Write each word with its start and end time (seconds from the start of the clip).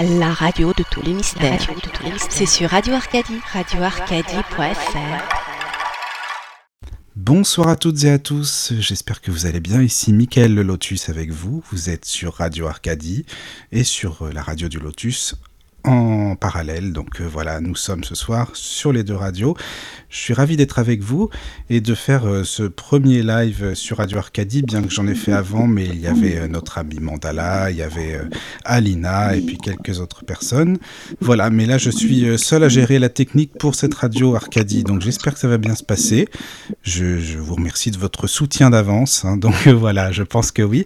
La 0.00 0.32
radio 0.32 0.72
de 0.74 0.84
tous 0.88 1.02
les 1.02 1.12
mystères. 1.12 1.58
C'est 2.30 2.46
sur 2.46 2.70
Radio 2.70 2.94
Arcadie, 2.94 3.40
radioarcadie.fr. 3.52 5.38
Bonsoir 7.16 7.66
à 7.66 7.74
toutes 7.74 8.04
et 8.04 8.10
à 8.10 8.20
tous, 8.20 8.74
j'espère 8.78 9.20
que 9.20 9.32
vous 9.32 9.46
allez 9.46 9.58
bien. 9.58 9.82
Ici 9.82 10.12
Mickaël 10.12 10.54
le 10.54 10.62
Lotus 10.62 11.08
avec 11.08 11.32
vous. 11.32 11.64
Vous 11.72 11.90
êtes 11.90 12.04
sur 12.04 12.34
Radio 12.34 12.68
Arcadie 12.68 13.26
et 13.72 13.82
sur 13.82 14.32
la 14.32 14.40
radio 14.40 14.68
du 14.68 14.78
Lotus 14.78 15.34
en 15.88 16.36
parallèle. 16.36 16.92
Donc 16.92 17.20
euh, 17.20 17.24
voilà, 17.30 17.60
nous 17.60 17.74
sommes 17.74 18.04
ce 18.04 18.14
soir 18.14 18.50
sur 18.54 18.92
les 18.92 19.04
deux 19.04 19.14
radios. 19.14 19.56
Je 20.10 20.18
suis 20.18 20.34
ravi 20.34 20.56
d'être 20.56 20.78
avec 20.78 21.02
vous 21.02 21.28
et 21.70 21.80
de 21.80 21.94
faire 21.94 22.26
euh, 22.26 22.44
ce 22.44 22.62
premier 22.62 23.22
live 23.22 23.74
sur 23.74 23.98
Radio 23.98 24.18
Arcadie, 24.18 24.62
bien 24.62 24.82
que 24.82 24.90
j'en 24.90 25.06
ai 25.06 25.14
fait 25.14 25.32
avant, 25.32 25.66
mais 25.66 25.86
il 25.86 26.00
y 26.00 26.06
avait 26.06 26.36
euh, 26.36 26.48
notre 26.48 26.78
ami 26.78 26.98
Mandala, 27.00 27.70
il 27.70 27.78
y 27.78 27.82
avait 27.82 28.20
Alina 28.64 29.36
et 29.36 29.40
puis 29.40 29.58
quelques 29.58 30.00
autres 30.00 30.24
personnes. 30.24 30.78
Voilà, 31.20 31.50
mais 31.50 31.66
là 31.66 31.78
je 31.78 31.90
suis 31.90 32.38
seul 32.38 32.64
à 32.64 32.68
gérer 32.68 32.98
la 32.98 33.08
technique 33.08 33.52
pour 33.58 33.74
cette 33.74 33.94
radio 33.94 34.34
Arcadie, 34.34 34.84
donc 34.84 35.00
j'espère 35.00 35.34
que 35.34 35.40
ça 35.40 35.48
va 35.48 35.58
bien 35.58 35.74
se 35.74 35.84
passer. 35.84 36.28
Je, 36.82 37.38
vous 37.38 37.54
remercie 37.54 37.90
de 37.90 37.98
votre 37.98 38.26
soutien 38.26 38.70
d'avance, 38.70 39.24
hein. 39.24 39.36
donc 39.36 39.68
voilà, 39.68 40.12
je 40.12 40.22
pense 40.22 40.50
que 40.50 40.62
oui. 40.62 40.84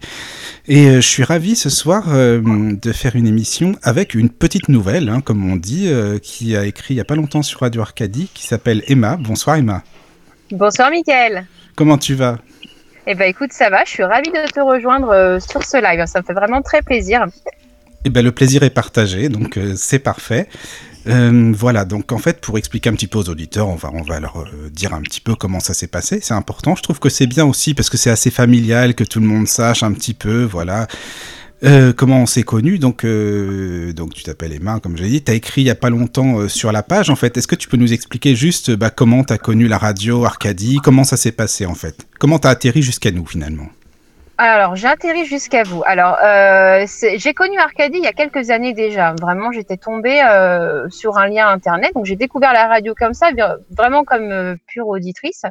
Et 0.68 0.94
je 0.96 1.00
suis 1.00 1.24
ravi 1.24 1.56
ce 1.56 1.70
soir 1.70 2.08
de 2.08 2.92
faire 2.92 3.16
une 3.16 3.26
émission 3.26 3.74
avec 3.82 4.14
une 4.14 4.28
petite 4.30 4.68
nouvelle, 4.68 4.91
hein, 5.08 5.20
comme 5.20 5.50
on 5.50 5.56
dit, 5.56 5.90
qui 6.22 6.56
a 6.56 6.64
écrit 6.64 6.94
il 6.94 6.96
n'y 6.96 7.00
a 7.00 7.04
pas 7.04 7.16
longtemps 7.16 7.42
sur 7.42 7.60
Radio 7.60 7.82
Arcadie, 7.82 8.28
qui 8.32 8.46
s'appelle 8.46 8.82
Emma 8.86 9.16
Bonsoir 9.16 9.56
Emma. 9.56 9.82
Bonsoir 10.50 10.90
Mickaël. 10.90 11.46
Comment 11.74 11.96
tu 11.96 12.14
vas? 12.14 12.38
Eh 13.06 13.14
ben 13.14 13.28
écoute, 13.28 13.52
ça 13.52 13.70
va. 13.70 13.84
Je 13.84 13.90
suis 13.90 14.04
ravie 14.04 14.30
de 14.30 14.50
te 14.50 14.60
rejoindre 14.60 15.10
euh, 15.10 15.40
sur 15.40 15.64
ce 15.64 15.76
live. 15.76 16.04
Ça 16.06 16.20
me 16.20 16.24
fait 16.24 16.34
vraiment 16.34 16.62
très 16.62 16.82
plaisir. 16.82 17.26
Eh 18.04 18.10
ben 18.10 18.24
le 18.24 18.32
plaisir 18.32 18.62
est 18.62 18.70
partagé, 18.70 19.28
donc 19.28 19.56
euh, 19.56 19.74
c'est 19.76 19.98
parfait. 19.98 20.48
Euh, 21.08 21.52
voilà, 21.56 21.84
donc 21.84 22.12
en 22.12 22.18
fait, 22.18 22.40
pour 22.40 22.58
expliquer 22.58 22.90
un 22.90 22.92
petit 22.92 23.08
peu 23.08 23.18
aux 23.18 23.28
auditeurs, 23.28 23.68
on 23.68 23.74
va, 23.74 23.90
on 23.92 24.02
va 24.02 24.20
leur 24.20 24.44
dire 24.70 24.94
un 24.94 25.00
petit 25.00 25.20
peu 25.20 25.34
comment 25.34 25.58
ça 25.58 25.74
s'est 25.74 25.88
passé. 25.88 26.20
C'est 26.22 26.34
important. 26.34 26.76
Je 26.76 26.82
trouve 26.82 27.00
que 27.00 27.08
c'est 27.08 27.26
bien 27.26 27.44
aussi 27.44 27.74
parce 27.74 27.90
que 27.90 27.96
c'est 27.96 28.10
assez 28.10 28.30
familial, 28.30 28.94
que 28.94 29.04
tout 29.04 29.18
le 29.18 29.26
monde 29.26 29.48
sache 29.48 29.82
un 29.82 29.92
petit 29.92 30.14
peu, 30.14 30.44
voilà. 30.44 30.86
Euh, 31.64 31.92
comment 31.92 32.18
on 32.18 32.26
s'est 32.26 32.42
connu 32.42 32.80
donc, 32.80 33.04
euh, 33.04 33.92
donc 33.92 34.14
tu 34.14 34.24
t'appelles 34.24 34.52
Emma, 34.52 34.80
comme 34.80 34.96
je 34.96 35.04
l'ai 35.04 35.10
dit. 35.10 35.22
Tu 35.22 35.30
as 35.30 35.34
écrit 35.34 35.60
il 35.60 35.64
n'y 35.64 35.70
a 35.70 35.76
pas 35.76 35.90
longtemps 35.90 36.38
euh, 36.38 36.48
sur 36.48 36.72
la 36.72 36.82
page, 36.82 37.08
en 37.08 37.14
fait. 37.14 37.36
Est-ce 37.36 37.46
que 37.46 37.54
tu 37.54 37.68
peux 37.68 37.76
nous 37.76 37.92
expliquer 37.92 38.34
juste 38.34 38.72
bah, 38.72 38.90
comment 38.90 39.22
tu 39.22 39.32
as 39.32 39.38
connu 39.38 39.68
la 39.68 39.78
radio 39.78 40.24
Arcadie? 40.24 40.78
Comment 40.82 41.04
ça 41.04 41.16
s'est 41.16 41.30
passé, 41.30 41.64
en 41.64 41.74
fait? 41.74 42.06
Comment 42.18 42.40
tu 42.40 42.48
as 42.48 42.50
atterri 42.50 42.82
jusqu'à 42.82 43.12
nous, 43.12 43.24
finalement? 43.26 43.68
Alors, 44.38 44.74
j'ai 44.74 44.88
atterri 44.88 45.24
jusqu'à 45.24 45.62
vous. 45.62 45.84
Alors, 45.86 46.16
j'ai 47.16 47.34
connu 47.34 47.56
Arcadie 47.58 47.98
il 47.98 48.04
y 48.04 48.08
a 48.08 48.12
quelques 48.12 48.50
années 48.50 48.72
déjà. 48.72 49.14
Vraiment, 49.20 49.52
j'étais 49.52 49.76
tombée 49.76 50.20
sur 50.90 51.16
un 51.16 51.28
lien 51.28 51.46
internet. 51.46 51.92
Donc, 51.94 52.06
j'ai 52.06 52.16
découvert 52.16 52.52
la 52.52 52.66
radio 52.66 52.92
comme 52.98 53.14
ça, 53.14 53.28
vraiment 53.70 54.02
comme 54.02 54.56
pure 54.66 54.88
auditrice. 54.88 55.42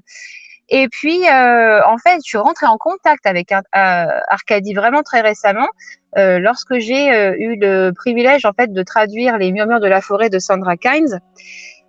Et 0.67 0.89
puis, 0.89 1.21
en 1.29 1.97
fait, 1.99 2.17
je 2.17 2.27
suis 2.27 2.37
rentrée 2.37 2.65
en 2.65 2.77
contact 2.77 3.25
avec 3.27 3.53
Arcadie 3.71 4.73
vraiment 4.73 5.03
très 5.03 5.21
récemment 5.21 5.69
euh, 6.17 6.39
lorsque 6.39 6.77
j'ai 6.79 7.11
euh, 7.11 7.35
eu 7.37 7.55
le 7.55 7.91
privilège 7.91 8.45
en 8.45 8.53
fait 8.53 8.71
de 8.73 8.83
traduire 8.83 9.37
les 9.37 9.51
Murmures 9.51 9.79
de 9.79 9.87
la 9.87 10.01
forêt 10.01 10.29
de 10.29 10.39
Sandra 10.39 10.77
Kynes. 10.77 11.19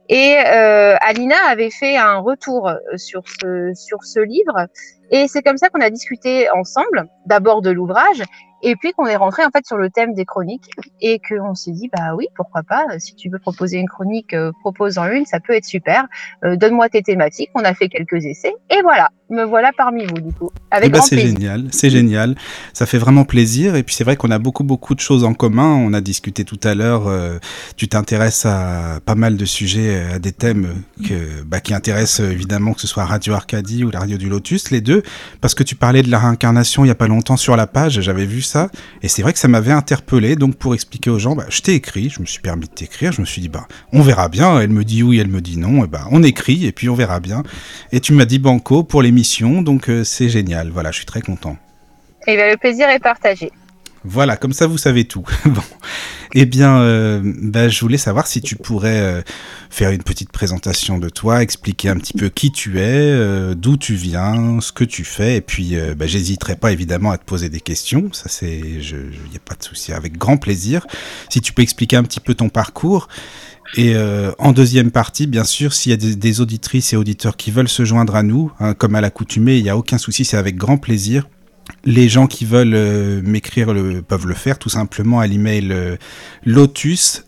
Et 0.08 0.36
euh, 0.46 0.96
Alina 1.00 1.36
avait 1.48 1.70
fait 1.70 1.96
un 1.96 2.18
retour 2.18 2.70
sur 2.96 3.22
sur 3.74 4.04
ce 4.04 4.20
livre. 4.20 4.66
Et 5.10 5.28
c'est 5.28 5.42
comme 5.42 5.56
ça 5.56 5.68
qu'on 5.68 5.80
a 5.80 5.90
discuté 5.90 6.50
ensemble, 6.50 7.06
d'abord 7.26 7.62
de 7.62 7.70
l'ouvrage, 7.70 8.22
et 8.62 8.76
puis 8.76 8.92
qu'on 8.92 9.06
est 9.06 9.16
rentré 9.16 9.44
en 9.44 9.50
fait 9.50 9.66
sur 9.66 9.76
le 9.76 9.90
thème 9.90 10.14
des 10.14 10.24
chroniques 10.24 10.70
et 11.00 11.20
qu'on 11.20 11.54
s'est 11.54 11.72
dit 11.72 11.90
bah 11.96 12.14
oui 12.16 12.26
pourquoi 12.36 12.62
pas 12.62 12.84
si 12.98 13.14
tu 13.14 13.28
veux 13.28 13.38
proposer 13.38 13.78
une 13.78 13.88
chronique 13.88 14.34
euh, 14.34 14.52
propose-en 14.60 15.10
une 15.10 15.26
ça 15.26 15.40
peut 15.40 15.54
être 15.54 15.64
super. 15.64 16.06
Euh, 16.44 16.56
donne-moi 16.56 16.88
tes 16.88 17.02
thématiques 17.02 17.50
on 17.54 17.64
a 17.64 17.74
fait 17.74 17.88
quelques 17.88 18.24
essais 18.24 18.54
et 18.70 18.82
voilà 18.82 19.08
me 19.30 19.44
voilà 19.44 19.70
parmi 19.76 20.04
vous 20.04 20.20
du 20.20 20.32
coup 20.32 20.50
avec 20.70 20.92
ben, 20.92 21.00
c'est 21.00 21.18
génial 21.18 21.66
c'est 21.70 21.90
génial. 21.90 22.36
Ça 22.72 22.86
fait 22.86 22.98
vraiment 22.98 23.24
plaisir 23.24 23.76
et 23.76 23.82
puis 23.82 23.94
c'est 23.94 24.04
vrai 24.04 24.16
qu'on 24.16 24.30
a 24.30 24.38
beaucoup 24.38 24.64
beaucoup 24.64 24.94
de 24.94 25.00
choses 25.00 25.24
en 25.24 25.34
commun. 25.34 25.74
On 25.74 25.92
a 25.92 26.00
discuté 26.00 26.44
tout 26.44 26.60
à 26.62 26.74
l'heure 26.74 27.08
euh, 27.08 27.38
tu 27.76 27.88
t'intéresses 27.88 28.46
à 28.46 29.00
pas 29.04 29.14
mal 29.14 29.36
de 29.36 29.44
sujets 29.44 30.12
à 30.12 30.18
des 30.18 30.32
thèmes 30.32 30.82
que 31.06 31.42
bah, 31.44 31.60
qui 31.60 31.74
intéressent 31.74 32.30
évidemment 32.30 32.74
que 32.74 32.80
ce 32.80 32.86
soit 32.86 33.04
Radio 33.04 33.34
Arcadie 33.34 33.84
ou 33.84 33.90
la 33.90 34.00
radio 34.00 34.18
du 34.18 34.28
Lotus 34.28 34.70
les 34.70 34.80
deux. 34.80 35.02
Parce 35.40 35.54
que 35.54 35.62
tu 35.62 35.74
parlais 35.74 36.02
de 36.02 36.10
la 36.10 36.18
réincarnation 36.18 36.84
il 36.84 36.88
y 36.88 36.92
a 36.92 36.94
pas 36.96 37.08
longtemps 37.08 37.36
sur 37.36 37.56
la 37.56 37.66
page 37.66 38.00
j'avais 38.00 38.26
vu 38.26 38.42
et 39.02 39.08
c'est 39.08 39.22
vrai 39.22 39.32
que 39.32 39.38
ça 39.38 39.48
m'avait 39.48 39.72
interpellé. 39.72 40.36
Donc 40.36 40.56
pour 40.56 40.74
expliquer 40.74 41.10
aux 41.10 41.18
gens, 41.18 41.34
bah, 41.34 41.46
je 41.48 41.60
t'ai 41.60 41.74
écrit, 41.74 42.10
je 42.10 42.20
me 42.20 42.26
suis 42.26 42.40
permis 42.40 42.66
de 42.66 42.72
t'écrire. 42.72 43.12
Je 43.12 43.20
me 43.20 43.26
suis 43.26 43.40
dit, 43.40 43.48
bah, 43.48 43.66
on 43.92 44.02
verra 44.02 44.28
bien. 44.28 44.60
Elle 44.60 44.70
me 44.70 44.84
dit 44.84 45.02
oui, 45.02 45.18
elle 45.18 45.28
me 45.28 45.40
dit 45.40 45.58
non. 45.58 45.84
Et 45.84 45.88
bah, 45.88 46.06
on 46.10 46.22
écrit 46.22 46.66
et 46.66 46.72
puis 46.72 46.88
on 46.88 46.94
verra 46.94 47.20
bien. 47.20 47.42
Et 47.92 48.00
tu 48.00 48.12
m'as 48.12 48.24
dit 48.24 48.38
banco 48.38 48.82
pour 48.82 49.02
l'émission. 49.02 49.62
Donc 49.62 49.88
euh, 49.88 50.04
c'est 50.04 50.28
génial. 50.28 50.70
Voilà, 50.70 50.90
je 50.90 50.96
suis 50.96 51.06
très 51.06 51.22
content. 51.22 51.56
Et 52.26 52.36
bien, 52.36 52.50
le 52.50 52.56
plaisir 52.56 52.88
est 52.88 53.00
partagé. 53.00 53.50
Voilà, 54.04 54.36
comme 54.36 54.52
ça 54.52 54.66
vous 54.66 54.78
savez 54.78 55.04
tout. 55.04 55.24
bon. 55.44 55.62
Eh 56.34 56.46
bien, 56.46 56.80
euh, 56.80 57.20
bah, 57.22 57.68
je 57.68 57.78
voulais 57.80 57.98
savoir 57.98 58.26
si 58.26 58.40
tu 58.40 58.56
pourrais 58.56 59.00
euh, 59.00 59.22
faire 59.68 59.90
une 59.90 60.02
petite 60.02 60.32
présentation 60.32 60.96
de 60.98 61.10
toi, 61.10 61.42
expliquer 61.42 61.90
un 61.90 61.96
petit 61.96 62.14
peu 62.14 62.30
qui 62.30 62.50
tu 62.50 62.78
es, 62.78 62.82
euh, 62.84 63.54
d'où 63.54 63.76
tu 63.76 63.94
viens, 63.94 64.58
ce 64.62 64.72
que 64.72 64.84
tu 64.84 65.04
fais, 65.04 65.36
et 65.36 65.40
puis 65.42 65.76
bah, 65.96 66.06
j'hésiterai 66.06 66.56
pas 66.56 66.72
évidemment 66.72 67.10
à 67.10 67.18
te 67.18 67.24
poser 67.24 67.50
des 67.50 67.60
questions. 67.60 68.08
Ça, 68.12 68.30
c'est, 68.30 68.58
il 68.58 69.30
n'y 69.30 69.36
a 69.36 69.44
pas 69.44 69.54
de 69.54 69.62
souci, 69.62 69.92
avec 69.92 70.16
grand 70.16 70.38
plaisir. 70.38 70.86
Si 71.28 71.42
tu 71.42 71.52
peux 71.52 71.62
expliquer 71.62 71.96
un 71.96 72.04
petit 72.04 72.20
peu 72.20 72.34
ton 72.34 72.48
parcours. 72.48 73.08
Et 73.76 73.94
en 74.38 74.52
deuxième 74.52 74.90
partie, 74.90 75.26
bien 75.26 75.44
sûr, 75.44 75.72
s'il 75.72 75.90
y 75.90 75.94
a 75.94 75.96
des, 75.96 76.40
auditrices 76.40 76.92
et 76.92 76.96
auditeurs 76.96 77.36
qui 77.36 77.50
veulent 77.50 77.68
se 77.68 77.84
joindre 77.84 78.16
à 78.16 78.22
nous, 78.22 78.52
hein, 78.60 78.74
comme 78.74 78.94
à 78.94 79.00
l'accoutumée, 79.00 79.56
il 79.56 79.62
n'y 79.62 79.70
a 79.70 79.76
aucun 79.78 79.98
souci, 79.98 80.24
c'est 80.24 80.36
avec 80.36 80.56
grand 80.56 80.76
plaisir 80.76 81.26
les 81.84 82.08
gens 82.08 82.26
qui 82.26 82.44
veulent 82.44 82.74
euh, 82.74 83.20
m'écrire 83.22 83.74
peuvent 84.06 84.26
le 84.26 84.34
faire 84.34 84.58
tout 84.58 84.68
simplement 84.68 85.20
à 85.20 85.26
l'email 85.26 85.68
euh, 85.72 85.96
lotus 86.44 87.24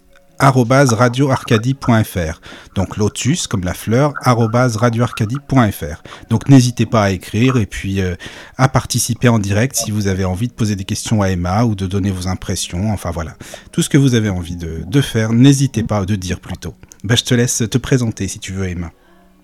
donc 2.75 2.97
lotus 2.97 3.47
comme 3.47 3.65
la 3.65 3.75
fleur 3.75 4.15
radioarcadie.fr 4.25 6.03
donc 6.29 6.49
n'hésitez 6.49 6.87
pas 6.87 7.05
à 7.05 7.11
écrire 7.11 7.57
et 7.57 7.67
puis 7.67 8.01
euh, 8.01 8.17
à 8.57 8.69
participer 8.69 9.29
en 9.29 9.39
direct 9.39 9.77
si 9.77 9.91
vous 9.91 10.09
avez 10.09 10.25
envie 10.25 10.49
de 10.49 10.53
poser 10.53 10.77
des 10.77 10.85
questions 10.85 11.23
à 11.23 11.29
Emma 11.29 11.65
ou 11.65 11.75
de 11.75 11.87
donner 11.87 12.11
vos 12.11 12.27
impressions. 12.29 12.93
Enfin 12.93 13.11
voilà. 13.11 13.37
Tout 13.73 13.83
ce 13.83 13.89
que 13.89 13.99
vous 13.99 14.15
avez 14.15 14.29
envie 14.29 14.57
de, 14.57 15.01
faire 15.01 15.33
n'hésitez 15.33 15.83
pas 15.83 16.05
de 16.05 16.17
dire 16.17 16.41
plutôt 16.41 16.75
ben, 17.05 17.17
je 17.17 17.25
te 17.25 17.35
laisse 17.35 17.63
te 17.71 17.79
présenter 17.79 18.27
si 18.29 18.39
tu 18.39 18.53
veux 18.53 18.69
Emma 18.69 18.91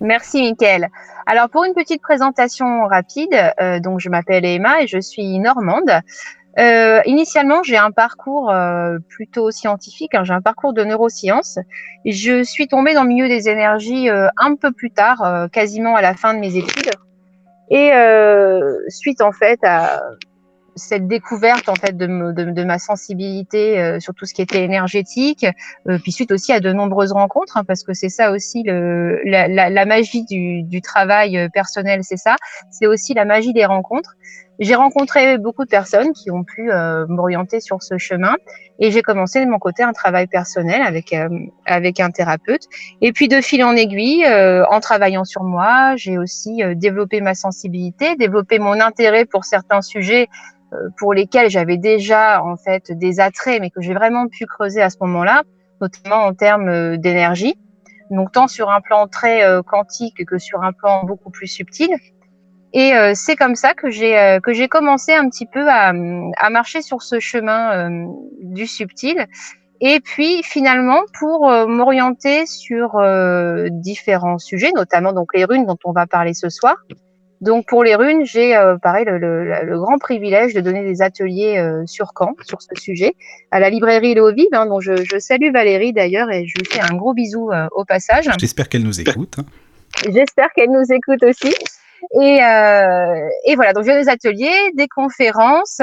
Merci 0.01 0.41
Mickaël. 0.41 0.89
Alors 1.27 1.47
pour 1.47 1.63
une 1.63 1.75
petite 1.75 2.01
présentation 2.01 2.85
rapide, 2.87 3.35
euh, 3.61 3.79
donc 3.79 3.99
je 3.99 4.09
m'appelle 4.09 4.45
Emma 4.45 4.81
et 4.81 4.87
je 4.87 4.99
suis 4.99 5.37
normande. 5.37 5.91
Euh, 6.57 7.01
initialement, 7.05 7.61
j'ai 7.61 7.77
un 7.77 7.91
parcours 7.91 8.49
euh, 8.49 8.97
plutôt 9.09 9.51
scientifique, 9.51 10.15
hein, 10.15 10.23
j'ai 10.23 10.33
un 10.33 10.41
parcours 10.41 10.73
de 10.73 10.83
neurosciences. 10.83 11.59
Je 12.03 12.41
suis 12.41 12.67
tombée 12.67 12.95
dans 12.95 13.03
le 13.03 13.09
milieu 13.09 13.27
des 13.27 13.47
énergies 13.47 14.09
un 14.09 14.55
peu 14.55 14.71
plus 14.71 14.89
tard, 14.89 15.47
quasiment 15.51 15.95
à 15.95 16.01
la 16.01 16.15
fin 16.15 16.33
de 16.33 16.39
mes 16.39 16.57
études. 16.57 16.89
Et 17.69 17.91
suite 18.89 19.21
en 19.21 19.31
fait 19.31 19.59
à 19.63 20.01
cette 20.75 21.07
découverte 21.07 21.69
en 21.69 21.75
fait 21.75 21.95
de, 21.97 22.07
de, 22.31 22.63
ma 22.63 22.79
sensibilité 22.79 23.79
euh, 23.79 23.99
sur 23.99 24.13
tout 24.13 24.25
ce 24.25 24.33
qui 24.33 24.41
était 24.41 24.63
énergétique, 24.63 25.45
euh, 25.89 25.97
puis 26.01 26.11
suite 26.11 26.31
aussi 26.31 26.53
à 26.53 26.59
de 26.59 26.71
nombreuses 26.71 27.11
rencontres, 27.11 27.57
hein, 27.57 27.63
parce 27.65 27.83
que 27.83 27.93
c'est 27.93 28.09
ça 28.09 28.31
aussi 28.31 28.63
le, 28.63 29.21
la, 29.25 29.47
la, 29.47 29.69
la 29.69 29.85
magie 29.85 30.23
du, 30.25 30.63
du, 30.63 30.81
travail 30.81 31.37
euh, 31.37 31.49
personnel, 31.49 32.01
c'est 32.03 32.17
ça, 32.17 32.35
c'est 32.69 32.87
aussi 32.87 33.13
la 33.13 33.25
magie 33.25 33.53
des 33.53 33.65
rencontres. 33.65 34.15
J'ai 34.59 34.75
rencontré 34.75 35.39
beaucoup 35.39 35.63
de 35.63 35.69
personnes 35.69 36.13
qui 36.13 36.29
ont 36.29 36.43
pu 36.43 36.69
m'orienter 37.07 37.59
sur 37.61 37.81
ce 37.81 37.97
chemin 37.97 38.35
et 38.77 38.91
j'ai 38.91 39.01
commencé 39.01 39.43
de 39.43 39.49
mon 39.49 39.57
côté 39.57 39.81
un 39.81 39.91
travail 39.91 40.27
personnel 40.27 40.83
avec 40.83 41.15
avec 41.65 41.99
un 41.99 42.11
thérapeute. 42.11 42.65
Et 43.01 43.11
puis 43.11 43.27
de 43.27 43.41
fil 43.41 43.63
en 43.63 43.75
aiguille, 43.75 44.23
en 44.27 44.79
travaillant 44.79 45.23
sur 45.23 45.41
moi, 45.41 45.95
j'ai 45.95 46.19
aussi 46.19 46.61
développé 46.75 47.21
ma 47.21 47.33
sensibilité, 47.33 48.15
développé 48.17 48.59
mon 48.59 48.79
intérêt 48.79 49.25
pour 49.25 49.45
certains 49.45 49.81
sujets 49.81 50.27
euh, 50.27 50.60
pour 50.97 51.13
lesquels 51.13 51.49
j'avais 51.49 51.77
déjà 51.77 52.43
en 52.43 52.57
fait 52.57 52.91
des 52.91 53.19
attraits, 53.19 53.59
mais 53.61 53.69
que 53.69 53.81
j'ai 53.81 53.93
vraiment 53.93 54.27
pu 54.27 54.45
creuser 54.45 54.81
à 54.81 54.89
ce 54.89 54.97
moment-là, 55.01 55.43
notamment 55.81 56.23
en 56.25 56.33
termes 56.33 56.69
euh, 56.69 56.97
d'énergie. 56.97 57.55
Donc 58.09 58.31
tant 58.31 58.47
sur 58.47 58.69
un 58.69 58.81
plan 58.81 59.07
très 59.07 59.43
euh, 59.43 59.61
quantique 59.61 60.25
que 60.25 60.37
sur 60.37 60.63
un 60.63 60.73
plan 60.73 61.03
beaucoup 61.03 61.29
plus 61.29 61.47
subtil. 61.47 61.89
Et 62.73 62.93
c'est 63.15 63.35
comme 63.35 63.55
ça 63.55 63.73
que 63.73 63.89
j'ai 63.89 64.39
que 64.41 64.53
j'ai 64.53 64.69
commencé 64.69 65.11
un 65.11 65.27
petit 65.27 65.45
peu 65.45 65.67
à, 65.69 65.89
à 65.89 66.49
marcher 66.49 66.81
sur 66.81 67.01
ce 67.01 67.19
chemin 67.19 67.91
du 68.41 68.65
subtil. 68.65 69.27
Et 69.81 69.99
puis 69.99 70.41
finalement, 70.41 71.01
pour 71.19 71.49
m'orienter 71.67 72.45
sur 72.45 72.91
différents 73.71 74.37
sujets, 74.37 74.71
notamment 74.73 75.11
donc 75.11 75.33
les 75.33 75.43
runes 75.43 75.65
dont 75.65 75.79
on 75.83 75.91
va 75.91 76.07
parler 76.07 76.33
ce 76.33 76.47
soir, 76.47 76.77
Donc 77.41 77.65
pour 77.67 77.83
les 77.83 77.95
runes, 77.95 78.23
j'ai 78.23 78.55
pareil 78.81 79.05
le, 79.05 79.79
grand 79.79 79.97
privilège 79.97 80.53
de 80.53 80.61
donner 80.61 80.83
des 80.83 81.01
ateliers 81.01 81.59
sur 81.87 82.11
Caen 82.17 82.35
sur 82.43 82.61
ce 82.61 82.69
sujet 82.79 83.15
à 83.49 83.59
la 83.59 83.69
librairie 83.69 84.13
Léovive, 84.13 84.47
hein, 84.53 84.67
dont 84.67 84.79
je, 84.79 84.93
salue 85.17 85.51
Valérie 85.51 85.91
d'ailleurs 85.91 86.29
et 86.31 86.45
je 86.45 86.53
lui 86.59 86.65
fais 86.69 86.79
un 86.81 86.95
gros 86.95 87.13
bisou 87.13 87.51
au 87.71 87.83
passage. 87.83 88.29
J'espère 88.39 88.69
qu'elle 88.69 88.83
nous 88.83 89.01
écoute. 89.01 89.37
Hein. 89.39 89.45
J'espère 90.13 90.49
qu'elle 90.55 90.69
nous 90.69 90.85
écoute 90.91 91.23
aussi. 91.23 91.53
Et, 92.21 92.37
et 93.45 93.55
voilà, 93.55 93.73
donc 93.73 93.85
j'ai 93.85 93.99
des 93.99 94.07
ateliers, 94.07 94.71
des 94.75 94.87
conférences, 94.87 95.81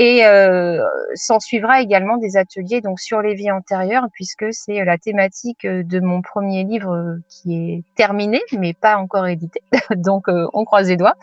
et 0.00 0.24
euh, 0.24 0.82
s'en 1.14 1.40
suivra 1.40 1.82
également 1.82 2.16
des 2.16 2.38
ateliers 2.38 2.80
donc 2.80 2.98
sur 3.00 3.20
les 3.20 3.34
vies 3.34 3.50
antérieures, 3.50 4.06
puisque 4.14 4.46
c'est 4.50 4.82
la 4.82 4.96
thématique 4.96 5.66
de 5.66 6.00
mon 6.00 6.22
premier 6.22 6.64
livre 6.64 7.18
qui 7.28 7.54
est 7.54 7.84
terminé, 7.96 8.40
mais 8.58 8.72
pas 8.72 8.96
encore 8.96 9.26
édité. 9.26 9.60
donc 9.96 10.30
euh, 10.30 10.46
on 10.54 10.64
croise 10.64 10.88
les 10.88 10.96
doigts. 10.96 11.16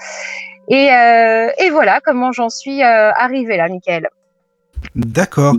Et, 0.67 0.93
euh, 0.93 1.49
et 1.57 1.71
voilà 1.71 2.01
comment 2.05 2.31
j'en 2.31 2.49
suis 2.49 2.83
euh, 2.83 3.11
arrivée 3.13 3.57
là, 3.57 3.67
Michael. 3.67 4.09
D'accord 4.93 5.55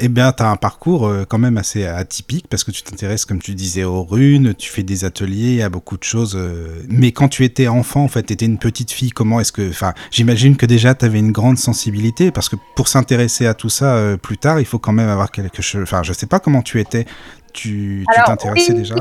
eh 0.00 0.08
bien, 0.08 0.32
tu 0.32 0.42
as 0.42 0.50
un 0.50 0.56
parcours 0.56 1.06
euh, 1.06 1.24
quand 1.28 1.38
même 1.38 1.56
assez 1.56 1.84
atypique 1.84 2.46
parce 2.48 2.64
que 2.64 2.70
tu 2.70 2.82
t'intéresses, 2.82 3.24
comme 3.24 3.40
tu 3.40 3.54
disais, 3.54 3.84
aux 3.84 4.02
runes, 4.02 4.54
tu 4.54 4.70
fais 4.70 4.82
des 4.82 5.04
ateliers, 5.04 5.62
à 5.62 5.68
beaucoup 5.68 5.96
de 5.96 6.02
choses. 6.02 6.36
Euh, 6.36 6.82
mais 6.88 7.12
quand 7.12 7.28
tu 7.28 7.44
étais 7.44 7.68
enfant, 7.68 8.04
en 8.04 8.08
fait, 8.08 8.24
tu 8.24 8.32
étais 8.32 8.46
une 8.46 8.58
petite 8.58 8.90
fille, 8.90 9.10
comment 9.10 9.40
est-ce 9.40 9.52
que. 9.52 9.68
Enfin, 9.68 9.94
j'imagine 10.10 10.56
que 10.56 10.66
déjà, 10.66 10.94
tu 10.94 11.04
avais 11.04 11.18
une 11.18 11.32
grande 11.32 11.58
sensibilité 11.58 12.30
parce 12.30 12.48
que 12.48 12.56
pour 12.74 12.88
s'intéresser 12.88 13.46
à 13.46 13.54
tout 13.54 13.68
ça 13.68 13.94
euh, 13.94 14.16
plus 14.16 14.38
tard, 14.38 14.60
il 14.60 14.66
faut 14.66 14.78
quand 14.78 14.92
même 14.92 15.08
avoir 15.08 15.30
quelque 15.30 15.62
chose. 15.62 15.82
Enfin, 15.82 16.02
je 16.02 16.12
sais 16.12 16.26
pas 16.26 16.40
comment 16.40 16.62
tu 16.62 16.80
étais. 16.80 17.06
Tu 17.52 18.04
t'intéressais 18.26 18.74
déjà? 18.74 18.94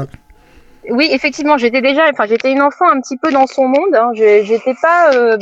Oui, 0.89 1.09
effectivement, 1.11 1.57
j'étais 1.57 1.81
déjà, 1.81 2.03
enfin, 2.11 2.25
j'étais 2.27 2.51
une 2.51 2.61
enfant 2.61 2.89
un 2.89 2.99
petit 2.99 3.17
peu 3.17 3.31
dans 3.31 3.45
son 3.47 3.67
monde. 3.67 3.95
Hein. 3.95 4.11
J'étais 4.15 4.73
pas, 4.81 5.37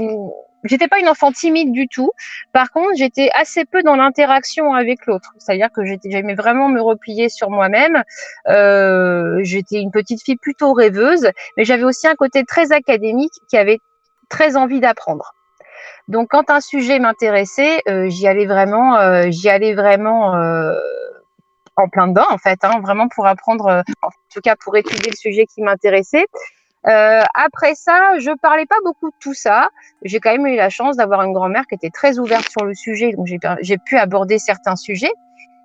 j'étais 0.64 0.88
pas 0.88 1.00
une 1.00 1.10
enfant 1.10 1.32
timide 1.32 1.72
du 1.72 1.88
tout. 1.88 2.12
Par 2.54 2.72
contre, 2.72 2.92
j'étais 2.96 3.30
assez 3.34 3.66
peu 3.66 3.84
dans 3.84 3.96
l'interaction 3.96 4.74
avec 4.74 5.06
l'autre. 5.06 5.34
C'est-à-dire 5.38 5.70
que 5.72 5.82
j'aimais 5.86 6.36
vraiment 6.36 6.70
me 6.70 6.82
replier 6.82 7.30
sur 7.30 7.50
moi-même. 7.50 8.04
Euh, 8.48 9.40
j'étais 9.44 9.80
une 9.80 9.92
petite 9.92 10.24
fille 10.24 10.38
plutôt 10.38 10.74
rêveuse, 10.74 11.30
mais 11.56 11.66
j'avais 11.66 11.84
aussi 11.84 12.08
un 12.08 12.16
côté 12.16 12.44
très 12.44 12.72
académique 12.72 13.34
qui 13.50 13.58
avait 13.58 13.80
très 14.30 14.56
envie 14.56 14.80
d'apprendre. 14.80 15.34
Donc, 16.08 16.30
quand 16.30 16.50
un 16.50 16.62
sujet 16.62 17.00
m'intéressait, 17.00 17.82
euh, 17.88 18.10
j'y 18.10 18.28
allais 18.28 18.46
vraiment, 18.46 18.98
euh, 18.98 19.26
j'y 19.30 19.50
allais 19.50 19.74
vraiment 19.74 20.34
en 21.80 21.90
plein 21.90 22.08
dedans, 22.08 22.26
en 22.30 22.40
fait, 22.40 22.58
hein, 22.64 22.80
vraiment 22.82 23.08
pour 23.08 23.28
apprendre, 23.28 23.84
en 24.02 24.10
tout 24.34 24.42
cas 24.42 24.56
pour 24.56 24.76
étudier 24.76 25.12
le 25.12 25.16
sujet 25.16 25.46
qui 25.46 25.62
m'intéressait. 25.62 26.26
Euh, 26.88 27.22
après 27.34 27.76
ça, 27.76 28.18
je 28.20 28.32
parlais 28.42 28.66
pas 28.66 28.78
beaucoup 28.84 29.10
de 29.10 29.16
tout 29.20 29.34
ça. 29.34 29.70
J'ai 30.04 30.20
quand 30.20 30.32
même 30.32 30.48
eu 30.48 30.56
la 30.56 30.70
chance 30.70 30.96
d'avoir 30.96 31.22
une 31.24 31.34
grand-mère 31.34 31.66
qui 31.68 31.76
était 31.76 31.90
très 31.90 32.18
ouverte 32.18 32.50
sur 32.50 32.64
le 32.64 32.74
sujet, 32.74 33.12
donc 33.14 33.28
j'ai 33.28 33.78
pu 33.78 33.98
aborder 33.98 34.40
certains 34.40 34.76
sujets. 34.76 35.12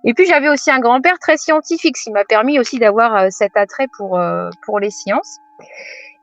Et 0.05 0.13
puis 0.13 0.25
j'avais 0.25 0.49
aussi 0.49 0.69
un 0.69 0.79
grand-père 0.79 1.17
très 1.19 1.37
scientifique, 1.37 1.95
ce 1.95 2.03
qui 2.03 2.11
m'a 2.11 2.25
permis 2.25 2.59
aussi 2.59 2.77
d'avoir 2.77 3.15
euh, 3.15 3.27
cet 3.29 3.55
attrait 3.55 3.87
pour 3.97 4.19
euh, 4.19 4.49
pour 4.65 4.79
les 4.79 4.89
sciences. 4.89 5.37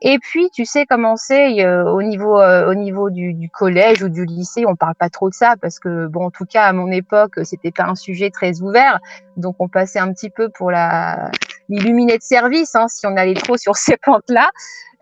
Et 0.03 0.17
puis, 0.17 0.49
tu 0.51 0.65
sais 0.65 0.87
comment 0.87 1.15
c'est 1.15 1.63
au 1.67 2.01
niveau 2.01 2.41
au 2.41 2.73
niveau 2.73 3.11
du, 3.11 3.33
du, 3.35 3.49
collège 3.49 4.01
ou 4.01 4.09
du 4.09 4.25
lycée, 4.25 4.65
on 4.65 4.75
parle 4.75 4.95
pas 4.95 5.09
trop 5.09 5.29
de 5.29 5.33
ça 5.35 5.53
parce 5.61 5.77
que 5.77 6.07
bon, 6.07 6.25
en 6.25 6.31
tout 6.31 6.45
cas 6.45 6.63
à 6.63 6.73
mon 6.73 6.91
époque, 6.91 7.39
c'était 7.43 7.71
pas 7.71 7.83
un 7.83 7.93
sujet 7.93 8.31
très 8.31 8.61
ouvert, 8.61 8.99
donc 9.37 9.57
on 9.59 9.67
passait 9.67 9.99
un 9.99 10.11
petit 10.11 10.31
peu 10.31 10.49
pour 10.49 10.71
la 10.71 11.29
l'illuminé 11.69 12.17
de 12.17 12.23
service 12.23 12.75
hein, 12.75 12.87
si 12.87 13.05
on 13.05 13.15
allait 13.17 13.33
trop 13.33 13.57
sur 13.57 13.75
ces 13.75 13.97
pentes-là. 13.97 14.49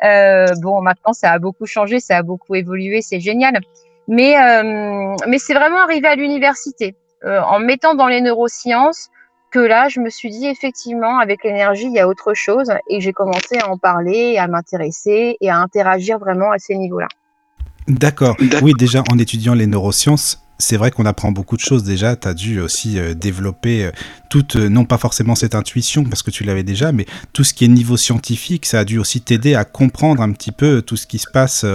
Euh, 0.03 0.47
bon, 0.61 0.81
maintenant, 0.81 1.13
ça 1.13 1.31
a 1.31 1.39
beaucoup 1.39 1.65
changé, 1.65 1.99
ça 1.99 2.17
a 2.17 2.23
beaucoup 2.23 2.55
évolué, 2.55 3.01
c'est 3.01 3.19
génial. 3.19 3.59
Mais, 4.07 4.37
euh, 4.37 5.15
mais 5.27 5.37
c'est 5.37 5.53
vraiment 5.53 5.81
arrivé 5.81 6.07
à 6.07 6.15
l'université, 6.15 6.95
euh, 7.25 7.41
en 7.41 7.59
mettant 7.59 7.95
dans 7.95 8.07
les 8.07 8.21
neurosciences, 8.21 9.09
que 9.51 9.59
là, 9.59 9.87
je 9.89 9.99
me 9.99 10.09
suis 10.09 10.29
dit, 10.29 10.47
effectivement, 10.47 11.19
avec 11.19 11.43
l'énergie, 11.43 11.85
il 11.85 11.93
y 11.93 11.99
a 11.99 12.07
autre 12.07 12.33
chose. 12.33 12.71
Et 12.89 13.01
j'ai 13.01 13.13
commencé 13.13 13.57
à 13.59 13.69
en 13.69 13.77
parler, 13.77 14.37
à 14.37 14.47
m'intéresser 14.47 15.37
et 15.41 15.49
à 15.49 15.57
interagir 15.57 16.19
vraiment 16.19 16.51
à 16.51 16.59
ces 16.59 16.75
niveaux-là. 16.75 17.07
D'accord. 17.87 18.37
Oui, 18.61 18.73
déjà, 18.77 19.03
en 19.11 19.17
étudiant 19.17 19.55
les 19.55 19.65
neurosciences, 19.65 20.43
c'est 20.59 20.75
vrai 20.75 20.91
qu'on 20.91 21.05
apprend 21.05 21.31
beaucoup 21.31 21.55
de 21.55 21.61
choses 21.61 21.83
déjà. 21.83 22.15
Tu 22.17 22.27
as 22.27 22.33
dû 22.33 22.59
aussi 22.59 22.99
euh, 22.99 23.13
développer 23.13 23.85
euh, 23.85 23.91
toute, 24.29 24.57
euh, 24.57 24.67
non 24.67 24.83
pas 24.83 24.97
forcément 24.97 25.33
cette 25.33 25.55
intuition 25.55 26.03
parce 26.03 26.21
que 26.21 26.31
tu 26.31 26.43
l'avais 26.43 26.63
déjà, 26.63 26.91
mais 26.91 27.05
tout 27.31 27.45
ce 27.45 27.53
qui 27.53 27.63
est 27.63 27.69
niveau 27.69 27.95
scientifique, 27.95 28.65
ça 28.65 28.79
a 28.79 28.83
dû 28.83 28.99
aussi 28.99 29.21
t'aider 29.21 29.55
à 29.55 29.63
comprendre 29.63 30.21
un 30.21 30.31
petit 30.33 30.51
peu 30.51 30.81
tout 30.81 30.97
ce 30.97 31.07
qui 31.07 31.17
se 31.17 31.29
passe 31.31 31.65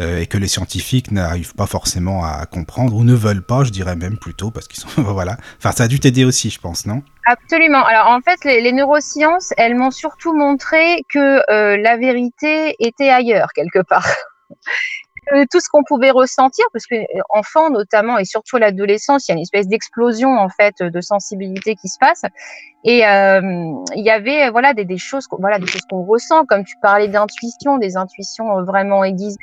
et 0.00 0.26
que 0.26 0.38
les 0.38 0.48
scientifiques 0.48 1.12
n'arrivent 1.12 1.54
pas 1.54 1.66
forcément 1.66 2.24
à 2.24 2.46
comprendre 2.46 2.96
ou 2.96 3.04
ne 3.04 3.14
veulent 3.14 3.44
pas, 3.44 3.64
je 3.64 3.70
dirais 3.70 3.94
même 3.94 4.18
plutôt, 4.18 4.50
parce 4.50 4.66
qu'ils 4.66 4.80
sont. 4.80 4.88
voilà. 5.02 5.36
Enfin, 5.58 5.72
ça 5.72 5.84
a 5.84 5.88
dû 5.88 6.00
t'aider 6.00 6.24
aussi, 6.24 6.50
je 6.50 6.58
pense, 6.58 6.86
non? 6.86 7.02
Absolument. 7.26 7.84
Alors 7.84 8.08
en 8.08 8.20
fait, 8.20 8.44
les, 8.44 8.60
les 8.60 8.72
neurosciences, 8.72 9.52
elles 9.56 9.76
m'ont 9.76 9.90
surtout 9.90 10.34
montré 10.34 11.04
que 11.08 11.40
la 11.76 11.96
vérité 11.96 12.74
était 12.80 13.10
ailleurs 13.10 13.52
quelque 13.54 13.82
part 13.82 14.06
tout 15.50 15.60
ce 15.60 15.68
qu'on 15.68 15.84
pouvait 15.84 16.10
ressentir, 16.10 16.64
parce 16.72 16.86
que 16.86 16.96
euh, 16.96 17.20
enfant 17.30 17.70
notamment 17.70 18.18
et 18.18 18.24
surtout 18.24 18.56
l'adolescence, 18.56 19.28
il 19.28 19.32
y 19.32 19.34
a 19.34 19.36
une 19.36 19.42
espèce 19.42 19.68
d'explosion 19.68 20.36
en 20.36 20.48
fait 20.48 20.82
de 20.82 21.00
sensibilité 21.00 21.74
qui 21.76 21.88
se 21.88 21.98
passe. 21.98 22.22
Et 22.82 23.06
euh, 23.06 23.40
il 23.94 24.04
y 24.04 24.10
avait 24.10 24.48
voilà 24.50 24.72
des, 24.72 24.86
des 24.86 24.96
choses, 24.96 25.26
voilà 25.38 25.58
des 25.58 25.66
choses 25.66 25.82
qu'on 25.90 26.02
ressent, 26.02 26.46
comme 26.46 26.64
tu 26.64 26.76
parlais 26.80 27.08
d'intuition, 27.08 27.76
des 27.76 27.96
intuitions 27.96 28.58
euh, 28.58 28.62
vraiment 28.62 29.04
aiguisées, 29.04 29.36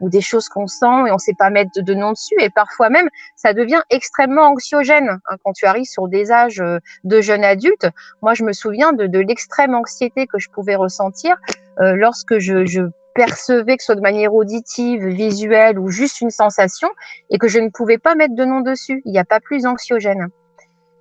ou 0.00 0.10
des 0.10 0.20
choses 0.20 0.48
qu'on 0.48 0.66
sent 0.66 1.06
et 1.06 1.12
on 1.12 1.18
sait 1.18 1.34
pas 1.38 1.50
mettre 1.50 1.70
de, 1.76 1.82
de, 1.82 1.94
nom 1.94 2.12
dessus. 2.12 2.34
Et 2.40 2.50
parfois 2.50 2.90
même, 2.90 3.08
ça 3.36 3.54
devient 3.54 3.80
extrêmement 3.90 4.48
anxiogène 4.48 5.08
hein, 5.08 5.36
quand 5.44 5.52
tu 5.52 5.66
arrives 5.66 5.84
sur 5.84 6.08
des 6.08 6.32
âges 6.32 6.62
de 7.04 7.20
jeunes 7.20 7.44
adultes. 7.44 7.88
Moi, 8.22 8.34
je 8.34 8.42
me 8.44 8.52
souviens 8.52 8.92
de, 8.92 9.06
de 9.06 9.18
l'extrême 9.20 9.74
anxiété 9.74 10.26
que 10.26 10.38
je 10.38 10.48
pouvais 10.50 10.74
ressentir 10.74 11.36
euh, 11.80 11.94
lorsque 11.96 12.38
je, 12.38 12.66
je 12.66 12.82
percevais, 13.20 13.76
que 13.76 13.82
ce 13.82 13.86
soit 13.86 13.96
de 13.96 14.00
manière 14.00 14.34
auditive, 14.34 15.06
visuelle 15.06 15.78
ou 15.78 15.90
juste 15.90 16.22
une 16.22 16.30
sensation, 16.30 16.88
et 17.30 17.36
que 17.36 17.48
je 17.48 17.58
ne 17.58 17.68
pouvais 17.68 17.98
pas 17.98 18.14
mettre 18.14 18.34
de 18.34 18.44
nom 18.46 18.60
dessus. 18.60 19.02
Il 19.04 19.12
n'y 19.12 19.18
a 19.18 19.26
pas 19.26 19.40
plus 19.40 19.66
anxiogène. 19.66 20.28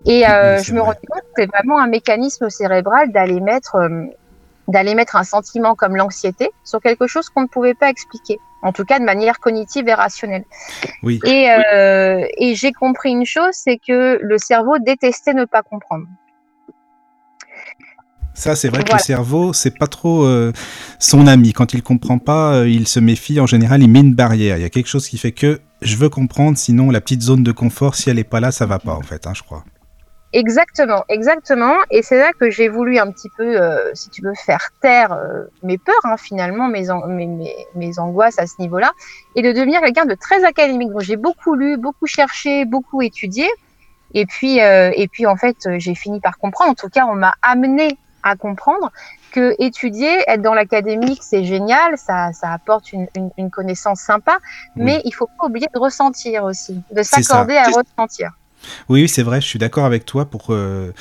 Et 0.05 0.27
euh, 0.27 0.61
je 0.61 0.73
me 0.73 0.81
rends 0.81 0.93
compte 0.93 1.21
que 1.21 1.37
c'est 1.37 1.45
vraiment 1.45 1.79
un 1.79 1.87
mécanisme 1.87 2.49
cérébral 2.49 3.11
d'aller 3.13 3.39
mettre, 3.39 3.75
euh, 3.75 4.05
d'aller 4.67 4.95
mettre 4.95 5.15
un 5.15 5.23
sentiment 5.23 5.75
comme 5.75 5.95
l'anxiété 5.95 6.49
sur 6.65 6.81
quelque 6.81 7.07
chose 7.07 7.29
qu'on 7.29 7.43
ne 7.43 7.47
pouvait 7.47 7.73
pas 7.73 7.89
expliquer, 7.89 8.37
en 8.61 8.73
tout 8.73 8.83
cas 8.83 8.99
de 8.99 9.05
manière 9.05 9.39
cognitive 9.39 9.87
et 9.87 9.93
rationnelle. 9.93 10.45
Oui. 11.03 11.19
Et, 11.25 11.49
euh, 11.51 12.25
et 12.37 12.55
j'ai 12.55 12.73
compris 12.73 13.11
une 13.11 13.25
chose, 13.25 13.53
c'est 13.53 13.77
que 13.77 14.19
le 14.21 14.37
cerveau 14.37 14.77
détestait 14.79 15.33
ne 15.33 15.45
pas 15.45 15.63
comprendre. 15.63 16.05
Ça, 18.39 18.55
c'est 18.55 18.69
vrai 18.69 18.85
que 18.85 18.93
le 18.93 18.99
cerveau, 18.99 19.51
c'est 19.51 19.77
pas 19.77 19.87
trop 19.87 20.23
euh, 20.23 20.53
son 20.97 21.27
ami. 21.27 21.51
Quand 21.51 21.73
il 21.73 21.83
comprend 21.83 22.19
pas, 22.19 22.53
euh, 22.53 22.69
il 22.69 22.87
se 22.87 23.01
méfie. 23.01 23.37
En 23.41 23.45
général, 23.45 23.83
il 23.83 23.89
met 23.89 23.99
une 23.99 24.15
barrière. 24.15 24.55
Il 24.55 24.61
y 24.61 24.65
a 24.65 24.69
quelque 24.69 24.87
chose 24.87 25.09
qui 25.09 25.17
fait 25.17 25.33
que 25.33 25.59
je 25.81 25.97
veux 25.97 26.07
comprendre, 26.07 26.57
sinon 26.57 26.89
la 26.89 27.01
petite 27.01 27.21
zone 27.21 27.43
de 27.43 27.51
confort, 27.51 27.95
si 27.95 28.09
elle 28.09 28.17
est 28.17 28.23
pas 28.23 28.39
là, 28.39 28.51
ça 28.51 28.65
va 28.65 28.79
pas, 28.79 28.93
en 28.93 29.01
fait, 29.01 29.27
hein, 29.27 29.33
je 29.35 29.43
crois. 29.43 29.65
Exactement, 30.31 31.03
exactement. 31.09 31.73
Et 31.91 32.01
c'est 32.01 32.17
là 32.17 32.31
que 32.39 32.49
j'ai 32.49 32.69
voulu 32.69 32.97
un 32.97 33.11
petit 33.11 33.27
peu, 33.35 33.61
euh, 33.61 33.91
si 33.93 34.09
tu 34.09 34.21
veux, 34.21 34.31
faire 34.45 34.69
taire 34.81 35.17
mes 35.61 35.77
peurs, 35.77 35.95
hein, 36.05 36.15
finalement, 36.15 36.69
mes, 36.69 36.85
mes, 37.09 37.53
mes, 37.75 37.99
angoisses 37.99 38.39
à 38.39 38.47
ce 38.47 38.53
niveau-là, 38.59 38.93
et 39.35 39.41
de 39.41 39.51
devenir 39.51 39.81
quelqu'un 39.81 40.05
de 40.05 40.15
très 40.15 40.45
académique. 40.45 40.91
Donc, 40.91 41.01
j'ai 41.01 41.17
beaucoup 41.17 41.55
lu, 41.55 41.75
beaucoup 41.75 42.07
cherché, 42.07 42.63
beaucoup 42.63 43.01
étudié. 43.01 43.49
Et 44.13 44.25
puis, 44.25 44.59
et 44.59 45.07
puis 45.11 45.25
en 45.25 45.35
fait, 45.35 45.57
j'ai 45.77 45.93
fini 45.93 46.21
par 46.21 46.37
comprendre. 46.37 46.71
En 46.71 46.75
tout 46.75 46.87
cas, 46.87 47.05
on 47.05 47.15
m'a 47.15 47.33
amené 47.41 47.97
à 48.23 48.35
comprendre 48.35 48.91
que 49.31 49.55
étudier, 49.59 50.23
être 50.27 50.41
dans 50.41 50.53
l'académique, 50.53 51.21
c'est 51.21 51.43
génial, 51.43 51.97
ça, 51.97 52.31
ça 52.33 52.51
apporte 52.51 52.91
une, 52.93 53.07
une, 53.37 53.49
connaissance 53.51 53.99
sympa, 53.99 54.39
mais 54.75 55.01
il 55.05 55.13
faut 55.13 55.27
pas 55.39 55.45
oublier 55.45 55.67
de 55.73 55.79
ressentir 55.79 56.43
aussi, 56.43 56.81
de 56.91 57.03
s'accorder 57.03 57.55
à 57.55 57.65
ressentir. 57.65 58.31
Oui, 58.89 59.07
c'est 59.07 59.23
vrai, 59.23 59.39
je 59.41 59.47
suis 59.47 59.59
d'accord 59.59 59.85
avec 59.85 60.05
toi 60.05 60.25
pour 60.25 60.47
euh, 60.49 60.93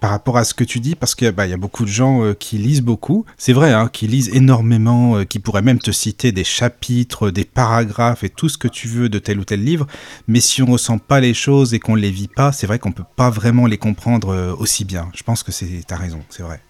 par 0.00 0.10
rapport 0.10 0.38
à 0.38 0.44
ce 0.44 0.54
que 0.54 0.64
tu 0.64 0.80
dis, 0.80 0.94
parce 0.94 1.14
qu'il 1.14 1.30
bah, 1.30 1.46
y 1.46 1.52
a 1.52 1.58
beaucoup 1.58 1.84
de 1.84 1.90
gens 1.90 2.24
euh, 2.24 2.34
qui 2.34 2.56
lisent 2.56 2.80
beaucoup, 2.80 3.26
c'est 3.36 3.52
vrai, 3.52 3.72
hein, 3.72 3.88
qui 3.92 4.06
lisent 4.06 4.34
énormément, 4.34 5.18
euh, 5.18 5.24
qui 5.24 5.38
pourraient 5.38 5.62
même 5.62 5.78
te 5.78 5.90
citer 5.90 6.32
des 6.32 6.44
chapitres, 6.44 7.30
des 7.30 7.44
paragraphes 7.44 8.24
et 8.24 8.30
tout 8.30 8.48
ce 8.48 8.56
que 8.56 8.68
tu 8.68 8.88
veux 8.88 9.08
de 9.08 9.18
tel 9.18 9.38
ou 9.38 9.44
tel 9.44 9.62
livre, 9.62 9.86
mais 10.26 10.40
si 10.40 10.62
on 10.62 10.66
ressent 10.66 10.98
pas 10.98 11.20
les 11.20 11.34
choses 11.34 11.74
et 11.74 11.78
qu'on 11.78 11.94
les 11.94 12.10
vit 12.10 12.28
pas, 12.28 12.50
c'est 12.50 12.66
vrai 12.66 12.78
qu'on 12.78 12.92
peut 12.92 13.04
pas 13.16 13.30
vraiment 13.30 13.66
les 13.66 13.78
comprendre 13.78 14.30
euh, 14.30 14.54
aussi 14.58 14.84
bien. 14.84 15.10
Je 15.14 15.22
pense 15.22 15.42
que 15.42 15.52
c'est, 15.52 15.90
as 15.90 15.96
raison, 15.96 16.20
c'est 16.30 16.42
vrai. 16.42 16.60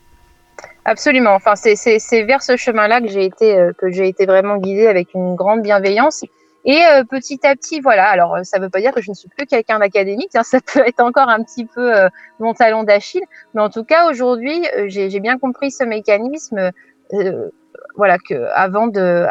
Absolument. 0.84 1.34
Enfin, 1.34 1.54
c'est 1.56 2.22
vers 2.24 2.42
ce 2.42 2.56
chemin-là 2.56 3.00
que 3.00 3.08
j'ai 3.08 3.26
été 3.26 3.68
que 3.78 3.90
j'ai 3.90 4.08
été 4.08 4.24
vraiment 4.24 4.56
guidée 4.56 4.86
avec 4.86 5.12
une 5.14 5.36
grande 5.36 5.62
bienveillance. 5.62 6.24
Et 6.64 6.78
euh, 6.84 7.04
petit 7.04 7.46
à 7.46 7.56
petit, 7.56 7.80
voilà. 7.80 8.08
Alors, 8.08 8.38
ça 8.42 8.58
ne 8.58 8.64
veut 8.64 8.70
pas 8.70 8.80
dire 8.80 8.92
que 8.92 9.00
je 9.00 9.10
ne 9.10 9.14
suis 9.14 9.28
plus 9.28 9.46
quelqu'un 9.46 9.78
d'académique. 9.78 10.34
Hein, 10.34 10.42
ça 10.44 10.58
peut 10.60 10.82
être 10.86 11.00
encore 11.00 11.28
un 11.28 11.42
petit 11.42 11.64
peu 11.64 11.96
euh, 11.96 12.08
mon 12.38 12.54
talon 12.54 12.84
d'Achille. 12.84 13.24
Mais 13.54 13.62
en 13.62 13.70
tout 13.70 13.84
cas, 13.84 14.08
aujourd'hui, 14.10 14.66
euh, 14.76 14.86
j'ai 14.88 15.20
bien 15.20 15.38
compris 15.38 15.70
ce 15.70 15.84
mécanisme. 15.84 16.70
Voilà 18.00 18.16
que 18.16 18.48
avant 18.54 18.86
de 18.86 19.26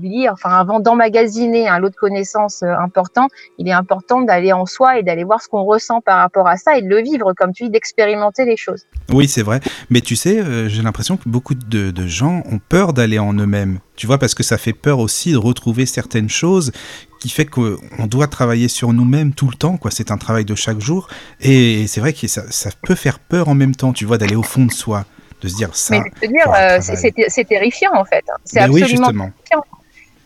lire, 0.00 0.32
enfin 0.32 0.48
avant 0.48 0.80
d'emmagasiner 0.80 1.68
un 1.68 1.78
lot 1.78 1.90
de 1.90 1.94
connaissances 1.94 2.62
euh, 2.62 2.74
important, 2.74 3.28
il 3.58 3.68
est 3.68 3.72
important 3.72 4.22
d'aller 4.22 4.54
en 4.54 4.64
soi 4.64 4.98
et 4.98 5.02
d'aller 5.02 5.24
voir 5.24 5.42
ce 5.42 5.48
qu'on 5.48 5.62
ressent 5.62 6.00
par 6.00 6.20
rapport 6.20 6.48
à 6.48 6.56
ça 6.56 6.78
et 6.78 6.80
de 6.80 6.88
le 6.88 7.02
vivre, 7.02 7.34
comme 7.36 7.52
tu 7.52 7.64
dis, 7.64 7.70
d'expérimenter 7.70 8.46
les 8.46 8.56
choses. 8.56 8.84
Oui, 9.12 9.28
c'est 9.28 9.42
vrai. 9.42 9.60
Mais 9.90 10.00
tu 10.00 10.16
sais, 10.16 10.40
euh, 10.40 10.70
j'ai 10.70 10.80
l'impression 10.80 11.18
que 11.18 11.28
beaucoup 11.28 11.54
de, 11.54 11.90
de 11.90 12.06
gens 12.06 12.42
ont 12.50 12.60
peur 12.66 12.94
d'aller 12.94 13.18
en 13.18 13.34
eux-mêmes. 13.34 13.78
Tu 13.94 14.06
vois, 14.06 14.16
parce 14.16 14.34
que 14.34 14.42
ça 14.42 14.56
fait 14.56 14.72
peur 14.72 14.98
aussi 14.98 15.32
de 15.32 15.36
retrouver 15.36 15.84
certaines 15.84 16.30
choses 16.30 16.72
qui 17.20 17.28
fait 17.28 17.44
qu'on 17.44 18.06
doit 18.06 18.26
travailler 18.26 18.68
sur 18.68 18.94
nous-mêmes 18.94 19.34
tout 19.34 19.48
le 19.48 19.54
temps, 19.54 19.76
quoi. 19.76 19.90
C'est 19.90 20.10
un 20.10 20.16
travail 20.16 20.46
de 20.46 20.54
chaque 20.54 20.80
jour. 20.80 21.08
Et 21.42 21.86
c'est 21.88 22.00
vrai 22.00 22.14
que 22.14 22.26
ça, 22.26 22.50
ça, 22.50 22.70
peut 22.82 22.94
faire 22.94 23.18
peur 23.18 23.48
en 23.48 23.54
même 23.54 23.74
temps, 23.74 23.92
tu 23.92 24.06
vois, 24.06 24.16
d'aller 24.16 24.34
au 24.34 24.42
fond 24.42 24.64
de 24.64 24.72
soi 24.72 25.04
de 25.44 25.48
se 25.48 25.56
dire 25.56 25.74
ça. 25.74 25.96
Mais 26.22 26.28
dire, 26.28 26.52
euh, 26.52 26.78
c'est 26.80 27.44
terrifiant 27.44 27.92
en 27.94 28.04
fait. 28.04 28.24
C'est 28.44 28.60
absolument 28.60 29.08
oui, 29.08 29.14
terrifiant. 29.14 29.64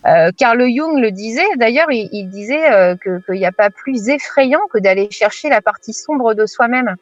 Euh, 0.07 0.31
Carl 0.39 0.61
Jung 0.61 0.99
le 1.01 1.11
disait, 1.11 1.49
d'ailleurs, 1.57 1.91
il, 1.91 2.09
il, 2.13 2.31
disait 2.31 2.71
euh, 2.73 2.95
qu'il 2.97 3.35
n'y 3.35 3.45
a 3.45 3.53
pas 3.53 3.69
plus 3.69 4.09
effrayant 4.09 4.61
que 4.73 4.79
d'aller 4.79 5.11
chercher 5.11 5.49
la 5.49 5.61
partie 5.61 5.93
sombre 5.93 6.35
de 6.35 6.47
soi-même. 6.47 6.95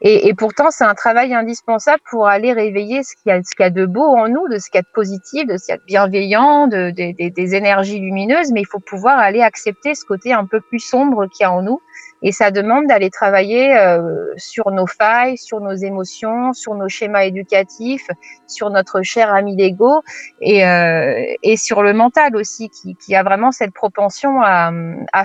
Et, 0.00 0.28
et, 0.28 0.34
pourtant, 0.34 0.70
c'est 0.70 0.84
un 0.84 0.94
travail 0.94 1.34
indispensable 1.34 2.00
pour 2.10 2.28
aller 2.28 2.52
réveiller 2.52 3.02
ce 3.02 3.14
qu'il 3.14 3.36
y, 3.36 3.42
qu 3.42 3.62
y, 3.62 3.66
a 3.66 3.70
de 3.70 3.84
beau 3.84 4.16
en 4.16 4.28
nous, 4.28 4.48
de 4.48 4.58
ce 4.58 4.70
qu'il 4.70 4.78
y 4.78 4.80
a 4.80 4.82
de 4.82 4.92
positif, 4.94 5.46
de 5.46 5.56
ce 5.58 5.66
qu'il 5.66 5.74
y 5.74 5.74
a 5.74 5.78
de 5.78 5.84
bienveillant, 5.86 6.66
de, 6.66 6.90
de, 6.90 7.12
de, 7.12 7.28
des 7.28 7.54
énergies 7.54 7.98
lumineuses, 7.98 8.50
mais 8.52 8.62
il 8.62 8.66
faut 8.66 8.78
pouvoir 8.78 9.18
aller 9.18 9.42
accepter 9.42 9.94
ce 9.94 10.04
côté 10.04 10.32
un 10.32 10.46
peu 10.46 10.60
plus 10.60 10.78
sombre 10.78 11.26
qu'il 11.26 11.42
y 11.42 11.46
a 11.46 11.52
en 11.52 11.62
nous 11.62 11.80
et 12.22 12.32
ça 12.32 12.50
demande 12.50 12.86
d'aller 12.86 13.10
travailler 13.10 13.76
euh, 13.76 14.00
sur 14.36 14.70
nos 14.70 14.86
failles, 14.86 15.38
sur 15.38 15.60
nos 15.60 15.74
émotions, 15.74 16.52
sur 16.52 16.74
nos 16.74 16.88
schémas 16.88 17.24
éducatifs, 17.24 18.08
sur 18.46 18.70
notre 18.70 19.02
cher 19.02 19.32
ami 19.32 19.56
l'ego 19.56 20.02
et, 20.40 20.66
euh, 20.66 21.14
sur 21.56 21.82
le 21.82 21.92
mental 21.92 22.36
aussi, 22.36 22.70
qui, 22.70 23.14
a 23.14 23.22
vraiment 23.22 23.52
cette 23.52 23.72
propension 23.72 24.42
à, 24.42 24.70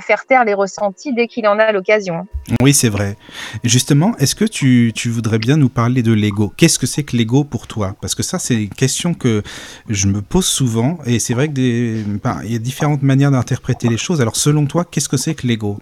faire 0.02 0.26
taire 0.26 0.46
les 0.46 0.54
ressentis 0.54 1.14
dès 1.14 1.28
qu'il 1.28 1.48
en 1.48 1.60
a 1.60 1.72
l'occasion. 1.72 2.28
Oui, 2.62 2.74
c'est 2.74 2.90
vrai. 2.90 3.18
Justement, 3.64 4.16
est-ce 4.18 4.36
que 4.36 4.46
tu, 4.46 4.92
voudrais 5.10 5.40
bien 5.40 5.58
nous 5.58 5.70
parler 5.70 6.02
de 6.02 6.14
l'ego? 6.14 6.54
Qu'est-ce 6.58 6.80
que 6.80 6.88
c'est 6.88 7.04
que 7.04 7.16
l'ego 7.16 7.44
pour 7.44 7.68
toi? 7.68 7.96
Parce 8.02 8.16
que 8.16 8.24
ça, 8.24 8.40
c'est 8.40 8.64
une 8.64 8.70
question 8.70 9.14
que 9.14 9.44
je 9.90 10.08
me 10.08 10.22
pose 10.22 10.46
souvent 10.46 10.98
et 11.06 11.20
c'est 11.20 11.34
vrai 11.34 11.48
que 11.48 11.54
des, 11.54 12.04
ben, 12.24 12.40
il 12.44 12.54
y 12.54 12.56
a 12.56 12.60
différentes 12.60 13.04
manières 13.04 13.32
d'interpréter 13.32 13.88
les 13.90 13.98
choses. 13.98 14.22
Alors, 14.22 14.36
selon 14.36 14.66
toi, 14.66 14.86
qu'est-ce 14.90 15.10
que 15.10 15.18
c'est 15.18 15.36
que 15.36 15.48
l'ego? 15.48 15.80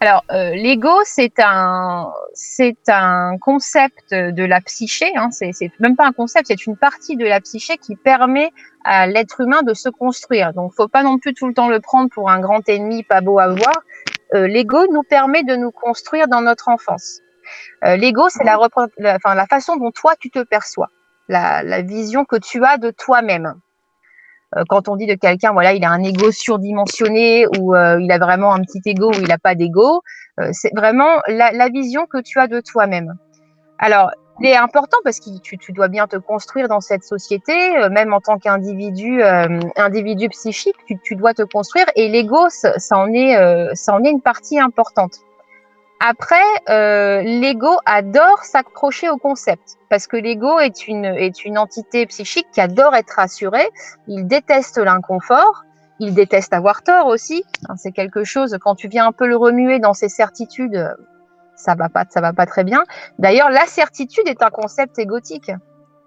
Alors, 0.00 0.24
euh, 0.30 0.50
l'ego, 0.50 0.92
c'est 1.04 1.38
un, 1.38 2.12
c'est 2.34 2.76
un 2.88 3.38
concept 3.40 4.12
de 4.12 4.44
la 4.44 4.60
psyché. 4.60 5.10
Hein, 5.16 5.30
c'est, 5.30 5.52
même 5.80 5.96
pas 5.96 6.06
un 6.06 6.12
concept, 6.12 6.48
c'est 6.48 6.66
une 6.66 6.76
partie 6.76 7.16
de 7.16 7.24
la 7.24 7.40
psyché 7.40 7.78
qui 7.78 7.96
permet 7.96 8.50
à 8.84 9.06
l'être 9.06 9.40
humain 9.40 9.62
de 9.62 9.72
se 9.72 9.88
construire. 9.88 10.52
Donc, 10.52 10.74
faut 10.74 10.88
pas 10.88 11.02
non 11.02 11.18
plus 11.18 11.32
tout 11.32 11.48
le 11.48 11.54
temps 11.54 11.68
le 11.68 11.80
prendre 11.80 12.10
pour 12.10 12.30
un 12.30 12.40
grand 12.40 12.68
ennemi 12.68 13.04
pas 13.04 13.22
beau 13.22 13.38
à 13.38 13.48
voir. 13.48 13.72
Euh, 14.34 14.46
l'ego 14.46 14.86
nous 14.92 15.02
permet 15.02 15.44
de 15.44 15.56
nous 15.56 15.70
construire 15.70 16.28
dans 16.28 16.42
notre 16.42 16.68
enfance. 16.68 17.20
Euh, 17.84 17.96
l'ego, 17.96 18.28
c'est 18.28 18.44
la, 18.44 18.58
la, 18.98 19.18
la 19.24 19.46
façon 19.46 19.76
dont 19.76 19.92
toi 19.92 20.14
tu 20.20 20.30
te 20.30 20.42
perçois, 20.42 20.90
la, 21.28 21.62
la 21.62 21.80
vision 21.80 22.26
que 22.26 22.36
tu 22.36 22.62
as 22.64 22.76
de 22.76 22.90
toi-même. 22.90 23.54
Euh, 24.56 24.64
quand 24.68 24.88
on 24.88 24.96
dit 24.96 25.06
de 25.06 25.14
quelqu'un, 25.14 25.52
voilà, 25.52 25.74
il 25.74 25.84
a 25.84 25.90
un 25.90 26.02
ego 26.02 26.30
surdimensionné 26.30 27.46
ou 27.58 27.74
euh, 27.74 28.00
il 28.00 28.10
a 28.10 28.18
vraiment 28.18 28.52
un 28.52 28.60
petit 28.60 28.80
ego 28.86 29.10
ou 29.10 29.14
il 29.14 29.28
n'a 29.28 29.38
pas 29.38 29.54
d'ego, 29.54 30.02
euh, 30.40 30.48
c'est 30.52 30.74
vraiment 30.74 31.20
la, 31.28 31.68
vision 31.68 32.06
que 32.06 32.18
tu 32.18 32.38
as 32.38 32.46
de 32.46 32.60
toi-même. 32.60 33.14
Alors, 33.78 34.10
il 34.40 34.46
est 34.46 34.56
important 34.56 34.98
parce 35.02 35.18
que 35.18 35.30
tu, 35.40 35.72
dois 35.72 35.88
bien 35.88 36.06
te 36.06 36.16
construire 36.16 36.68
dans 36.68 36.80
cette 36.80 37.04
société, 37.04 37.52
même 37.90 38.12
en 38.12 38.20
tant 38.20 38.38
qu'individu, 38.38 39.22
individu 39.22 40.28
psychique, 40.28 40.76
tu, 41.02 41.16
dois 41.16 41.32
te 41.32 41.42
construire 41.42 41.86
et 41.96 42.08
l'ego, 42.08 42.48
ça 42.50 42.98
en 42.98 43.12
est 43.14 44.10
une 44.10 44.20
partie 44.20 44.60
importante. 44.60 45.20
Après, 46.00 46.44
euh, 46.68 47.22
l'ego 47.22 47.74
adore 47.86 48.44
s'accrocher 48.44 49.08
au 49.08 49.16
concept 49.16 49.78
parce 49.88 50.06
que 50.06 50.16
l'ego 50.16 50.58
est 50.58 50.88
une, 50.88 51.06
est 51.06 51.44
une 51.44 51.56
entité 51.56 52.04
psychique 52.06 52.46
qui 52.52 52.60
adore 52.60 52.94
être 52.94 53.14
rassurée. 53.16 53.68
Il 54.06 54.26
déteste 54.26 54.78
l'inconfort. 54.78 55.64
Il 55.98 56.12
déteste 56.12 56.52
avoir 56.52 56.82
tort 56.82 57.06
aussi. 57.06 57.44
C'est 57.76 57.92
quelque 57.92 58.24
chose, 58.24 58.58
quand 58.60 58.74
tu 58.74 58.88
viens 58.88 59.06
un 59.06 59.12
peu 59.12 59.26
le 59.26 59.36
remuer 59.36 59.78
dans 59.78 59.94
ses 59.94 60.10
certitudes, 60.10 60.94
ça 61.54 61.74
va 61.74 61.88
pas, 61.88 62.04
ça 62.10 62.20
va 62.20 62.34
pas 62.34 62.44
très 62.44 62.64
bien. 62.64 62.84
D'ailleurs, 63.18 63.50
la 63.50 63.64
certitude 63.66 64.28
est 64.28 64.42
un 64.42 64.50
concept 64.50 64.98
égotique. 64.98 65.50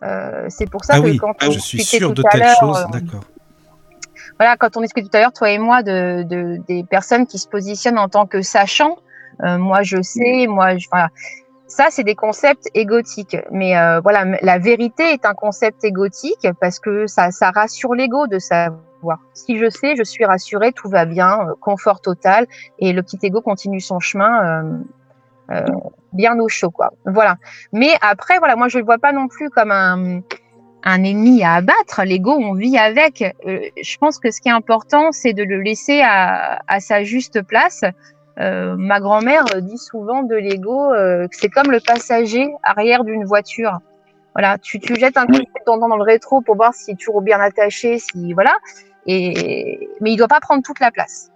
Euh, 0.04 0.46
c'est 0.50 0.70
pour 0.70 0.86
ça 0.86 0.94
ah 0.96 1.00
que 1.02 1.06
oui. 1.06 1.18
quand 1.18 1.34
ah, 1.42 1.50
je 1.50 1.60
suis 1.60 1.84
sûr 1.84 2.14
de 2.14 2.24
telle 2.32 2.48
chose, 2.60 2.86
euh, 2.88 2.92
d'accord. 2.92 3.24
Voilà, 4.38 4.56
quand 4.56 4.78
on 4.78 4.82
discute 4.82 5.10
tout 5.10 5.18
à 5.18 5.22
l'heure, 5.22 5.34
toi 5.34 5.50
et 5.50 5.58
moi, 5.58 5.84
de, 5.84 6.24
de, 6.24 6.58
des 6.68 6.84
personnes 6.84 7.28
qui 7.28 7.38
se 7.38 7.48
positionnent 7.48 8.00
en 8.00 8.08
tant 8.08 8.26
que 8.26 8.42
sachants, 8.42 8.98
moi 9.42 9.84
je 9.84 10.02
sais, 10.02 10.48
moi 10.48 10.78
je, 10.78 10.88
voilà. 10.92 11.10
Ça, 11.70 11.86
c'est 11.92 12.04
des 12.04 12.16
concepts 12.16 12.68
égotiques. 12.74 13.38
Mais 13.52 13.78
euh, 13.78 14.00
voilà, 14.02 14.26
la 14.42 14.58
vérité 14.58 15.04
est 15.04 15.26
un 15.26 15.36
concept 15.36 15.84
égotique 15.84 16.48
parce 16.60 16.80
que 16.80 17.06
ça, 17.06 17.30
ça 17.30 17.52
rassure 17.52 17.94
l'ego 17.94 18.26
de 18.26 18.40
savoir. 18.40 19.20
Si 19.36 19.58
je 19.58 19.70
sais, 19.70 19.96
je 19.96 20.04
suis 20.04 20.26
rassurée, 20.26 20.74
tout 20.74 20.90
va 20.90 21.06
bien, 21.06 21.40
euh, 21.40 21.54
confort 21.62 22.02
total, 22.02 22.48
et 22.80 22.92
le 22.92 23.04
petit 23.04 23.20
ego 23.22 23.40
continue 23.42 23.80
son 23.80 24.00
chemin 24.00 24.44
euh, 24.44 24.78
euh, 25.52 25.66
bien 26.12 26.38
au 26.40 26.50
chaud, 26.50 26.72
quoi. 26.72 26.92
Voilà. 27.06 27.38
Mais 27.72 27.92
après, 28.02 28.40
voilà, 28.40 28.56
moi 28.56 28.68
je 28.68 28.80
le 28.80 28.84
vois 28.84 28.98
pas 28.98 29.14
non 29.14 29.28
plus 29.28 29.50
comme 29.52 29.72
un, 29.72 30.24
ennemi 30.84 31.44
à 31.44 31.54
abattre. 31.54 32.02
L'ego, 32.04 32.32
on 32.32 32.56
vit 32.56 32.80
avec. 32.80 33.22
Euh, 33.46 33.60
je 33.80 33.98
pense 33.98 34.18
que 34.18 34.32
ce 34.32 34.42
qui 34.42 34.50
est 34.50 34.54
important, 34.54 35.12
c'est 35.12 35.34
de 35.34 35.44
le 35.44 35.62
laisser 35.62 36.02
à 36.04 36.80
sa 36.80 37.04
juste 37.04 37.44
place. 37.44 37.84
Euh, 38.40 38.76
ma 38.78 39.00
grand-mère 39.00 39.46
dit 39.62 39.78
souvent 39.78 40.24
de 40.24 40.36
l'ego 40.36 40.94
euh, 40.94 41.28
que 41.28 41.36
c'est 41.36 41.50
comme 41.50 41.72
le 41.72 41.80
passager 41.80 42.48
arrière 42.64 43.04
d'une 43.04 43.26
voiture. 43.26 43.80
Voilà, 44.34 44.58
tu, 44.58 44.80
tu 44.80 44.96
jettes 44.96 45.18
un 45.18 45.26
coup 45.26 45.34
de 45.34 45.46
temps 45.66 45.78
dans 45.78 45.96
le 45.96 46.04
rétro 46.04 46.42
pour 46.42 46.56
voir 46.56 46.74
s'il 46.74 46.94
est 46.94 46.98
toujours 46.98 47.22
bien 47.22 47.40
attaché, 47.40 48.00
si 48.00 48.34
voilà. 48.34 48.56
Et 49.06 49.90
mais 50.02 50.12
il 50.12 50.18
doit 50.18 50.28
pas 50.28 50.40
prendre 50.40 50.64
toute 50.64 50.80
la 50.80 50.92
place. 50.92 51.32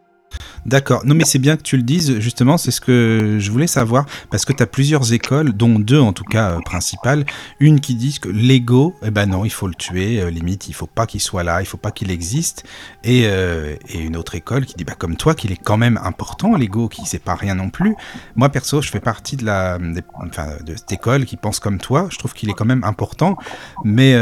D'accord. 0.65 1.05
Non, 1.05 1.13
mais 1.13 1.25
c'est 1.25 1.39
bien 1.39 1.57
que 1.57 1.61
tu 1.61 1.75
le 1.75 1.83
dises, 1.83 2.19
justement, 2.19 2.57
c'est 2.57 2.71
ce 2.71 2.79
que 2.79 3.37
je 3.39 3.51
voulais 3.51 3.67
savoir, 3.67 4.05
parce 4.29 4.45
que 4.45 4.53
tu 4.53 4.63
as 4.63 4.67
plusieurs 4.67 5.11
écoles, 5.11 5.53
dont 5.53 5.77
deux 5.79 5.99
en 5.99 6.13
tout 6.13 6.23
cas 6.23 6.51
euh, 6.51 6.59
principales. 6.61 7.25
Une 7.59 7.81
qui 7.81 7.95
dit 7.95 8.19
que 8.19 8.29
l'ego, 8.29 8.95
eh 9.03 9.11
ben 9.11 9.25
non, 9.25 9.43
il 9.43 9.49
faut 9.51 9.67
le 9.67 9.75
tuer, 9.75 10.21
euh, 10.21 10.29
limite, 10.29 10.69
il 10.69 10.73
faut 10.73 10.87
pas 10.87 11.05
qu'il 11.05 11.19
soit 11.19 11.43
là, 11.43 11.61
il 11.61 11.65
faut 11.65 11.77
pas 11.77 11.91
qu'il 11.91 12.11
existe. 12.11 12.63
Et, 13.03 13.23
euh, 13.25 13.75
et, 13.89 13.99
une 13.99 14.15
autre 14.15 14.35
école 14.35 14.65
qui 14.65 14.75
dit, 14.75 14.83
bah, 14.85 14.95
comme 14.97 15.17
toi, 15.17 15.35
qu'il 15.35 15.51
est 15.51 15.61
quand 15.61 15.77
même 15.77 15.99
important, 16.03 16.55
l'ego, 16.55 16.87
qui 16.87 17.05
sait 17.05 17.19
pas 17.19 17.35
rien 17.35 17.55
non 17.55 17.69
plus. 17.69 17.95
Moi, 18.35 18.49
perso, 18.49 18.81
je 18.81 18.89
fais 18.89 18.99
partie 18.99 19.35
de, 19.35 19.45
la, 19.45 19.77
enfin, 20.15 20.47
de 20.65 20.75
cette 20.75 20.91
école 20.91 21.25
qui 21.25 21.35
pense 21.35 21.59
comme 21.59 21.77
toi, 21.77 22.07
je 22.09 22.17
trouve 22.17 22.33
qu'il 22.33 22.49
est 22.49 22.53
quand 22.53 22.65
même 22.65 22.83
important, 22.83 23.37
mais 23.83 24.13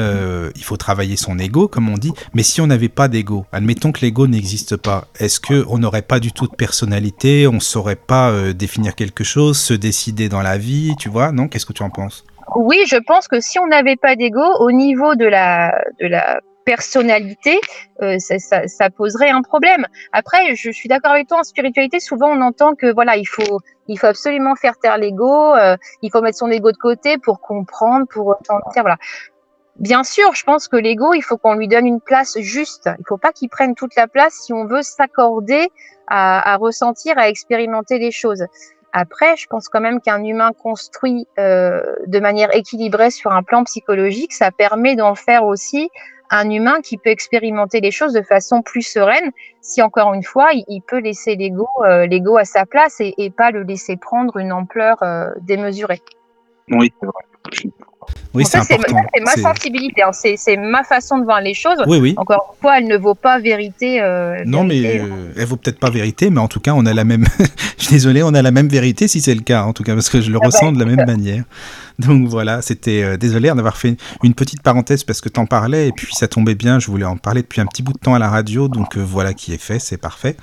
il 0.56 0.64
faut 0.64 0.78
travailler 0.78 1.18
son 1.18 1.38
ego, 1.40 1.68
comme 1.68 1.90
on 1.90 1.98
dit. 1.98 2.12
Mais 2.34 2.44
si 2.44 2.62
on 2.62 2.68
n'avait 2.68 2.90
pas 2.90 3.08
d'ego, 3.08 3.46
admettons 3.52 3.92
que 3.92 4.02
l'ego 4.02 4.28
n'existe 4.28 4.76
pas, 4.76 5.08
est-ce 5.20 5.40
qu'on 5.40 5.84
pas 6.02 6.20
du 6.20 6.32
tout 6.32 6.48
de 6.48 6.56
personnalité, 6.56 7.48
on 7.48 7.60
saurait 7.60 7.96
pas 7.96 8.32
euh, 8.32 8.54
définir 8.54 8.96
quelque 8.96 9.24
chose, 9.24 9.60
se 9.60 9.74
décider 9.74 10.30
dans 10.30 10.42
la 10.42 10.58
vie, 10.58 10.96
tu 11.00 11.10
vois, 11.10 11.32
non? 11.32 11.48
Qu'est-ce 11.48 11.66
que 11.66 11.74
tu 11.74 11.84
en 11.84 11.90
penses? 11.90 12.24
Oui, 12.56 12.84
je 12.88 12.98
pense 12.98 13.28
que 13.28 13.40
si 13.40 13.60
on 13.60 13.68
n'avait 13.68 13.96
pas 13.96 14.16
d'ego, 14.16 14.44
au 14.60 14.72
niveau 14.72 15.16
de 15.16 15.26
la, 15.26 15.74
de 16.00 16.08
la 16.08 16.42
personnalité, 16.66 17.60
euh, 18.02 18.18
ça, 18.20 18.90
poserait 18.90 19.30
un 19.30 19.42
problème. 19.42 19.86
Après, 20.12 20.56
je 20.56 20.72
suis 20.72 20.88
d'accord 20.90 21.12
avec 21.12 21.28
toi, 21.28 21.40
en 21.40 21.44
spiritualité, 21.44 22.00
souvent 22.00 22.30
on 22.30 22.42
entend 22.42 22.76
que 22.76 22.94
voilà, 22.94 23.18
il 23.18 23.26
faut, 23.26 23.60
il 23.88 23.98
faut 23.98 24.08
absolument 24.08 24.56
faire 24.56 24.78
taire 24.78 24.98
l'ego, 24.98 25.56
euh, 25.56 25.76
il 26.02 26.12
faut 26.12 26.22
mettre 26.22 26.38
son 26.38 26.50
ego 26.50 26.72
de 26.72 26.78
côté 26.78 27.18
pour 27.18 27.42
comprendre, 27.42 28.06
pour 28.10 28.28
ressentir, 28.28 28.84
voilà. 28.84 28.98
Bien 29.78 30.04
sûr, 30.04 30.34
je 30.34 30.44
pense 30.44 30.68
que 30.68 30.76
l'ego, 30.76 31.14
il 31.14 31.22
faut 31.22 31.38
qu'on 31.38 31.56
lui 31.56 31.68
donne 31.68 31.88
une 31.88 32.02
place 32.02 32.38
juste. 32.40 32.90
Il 33.00 33.06
faut 33.08 33.18
pas 33.18 33.32
qu'il 33.32 33.50
prenne 33.50 33.74
toute 33.74 33.96
la 33.96 34.08
place 34.08 34.34
si 34.34 34.54
on 34.54 34.66
veut 34.66 34.84
s'accorder 34.84 35.70
à, 36.08 36.58
ressentir, 36.58 37.18
à 37.18 37.30
expérimenter 37.30 37.98
les 37.98 38.12
choses. 38.12 38.46
Après, 38.94 39.38
je 39.38 39.48
pense 39.48 39.70
quand 39.70 39.80
même 39.80 40.02
qu'un 40.02 40.22
humain 40.24 40.52
construit 40.52 41.26
euh, 41.40 41.82
de 42.08 42.20
manière 42.20 42.54
équilibrée 42.54 43.10
sur 43.10 43.32
un 43.32 43.42
plan 43.42 43.64
psychologique, 43.64 44.34
ça 44.34 44.52
permet 44.52 44.98
d'en 44.98 45.16
faire 45.16 45.46
aussi 45.46 45.90
un 46.30 46.50
humain 46.50 46.82
qui 46.82 46.98
peut 46.98 47.10
expérimenter 47.10 47.80
les 47.80 47.92
choses 47.92 48.14
de 48.14 48.22
façon 48.22 48.62
plus 48.62 48.82
sereine, 48.82 49.32
si 49.62 49.82
encore 49.82 50.14
une 50.14 50.24
fois, 50.24 50.50
il, 50.54 50.82
peut 50.82 51.00
laisser 51.00 51.36
l'ego 51.36 51.68
euh, 51.86 52.06
l'ego 52.06 52.38
à 52.38 52.46
sa 52.46 52.66
place 52.66 53.00
et, 53.00 53.14
et, 53.18 53.30
pas 53.30 53.52
le 53.52 53.64
laisser 53.64 53.96
prendre 53.98 54.38
une 54.38 54.52
ampleur 54.52 55.02
euh, 55.04 55.30
démesurée. 55.42 56.02
Oui, 56.70 56.92
c'est 57.00 57.06
vrai. 57.06 57.72
Oui, 58.34 58.46
c'est 58.46 58.58
important. 58.58 58.98
C'est 59.14 59.24
ma 59.24 59.54
sensibilité, 59.54 60.04
hein. 60.04 60.12
c'est 60.14 60.58
ma 60.58 60.84
façon 60.84 61.18
de 61.20 61.26
voir 61.26 61.42
les 61.42 61.54
choses. 61.54 61.78
Oui, 61.86 61.98
oui. 61.98 62.14
Encore 62.18 62.56
une 62.56 62.62
fois, 62.62 62.78
elle 62.78 62.88
ne 62.88 62.98
vaut 62.98 63.16
pas 63.16 63.40
vérité. 63.40 64.02
Euh, 64.02 64.44
non, 64.46 64.64
mais 64.64 65.00
euh, 65.02 65.34
elle 65.38 65.46
vaut 65.46 65.58
peut-être 65.58 65.80
pas 65.80 65.90
vérité, 65.90 66.30
mais 66.30 66.40
en 66.40 66.48
tout 66.48 66.62
cas, 66.62 66.72
on 66.74 66.86
a 66.86 66.94
la 66.94 67.04
même. 67.04 67.26
je 67.78 67.84
suis 67.84 67.94
désolé, 67.94 68.24
on 68.24 68.34
a 68.34 68.42
la 68.42 68.52
même 68.52 68.70
vérité 68.70 69.08
si 69.10 69.20
c'est 69.20 69.36
le 69.36 69.42
cas, 69.42 69.64
en 69.64 69.74
tout 69.74 69.84
cas, 69.84 69.94
parce 69.94 70.10
que 70.10 70.22
je 70.22 70.32
le 70.32 70.40
ah 70.42 70.46
ressens 70.46 70.72
bah, 70.72 70.80
de 70.80 70.80
la 70.80 70.96
même 70.96 71.06
manière. 71.06 71.44
Donc 72.00 72.30
voilà, 72.30 72.62
c'était 72.62 73.04
euh, 73.04 73.18
désolé 73.18 73.50
d'en 73.50 73.58
avoir 73.58 73.76
fait 73.76 73.98
une 74.24 74.34
petite 74.34 74.62
parenthèse 74.62 75.04
parce 75.04 75.20
que 75.20 75.30
t'en 75.30 75.46
parlais 75.46 75.90
et 75.90 75.92
puis 75.92 76.16
ça 76.16 76.28
tombait 76.30 76.56
bien. 76.56 76.80
Je 76.80 76.88
voulais 76.88 77.06
en 77.06 77.18
parler 77.18 77.42
depuis 77.42 77.60
un 77.60 77.66
petit 77.66 77.84
bout 77.84 77.94
de 77.94 78.00
temps 78.00 78.16
à 78.16 78.20
la 78.20 78.30
radio, 78.30 78.70
donc 78.70 78.98
voilà 78.98 79.34
qui 79.34 79.54
est 79.54 79.62
fait, 79.62 79.80
c'est 79.80 79.98
parfait. 79.98 80.38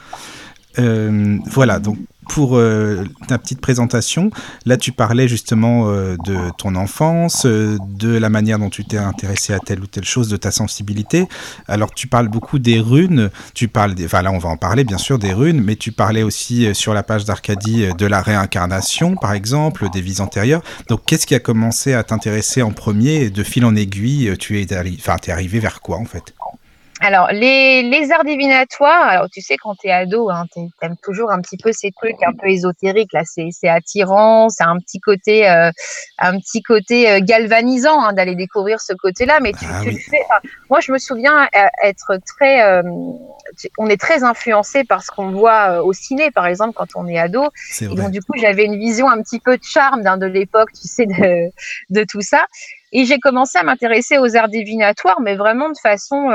Voilà, 0.79 1.79
donc 1.79 1.99
pour 2.29 2.57
euh, 2.57 3.05
ta 3.27 3.39
petite 3.39 3.61
présentation, 3.61 4.31
là 4.67 4.77
tu 4.77 4.93
parlais 4.93 5.27
justement 5.27 5.89
euh, 5.89 6.17
de 6.25 6.37
ton 6.59 6.77
enfance, 6.77 7.47
euh, 7.47 7.79
de 7.89 8.17
la 8.17 8.29
manière 8.29 8.59
dont 8.59 8.71
tu 8.71 8.85
t'es 8.85 8.99
intéressé 8.99 9.55
à 9.55 9.59
telle 9.59 9.81
ou 9.81 9.87
telle 9.87 10.05
chose, 10.05 10.29
de 10.29 10.37
ta 10.37 10.51
sensibilité. 10.51 11.27
Alors 11.67 11.93
tu 11.93 12.07
parles 12.07 12.29
beaucoup 12.29 12.59
des 12.59 12.81
runes, 12.81 13.31
tu 13.55 13.67
parles, 13.69 13.95
des, 13.95 14.05
enfin 14.05 14.23
là 14.23 14.31
on 14.31 14.39
va 14.39 14.51
en 14.51 14.57
parler 14.57 14.85
bien 14.85 14.99
sûr 14.99 15.19
des 15.19 15.33
runes, 15.33 15.63
mais 15.63 15.77
tu 15.77 15.91
parlais 15.91 16.23
aussi 16.23 16.75
sur 16.75 16.95
la 16.95 17.03
page 17.03 17.25
d'Arcadie 17.25 17.87
de 17.97 18.07
la 18.07 18.21
réincarnation 18.21 19.17
par 19.17 19.33
exemple, 19.33 19.89
des 19.91 20.03
vies 20.03 20.21
antérieures. 20.21 20.63
Donc 20.89 21.01
qu'est-ce 21.07 21.27
qui 21.27 21.35
a 21.35 21.41
commencé 21.41 21.95
à 21.95 22.05
t'intéresser 22.05 22.63
en 22.63 22.71
premier 22.71 23.31
de 23.31 23.43
fil 23.43 23.65
en 23.65 23.75
aiguille 23.75 24.35
Tu 24.39 24.61
es, 24.61 24.67
es 24.71 25.31
arrivé 25.31 25.59
vers 25.59 25.81
quoi 25.81 25.97
en 25.97 26.05
fait? 26.05 26.35
Alors, 27.01 27.29
les, 27.31 27.83
les, 27.83 28.11
arts 28.11 28.25
divinatoires, 28.25 29.09
alors 29.09 29.29
tu 29.31 29.41
sais, 29.41 29.57
quand 29.57 29.77
tu 29.77 29.87
es 29.87 29.93
ado, 29.93 30.31
hein, 30.31 30.47
tu 30.53 30.61
aimes 30.83 30.97
toujours 31.03 31.31
un 31.31 31.41
petit 31.41 31.57
peu 31.57 31.71
ces 31.73 31.93
trucs 31.93 32.21
un 32.27 32.33
peu 32.33 32.49
ésotériques, 32.49 33.13
là, 33.13 33.23
c'est 33.25 33.69
attirant, 33.69 34.49
c'est 34.49 34.65
un 34.65 34.79
petit 34.79 34.99
côté, 34.99 35.49
euh, 35.49 35.71
un 36.19 36.39
petit 36.39 36.61
côté 36.63 37.09
euh, 37.09 37.21
galvanisant 37.23 38.01
hein, 38.03 38.13
d'aller 38.13 38.35
découvrir 38.35 38.81
ce 38.81 38.95
côté-là, 38.95 39.39
mais 39.41 39.53
tu, 39.53 39.65
ah 39.71 39.81
tu 39.83 39.91
le 39.91 39.97
fais. 39.97 40.23
moi, 40.71 40.81
je 40.81 40.91
me 40.91 40.99
souviens 40.99 41.45
euh, 41.55 41.67
être 41.85 42.19
très. 42.27 42.83
on 43.79 43.87
est 43.89 44.01
très 44.01 44.25
influencé 44.25 44.83
par 44.83 45.03
ce 45.03 45.11
qu'on 45.13 45.31
voit 45.31 45.85
au 45.85 45.93
ciné, 45.93 46.33
par 46.33 46.47
exemple, 46.47 46.73
quand 46.75 46.97
on 46.97 47.07
est 47.07 47.19
ado. 47.19 47.45
Et 47.81 47.87
donc, 47.87 48.11
du 48.11 48.21
coup, 48.21 48.33
j'avais 48.37 48.65
une 48.65 48.79
vision 48.79 49.09
un 49.09 49.23
petit 49.23 49.39
peu 49.39 49.57
de 49.57 49.65
charme 49.65 50.05
hein, 50.05 50.17
de 50.17 50.27
l'époque, 50.27 50.71
tu 50.73 50.89
sais, 50.89 51.07
de, 51.07 51.51
de 51.91 52.05
tout 52.05 52.23
ça. 52.23 52.45
Et 52.91 53.05
j'ai 53.05 53.19
commencé 53.19 53.59
à 53.59 53.63
m'intéresser 53.63 54.19
aux 54.19 54.35
arts 54.35 54.49
divinatoires, 54.49 55.21
mais 55.21 55.37
vraiment 55.37 55.69
de 55.69 55.79
façon 55.81 56.31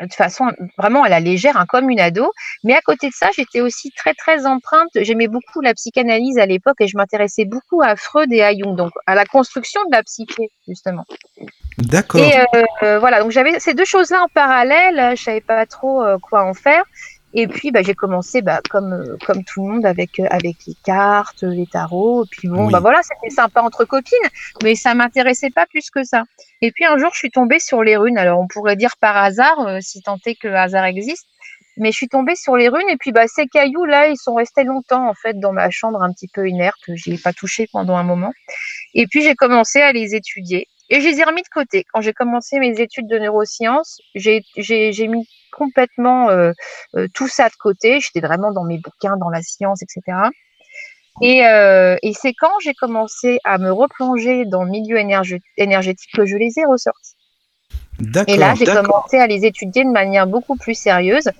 de 0.00 0.12
façon 0.12 0.46
vraiment 0.78 1.02
à 1.02 1.08
la 1.08 1.20
légère, 1.20 1.56
hein, 1.56 1.66
comme 1.68 1.90
une 1.90 2.00
ado. 2.00 2.32
Mais 2.64 2.74
à 2.74 2.80
côté 2.80 3.08
de 3.08 3.14
ça, 3.14 3.30
j'étais 3.34 3.60
aussi 3.60 3.90
très 3.92 4.14
très 4.14 4.46
empreinte. 4.46 4.90
J'aimais 4.94 5.28
beaucoup 5.28 5.60
la 5.60 5.74
psychanalyse 5.74 6.38
à 6.38 6.46
l'époque 6.46 6.76
et 6.80 6.86
je 6.86 6.96
m'intéressais 6.96 7.44
beaucoup 7.44 7.82
à 7.82 7.96
Freud 7.96 8.32
et 8.32 8.42
à 8.42 8.52
Jung, 8.52 8.76
donc 8.76 8.92
à 9.06 9.14
la 9.14 9.24
construction 9.24 9.80
de 9.86 9.92
la 9.92 10.02
psyché 10.02 10.50
justement. 10.68 11.04
D'accord. 11.78 12.20
Et 12.20 12.32
euh, 12.82 12.98
voilà, 12.98 13.20
donc 13.20 13.30
j'avais 13.30 13.60
ces 13.60 13.74
deux 13.74 13.84
choses-là 13.84 14.22
en 14.22 14.28
parallèle. 14.28 15.16
Je 15.16 15.22
savais 15.22 15.40
pas 15.40 15.66
trop 15.66 16.02
euh, 16.02 16.16
quoi 16.18 16.44
en 16.44 16.54
faire. 16.54 16.84
Et 17.38 17.46
puis, 17.48 17.70
bah, 17.70 17.82
j'ai 17.82 17.94
commencé, 17.94 18.40
bah, 18.40 18.62
comme, 18.70 18.94
euh, 18.94 19.16
comme 19.26 19.44
tout 19.44 19.60
le 19.60 19.74
monde, 19.74 19.84
avec, 19.84 20.18
euh, 20.18 20.26
avec 20.30 20.56
les 20.66 20.74
cartes, 20.82 21.42
les 21.42 21.66
tarots. 21.66 22.24
Et 22.24 22.28
puis, 22.30 22.48
bon, 22.48 22.70
bah, 22.70 22.80
voilà, 22.80 23.02
c'était 23.02 23.32
sympa 23.32 23.60
entre 23.60 23.84
copines, 23.84 24.16
mais 24.62 24.74
ça 24.74 24.94
m'intéressait 24.94 25.50
pas 25.50 25.66
plus 25.66 25.90
que 25.90 26.02
ça. 26.02 26.24
Et 26.62 26.72
puis, 26.72 26.86
un 26.86 26.96
jour, 26.96 27.10
je 27.12 27.18
suis 27.18 27.30
tombée 27.30 27.58
sur 27.58 27.82
les 27.82 27.98
runes. 27.98 28.16
Alors, 28.16 28.40
on 28.40 28.46
pourrait 28.48 28.74
dire 28.74 28.96
par 28.98 29.18
hasard, 29.18 29.60
euh, 29.66 29.78
si 29.82 30.00
tant 30.00 30.16
est 30.24 30.34
que 30.34 30.48
le 30.48 30.56
hasard 30.56 30.86
existe. 30.86 31.26
Mais 31.78 31.92
je 31.92 31.96
suis 31.98 32.08
tombée 32.08 32.36
sur 32.36 32.56
les 32.56 32.70
runes 32.70 32.88
et 32.88 32.96
puis 32.96 33.12
bah, 33.12 33.26
ces 33.28 33.46
cailloux 33.48 33.84
là, 33.84 34.08
ils 34.08 34.16
sont 34.16 34.34
restés 34.34 34.64
longtemps 34.64 35.10
en 35.10 35.12
fait 35.12 35.38
dans 35.38 35.52
ma 35.52 35.68
chambre 35.68 36.02
un 36.02 36.10
petit 36.10 36.26
peu 36.26 36.48
inerte. 36.48 36.80
J'y 36.88 37.12
ai 37.12 37.18
pas 37.18 37.34
touché 37.34 37.68
pendant 37.70 37.96
un 37.96 38.02
moment. 38.02 38.32
Et 38.94 39.06
puis 39.06 39.22
j'ai 39.22 39.34
commencé 39.34 39.82
à 39.82 39.92
les 39.92 40.14
étudier 40.14 40.68
et 40.88 41.00
je 41.00 41.08
les 41.08 41.20
ai 41.20 41.24
remis 41.24 41.42
de 41.42 41.48
côté. 41.48 41.84
Quand 41.92 42.00
j'ai 42.00 42.12
commencé 42.12 42.58
mes 42.58 42.80
études 42.80 43.08
de 43.08 43.18
neurosciences, 43.18 43.98
j'ai 44.14 44.42
mis 45.08 45.28
complètement 45.52 46.28
euh, 46.28 46.52
euh, 46.96 47.08
tout 47.12 47.28
ça 47.28 47.48
de 47.48 47.54
côté. 47.58 48.00
J'étais 48.00 48.24
vraiment 48.24 48.52
dans 48.52 48.64
mes 48.64 48.78
bouquins, 48.78 49.16
dans 49.16 49.30
la 49.30 49.42
science, 49.42 49.82
etc. 49.82 50.18
Euh, 51.22 51.96
et, 52.02 52.12
c'est 52.12 52.34
quand 52.34 52.52
j'ai 52.62 52.74
commencé 52.74 53.38
à 53.44 53.58
me 53.58 53.72
replonger 53.72 54.44
dans 54.44 54.64
le 54.64 54.70
milieu 54.70 54.98
énergétique 54.98 56.10
que 56.14 56.26
je 56.26 56.36
les 56.36 56.52
ai 56.58 56.64
ressortis. 56.66 57.16
Et 58.26 58.36
là, 58.36 58.54
j'ai 58.54 58.66
commencé 58.66 59.16
à 59.18 59.26
les 59.26 59.46
étudier 59.46 59.84
de 59.84 59.90
manière 59.90 60.26
beaucoup 60.26 60.56
plus 60.56 60.74
sérieuse 60.74 61.30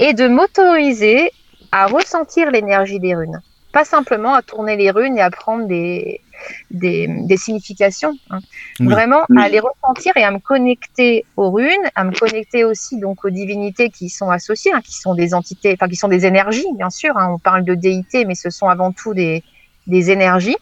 et 0.00 0.12
de 0.12 0.26
m'autoriser 0.26 1.30
à 1.70 1.86
ressentir 1.86 2.50
l'énergie 2.50 2.98
des 2.98 3.14
runes. 3.14 3.40
Pas 3.72 3.84
simplement 3.84 4.34
à 4.34 4.42
tourner 4.42 4.74
les 4.74 4.90
runes 4.90 5.16
et 5.16 5.20
à 5.20 5.30
prendre 5.30 5.68
des, 5.68 6.20
des, 6.70 7.36
significations. 7.36 8.12
Hein. 8.30 8.40
Vraiment 8.80 9.22
à 9.38 9.48
les 9.48 9.60
ressentir 9.60 10.16
et 10.16 10.24
à 10.24 10.30
me 10.30 10.38
connecter 10.38 11.24
aux 11.36 11.50
runes, 11.50 11.88
à 11.94 12.04
me 12.04 12.12
connecter 12.12 12.64
aussi 12.64 12.98
donc 12.98 13.24
aux 13.24 13.30
divinités 13.30 13.90
qui 13.90 14.08
sont 14.08 14.30
associées, 14.30 14.72
hein, 14.74 14.80
qui 14.82 14.94
sont 14.94 15.14
des 15.14 15.34
entités, 15.34 15.72
enfin 15.74 15.88
qui 15.88 15.96
sont 15.96 16.08
des 16.08 16.26
énergies, 16.26 16.66
bien 16.76 16.90
sûr. 16.90 17.16
Hein. 17.16 17.28
On 17.34 17.38
parle 17.38 17.64
de 17.64 17.74
déité, 17.74 18.24
mais 18.24 18.34
ce 18.34 18.50
sont 18.50 18.68
avant 18.68 18.92
tout 18.92 19.14
des, 19.14 19.42
des 19.86 20.10
énergies. 20.10 20.56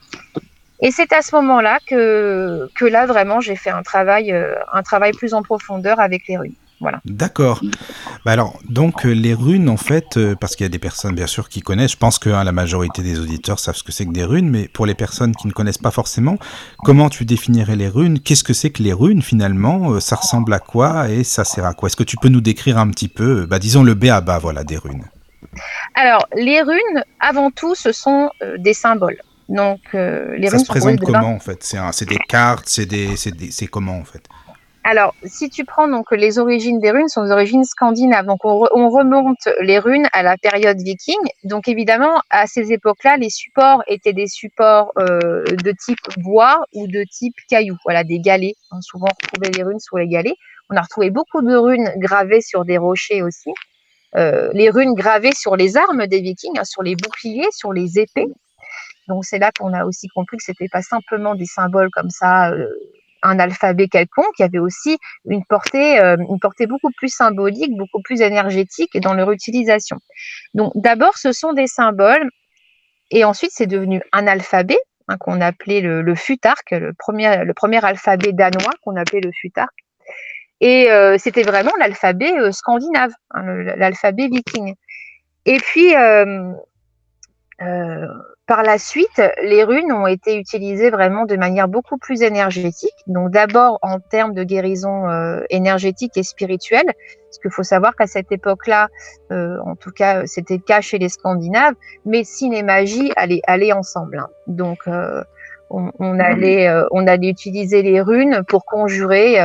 Et 0.81 0.91
c'est 0.93 1.13
à 1.13 1.23
ce 1.23 1.35
moment-là 1.37 1.79
que, 1.87 2.69
que 2.75 2.85
là 2.85 3.07
vraiment 3.07 3.41
j'ai 3.41 3.57
fait 3.57 3.71
un 3.71 3.83
travail, 3.83 4.33
euh, 4.33 4.55
un 4.73 4.83
travail 4.83 5.13
plus 5.13 5.35
en 5.35 5.43
profondeur 5.43 5.99
avec 5.99 6.29
les 6.29 6.37
runes. 6.37 6.55
Voilà. 6.81 7.01
D'accord. 7.05 7.61
Bah 8.25 8.33
alors, 8.33 8.59
donc 8.69 9.05
euh, 9.05 9.11
les 9.11 9.35
runes, 9.35 9.69
en 9.69 9.77
fait, 9.77 10.17
euh, 10.17 10.37
parce 10.37 10.55
qu'il 10.55 10.65
y 10.65 10.67
a 10.67 10.71
des 10.71 10.79
personnes 10.79 11.15
bien 11.15 11.27
sûr 11.27 11.49
qui 11.49 11.61
connaissent, 11.61 11.93
je 11.93 11.97
pense 11.97 12.21
que 12.21 12.31
hein, 12.31 12.45
la 12.45 12.53
majorité 12.53 13.03
des 13.03 13.19
auditeurs 13.19 13.59
savent 13.59 13.75
ce 13.75 13.83
que 13.83 13.91
c'est 13.91 14.07
que 14.07 14.13
des 14.13 14.23
runes, 14.23 14.49
mais 14.49 14.69
pour 14.69 14.87
les 14.87 14.95
personnes 14.95 15.35
qui 15.35 15.49
ne 15.49 15.53
connaissent 15.53 15.79
pas 15.79 15.91
forcément, 15.91 16.39
comment 16.85 17.09
tu 17.09 17.25
définirais 17.25 17.75
les 17.75 17.89
runes? 17.89 18.21
Qu'est-ce 18.21 18.45
que 18.45 18.53
c'est 18.53 18.71
que 18.71 18.83
les 18.83 18.93
runes 18.93 19.23
finalement? 19.23 19.93
Euh, 19.93 20.01
Ça 20.01 20.17
ressemble 20.17 20.53
à 20.53 20.61
quoi 20.61 21.09
et 21.11 21.25
ça 21.25 21.45
sert 21.45 21.65
à 21.65 21.75
quoi? 21.75 21.89
Est-ce 21.89 21.97
que 21.97 22.05
tu 22.05 22.17
peux 22.17 22.29
nous 22.29 22.41
décrire 22.41 22.79
un 22.79 22.89
petit 22.91 23.09
peu, 23.09 23.47
bah, 23.47 23.59
disons 23.59 23.83
le 23.83 23.95
B 23.95 24.05
à 24.05 24.21
bas, 24.21 24.39
voilà, 24.39 24.63
des 24.63 24.77
runes? 24.77 25.05
Alors, 25.95 26.29
les 26.37 26.63
runes, 26.63 27.03
avant 27.19 27.51
tout, 27.51 27.75
ce 27.75 27.91
sont 27.91 28.31
des 28.59 28.75
symboles. 28.75 29.19
Donc, 29.49 29.81
les 29.95 30.49
ça 30.49 30.59
se 30.59 30.67
présente 30.67 31.01
comment 31.01 31.33
en 31.35 31.41
fait? 31.41 31.63
C'est 31.93 32.09
des 32.09 32.19
cartes, 32.29 32.69
c'est 32.69 33.67
comment 33.67 33.99
en 33.99 34.05
fait? 34.05 34.23
Alors, 34.91 35.15
si 35.23 35.51
tu 35.51 35.67
prends 35.67 35.87
donc 35.87 36.11
les 36.13 36.39
origines 36.39 36.81
des 36.81 36.91
runes, 36.91 37.09
sont 37.09 37.23
des 37.23 37.31
origines 37.31 37.63
scandinaves. 37.63 38.25
Donc, 38.25 38.43
on, 38.47 38.89
remonte 38.89 39.47
les 39.61 39.79
runes 39.79 40.09
à 40.15 40.23
la 40.23 40.39
période 40.39 40.79
viking. 40.79 41.19
Donc, 41.45 41.69
évidemment, 41.69 42.23
à 42.31 42.47
ces 42.47 42.73
époques-là, 42.73 43.19
les 43.19 43.29
supports 43.29 43.83
étaient 43.87 44.15
des 44.15 44.29
supports 44.29 44.93
euh, 44.99 45.45
de 45.45 45.73
type 45.73 45.99
bois 46.17 46.65
ou 46.73 46.87
de 46.87 47.05
type 47.05 47.35
caillou. 47.51 47.77
Voilà, 47.85 48.03
des 48.03 48.19
galets. 48.19 48.55
On 48.73 48.79
a 48.79 48.81
souvent 48.81 49.09
retrouvé 49.09 49.51
les 49.55 49.63
runes 49.63 49.79
sur 49.79 49.99
les 49.99 50.09
galets. 50.09 50.37
On 50.71 50.77
a 50.77 50.81
retrouvé 50.81 51.11
beaucoup 51.11 51.43
de 51.43 51.55
runes 51.55 51.93
gravées 51.99 52.41
sur 52.41 52.65
des 52.65 52.79
rochers 52.79 53.21
aussi. 53.21 53.51
Euh, 54.17 54.49
les 54.55 54.71
runes 54.71 54.95
gravées 54.95 55.35
sur 55.35 55.55
les 55.55 55.77
armes 55.77 56.07
des 56.07 56.23
vikings, 56.23 56.59
hein, 56.59 56.65
sur 56.65 56.83
les 56.83 56.97
boucliers, 56.97 57.49
sur 57.51 57.75
les 57.75 57.99
épées. 57.99 58.29
Donc, 59.07 59.27
c'est 59.27 59.39
là 59.39 59.51
qu'on 59.59 59.75
a 59.75 59.85
aussi 59.85 60.09
compris 60.09 60.39
que 60.39 60.45
c'était 60.45 60.69
pas 60.73 60.81
simplement 60.81 61.35
des 61.35 61.45
symboles 61.45 61.91
comme 61.91 62.09
ça. 62.09 62.53
Euh, 62.53 62.71
un 63.23 63.39
alphabet 63.39 63.89
quelconque, 63.89 64.33
il 64.39 64.43
y 64.43 64.45
avait 64.45 64.59
aussi 64.59 64.99
une 65.25 65.45
portée, 65.45 66.01
euh, 66.01 66.17
une 66.17 66.41
portée 66.41 66.67
beaucoup 66.67 66.91
plus 66.97 67.09
symbolique, 67.09 67.77
beaucoup 67.77 68.03
plus 68.03 68.21
énergétique 68.21 68.99
dans 69.01 69.15
leur 69.15 69.31
utilisation. 69.31 69.99
Donc 70.55 70.73
d'abord, 70.75 71.17
ce 71.17 71.33
sont 71.33 71.53
des 71.53 71.67
symboles, 71.67 72.29
et 73.11 73.25
ensuite 73.25 73.51
c'est 73.55 73.67
devenu 73.67 74.03
un 74.13 74.27
alphabet 74.27 74.79
hein, 75.09 75.17
qu'on 75.19 75.41
appelait 75.41 75.81
le, 75.81 76.03
le, 76.03 76.15
le 76.15 76.93
premier, 76.93 77.45
le 77.45 77.55
premier 77.55 77.85
alphabet 77.85 78.33
danois 78.33 78.73
qu'on 78.83 78.97
appelait 78.97 79.21
le 79.21 79.31
futark. 79.41 79.73
Et 80.61 80.91
euh, 80.91 81.17
c'était 81.19 81.45
vraiment 81.45 81.73
l'alphabet 81.79 82.33
euh, 82.37 82.51
scandinave, 82.53 83.13
hein, 83.31 83.43
l'alphabet 83.77 84.29
viking. 84.29 84.75
Et 85.47 85.59
puis, 85.59 85.95
par 88.49 88.63
la 88.63 88.79
suite, 88.79 89.23
les 89.43 89.63
runes 89.63 89.93
ont 89.93 90.07
été 90.07 90.39
utilisées 90.39 90.89
vraiment 90.89 91.27
de 91.27 91.37
manière 91.37 91.69
beaucoup 91.69 91.99
plus 91.99 92.23
énergétique. 92.23 92.97
Donc 93.07 93.31
d'abord 93.31 93.79
en 93.83 94.01
termes 94.01 94.33
de 94.33 94.43
guérison 94.43 95.07
euh, 95.07 95.43
énergétique 95.51 96.17
et 96.17 96.23
spirituelle, 96.23 96.87
parce 96.87 97.39
qu'il 97.43 97.51
faut 97.51 97.63
savoir 97.63 97.95
qu'à 97.95 98.07
cette 98.07 98.33
époque-là, 98.33 98.89
euh, 99.33 99.59
en 99.67 99.77
tout 99.77 99.91
cas 99.91 100.27
c'était 100.27 100.55
le 100.55 100.63
cas 100.63 100.81
chez 100.81 100.99
les 100.99 101.11
Scandinaves, 101.11 101.75
médecine 102.07 102.55
et 102.55 102.63
magie 102.63 103.13
allaient, 103.17 103.43
allaient 103.47 103.73
ensemble. 103.73 104.19
Hein. 104.19 104.31
Donc 104.47 104.79
euh, 104.89 105.23
on, 105.69 105.93
on, 105.99 106.19
allait, 106.19 106.73
on 106.91 107.07
allait 107.07 107.29
utiliser 107.29 107.83
les 107.83 108.01
runes 108.01 108.45
pour 108.49 108.65
conjurer 108.65 109.37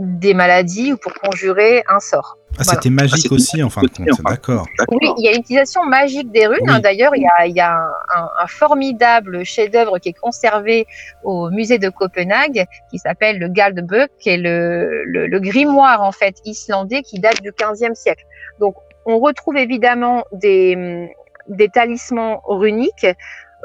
des 0.00 0.34
maladies 0.34 0.94
ou 0.94 0.96
pour 0.96 1.14
conjurer 1.14 1.84
un 1.88 2.00
sort. 2.00 2.37
Ah, 2.58 2.64
c'était 2.64 2.90
magique 2.90 3.28
ah, 3.30 3.34
aussi, 3.34 3.62
en 3.62 3.70
fin 3.70 3.82
de 3.82 3.88
compte, 3.88 4.22
d'accord. 4.28 4.66
Oui, 4.90 5.08
il 5.18 5.24
y 5.24 5.28
a 5.28 5.32
une 5.32 5.40
utilisation 5.40 5.84
magique 5.84 6.30
des 6.32 6.46
runes. 6.46 6.68
Hein. 6.68 6.80
D'ailleurs, 6.80 7.14
il 7.14 7.22
y 7.22 7.60
a, 7.60 7.88
un, 8.14 8.46
formidable 8.46 9.44
chef-d'œuvre 9.44 9.98
qui 9.98 10.10
est 10.10 10.18
conservé 10.18 10.86
au 11.22 11.50
musée 11.50 11.78
de 11.78 11.88
Copenhague, 11.88 12.64
qui 12.90 12.98
s'appelle 12.98 13.38
le 13.38 13.48
Galdebøk, 13.48 14.10
qui 14.18 14.30
est 14.30 14.38
le, 14.38 15.38
grimoire 15.38 16.02
en 16.02 16.12
fait 16.12 16.36
islandais 16.44 17.02
qui 17.02 17.20
date 17.20 17.40
du 17.42 17.52
15e 17.52 17.94
siècle. 17.94 18.24
Donc, 18.60 18.74
on 19.06 19.18
retrouve 19.18 19.56
évidemment 19.56 20.24
des, 20.32 21.08
des 21.48 21.68
talismans 21.68 22.42
runiques 22.44 23.06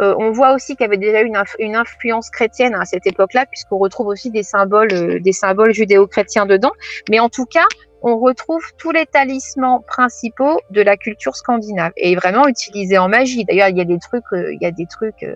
Euh, 0.02 0.16
on 0.18 0.32
voit 0.32 0.54
aussi 0.54 0.76
qu'il 0.76 0.86
y 0.86 0.88
avait 0.88 0.98
déjà 0.98 1.22
une, 1.22 1.38
une 1.60 1.76
influence 1.76 2.30
chrétienne 2.30 2.74
à 2.74 2.86
cette 2.86 3.06
époque-là, 3.06 3.46
puisqu'on 3.46 3.78
retrouve 3.78 4.08
aussi 4.08 4.32
des 4.32 4.44
symboles, 4.44 4.94
euh, 4.94 5.20
des 5.20 5.34
symboles 5.34 5.74
judéo-chrétiens 5.74 6.46
dedans. 6.46 6.72
Mais 7.10 7.20
en 7.20 7.30
tout 7.30 7.46
cas, 7.46 7.66
on 8.04 8.20
retrouve 8.20 8.62
tous 8.78 8.92
les 8.92 9.06
talismans 9.06 9.80
principaux 9.88 10.60
de 10.72 10.82
la 10.82 10.98
culture 10.98 11.38
scandinave 11.38 11.94
et 11.96 12.16
vraiment 12.16 12.48
utilisés 12.48 12.98
en 12.98 13.08
magie. 13.08 13.46
D'ailleurs, 13.46 13.70
il 13.70 13.78
y 13.78 13.82
a 13.82 13.86
des 13.86 13.98
trucs, 13.98 14.26
euh, 14.34 14.54
il 14.54 14.62
y 14.62 14.66
a 14.66 14.72
des 14.72 14.86
trucs 14.86 15.24
euh, 15.24 15.36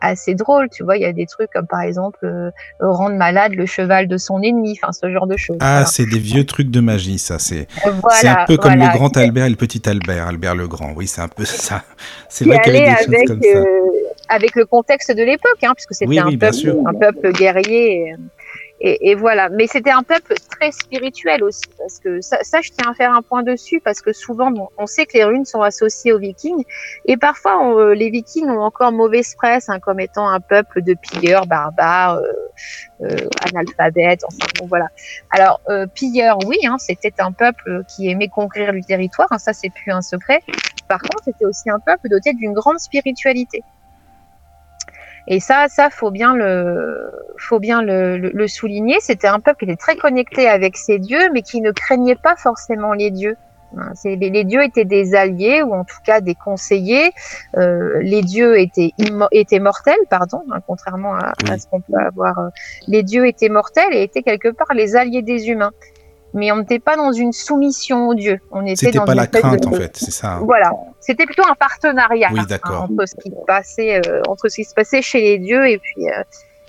assez 0.00 0.34
drôles, 0.34 0.68
tu 0.70 0.82
vois. 0.82 0.96
Il 0.96 1.02
y 1.02 1.06
a 1.06 1.12
des 1.12 1.26
trucs 1.26 1.50
comme 1.52 1.68
par 1.68 1.82
exemple 1.82 2.18
euh, 2.24 2.50
rendre 2.80 3.14
malade 3.14 3.52
le 3.54 3.64
cheval 3.64 4.08
de 4.08 4.16
son 4.16 4.42
ennemi, 4.42 4.76
enfin 4.82 4.92
ce 4.92 5.08
genre 5.10 5.28
de 5.28 5.36
choses. 5.36 5.58
Ah, 5.60 5.84
c'est 5.86 6.06
des 6.06 6.18
vieux 6.18 6.44
trucs 6.44 6.70
de 6.70 6.80
magie, 6.80 7.20
ça. 7.20 7.38
C'est 7.38 7.68
un 8.24 8.44
peu 8.44 8.56
comme 8.56 8.74
le 8.74 8.92
grand 8.92 9.16
Albert 9.16 9.46
et 9.46 9.50
le 9.50 9.56
petit 9.56 9.88
Albert, 9.88 10.26
Albert 10.26 10.56
le 10.56 10.66
Grand. 10.66 10.92
Oui, 10.96 11.06
c'est 11.06 11.20
un 11.20 11.28
peu 11.28 11.44
ça. 11.44 11.84
C'est 12.28 12.44
vrai 12.44 12.60
qu'il 12.60 12.74
y 12.74 12.78
avait 12.78 13.06
des 13.06 13.16
choses 13.16 13.24
comme 13.26 13.42
ça. 13.42 13.64
avec 14.28 14.54
le 14.56 14.64
contexte 14.64 15.10
de 15.10 15.22
l'époque, 15.22 15.62
hein, 15.62 15.72
puisque 15.74 15.94
c'était 15.94 16.18
un, 16.18 16.36
peuple, 16.36 16.76
un 16.86 16.94
peuple 16.94 17.32
guerrier. 17.32 18.00
Et, 18.02 18.16
et, 18.82 19.14
voilà. 19.14 19.50
Mais 19.50 19.66
c'était 19.66 19.90
un 19.90 20.02
peuple 20.02 20.34
très 20.50 20.72
spirituel 20.72 21.44
aussi, 21.44 21.64
parce 21.78 21.98
que 21.98 22.20
ça, 22.20 22.38
ça, 22.42 22.60
je 22.62 22.70
tiens 22.70 22.90
à 22.90 22.94
faire 22.94 23.12
un 23.12 23.20
point 23.20 23.42
dessus, 23.42 23.80
parce 23.80 24.00
que 24.00 24.12
souvent, 24.12 24.50
on 24.78 24.86
sait 24.86 25.04
que 25.04 25.18
les 25.18 25.24
runes 25.24 25.44
sont 25.44 25.60
associées 25.60 26.12
aux 26.12 26.18
Vikings, 26.18 26.64
et 27.04 27.16
parfois, 27.16 27.76
euh, 27.76 27.94
les 27.94 28.10
Vikings 28.10 28.48
ont 28.48 28.62
encore 28.62 28.92
mauvaise 28.92 29.34
presse, 29.34 29.68
hein, 29.68 29.80
comme 29.80 30.00
étant 30.00 30.28
un 30.28 30.40
peuple 30.40 30.82
de 30.82 30.94
pilleurs, 30.94 31.46
barbares, 31.46 32.16
euh, 32.16 32.32
euh, 33.02 33.28
analphabètes. 33.48 34.24
Enfin, 34.24 34.46
bon, 34.58 34.66
voilà. 34.66 34.88
Alors, 35.30 35.60
euh, 35.68 35.86
pilleurs, 35.86 36.38
oui, 36.46 36.58
hein, 36.64 36.76
c'était 36.78 37.12
un 37.18 37.32
peuple 37.32 37.82
qui 37.88 38.10
aimait 38.10 38.28
conquérir 38.28 38.72
du 38.72 38.82
territoire. 38.82 39.28
Hein, 39.30 39.38
ça, 39.38 39.52
c'est 39.52 39.70
plus 39.70 39.92
un 39.92 40.02
secret. 40.02 40.42
Par 40.88 41.00
contre, 41.00 41.24
c'était 41.24 41.44
aussi 41.44 41.70
un 41.70 41.78
peuple 41.78 42.08
doté 42.08 42.32
d'une 42.32 42.52
grande 42.52 42.78
spiritualité. 42.78 43.62
Et 45.26 45.40
ça, 45.40 45.66
ça 45.68 45.90
faut 45.90 46.10
bien 46.10 46.34
le, 46.34 47.10
faut 47.38 47.58
bien 47.58 47.82
le, 47.82 48.16
le, 48.16 48.48
souligner. 48.48 48.96
C'était 49.00 49.28
un 49.28 49.40
peuple 49.40 49.64
qui 49.64 49.70
était 49.70 49.76
très 49.76 49.96
connecté 49.96 50.48
avec 50.48 50.76
ses 50.76 50.98
dieux, 50.98 51.30
mais 51.32 51.42
qui 51.42 51.60
ne 51.60 51.70
craignait 51.70 52.16
pas 52.16 52.36
forcément 52.36 52.92
les 52.92 53.10
dieux. 53.10 53.36
Hein, 53.76 53.92
les, 54.04 54.16
les, 54.16 54.44
dieux 54.44 54.64
étaient 54.64 54.84
des 54.84 55.14
alliés 55.14 55.62
ou 55.62 55.74
en 55.74 55.84
tout 55.84 55.98
cas 56.04 56.20
des 56.20 56.34
conseillers. 56.34 57.12
Euh, 57.56 58.00
les 58.00 58.22
dieux 58.22 58.58
étaient, 58.58 58.92
étaient 59.30 59.60
mortels, 59.60 59.98
pardon, 60.08 60.42
hein, 60.50 60.58
contrairement 60.66 61.14
à, 61.14 61.32
à 61.48 61.58
ce 61.58 61.66
qu'on 61.68 61.80
peut 61.80 61.98
avoir. 61.98 62.38
Euh, 62.38 62.48
les 62.88 63.02
dieux 63.02 63.26
étaient 63.26 63.48
mortels 63.48 63.92
et 63.94 64.02
étaient 64.02 64.22
quelque 64.22 64.48
part 64.48 64.74
les 64.74 64.96
alliés 64.96 65.22
des 65.22 65.48
humains 65.48 65.72
mais 66.34 66.52
on 66.52 66.58
n'était 66.58 66.78
pas 66.78 66.96
dans 66.96 67.12
une 67.12 67.32
soumission 67.32 68.08
au 68.08 68.14
Dieu. 68.14 68.40
On 68.50 68.64
était 68.64 68.90
dans 68.90 69.04
pas 69.04 69.14
la 69.14 69.26
crainte 69.26 69.66
en 69.66 69.72
fait, 69.72 69.96
c'est 69.96 70.10
ça. 70.10 70.34
Hein. 70.34 70.42
Voilà, 70.44 70.72
c'était 71.00 71.26
plutôt 71.26 71.44
un 71.48 71.54
partenariat 71.54 72.30
hein, 72.30 72.46
entre 72.64 73.06
ce 73.06 73.14
qui 73.16 73.32
passait, 73.46 74.00
euh, 74.06 74.22
entre 74.28 74.48
ce 74.48 74.56
qui 74.56 74.64
se 74.64 74.74
passait 74.74 75.02
chez 75.02 75.20
les 75.20 75.38
dieux 75.38 75.68
et 75.68 75.78
puis 75.78 76.08
euh, 76.08 76.22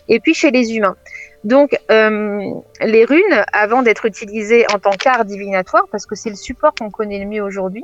et 0.07 0.19
puis 0.19 0.33
chez 0.33 0.51
les 0.51 0.75
humains. 0.75 0.95
Donc 1.43 1.77
euh, 1.89 2.51
les 2.81 3.05
runes, 3.05 3.45
avant 3.53 3.81
d'être 3.81 4.05
utilisées 4.05 4.65
en 4.73 4.79
tant 4.79 4.91
qu'art 4.91 5.25
divinatoire, 5.25 5.85
parce 5.91 6.05
que 6.05 6.15
c'est 6.15 6.29
le 6.29 6.35
support 6.35 6.73
qu'on 6.77 6.91
connaît 6.91 7.19
le 7.19 7.25
mieux 7.25 7.43
aujourd'hui, 7.43 7.83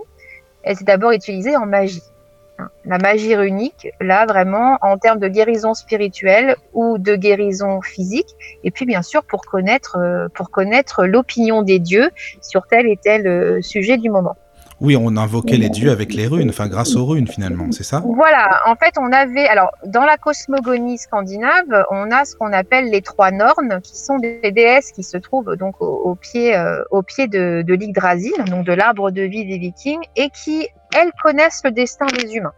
elles 0.64 0.74
étaient 0.74 0.84
d'abord 0.86 1.12
utilisées 1.12 1.56
en 1.56 1.66
magie. 1.66 2.04
La 2.86 2.98
magie 2.98 3.36
runique, 3.36 3.90
là 4.00 4.26
vraiment 4.26 4.78
en 4.82 4.98
termes 4.98 5.20
de 5.20 5.28
guérison 5.28 5.74
spirituelle 5.74 6.56
ou 6.74 6.98
de 6.98 7.16
guérison 7.16 7.82
physique, 7.82 8.30
et 8.64 8.72
puis 8.72 8.86
bien 8.86 9.02
sûr 9.02 9.24
pour 9.24 9.46
connaître, 9.46 9.98
euh, 9.98 10.28
pour 10.34 10.50
connaître 10.50 11.06
l'opinion 11.06 11.62
des 11.62 11.80
dieux 11.80 12.10
sur 12.42 12.68
tel 12.68 12.88
et 12.88 12.98
tel 12.98 13.28
euh, 13.28 13.62
sujet 13.62 13.98
du 13.98 14.10
moment. 14.10 14.36
Oui, 14.80 14.96
on 14.96 15.18
invoquait 15.18 15.58
les 15.58 15.70
dieux 15.70 15.90
avec 15.90 16.14
les 16.14 16.28
runes, 16.28 16.50
enfin 16.50 16.68
grâce 16.68 16.96
aux 16.96 17.06
runes 17.06 17.28
finalement, 17.28 17.72
c'est 17.72 17.84
ça? 17.84 18.04
Voilà, 18.06 18.62
en 18.68 18.76
fait 18.76 18.94
on 19.00 19.12
avait, 19.12 19.48
alors 19.48 19.72
dans 19.86 20.06
la 20.06 20.18
cosmogonie 20.18 21.00
scandinave, 21.00 21.86
on 21.90 22.12
a 22.12 22.26
ce 22.26 22.36
qu'on 22.36 22.54
appelle 22.54 22.92
les 22.92 23.02
trois 23.02 23.32
nornes, 23.32 23.82
qui 23.82 23.98
sont 23.98 24.20
des 24.20 24.52
déesses 24.52 24.92
qui 24.92 25.02
se 25.02 25.18
trouvent 25.18 25.56
donc 25.56 25.82
au, 25.82 26.14
pied, 26.14 26.56
euh, 26.56 26.84
au 26.92 27.02
pied 27.02 27.28
de, 27.28 27.64
de 27.66 27.74
l'Yggdrasil, 27.74 28.34
donc 28.48 28.66
de 28.66 28.74
l'arbre 28.74 29.10
de 29.10 29.24
vie 29.24 29.46
des 29.46 29.58
vikings, 29.58 30.04
et 30.16 30.30
qui 30.30 30.68
elles 30.96 31.12
connaissent 31.24 31.62
le 31.64 31.72
destin 31.72 32.06
des 32.06 32.36
humains. 32.36 32.54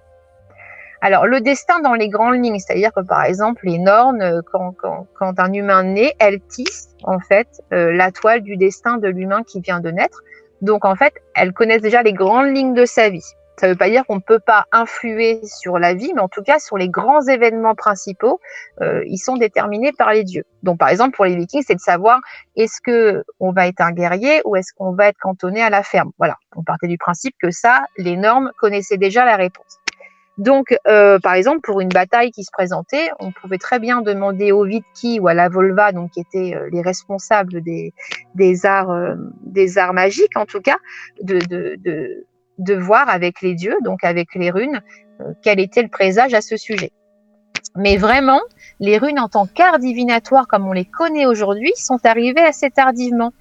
Alors, 1.02 1.28
le 1.28 1.40
destin 1.40 1.80
dans 1.80 1.94
les 1.94 2.10
grandes 2.10 2.44
lignes, 2.44 2.60
c'est-à-dire 2.60 2.92
que 2.94 3.00
par 3.00 3.24
exemple, 3.24 3.66
les 3.66 3.78
nornes, 3.78 4.22
euh, 4.22 4.42
quand, 4.52 4.74
quand, 4.74 5.40
un 5.40 5.54
humain 5.54 5.84
naît, 5.84 6.14
elles 6.20 6.42
tissent 6.42 6.90
en 7.04 7.20
fait 7.20 7.48
euh, 7.72 7.94
la 7.94 8.12
toile 8.12 8.42
du 8.42 8.58
destin 8.58 8.98
de 8.98 9.08
l'humain 9.08 9.44
qui 9.44 9.62
vient 9.62 9.80
de 9.80 9.92
naître. 9.92 10.22
Donc, 10.62 10.86
en 10.86 10.96
fait, 10.96 11.14
elles 11.36 11.54
connaissent 11.54 11.82
déjà 11.82 12.04
les 12.04 12.14
grandes 12.14 12.56
lignes 12.56 12.74
de 12.74 12.86
sa 12.86 13.10
vie. 13.10 13.26
Ça 13.60 13.68
ne 13.68 13.74
veut 13.74 13.78
pas 13.78 13.90
dire 13.90 14.06
qu'on 14.06 14.16
ne 14.16 14.22
peut 14.22 14.40
pas 14.40 14.68
influer 14.72 15.42
sur 15.44 15.80
la 15.80 15.94
vie, 15.94 16.14
mais 16.16 16.22
en 16.22 16.30
tout 16.30 16.42
cas, 16.42 16.60
sur 16.60 16.78
les 16.78 16.88
grands 16.88 17.22
événements 17.22 17.76
principaux, 17.76 18.40
euh, 18.82 19.04
ils 19.06 19.18
sont 19.18 19.36
déterminés 19.36 19.92
par 19.92 20.14
les 20.14 20.24
dieux. 20.24 20.46
Donc, 20.64 20.80
par 20.80 20.88
exemple, 20.88 21.18
pour 21.18 21.26
les 21.26 21.36
Vikings, 21.36 21.64
c'est 21.68 21.76
de 21.76 21.82
savoir 21.82 22.22
est-ce 22.56 22.80
que 22.82 23.26
on 23.42 23.52
va 23.52 23.68
être 23.68 23.82
un 23.82 23.92
guerrier 23.92 24.42
ou 24.46 24.56
est-ce 24.56 24.72
qu'on 24.74 24.94
va 24.94 25.08
être 25.08 25.18
cantonné 25.20 25.62
à 25.62 25.70
la 25.70 25.84
ferme? 25.84 26.12
Voilà. 26.18 26.38
On 26.56 26.64
partait 26.64 26.88
du 26.88 26.98
principe 26.98 27.36
que 27.42 27.52
ça, 27.52 27.84
les 27.98 28.16
normes 28.16 28.50
connaissaient 28.58 28.98
déjà 28.98 29.26
la 29.26 29.36
réponse. 29.36 29.78
Donc, 30.40 30.74
euh, 30.88 31.20
par 31.20 31.34
exemple, 31.34 31.60
pour 31.62 31.82
une 31.82 31.90
bataille 31.90 32.32
qui 32.32 32.46
se 32.46 32.52
présentait, 32.52 33.10
on 33.20 33.34
pouvait 33.34 33.58
très 33.58 33.78
bien 33.78 34.02
demander 34.02 34.54
au 34.54 34.64
Vitki 34.64 35.20
ou 35.20 35.28
à 35.28 35.34
la 35.34 35.50
Volva, 35.50 35.92
donc 35.92 36.12
qui 36.12 36.22
étaient 36.22 36.56
euh, 36.56 36.70
les 36.72 36.82
responsables 36.82 37.62
des, 37.62 37.94
des 38.36 38.66
arts, 38.66 38.90
euh, 38.90 39.16
des 39.44 39.78
arts 39.78 39.94
magiques 39.94 40.38
en 40.38 40.46
tout 40.46 40.62
cas, 40.62 40.78
de, 41.22 42.24
voir 42.74 43.10
avec 43.10 43.42
les 43.42 43.54
dieux, 43.54 43.76
donc 43.84 44.06
avec 44.06 44.34
les 44.34 44.50
runes, 44.50 44.82
quel 45.42 45.60
était 45.60 45.84
le 45.84 45.90
présage 45.90 46.34
à 46.34 46.40
ce 46.40 46.56
sujet. 46.56 46.92
Mais 47.76 47.98
vraiment, 47.98 48.42
les 48.80 48.98
runes 48.98 49.20
en 49.20 49.28
tant 49.28 49.46
qu'art 49.46 49.78
divinatoire 49.78 50.48
comme 50.48 50.66
on 50.66 50.72
les 50.72 50.86
connaît 50.86 51.26
aujourd'hui 51.26 51.74
sont 51.76 52.00
arrivées 52.06 52.42
assez 52.42 52.70
tardivement 52.70 53.34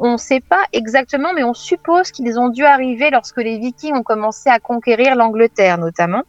on 0.00 0.12
ne 0.12 0.16
sait 0.16 0.40
pas 0.40 0.62
exactement, 0.72 1.32
mais 1.34 1.44
on 1.44 1.54
suppose 1.54 2.10
qu'ils 2.10 2.38
ont 2.40 2.48
dû 2.48 2.64
arriver 2.64 3.10
lorsque 3.10 3.36
les 3.36 3.58
Vikings 3.58 3.94
ont 3.94 4.02
commencé 4.02 4.48
à 4.48 4.58
conquérir 4.58 5.14
l'Angleterre, 5.14 5.78
notamment, 5.78 6.22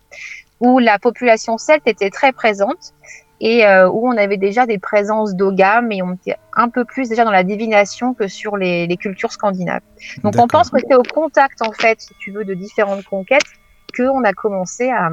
où 0.60 0.80
la 0.80 1.00
population 1.00 1.58
celte 1.58 1.88
était 1.88 2.10
très 2.10 2.34
présente 2.34 2.94
et 3.40 3.66
euh, 3.66 3.90
où 3.90 4.08
on 4.08 4.18
avait 4.18 4.38
déjà 4.38 4.66
des 4.66 4.78
présences 4.78 5.34
d'ogam 5.36 5.92
et 5.92 6.04
on 6.04 6.14
était 6.14 6.36
un 6.54 6.70
peu 6.70 6.86
plus 6.86 7.10
déjà 7.10 7.24
dans 7.24 7.32
la 7.32 7.44
divination 7.44 8.14
que 8.14 8.28
sur 8.28 8.58
les, 8.58 8.86
les 8.88 8.98
cultures 8.98 9.32
scandinaves. 9.32 9.82
Donc 10.24 10.36
on 10.38 10.48
pense 10.48 10.70
que 10.70 10.78
c'est 10.80 10.96
au 10.96 11.04
contact, 11.04 11.62
en 11.62 11.72
fait, 11.72 12.02
si 12.02 12.14
tu 12.20 12.32
veux, 12.32 12.44
de 12.44 12.54
différentes 12.54 13.06
conquêtes 13.06 13.42
qu'on 13.96 14.24
a 14.24 14.34
commencé 14.34 14.90
à, 14.90 15.10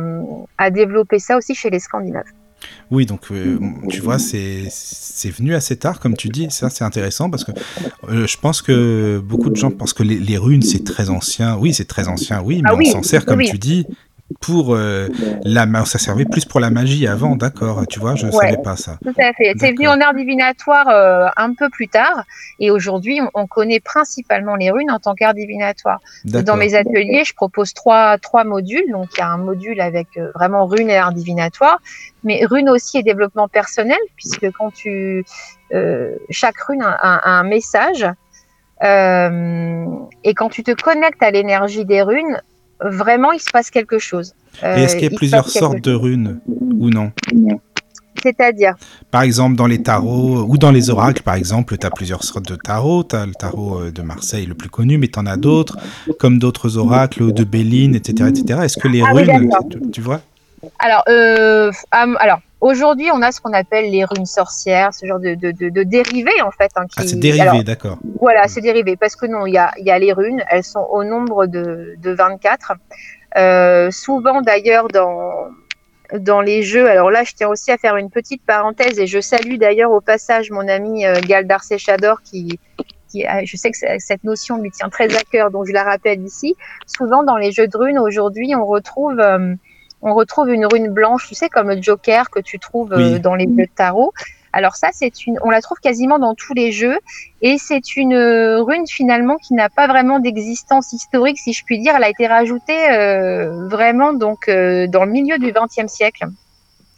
à 0.59 0.71
développer 0.71 1.19
ça 1.19 1.37
aussi 1.37 1.55
chez 1.55 1.71
les 1.71 1.81
Scandinaves. 1.81 2.31
Oui, 2.91 3.07
donc 3.07 3.31
euh, 3.31 3.59
tu 3.89 4.01
vois, 4.01 4.19
c'est 4.19 4.69
venu 5.31 5.55
assez 5.55 5.77
tard, 5.77 6.01
comme 6.01 6.17
tu 6.17 6.29
dis. 6.29 6.49
Ça, 6.51 6.71
c'est 6.71 6.85
intéressant 6.85 7.31
parce 7.31 7.45
que 7.45 7.53
euh, 8.09 8.27
je 8.27 8.37
pense 8.39 8.63
que 8.63 9.23
beaucoup 9.25 9.51
de 9.51 9.57
gens 9.57 9.71
pensent 9.71 9.93
que 9.93 10.03
les, 10.03 10.19
les 10.19 10.39
runes, 10.39 10.63
c'est 10.63 10.85
très 10.85 11.11
ancien. 11.11 11.57
Oui, 11.57 11.75
c'est 11.75 11.85
très 11.87 12.09
ancien, 12.09 12.43
oui, 12.43 12.63
mais 12.63 12.71
ah 12.71 12.77
oui, 12.77 12.87
on 12.89 12.93
s'en 12.93 13.03
sert, 13.03 13.25
comme 13.25 13.39
oui. 13.39 13.49
tu 13.51 13.59
dis, 13.59 13.87
pour 14.41 14.75
euh, 14.75 15.09
la 15.43 15.67
ça 15.85 15.99
servait 15.99 16.25
plus 16.27 16.45
pour 16.45 16.61
la 16.61 16.71
magie 16.71 17.07
avant, 17.07 17.35
d'accord, 17.37 17.87
tu 17.89 17.99
vois, 17.99 18.15
je 18.15 18.27
ne 18.27 18.33
Ouais. 18.33 18.51
savais 18.51 18.63
pas 18.63 18.77
ça. 18.77 18.99
Tout 19.03 19.15
à 19.19 19.33
fait. 19.33 19.55
C'est 19.59 19.73
venu 19.73 19.89
en 19.89 20.01
art 20.01 20.15
divinatoire 20.15 20.89
euh, 20.89 21.27
un 21.37 21.55
peu 21.55 21.69
plus 21.71 21.89
tard. 21.89 22.25
Et 22.59 22.71
aujourd'hui, 22.71 23.21
on, 23.23 23.31
on 23.43 23.47
connaît 23.47 23.81
principalement 23.81 24.55
les 24.57 24.71
runes 24.71 24.91
en 24.91 24.99
tant 24.99 25.15
qu'art 25.15 25.35
divinatoire. 25.35 26.01
Dans 26.25 26.57
mes 26.57 26.75
ateliers, 26.75 27.25
je 27.25 27.35
propose 27.35 27.73
trois, 27.75 28.19
trois 28.19 28.45
modules. 28.45 28.91
Donc, 28.91 29.07
il 29.17 29.19
y 29.19 29.23
a 29.23 29.29
un 29.29 29.39
module 29.39 29.81
avec 29.81 30.09
euh, 30.17 30.31
vraiment 30.35 30.67
runes 30.67 30.91
et 30.91 30.97
art 30.97 31.13
divinatoire, 31.13 31.79
mais 32.23 32.45
runes 32.45 32.69
aussi 32.69 32.99
et 32.99 33.03
développement 33.03 33.49
personnel, 33.49 33.99
puisque 34.17 34.51
quand 34.53 34.71
tu. 34.73 35.25
chaque 36.31 36.59
rune 36.69 36.83
a, 36.83 36.91
a- 36.93 37.17
a 37.17 37.31
un 37.31 37.45
message. 37.45 38.07
Et 38.83 40.35
quand 40.35 40.49
tu 40.51 40.63
te 40.63 40.73
connectes 40.73 41.23
à 41.23 41.31
l'énergie 41.31 41.85
des 41.85 42.03
runes, 42.03 42.41
vraiment, 42.81 43.33
il 43.33 43.41
se 43.41 43.51
passe 43.51 43.71
quelque 43.71 43.99
chose. 43.99 44.35
Euh, 44.65 44.77
Et 44.77 44.83
est-ce 44.83 44.95
qu'il 44.97 45.05
y 45.05 45.09
a 45.09 45.11
se 45.11 45.17
plusieurs 45.17 45.49
sortes 45.49 45.81
de 45.81 45.93
runes 45.93 46.41
ou 46.47 46.91
non? 46.91 47.13
C'est-à-dire? 48.23 48.75
Par 49.13 49.23
exemple, 49.23 49.55
dans 49.57 49.67
les 49.67 49.81
tarots 49.83 50.45
ou 50.49 50.59
dans 50.59 50.73
les 50.73 50.91
oracles, 50.91 51.23
par 51.23 51.35
exemple, 51.37 51.77
tu 51.79 51.87
as 51.87 51.91
plusieurs 51.91 52.25
sortes 52.25 52.49
de 52.49 52.57
tarots. 52.57 53.05
Tu 53.05 53.15
as 53.15 53.27
le 53.27 53.33
tarot 53.33 53.81
euh, 53.81 53.91
de 53.93 54.03
Marseille, 54.03 54.47
le 54.47 54.55
plus 54.55 54.69
connu, 54.69 54.99
mais 54.99 55.07
tu 55.09 55.19
en 55.21 55.27
as 55.27 55.37
d'autres, 55.37 55.79
comme 56.19 56.39
d'autres 56.41 56.79
oracles 56.79 57.33
de 57.33 57.45
Béline, 57.45 57.95
etc. 57.95 58.31
etc. 58.31 58.61
Est-ce 58.65 58.77
que 58.77 58.89
les 58.89 59.03
Ah 59.03 59.13
runes, 59.13 59.51
tu, 59.71 59.91
tu 59.93 60.01
vois? 60.01 60.21
Alors, 60.81 61.05
euh, 61.09 61.71
alors 61.93 62.41
aujourd'hui, 62.61 63.11
on 63.13 63.23
a 63.23 63.33
ce 63.33 63.41
qu'on 63.41 63.53
appelle 63.53 63.91
les 63.91 64.05
runes 64.05 64.27
sorcières, 64.27 64.93
ce 64.95 65.07
genre 65.07 65.21
de, 65.21 65.35
de, 65.35 65.51
de, 65.53 65.69
de 65.69 65.83
dérivés 65.83 66.41
en 66.43 66.51
fait. 66.51 66.71
hein, 66.77 66.87
qui, 66.87 66.97
Ah, 66.99 67.03
c'est 67.07 67.19
dérivé, 67.19 67.63
d'accord. 67.65 67.99
voilà, 68.21 68.49
c'est 68.49 68.61
dérivé 68.61 68.97
parce 68.97 69.17
que 69.17 69.27
non, 69.27 69.47
il 69.47 69.55
y 69.55 69.59
a, 69.59 69.71
il 69.79 69.87
y 69.87 69.91
a 69.91 69.99
les 69.99 70.13
runes, 70.13 70.43
elles 70.51 70.65
sont 70.65 70.87
au 70.91 71.05
nombre 71.05 71.47
de, 71.47 71.95
de 71.99 72.11
24. 72.13 72.73
Euh, 73.37 73.91
souvent 73.91 74.41
d'ailleurs 74.41 74.89
dans 74.89 75.49
dans 76.19 76.41
les 76.41 76.63
jeux. 76.63 76.89
Alors 76.89 77.11
là, 77.11 77.23
je 77.23 77.35
tiens 77.35 77.49
aussi 77.49 77.71
à 77.71 77.77
faire 77.77 77.97
une 77.97 78.09
petite 78.09 78.43
parenthèse 78.47 78.99
et 78.99 79.07
je 79.07 79.21
salue 79.21 79.57
d'ailleurs 79.57 79.91
au 79.91 80.01
passage 80.01 80.51
mon 80.51 80.67
ami 80.67 81.05
euh, 81.05 81.21
Galdar 81.21 81.63
Séchador 81.63 82.23
qui 82.23 82.59
qui, 83.11 83.27
a- 83.27 83.45
je 83.45 83.57
sais 83.57 83.71
que 83.71 83.77
cette 83.99 84.25
notion 84.25 84.57
lui 84.59 84.71
tient 84.71 84.89
très 84.89 85.15
à 85.17 85.21
cœur, 85.31 85.51
donc 85.51 85.67
je 85.67 85.73
la 85.73 85.83
rappelle 85.85 86.23
ici. 86.23 86.57
Souvent 86.87 87.23
dans 87.23 87.37
les 87.37 87.53
jeux 87.53 87.69
de 87.69 87.77
runes 87.77 87.99
aujourd'hui, 87.99 88.55
on 88.57 88.65
retrouve 88.65 89.19
euh, 89.21 89.55
on 90.03 90.15
retrouve 90.15 90.49
une 90.51 90.67
rune 90.67 90.89
blanche, 90.89 91.27
tu 91.29 91.35
sais, 91.35 91.49
comme 91.49 91.69
le 91.71 91.81
Joker 91.83 92.31
que 92.31 92.41
tu 92.41 92.59
trouves 92.59 92.93
Oui. 92.97 93.21
dans 93.21 93.35
les 93.35 93.45
jeux 93.47 93.65
de 93.65 93.69
tarot. 93.75 94.13
Alors 94.53 94.77
ça, 94.77 94.89
c'est 94.93 95.27
une, 95.27 95.39
on 95.43 95.51
la 95.51 95.61
trouve 95.61 95.77
quasiment 95.79 96.19
dans 96.19 96.35
tous 96.35 96.55
les 96.55 96.73
jeux, 96.73 96.99
et 97.43 97.59
c'est 97.59 97.97
une 97.97 98.15
euh, 98.15 98.63
rune 98.63 98.87
finalement 98.89 99.37
qui 99.37 99.53
n'a 99.55 99.69
pas 99.69 99.87
vraiment 99.87 100.21
d'existence 100.21 100.93
historique, 100.95 101.39
si 101.39 101.53
je 101.53 101.65
puis 101.65 101.79
dire. 101.81 101.95
Elle 101.97 102.05
a 102.05 102.09
été 102.09 102.27
rajoutée 102.27 102.91
euh, 102.91 103.67
vraiment 103.69 104.13
donc 104.15 104.49
euh, 104.49 104.87
dans 104.87 105.05
le 105.05 105.11
milieu 105.13 105.39
du 105.39 105.53
XXe 105.53 105.93
siècle. 105.93 106.27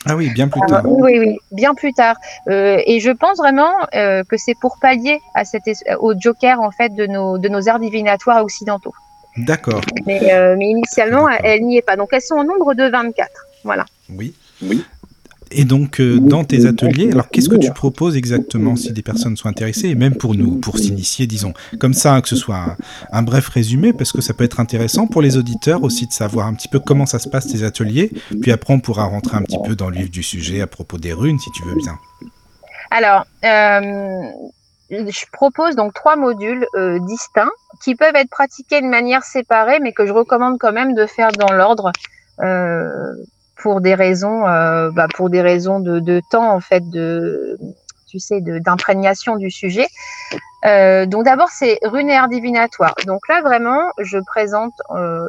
Ah 0.07 0.17
oui, 0.17 0.31
bien 0.31 0.49
plus 0.49 0.61
Ah, 0.65 0.67
tard. 0.69 0.83
oui, 0.87 1.19
oui, 1.19 1.39
bien 1.53 1.75
plus 1.75 1.93
tard. 1.93 2.17
Euh, 2.49 2.81
et 2.87 3.01
je 3.01 3.11
pense 3.11 3.37
vraiment 3.37 3.73
euh, 3.95 4.23
que 4.25 4.37
c'est 4.39 4.55
pour 4.59 4.79
pallier 4.81 5.19
à 5.35 5.45
cet 5.45 5.67
es- 5.69 5.95
au 5.99 6.15
Joker 6.19 6.61
en 6.61 6.71
fait 6.71 6.95
de 6.95 7.07
nos 7.07 7.37
de 7.37 7.49
nos 7.51 7.69
arts 7.69 7.81
divinatoires 7.81 8.43
occidentaux. 8.43 8.95
D'accord. 9.45 9.83
Mais, 10.07 10.33
euh, 10.33 10.57
mais 10.59 10.71
initialement, 10.71 11.29
elle, 11.29 11.63
n'y 11.63 11.77
est 11.77 11.83
pas. 11.83 11.97
Donc 11.97 12.11
elles 12.13 12.23
sont 12.23 12.37
au 12.37 12.45
nombre 12.45 12.75
de 12.75 12.85
24. 12.85 13.29
Voilà. 13.65 13.85
Oui. 14.11 14.35
Et 15.53 15.65
donc, 15.65 16.01
euh, 16.01 16.21
dans 16.21 16.45
tes 16.45 16.67
ateliers, 16.67 17.11
alors 17.11 17.29
qu'est-ce 17.29 17.49
que 17.49 17.57
tu 17.57 17.73
proposes 17.73 18.17
exactement 18.17 18.77
si 18.77 18.93
des 18.93 19.03
personnes 19.03 19.37
sont 19.37 19.49
intéressées, 19.49 19.89
et 19.89 19.95
même 19.97 20.15
pour 20.15 20.37
nous, 20.37 20.57
pour 20.57 20.79
s'initier, 20.79 21.27
disons, 21.27 21.53
comme 21.81 21.93
ça, 21.93 22.15
hein, 22.15 22.21
que 22.21 22.29
ce 22.29 22.37
soit 22.37 22.57
un, 22.57 22.77
un 23.11 23.23
bref 23.23 23.49
résumé, 23.49 23.93
parce 23.93 24.13
que 24.13 24.21
ça 24.21 24.33
peut 24.33 24.45
être 24.45 24.61
intéressant 24.61 25.09
pour 25.09 25.23
les 25.23 25.37
auditeurs 25.37 25.83
aussi 25.83 26.07
de 26.07 26.13
savoir 26.13 26.47
un 26.47 26.55
petit 26.55 26.69
peu 26.69 26.79
comment 26.79 27.05
ça 27.05 27.19
se 27.19 27.29
passe 27.29 27.49
tes 27.49 27.65
ateliers, 27.65 28.13
puis 28.41 28.53
après 28.53 28.73
on 28.73 28.79
pourra 28.79 29.07
rentrer 29.07 29.39
un 29.39 29.43
petit 29.43 29.59
peu 29.65 29.75
dans 29.75 29.91
le 29.91 29.97
vif 29.97 30.11
du 30.11 30.23
sujet 30.23 30.61
à 30.61 30.69
propos 30.69 30.99
des 30.99 31.13
runes, 31.13 31.41
si 31.41 31.51
tu 31.51 31.65
veux 31.65 31.75
bien. 31.75 31.99
Alors, 32.93 33.27
euh, 33.45 34.23
je 34.91 35.25
propose 35.33 35.77
donc 35.77 35.95
trois 35.95 36.17
modules 36.17 36.67
euh, 36.75 36.99
distincts 37.01 37.51
qui 37.81 37.95
peuvent 37.95 38.15
être 38.15 38.31
pratiqués 38.31 38.81
de 38.81 38.87
manière 38.87 39.25
séparée, 39.25 39.81
mais 39.81 39.93
que 39.93 40.07
je 40.07 40.13
recommande 40.13 40.59
quand 40.59 40.73
même 40.73 40.95
de 40.95 41.07
faire 41.07 41.33
dans 41.33 41.53
l'ordre 41.53 41.91
euh, 42.41 43.15
pour 43.57 43.81
des 43.81 43.95
raisons, 43.95 44.47
euh, 44.47 44.91
bah, 44.91 45.09
pour 45.15 45.31
des 45.31 45.43
raisons 45.43 45.81
de, 45.81 46.21
temps 46.31 46.53
en 46.53 46.61
fait, 46.61 46.89
de 46.89 47.59
tu 48.09 48.19
sais, 48.19 48.41
d'imprégnation 48.41 49.37
du 49.37 49.51
sujet. 49.51 49.87
Euh, 50.67 51.07
donc 51.07 51.25
d'abord 51.25 51.49
c'est 51.49 51.79
art 51.83 52.29
divinatoire. 52.29 52.95
Donc 53.07 53.27
là 53.29 53.41
vraiment, 53.41 53.91
je 53.99 54.19
présente 54.19 54.75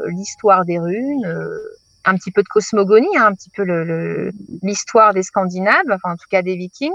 l'histoire 0.08 0.66
des 0.66 0.80
runes. 0.80 1.26
un 2.04 2.16
petit 2.16 2.32
peu 2.32 2.42
de 2.42 2.48
cosmogonie, 2.48 3.16
hein, 3.18 3.28
un 3.28 3.34
petit 3.34 3.52
peu 3.56 3.64
l'histoire 4.64 5.14
des 5.14 5.24
Scandinaves, 5.24 5.92
enfin 5.92 6.14
en 6.14 6.16
tout 6.16 6.28
cas 6.30 6.42
des 6.42 6.56
Vikings, 6.56 6.92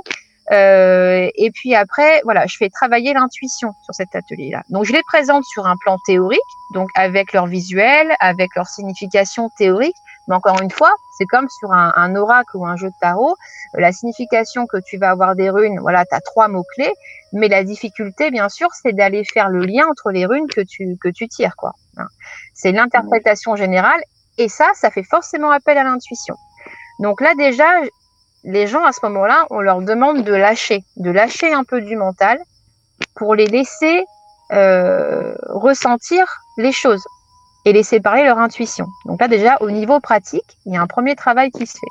euh, 0.52 1.28
et 1.34 1.50
puis 1.50 1.74
après, 1.74 2.20
voilà, 2.24 2.46
je 2.46 2.56
fais 2.56 2.68
travailler 2.68 3.12
l'intuition 3.12 3.72
sur 3.82 3.94
cet 3.94 4.14
atelier-là. 4.14 4.62
Donc, 4.70 4.84
je 4.84 4.92
les 4.92 5.02
présente 5.02 5.44
sur 5.44 5.66
un 5.66 5.76
plan 5.76 5.96
théorique, 6.06 6.40
donc 6.72 6.88
avec 6.94 7.32
leur 7.32 7.46
visuel, 7.46 8.14
avec 8.20 8.54
leur 8.54 8.68
signification 8.68 9.50
théorique. 9.58 9.96
Mais 10.28 10.34
encore 10.34 10.60
une 10.60 10.70
fois, 10.70 10.92
c'est 11.18 11.26
comme 11.26 11.48
sur 11.48 11.72
un, 11.72 12.16
oracle 12.16 12.56
ou 12.56 12.66
un 12.66 12.76
jeu 12.76 12.88
de 12.88 12.94
tarot. 13.00 13.36
Euh, 13.74 13.80
La 13.80 13.92
signification 13.92 14.66
que 14.66 14.78
tu 14.84 14.98
vas 14.98 15.10
avoir 15.10 15.34
des 15.34 15.50
runes, 15.50 15.78
voilà, 15.80 16.04
tu 16.04 16.14
as 16.14 16.20
trois 16.20 16.48
mots-clés. 16.48 16.92
Mais 17.32 17.48
la 17.48 17.64
difficulté, 17.64 18.30
bien 18.30 18.48
sûr, 18.48 18.68
c'est 18.82 18.92
d'aller 18.92 19.24
faire 19.24 19.48
le 19.48 19.64
lien 19.64 19.86
entre 19.88 20.10
les 20.10 20.26
runes 20.26 20.48
que 20.48 20.60
tu, 20.60 20.96
que 21.00 21.08
tu 21.08 21.28
tires, 21.28 21.56
quoi. 21.56 21.72
Hein. 21.96 22.06
C'est 22.54 22.72
l'interprétation 22.72 23.56
générale. 23.56 24.00
Et 24.38 24.48
ça, 24.48 24.70
ça 24.74 24.90
fait 24.90 25.02
forcément 25.02 25.50
appel 25.50 25.78
à 25.78 25.84
l'intuition. 25.84 26.36
Donc 26.98 27.20
là, 27.20 27.34
déjà, 27.34 27.66
les 28.46 28.66
gens 28.68 28.84
à 28.84 28.92
ce 28.92 29.00
moment-là, 29.06 29.46
on 29.50 29.60
leur 29.60 29.82
demande 29.82 30.22
de 30.22 30.32
lâcher, 30.32 30.84
de 30.96 31.10
lâcher 31.10 31.52
un 31.52 31.64
peu 31.64 31.80
du 31.82 31.96
mental 31.96 32.38
pour 33.16 33.34
les 33.34 33.46
laisser 33.46 34.04
euh, 34.52 35.34
ressentir 35.48 36.24
les 36.56 36.72
choses 36.72 37.04
et 37.64 37.72
laisser 37.72 38.00
parler 38.00 38.24
leur 38.24 38.38
intuition. 38.38 38.86
Donc 39.04 39.20
là 39.20 39.26
déjà, 39.26 39.56
au 39.60 39.70
niveau 39.70 39.98
pratique, 39.98 40.56
il 40.64 40.74
y 40.74 40.76
a 40.76 40.80
un 40.80 40.86
premier 40.86 41.16
travail 41.16 41.50
qui 41.50 41.66
se 41.66 41.72
fait. 41.72 41.86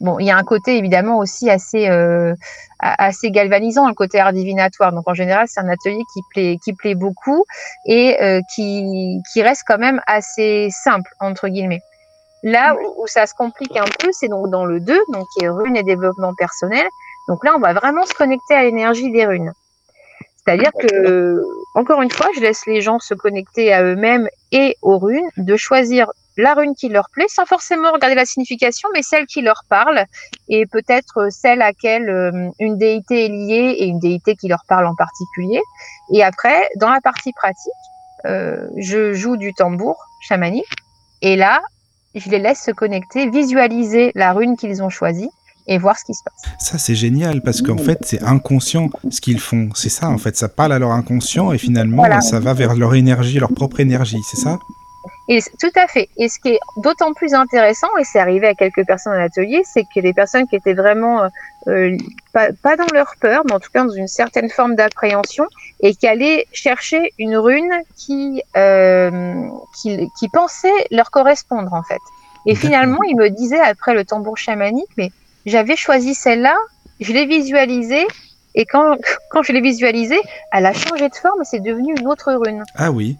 Bon, 0.00 0.18
il 0.18 0.26
y 0.26 0.30
a 0.30 0.36
un 0.36 0.42
côté 0.42 0.76
évidemment 0.76 1.18
aussi 1.18 1.48
assez 1.48 1.88
euh, 1.88 2.34
galvanisant, 3.24 3.86
le 3.86 3.94
côté 3.94 4.18
art 4.18 4.32
divinatoire. 4.32 4.92
Donc 4.92 5.08
en 5.08 5.14
général, 5.14 5.46
c'est 5.48 5.60
un 5.60 5.68
atelier 5.68 6.02
qui 6.12 6.20
plaît 6.30 6.58
qui 6.62 6.72
plaît 6.74 6.96
beaucoup 6.96 7.44
et 7.86 8.20
euh, 8.20 8.40
qui 8.54 9.22
qui 9.32 9.42
reste 9.42 9.62
quand 9.66 9.78
même 9.78 10.00
assez 10.06 10.68
simple 10.70 11.10
entre 11.20 11.48
guillemets. 11.48 11.80
Là 12.46 12.76
où, 12.76 13.02
où 13.02 13.06
ça 13.08 13.26
se 13.26 13.34
complique 13.34 13.76
un 13.76 13.88
peu, 13.98 14.10
c'est 14.12 14.28
donc 14.28 14.50
dans 14.50 14.64
le 14.64 14.78
2, 14.78 14.96
donc 15.12 15.26
qui 15.34 15.44
est 15.44 15.48
runes 15.48 15.76
et 15.76 15.82
développement 15.82 16.32
personnel. 16.32 16.86
Donc 17.26 17.44
là, 17.44 17.52
on 17.56 17.58
va 17.58 17.72
vraiment 17.72 18.06
se 18.06 18.14
connecter 18.14 18.54
à 18.54 18.62
l'énergie 18.62 19.10
des 19.10 19.26
runes. 19.26 19.52
C'est-à-dire 20.36 20.70
que, 20.78 21.42
encore 21.74 22.02
une 22.02 22.10
fois, 22.10 22.28
je 22.36 22.40
laisse 22.40 22.64
les 22.66 22.80
gens 22.80 23.00
se 23.00 23.14
connecter 23.14 23.72
à 23.72 23.82
eux-mêmes 23.82 24.28
et 24.52 24.76
aux 24.80 24.96
runes, 24.96 25.28
de 25.36 25.56
choisir 25.56 26.12
la 26.36 26.54
rune 26.54 26.76
qui 26.76 26.88
leur 26.88 27.08
plaît, 27.12 27.26
sans 27.26 27.46
forcément 27.46 27.90
regarder 27.90 28.14
la 28.14 28.24
signification, 28.24 28.88
mais 28.94 29.02
celle 29.02 29.26
qui 29.26 29.42
leur 29.42 29.62
parle, 29.68 30.04
et 30.48 30.66
peut-être 30.66 31.32
celle 31.32 31.62
à 31.62 31.66
laquelle 31.72 32.08
euh, 32.08 32.50
une 32.60 32.78
déité 32.78 33.24
est 33.24 33.28
liée 33.28 33.74
et 33.78 33.86
une 33.86 33.98
déité 33.98 34.36
qui 34.36 34.46
leur 34.46 34.62
parle 34.68 34.86
en 34.86 34.94
particulier. 34.94 35.60
Et 36.12 36.22
après, 36.22 36.68
dans 36.76 36.90
la 36.90 37.00
partie 37.00 37.32
pratique, 37.32 37.72
euh, 38.24 38.68
je 38.76 39.14
joue 39.14 39.36
du 39.36 39.52
tambour 39.52 39.96
chamanique, 40.20 40.70
et 41.22 41.34
là, 41.34 41.60
je 42.16 42.30
les 42.30 42.38
laisse 42.38 42.62
se 42.64 42.70
connecter, 42.70 43.28
visualiser 43.30 44.12
la 44.14 44.32
rune 44.32 44.56
qu'ils 44.56 44.82
ont 44.82 44.88
choisie 44.90 45.28
et 45.68 45.78
voir 45.78 45.98
ce 45.98 46.04
qui 46.04 46.14
se 46.14 46.22
passe. 46.22 46.42
Ça, 46.60 46.78
c'est 46.78 46.94
génial 46.94 47.42
parce 47.42 47.60
qu'en 47.60 47.76
fait, 47.76 47.98
c'est 48.02 48.22
inconscient 48.22 48.88
ce 49.10 49.20
qu'ils 49.20 49.40
font. 49.40 49.70
C'est 49.74 49.88
ça, 49.88 50.08
en 50.08 50.18
fait, 50.18 50.36
ça 50.36 50.48
parle 50.48 50.72
à 50.72 50.78
leur 50.78 50.92
inconscient 50.92 51.52
et 51.52 51.58
finalement, 51.58 51.96
Voilà. 51.98 52.20
ça 52.20 52.38
va 52.38 52.54
vers 52.54 52.74
leur 52.76 52.94
énergie, 52.94 53.38
leur 53.40 53.52
propre 53.52 53.80
énergie, 53.80 54.20
c'est 54.30 54.36
ça? 54.36 54.58
Et 55.28 55.40
tout 55.58 55.72
à 55.74 55.88
fait. 55.88 56.08
Et 56.18 56.28
ce 56.28 56.38
qui 56.38 56.50
est 56.50 56.58
d'autant 56.76 57.12
plus 57.12 57.34
intéressant, 57.34 57.88
et 58.00 58.04
c'est 58.04 58.20
arrivé 58.20 58.46
à 58.46 58.54
quelques 58.54 58.86
personnes 58.86 59.12
à 59.14 59.18
l'atelier, 59.18 59.62
c'est 59.64 59.82
que 59.92 59.98
les 60.00 60.12
personnes 60.12 60.46
qui 60.46 60.54
étaient 60.54 60.74
vraiment 60.74 61.28
euh, 61.68 61.96
pas, 62.32 62.48
pas 62.62 62.76
dans 62.76 62.86
leur 62.92 63.14
peur, 63.20 63.42
mais 63.46 63.52
en 63.52 63.60
tout 63.60 63.70
cas 63.72 63.84
dans 63.84 63.92
une 63.92 64.06
certaine 64.08 64.48
forme 64.50 64.74
d'appréhension, 64.76 65.46
et 65.80 65.94
qui 65.94 66.06
allaient 66.06 66.46
chercher 66.52 67.12
une 67.18 67.36
rune 67.36 67.72
qui, 67.96 68.42
euh, 68.56 69.48
qui, 69.80 70.08
qui 70.18 70.28
pensait 70.28 70.86
leur 70.90 71.10
correspondre 71.10 71.72
en 71.74 71.82
fait. 71.82 72.00
Et 72.46 72.54
finalement, 72.54 73.02
ils 73.02 73.16
me 73.16 73.28
disaient 73.30 73.60
après 73.60 73.92
le 73.94 74.04
tambour 74.04 74.36
chamanique, 74.38 74.88
mais 74.96 75.10
j'avais 75.46 75.74
choisi 75.76 76.14
celle-là, 76.14 76.54
je 77.00 77.12
l'ai 77.12 77.26
visualisée, 77.26 78.06
et 78.54 78.64
quand, 78.64 78.96
quand 79.30 79.42
je 79.42 79.52
l'ai 79.52 79.60
visualisée, 79.60 80.20
elle 80.52 80.66
a 80.66 80.72
changé 80.72 81.08
de 81.08 81.14
forme, 81.16 81.40
c'est 81.44 81.60
devenu 81.60 81.94
une 81.98 82.06
autre 82.06 82.32
rune. 82.32 82.62
Ah 82.76 82.90
oui, 82.92 83.16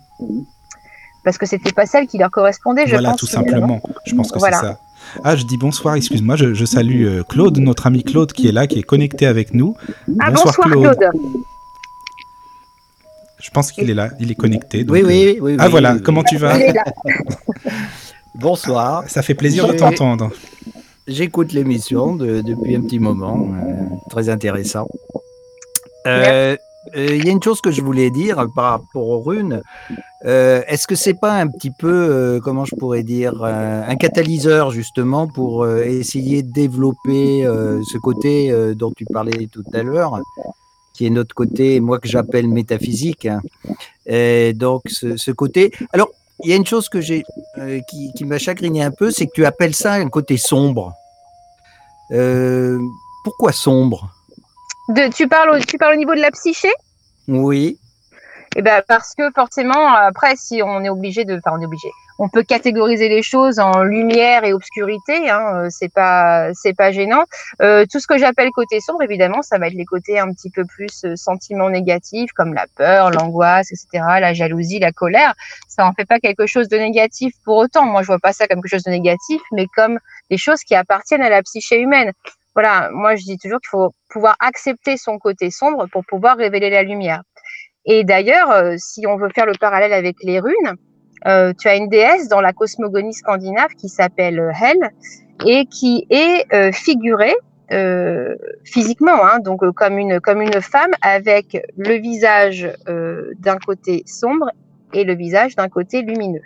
Parce 1.24 1.38
que 1.38 1.46
c'était 1.46 1.72
pas 1.72 1.86
celle 1.86 2.06
qui 2.06 2.18
leur 2.18 2.30
correspondait, 2.30 2.86
je 2.86 2.92
voilà, 2.92 3.10
pense. 3.10 3.20
tout 3.20 3.26
finalement. 3.26 3.80
simplement. 3.80 3.80
Je 4.06 4.14
pense 4.14 4.30
que 4.30 4.38
Voilà. 4.38 4.58
c'est 4.60 4.66
ça. 4.66 4.78
Ah, 5.24 5.36
je 5.36 5.44
dis 5.44 5.56
bonsoir, 5.56 5.94
excuse-moi, 5.96 6.36
je, 6.36 6.54
je 6.54 6.64
salue 6.64 7.04
euh, 7.06 7.22
Claude, 7.22 7.58
notre 7.58 7.86
ami 7.86 8.02
Claude 8.04 8.32
qui 8.32 8.48
est 8.48 8.52
là, 8.52 8.66
qui 8.66 8.78
est 8.78 8.82
connecté 8.82 9.26
avec 9.26 9.54
nous. 9.54 9.74
Ah, 10.20 10.30
bonsoir, 10.30 10.56
Claude. 10.56 10.96
Je 13.40 13.50
pense 13.50 13.70
qu'il 13.72 13.90
est 13.90 13.94
là, 13.94 14.10
il 14.20 14.30
est 14.30 14.34
connecté. 14.34 14.84
donc, 14.84 14.94
Oui, 14.94 15.02
euh, 15.02 15.06
oui, 15.06 15.38
oui. 15.40 15.56
Ah 15.58 15.64
oui, 15.66 15.70
voilà, 15.70 15.94
oui, 15.94 16.02
comment 16.02 16.20
oui. 16.20 16.26
tu 16.28 16.36
vas. 16.36 16.56
Bonsoir. 18.34 19.04
Ça 19.08 19.22
fait 19.22 19.34
plaisir 19.34 19.66
de 19.66 19.72
t'entendre. 19.74 20.30
J'écoute 21.06 21.52
l'émission 21.52 22.16
de- 22.16 22.40
depuis 22.42 22.76
un 22.76 22.82
petit 22.82 22.98
moment. 22.98 23.48
euh, 23.54 23.84
très 24.10 24.28
intéressant. 24.28 24.88
Euh, 26.06 26.56
euh, 26.96 27.06
Il 27.16 27.24
y 27.24 27.28
a 27.28 27.32
une 27.32 27.42
chose 27.42 27.60
que 27.60 27.70
je 27.70 27.80
voulais 27.82 28.10
dire 28.10 28.46
par 28.54 28.72
rapport 28.72 29.08
aux 29.08 29.20
runes. 29.20 29.62
Euh, 30.26 30.62
Est-ce 30.66 30.86
que 30.88 30.94
c'est 30.96 31.14
pas 31.14 31.34
un 31.34 31.46
petit 31.46 31.70
peu, 31.70 31.92
euh, 31.92 32.40
comment 32.40 32.64
je 32.64 32.74
pourrais 32.74 33.04
dire, 33.04 33.42
euh, 33.44 33.82
un 33.86 33.96
catalyseur 33.96 34.70
justement 34.72 35.28
pour 35.28 35.66
essayer 35.68 36.42
de 36.42 36.52
développer 36.52 37.44
ce 37.44 37.98
côté 37.98 38.52
dont 38.74 38.92
tu 38.96 39.04
parlais 39.04 39.46
tout 39.52 39.62
à 39.72 39.82
l'heure, 39.82 40.18
qui 40.94 41.06
est 41.06 41.10
notre 41.10 41.34
côté, 41.34 41.78
moi 41.80 41.98
que 42.00 42.08
j'appelle 42.08 42.48
métaphysique. 42.48 43.26
hein. 43.26 43.40
Et 44.06 44.52
donc 44.52 44.82
ce, 44.86 45.16
ce 45.16 45.30
côté. 45.30 45.70
Alors, 45.92 46.08
il 46.42 46.50
y 46.50 46.52
a 46.52 46.56
une 46.56 46.66
chose 46.66 46.88
que 46.88 47.00
j'ai, 47.00 47.22
qui, 47.88 48.12
qui 48.14 48.24
m'a 48.24 48.38
chagriné 48.38 48.82
un 48.82 48.90
peu, 48.90 49.10
c'est 49.10 49.26
que 49.26 49.32
tu 49.32 49.46
appelles 49.46 49.74
ça 49.74 49.94
un 49.94 50.08
côté 50.08 50.36
sombre. 50.36 50.92
Pourquoi 53.24 53.52
sombre? 53.52 54.10
De- 54.88 55.12
tu, 55.12 55.26
parles 55.28 55.50
au, 55.50 55.58
tu 55.58 55.78
parles 55.78 55.94
au 55.94 55.98
niveau 55.98 56.14
de 56.14 56.20
la 56.20 56.30
psyché? 56.30 56.68
Oui. 57.28 57.78
Eh 58.58 58.62
ben 58.62 58.82
parce 58.88 59.14
que 59.14 59.30
forcément, 59.34 59.92
après, 59.92 60.34
si 60.34 60.62
on 60.62 60.82
est 60.82 60.88
obligé 60.88 61.26
de, 61.26 61.36
enfin, 61.36 61.54
on 61.58 61.60
est 61.60 61.66
obligé. 61.66 61.90
On 62.18 62.30
peut 62.30 62.42
catégoriser 62.42 63.10
les 63.10 63.22
choses 63.22 63.58
en 63.58 63.82
lumière 63.82 64.44
et 64.44 64.54
obscurité. 64.54 65.28
Hein, 65.28 65.42
euh, 65.54 65.68
c'est 65.68 65.92
pas, 65.92 66.54
c'est 66.54 66.72
pas 66.72 66.90
gênant. 66.90 67.24
Euh, 67.60 67.84
tout 67.92 68.00
ce 68.00 68.06
que 68.06 68.16
j'appelle 68.16 68.50
côté 68.52 68.80
sombre, 68.80 69.02
évidemment, 69.02 69.42
ça 69.42 69.58
va 69.58 69.66
être 69.66 69.74
les 69.74 69.84
côtés 69.84 70.18
un 70.18 70.32
petit 70.32 70.48
peu 70.48 70.64
plus 70.64 71.04
euh, 71.04 71.16
sentiments 71.16 71.68
négatifs, 71.68 72.32
comme 72.32 72.54
la 72.54 72.64
peur, 72.76 73.10
l'angoisse, 73.10 73.70
etc., 73.70 74.02
la 74.20 74.32
jalousie, 74.32 74.78
la 74.78 74.92
colère. 74.92 75.34
Ça 75.68 75.86
en 75.86 75.92
fait 75.92 76.06
pas 76.06 76.18
quelque 76.18 76.46
chose 76.46 76.68
de 76.68 76.78
négatif 76.78 77.34
pour 77.44 77.58
autant. 77.58 77.84
Moi, 77.84 78.00
je 78.00 78.06
vois 78.06 78.18
pas 78.18 78.32
ça 78.32 78.48
comme 78.48 78.62
quelque 78.62 78.70
chose 78.70 78.84
de 78.84 78.90
négatif, 78.90 79.42
mais 79.52 79.66
comme 79.66 79.98
des 80.30 80.38
choses 80.38 80.60
qui 80.60 80.74
appartiennent 80.74 81.20
à 81.20 81.28
la 81.28 81.42
psyché 81.42 81.78
humaine. 81.78 82.12
Voilà, 82.54 82.88
moi 82.90 83.16
je 83.16 83.24
dis 83.24 83.36
toujours 83.36 83.60
qu'il 83.60 83.68
faut 83.68 83.92
pouvoir 84.08 84.34
accepter 84.40 84.96
son 84.96 85.18
côté 85.18 85.50
sombre 85.50 85.88
pour 85.92 86.06
pouvoir 86.06 86.38
révéler 86.38 86.70
la 86.70 86.84
lumière. 86.84 87.20
Et 87.86 88.04
d'ailleurs, 88.04 88.50
euh, 88.50 88.74
si 88.78 89.06
on 89.06 89.16
veut 89.16 89.28
faire 89.34 89.46
le 89.46 89.54
parallèle 89.58 89.92
avec 89.92 90.16
les 90.22 90.40
runes, 90.40 90.76
tu 91.58 91.68
as 91.68 91.74
une 91.74 91.88
déesse 91.88 92.28
dans 92.28 92.40
la 92.40 92.52
cosmogonie 92.52 93.14
scandinave 93.14 93.70
qui 93.70 93.88
s'appelle 93.88 94.52
Hel 94.62 94.90
et 95.44 95.66
qui 95.66 96.06
est 96.08 96.72
figurée 96.72 97.34
physiquement, 98.62 99.24
hein, 99.24 99.40
donc 99.40 99.68
comme 99.72 99.98
une 99.98 100.20
comme 100.20 100.40
une 100.40 100.60
femme 100.60 100.92
avec 101.02 101.58
le 101.76 101.94
visage 101.94 102.70
d'un 102.86 103.58
côté 103.58 104.04
sombre 104.06 104.52
et 104.92 105.02
le 105.02 105.16
visage 105.16 105.56
d'un 105.56 105.68
côté 105.68 106.02
lumineux. 106.02 106.42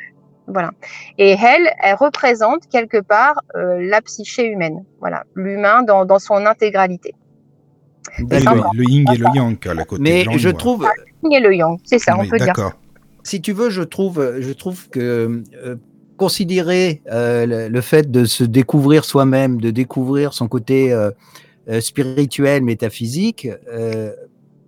Voilà. 0.50 0.70
Et 1.18 1.30
elle, 1.30 1.70
elle 1.82 1.94
représente 1.94 2.66
quelque 2.68 3.00
part 3.00 3.40
euh, 3.56 3.78
la 3.80 4.02
psyché 4.02 4.46
humaine. 4.46 4.84
Voilà, 4.98 5.24
l'humain 5.34 5.82
dans, 5.82 6.04
dans, 6.04 6.18
son 6.18 6.44
intégralité. 6.46 7.14
Le, 8.28 8.76
le, 8.76 8.84
yin 8.84 9.04
et 9.12 9.16
le 9.16 9.26
yang, 9.34 9.64
la 9.64 9.84
côté 9.84 10.02
Mais 10.02 10.24
je 10.36 10.48
trouve. 10.48 10.86
Le 11.22 11.30
yin 11.30 11.38
et 11.38 11.40
le 11.40 11.54
yang, 11.54 11.78
c'est 11.84 11.98
ça, 11.98 12.16
on 12.18 12.26
peut 12.26 12.38
dire. 12.38 12.72
Si 13.22 13.40
tu 13.40 13.52
veux, 13.52 13.70
je 13.70 13.82
trouve, 13.82 14.36
je 14.38 14.52
trouve 14.52 14.88
que 14.88 15.42
euh, 15.62 15.76
considérer 16.16 17.02
euh, 17.12 17.68
le, 17.68 17.80
fait 17.80 18.10
de 18.10 18.24
se 18.24 18.44
découvrir 18.44 19.04
soi-même, 19.04 19.60
de 19.60 19.70
découvrir 19.70 20.32
son 20.32 20.48
côté 20.48 20.96
spirituel, 21.80 22.62
métaphysique, 22.62 23.48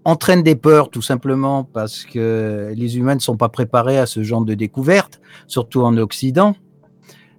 entraîne 0.05 0.43
des 0.43 0.57
peurs 0.57 0.91
tout 0.91 1.03
simplement 1.03 1.65
parce 1.65 2.05
que 2.05 2.73
les 2.75 2.99
humains 2.99 3.15
ne 3.15 3.21
sont 3.21 3.37
pas 3.37 3.49
préparés 3.49 3.99
à 3.99 4.07
ce 4.07 4.23
genre 4.23 4.45
de 4.45 4.55
découverte, 4.55 5.21
surtout 5.47 5.83
en 5.83 5.97
Occident. 5.97 6.57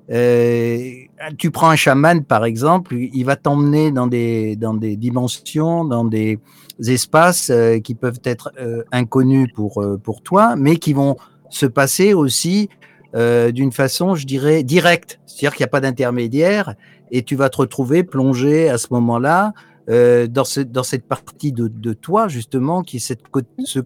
Euh, 0.10 1.03
tu 1.38 1.52
prends 1.52 1.70
un 1.70 1.76
chaman 1.76 2.24
par 2.24 2.46
exemple, 2.46 2.96
il 2.96 3.24
va 3.24 3.36
t'emmener 3.36 3.92
dans 3.92 4.08
des, 4.08 4.56
dans 4.56 4.74
des 4.74 4.98
dimensions, 4.98 5.86
dans 5.86 6.06
des 6.06 6.40
espaces 6.86 7.50
euh, 7.50 7.80
qui 7.80 7.96
peuvent 7.96 8.22
être 8.24 8.52
euh, 8.60 8.84
inconnus 8.92 9.48
pour, 9.54 9.84
pour 10.04 10.22
toi, 10.22 10.56
mais 10.56 10.78
qui 10.78 10.94
vont 10.94 11.18
se 11.50 11.66
passer 11.66 12.14
aussi 12.14 12.70
d'une 13.16 13.72
façon, 13.72 14.16
je 14.16 14.26
dirais, 14.26 14.64
directe. 14.64 15.20
C'est-à-dire 15.28 15.56
qu'il 15.56 15.64
n'y 15.64 15.68
a 15.68 15.70
pas 15.70 15.82
d'intermédiaire 15.82 16.74
et 17.12 17.22
tu 17.22 17.36
vas 17.36 17.50
te 17.50 17.58
retrouver 17.58 18.04
plongé 18.04 18.70
à 18.70 18.80
ce 18.80 18.88
moment-là 18.90 19.54
euh, 19.90 20.28
dans, 20.28 20.44
dans 20.68 20.84
cette 20.84 21.06
partie 21.06 21.52
de, 21.52 21.68
de, 21.68 21.94
toi, 21.94 22.30
justement, 22.30 22.84
qui 22.84 22.98
est 22.98 23.00
cette, 23.00 23.24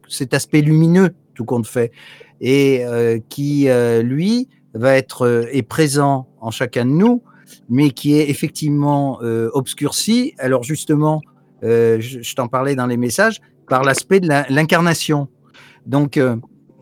cet 0.10 0.34
aspect 0.36 0.62
lumineux, 0.62 1.10
tout 1.34 1.44
compte 1.44 1.66
fait, 1.66 1.92
et 2.40 2.86
euh, 2.86 3.18
qui, 3.30 3.68
euh, 3.68 4.04
lui, 4.04 4.48
va 4.74 4.96
être 4.96 5.48
est 5.52 5.64
présent 5.64 6.28
en 6.40 6.52
chacun 6.52 6.86
de 6.86 6.92
nous, 6.92 7.24
mais 7.70 7.92
qui 7.92 8.14
est 8.16 8.30
effectivement 8.30 9.20
obscurci. 9.54 10.34
Alors, 10.38 10.64
justement, 10.64 11.22
je, 11.62 11.98
je 12.00 12.36
t'en 12.36 12.48
parlais 12.48 12.76
dans 12.76 12.88
les 12.88 12.98
messages, 12.98 13.40
par 13.68 13.84
l'aspect 13.84 14.20
de 14.20 14.28
l'incarnation. 14.50 15.28
Donc, 15.86 16.20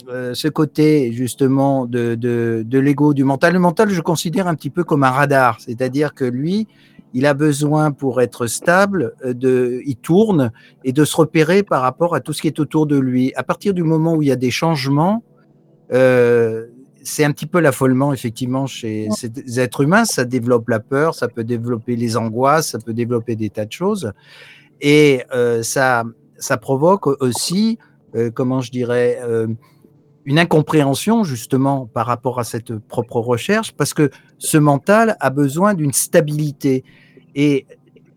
ce 0.07 0.47
côté 0.47 1.11
justement 1.13 1.85
de, 1.85 2.15
de, 2.15 2.79
l'ego, 2.79 3.13
du 3.13 3.23
mental. 3.23 3.53
Le 3.53 3.59
mental, 3.59 3.89
je 3.89 4.01
considère 4.01 4.47
un 4.47 4.55
petit 4.55 4.69
peu 4.69 4.83
comme 4.83 5.03
un 5.03 5.09
radar, 5.11 5.59
c'est-à-dire 5.59 6.13
que 6.13 6.25
lui, 6.25 6.67
il 7.15 7.25
a 7.25 7.33
besoin 7.33 7.91
pour 7.91 8.21
être 8.21 8.45
stable, 8.45 9.13
euh, 9.23 9.33
de, 9.33 9.81
il 9.85 9.95
tourne 9.95 10.51
et 10.83 10.91
de 10.91 11.05
se 11.05 11.15
repérer 11.15 11.63
par 11.63 11.81
rapport 11.81 12.13
à 12.13 12.19
tout 12.19 12.33
ce 12.33 12.41
qui 12.41 12.47
est 12.47 12.59
autour 12.59 12.87
de 12.87 12.97
lui. 12.97 13.33
À 13.35 13.43
partir 13.43 13.73
du 13.73 13.83
moment 13.83 14.15
où 14.15 14.21
il 14.21 14.27
y 14.27 14.33
a 14.33 14.35
des 14.35 14.51
changements, 14.51 15.23
euh, 15.93 16.67
c'est 17.05 17.23
un 17.23 17.31
petit 17.31 17.45
peu 17.45 17.59
l'affolement 17.59 18.11
effectivement 18.11 18.67
chez 18.67 19.07
ces 19.15 19.59
êtres 19.59 19.81
humains. 19.81 20.05
Ça 20.05 20.25
développe 20.25 20.67
la 20.69 20.79
peur, 20.79 21.15
ça 21.15 21.27
peut 21.27 21.43
développer 21.43 21.95
les 21.95 22.17
angoisses, 22.17 22.69
ça 22.71 22.79
peut 22.79 22.93
développer 22.93 23.35
des 23.35 23.49
tas 23.49 23.65
de 23.65 23.71
choses, 23.71 24.11
et 24.81 25.23
euh, 25.33 25.63
ça, 25.63 26.03
ça 26.37 26.57
provoque 26.57 27.07
aussi, 27.21 27.77
comment 28.33 28.61
je 28.61 28.71
dirais, 28.71 29.19
une 30.25 30.39
incompréhension 30.39 31.23
justement 31.23 31.85
par 31.85 32.07
rapport 32.07 32.39
à 32.39 32.43
cette 32.43 32.75
propre 32.77 33.17
recherche, 33.17 33.71
parce 33.73 33.93
que 33.93 34.09
ce 34.37 34.57
mental 34.57 35.15
a 35.19 35.29
besoin 35.29 35.73
d'une 35.73 35.93
stabilité. 35.93 36.83
Et 37.35 37.67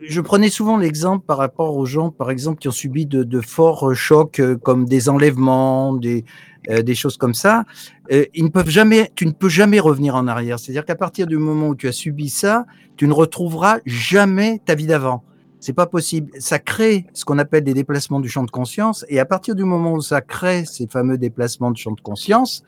je 0.00 0.20
prenais 0.20 0.48
souvent 0.48 0.76
l'exemple 0.76 1.24
par 1.26 1.38
rapport 1.38 1.76
aux 1.76 1.84
gens, 1.84 2.10
par 2.10 2.30
exemple, 2.30 2.58
qui 2.60 2.68
ont 2.68 2.72
subi 2.72 3.06
de, 3.06 3.40
forts 3.40 3.94
chocs 3.94 4.40
euh, 4.40 4.56
comme 4.56 4.86
des 4.86 5.08
enlèvements, 5.08 5.92
des, 5.94 6.24
euh, 6.70 6.82
des 6.82 6.94
choses 6.94 7.16
comme 7.16 7.34
ça. 7.34 7.64
Euh, 8.12 8.24
ils 8.34 8.44
ne 8.44 8.50
peuvent 8.50 8.68
jamais, 8.68 9.10
tu 9.14 9.26
ne 9.26 9.32
peux 9.32 9.48
jamais 9.48 9.80
revenir 9.80 10.14
en 10.14 10.26
arrière. 10.26 10.58
C'est-à-dire 10.58 10.84
qu'à 10.84 10.96
partir 10.96 11.26
du 11.26 11.38
moment 11.38 11.68
où 11.68 11.74
tu 11.74 11.88
as 11.88 11.92
subi 11.92 12.28
ça, 12.28 12.66
tu 12.96 13.06
ne 13.06 13.12
retrouveras 13.12 13.78
jamais 13.86 14.60
ta 14.64 14.74
vie 14.74 14.86
d'avant. 14.86 15.22
C'est 15.60 15.72
pas 15.72 15.86
possible. 15.86 16.30
Ça 16.38 16.58
crée 16.58 17.06
ce 17.14 17.24
qu'on 17.24 17.38
appelle 17.38 17.64
des 17.64 17.74
déplacements 17.74 18.20
du 18.20 18.28
champ 18.28 18.44
de 18.44 18.50
conscience. 18.50 19.04
Et 19.08 19.18
à 19.18 19.24
partir 19.24 19.54
du 19.54 19.64
moment 19.64 19.92
où 19.94 20.00
ça 20.00 20.20
crée 20.20 20.64
ces 20.64 20.86
fameux 20.86 21.18
déplacements 21.18 21.70
du 21.70 21.80
champ 21.80 21.92
de 21.92 22.00
conscience, 22.00 22.62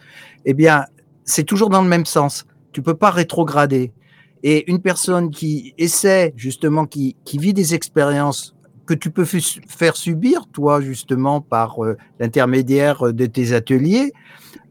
eh 0.44 0.54
bien, 0.54 0.86
c'est 1.24 1.44
toujours 1.44 1.70
dans 1.70 1.82
le 1.82 1.88
même 1.88 2.06
sens. 2.06 2.46
Tu 2.72 2.82
peux 2.82 2.94
pas 2.94 3.10
rétrograder. 3.10 3.92
Et 4.42 4.70
une 4.70 4.80
personne 4.80 5.30
qui 5.30 5.74
essaie, 5.78 6.32
justement, 6.36 6.86
qui, 6.86 7.16
qui 7.24 7.38
vit 7.38 7.52
des 7.52 7.74
expériences 7.74 8.54
que 8.90 8.94
tu 8.94 9.12
peux 9.12 9.24
faire 9.24 9.96
subir, 9.96 10.46
toi, 10.52 10.80
justement, 10.80 11.40
par 11.40 11.84
euh, 11.84 11.96
l'intermédiaire 12.18 13.12
de 13.12 13.26
tes 13.26 13.52
ateliers, 13.52 14.12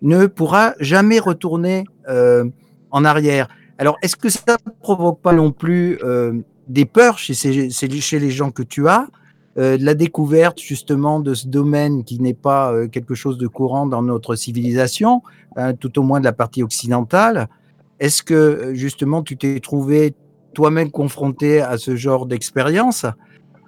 ne 0.02 0.26
pourra 0.26 0.74
jamais 0.82 1.20
retourner 1.20 1.86
euh, 2.10 2.44
en 2.92 3.06
arrière. 3.06 3.48
Alors, 3.78 3.96
est-ce 4.02 4.18
que 4.18 4.28
ça 4.28 4.58
ne 4.66 4.72
provoque 4.82 5.22
pas 5.22 5.32
non 5.32 5.54
plus 5.54 6.00
euh, 6.04 6.34
des 6.68 6.84
peurs 6.84 7.18
chez, 7.18 7.34
chez 7.72 8.20
les 8.20 8.32
gens 8.32 8.52
que 8.52 8.64
tu 8.64 8.90
as, 8.90 9.08
de 9.56 9.84
la 9.84 9.94
découverte 9.94 10.60
justement 10.60 11.20
de 11.20 11.34
ce 11.34 11.48
domaine 11.48 12.06
qui 12.06 12.20
n'est 12.22 12.34
pas 12.34 12.88
quelque 12.88 13.14
chose 13.14 13.38
de 13.38 13.48
courant 13.48 13.88
dans 13.88 14.02
notre 14.02 14.36
civilisation, 14.36 15.22
hein, 15.58 15.74
tout 15.74 16.00
au 16.00 16.04
moins 16.04 16.20
de 16.22 16.26
la 16.26 16.32
partie 16.32 16.64
occidentale, 16.64 17.50
est-ce 18.00 18.24
que 18.24 18.72
justement 18.74 19.22
tu 19.22 19.36
t'es 19.36 19.60
trouvé 19.60 20.14
toi-même 20.54 20.92
confronté 20.92 21.60
à 21.60 21.78
ce 21.78 21.98
genre 21.98 22.26
d'expérience? 22.26 23.06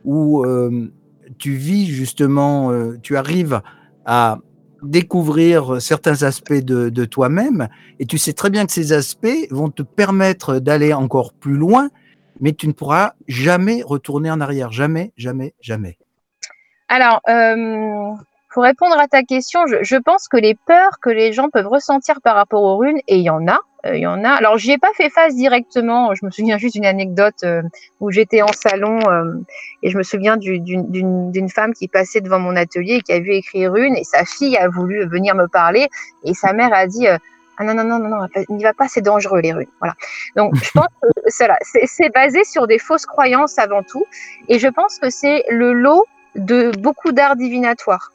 Où 0.06 0.44
euh, 0.44 0.92
tu 1.38 1.54
vis 1.54 1.88
justement, 1.88 2.72
euh, 2.72 2.98
tu 3.02 3.18
arrives 3.18 3.62
à 4.06 4.38
découvrir 4.84 5.82
certains 5.82 6.24
aspects 6.24 6.54
de, 6.54 7.06
toi-même 7.06 7.70
et 8.00 8.06
tu 8.06 8.18
sais 8.18 8.34
très 8.34 8.50
bien 8.50 8.66
que 8.66 8.72
ces 8.72 8.94
aspects 8.94 9.48
vont 9.52 9.70
te 9.70 9.84
permettre 9.84 10.60
d'aller 10.60 10.94
encore 10.94 11.34
plus 11.34 11.56
loin, 11.56 11.90
mais 12.40 12.54
tu 12.54 12.68
ne 12.68 12.74
pourras 12.74 13.14
jamais 13.28 13.84
retourner 13.84 14.32
en 14.32 14.42
arrière, 14.42 14.72
jamais, 14.72 15.14
jamais, 15.18 15.54
jamais. 15.62 15.98
Alors, 16.88 17.22
pour 18.54 18.64
répondre 18.64 19.00
à 19.00 19.08
ta 19.08 19.22
question, 19.22 19.68
je, 19.68 19.84
je, 19.84 19.98
pense 19.98 20.28
que 20.28 20.38
les 20.38 20.56
peurs 20.56 21.00
que 21.00 21.12
les 21.12 21.32
gens 21.32 21.50
peuvent 21.50 21.68
ressentir 21.68 22.20
par 22.22 22.36
rapport 22.36 22.64
aux 22.64 22.78
runes, 22.78 23.00
et 23.08 23.18
il 23.18 23.24
y 23.24 23.30
en 23.30 23.48
a, 23.48 23.54
euh, 23.54 23.71
il 23.86 24.00
y 24.00 24.08
en 24.08 24.24
a. 24.24 24.30
Alors, 24.30 24.58
j'y 24.58 24.72
ai 24.72 24.78
pas 24.78 24.92
fait 24.96 25.10
face 25.10 25.36
directement. 25.36 26.14
Je 26.14 26.26
me 26.26 26.32
souviens 26.32 26.58
juste 26.58 26.76
d'une 26.76 26.86
anecdote 26.86 27.44
euh, 27.44 27.62
où 28.00 28.12
j'étais 28.12 28.42
en 28.42 28.52
salon 28.54 29.00
euh, 29.10 29.34
et 29.84 29.90
je 29.90 29.98
me 29.98 30.04
souviens 30.04 30.38
d'une 30.38 31.50
femme 31.50 31.74
qui 31.74 31.88
passait 31.88 32.22
devant 32.22 32.40
mon 32.40 32.56
atelier 32.56 32.96
et 32.96 33.02
qui 33.02 33.14
a 33.14 33.20
vu 33.20 33.32
écrire 33.32 33.76
une 33.76 33.96
et 33.96 34.04
sa 34.04 34.26
fille 34.26 34.58
a 34.58 34.68
voulu 34.68 35.06
venir 35.08 35.36
me 35.36 35.48
parler 35.48 35.88
et 36.24 36.34
sa 36.34 36.54
mère 36.54 36.74
a 36.74 36.86
dit 36.88 37.08
ah 37.08 37.64
non 37.64 37.74
non 37.74 37.84
non 37.84 38.00
non 38.00 38.28
n'y 38.50 38.64
va 38.64 38.74
pas 38.74 38.88
c'est 38.88 39.02
dangereux 39.02 39.42
les 39.42 39.54
runes 39.54 39.68
voilà 39.80 39.94
donc 40.36 40.56
je 40.56 40.72
pense 40.72 40.88
que 41.02 41.08
c'est 41.86 42.14
basé 42.14 42.44
sur 42.44 42.68
des 42.68 42.80
fausses 42.80 43.06
croyances 43.06 43.58
avant 43.60 43.84
tout 43.84 44.06
et 44.48 44.60
je 44.60 44.68
pense 44.68 45.00
que 45.00 45.10
c'est 45.10 45.44
le 45.50 45.74
lot 45.74 46.06
de 46.36 46.72
beaucoup 46.78 47.12
d'art 47.12 47.36
divinatoire 47.36 48.12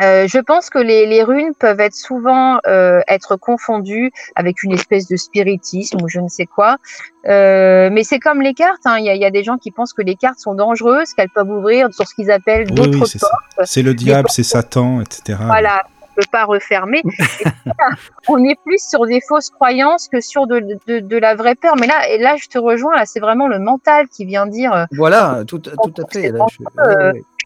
euh, 0.00 0.26
je 0.26 0.38
pense 0.38 0.70
que 0.70 0.78
les, 0.78 1.06
les, 1.06 1.22
runes 1.22 1.52
peuvent 1.58 1.80
être 1.80 1.94
souvent 1.94 2.58
euh, 2.66 3.00
être 3.06 3.36
confondues 3.36 4.10
avec 4.34 4.62
une 4.62 4.72
espèce 4.72 5.06
de 5.06 5.16
spiritisme 5.16 5.98
ou 6.02 6.08
je 6.08 6.18
ne 6.18 6.28
sais 6.28 6.46
quoi. 6.46 6.78
Euh, 7.26 7.90
mais 7.92 8.02
c'est 8.02 8.18
comme 8.18 8.42
les 8.42 8.54
cartes. 8.54 8.82
Hein. 8.86 8.98
Il 8.98 9.04
y, 9.04 9.10
a, 9.10 9.14
y, 9.14 9.24
a 9.24 9.30
des 9.30 9.44
gens 9.44 9.56
qui 9.56 9.70
pensent 9.70 9.92
que 9.92 10.02
les 10.02 10.16
cartes 10.16 10.40
sont 10.40 10.54
dangereuses, 10.54 11.12
qu'elles 11.14 11.30
peuvent 11.30 11.50
ouvrir 11.50 11.92
sur 11.94 12.06
ce 12.08 12.14
qu'ils 12.14 12.30
appellent 12.30 12.70
d'autres 12.70 12.98
portes. 12.98 13.64
C'est 13.64 13.82
le 13.82 13.94
diable, 13.94 14.28
c'est 14.30 14.42
Satan, 14.42 15.00
etc. 15.00 15.38
Voilà, 15.46 15.84
on 16.02 16.14
peut 16.16 16.28
pas 16.30 16.44
refermer. 16.44 17.02
on 18.28 18.42
est 18.44 18.58
plus 18.64 18.82
sur 18.88 19.06
des 19.06 19.20
fausses 19.20 19.50
croyances 19.50 20.08
que 20.08 20.20
sur 20.20 20.46
de, 20.48 20.60
de, 20.88 20.98
de, 20.98 21.16
la 21.16 21.36
vraie 21.36 21.54
peur. 21.54 21.76
Mais 21.78 21.86
là, 21.86 22.08
et 22.08 22.18
là, 22.18 22.34
je 22.36 22.48
te 22.48 22.58
rejoins. 22.58 22.96
Là, 22.96 23.06
c'est 23.06 23.20
vraiment 23.20 23.46
le 23.46 23.60
mental 23.60 24.08
qui 24.08 24.24
vient 24.24 24.46
dire. 24.46 24.72
Euh, 24.72 24.84
voilà, 24.92 25.44
tout, 25.46 25.60
tout 25.60 25.72
à 25.98 26.12
fait. 26.12 26.30
Là, 26.30 26.46
je 26.50 26.64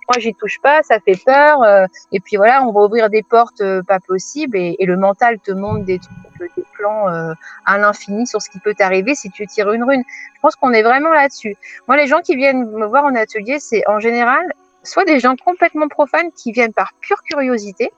moi 0.09 0.19
j'y 0.19 0.35
touche 0.35 0.59
pas, 0.61 0.83
ça 0.83 0.99
fait 1.01 1.21
peur. 1.25 1.63
Euh, 1.63 1.87
et 2.13 2.21
puis 2.21 2.37
voilà, 2.37 2.63
on 2.63 2.73
va 2.73 2.81
ouvrir 2.81 3.11
des 3.11 3.23
portes 3.23 3.61
euh, 3.61 3.83
pas 3.87 4.01
possibles 4.01 4.57
et, 4.57 4.77
le 4.81 4.97
mental 4.97 5.39
te 5.39 5.53
montre 5.53 5.85
des 5.85 5.99
trucs, 5.99 6.55
des 6.57 6.65
plans 6.73 7.09
euh, 7.11 7.35
à 7.67 7.79
l'infini 7.79 8.27
sur 8.27 8.41
ce 8.41 8.49
qui 8.49 8.59
peut 8.59 8.75
t'arriver 8.75 9.15
si 9.15 9.31
tu 9.31 9.47
tires 9.47 9.71
une 9.73 9.85
rune. 9.85 10.03
Je 10.35 10.41
pense 10.41 10.57
qu'on 10.57 10.73
est 10.73 10.83
vraiment 10.83 11.11
là-dessus. 11.11 11.57
Moi, 11.89 11.97
les 11.97 12.07
gens 12.07 12.21
qui 12.21 12.37
viennent 12.37 12.71
me 12.71 12.87
voir 12.87 13.05
en 13.05 13.15
atelier, 13.15 13.59
c'est 13.61 13.83
en 13.87 14.01
général 14.01 14.53
soit 14.89 15.05
des 15.05 15.21
gens 15.21 15.37
complètement 15.37 15.89
profanes 15.89 16.31
qui 16.33 16.53
viennent 16.53 16.73
par 16.73 16.93
pure 17.01 17.23
curiosité, 17.23 17.91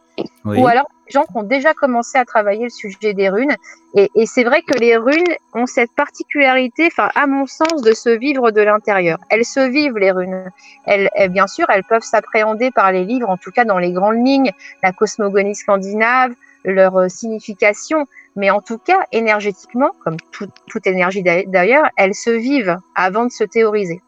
ou 0.44 0.66
alors 0.66 0.88
des 1.06 1.12
gens 1.12 1.24
qui 1.24 1.36
ont 1.36 1.42
déjà 1.42 1.72
commencé 1.72 2.18
à 2.18 2.24
travailler 2.24 2.64
le 2.64 2.70
sujet 2.70 3.14
des 3.14 3.28
runes. 3.28 3.54
Et, 3.94 4.10
et 4.14 4.26
c'est 4.26 4.44
vrai 4.44 4.62
que 4.62 4.74
les 4.74 4.96
runes 4.96 5.34
ont 5.54 5.66
cette 5.66 5.92
particularité, 5.92 6.86
enfin 6.86 7.10
à 7.14 7.26
mon 7.26 7.46
sens, 7.46 7.82
de 7.82 7.92
se 7.92 8.10
vivre 8.10 8.50
de 8.50 8.60
l'intérieur. 8.60 9.18
Elles 9.30 9.44
se 9.44 9.60
vivent 9.60 9.98
les 9.98 10.10
runes. 10.10 10.50
Elles, 10.86 11.08
bien 11.30 11.46
sûr, 11.46 11.66
elles 11.70 11.84
peuvent 11.84 12.02
s'appréhender 12.02 12.70
par 12.70 12.92
les 12.92 13.04
livres, 13.04 13.30
en 13.30 13.36
tout 13.36 13.50
cas 13.50 13.64
dans 13.64 13.78
les 13.78 13.92
grandes 13.92 14.24
lignes, 14.26 14.52
la 14.82 14.92
cosmogonie 14.92 15.54
scandinave, 15.54 16.32
leur 16.64 17.10
signification, 17.10 18.06
mais 18.36 18.50
en 18.50 18.60
tout 18.60 18.78
cas, 18.78 19.06
énergétiquement, 19.12 19.90
comme 20.04 20.16
toute 20.30 20.86
énergie 20.86 21.22
d'ailleurs, 21.22 21.88
elles 21.96 22.14
se 22.14 22.30
vivent 22.30 22.76
avant 22.94 23.24
de 23.24 23.30
se 23.30 23.44
théoriser. 23.44 24.02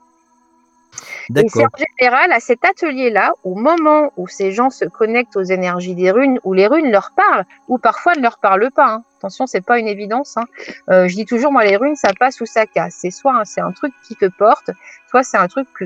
Et 1.35 1.49
c'est 1.49 1.65
en 1.65 1.69
général 1.99 2.33
à 2.33 2.41
cet 2.41 2.65
atelier-là, 2.65 3.33
au 3.45 3.55
moment 3.55 4.13
où 4.17 4.29
ces 4.29 4.53
gens 4.53 4.71
se 4.71 4.85
connectent 4.85 5.37
aux 5.37 5.43
énergies 5.43 5.95
des 5.95 6.11
runes, 6.11 6.39
où 6.45 6.53
les 6.53 6.67
runes 6.67 6.91
leur 6.91 7.13
parlent, 7.17 7.45
ou 7.69 7.79
parfois 7.79 8.15
ne 8.15 8.23
leur 8.23 8.39
parlent 8.39 8.71
pas. 8.71 8.95
Hein. 8.95 9.05
Attention, 9.19 9.47
c'est 9.47 9.65
pas 9.65 9.79
une 9.79 9.89
évidence. 9.89 10.37
Hein. 10.37 10.45
Euh, 10.91 11.09
je 11.09 11.15
dis 11.15 11.25
toujours, 11.25 11.53
moi, 11.53 11.65
les 11.65 11.77
runes, 11.77 11.97
ça 11.97 12.11
passe 12.19 12.41
ou 12.41 12.47
ça 12.47 12.67
casse. 12.67 12.97
C'est 13.01 13.11
soit 13.11 13.45
c'est 13.45 13.61
un 13.61 13.73
truc 13.73 13.95
qui 14.07 14.17
te 14.17 14.27
porte, 14.27 14.71
soit 15.09 15.23
c'est 15.23 15.37
un 15.39 15.49
truc 15.49 15.69
que 15.73 15.85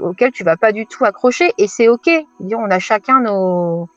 auquel 0.00 0.32
tu 0.32 0.44
vas 0.44 0.56
pas 0.56 0.72
du 0.72 0.86
tout 0.86 1.04
accrocher, 1.04 1.52
et 1.58 1.66
c'est 1.66 1.88
ok. 1.88 2.10
On 2.40 2.70
a 2.70 2.78
chacun 2.78 3.20
nos, 3.20 3.88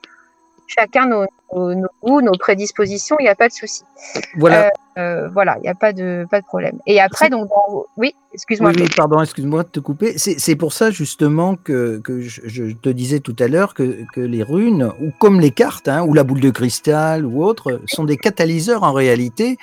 chacun 0.68 1.08
nos, 1.08 1.26
nos, 1.54 1.88
goûts, 2.02 2.22
nos 2.22 2.32
prédispositions, 2.34 3.16
il 3.20 3.24
n'y 3.24 3.30
a 3.30 3.36
pas 3.36 3.48
de 3.48 3.54
souci. 3.54 3.84
Voilà. 4.38 4.66
Euh, 4.66 4.70
euh, 4.98 5.30
voilà, 5.30 5.56
il 5.58 5.62
n'y 5.62 5.70
a 5.70 5.76
pas 5.76 5.94
de, 5.94 6.26
pas 6.30 6.42
de 6.42 6.46
problème. 6.46 6.78
Et 6.86 7.00
après, 7.00 7.30
donc, 7.30 7.50
oui, 7.98 8.14
excuse-moi. 8.34 8.72
Oui, 8.76 8.90
pardon, 8.96 9.22
excuse-moi 9.22 9.64
de 9.64 9.70
te 9.70 9.80
couper. 9.80 10.18
C'est 10.18 10.56
pour 10.56 10.74
ça, 10.74 10.92
justement, 10.92 11.56
que, 11.56 12.00
que 12.00 12.22
je, 12.22 12.74
te 12.74 12.90
disais 12.90 13.20
tout 13.20 13.36
à 13.40 13.48
l'heure 13.48 13.74
que, 13.74 14.06
que, 14.14 14.22
les 14.22 14.44
runes, 14.44 14.92
ou 15.02 15.12
comme 15.20 15.40
les 15.40 15.52
cartes, 15.52 15.88
hein, 15.88 16.04
ou 16.04 16.14
la 16.14 16.24
boule 16.24 16.42
de 16.42 16.50
cristal, 16.50 17.26
ou 17.26 17.44
autres, 17.44 17.82
sont 17.88 18.04
des 18.04 18.18
catalyseurs 18.18 18.84
en 18.84 18.92
réalité 18.94 19.58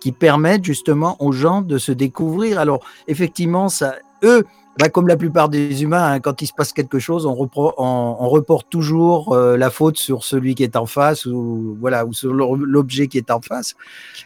qui 0.00 0.10
permettent 0.10 0.64
justement 0.64 1.16
aux 1.20 1.30
gens 1.30 1.62
de 1.62 1.78
se 1.78 1.92
découvrir. 1.92 2.58
Alors, 2.58 2.84
effectivement, 3.06 3.68
ça, 3.68 3.94
eux, 4.24 4.44
bah, 4.78 4.88
comme 4.88 5.06
la 5.06 5.16
plupart 5.16 5.50
des 5.50 5.82
humains, 5.82 6.12
hein, 6.12 6.20
quand 6.20 6.40
il 6.40 6.46
se 6.46 6.52
passe 6.54 6.72
quelque 6.72 6.98
chose, 6.98 7.26
on, 7.26 7.34
reporte 7.34 8.70
toujours 8.70 9.34
euh, 9.34 9.58
la 9.58 9.68
faute 9.68 9.98
sur 9.98 10.24
celui 10.24 10.54
qui 10.54 10.62
est 10.64 10.76
en 10.76 10.86
face 10.86 11.26
ou 11.26 11.76
voilà 11.78 12.06
ou 12.06 12.14
sur 12.14 12.32
l'objet 12.32 13.06
qui 13.06 13.18
est 13.18 13.30
en 13.30 13.42
face. 13.42 13.74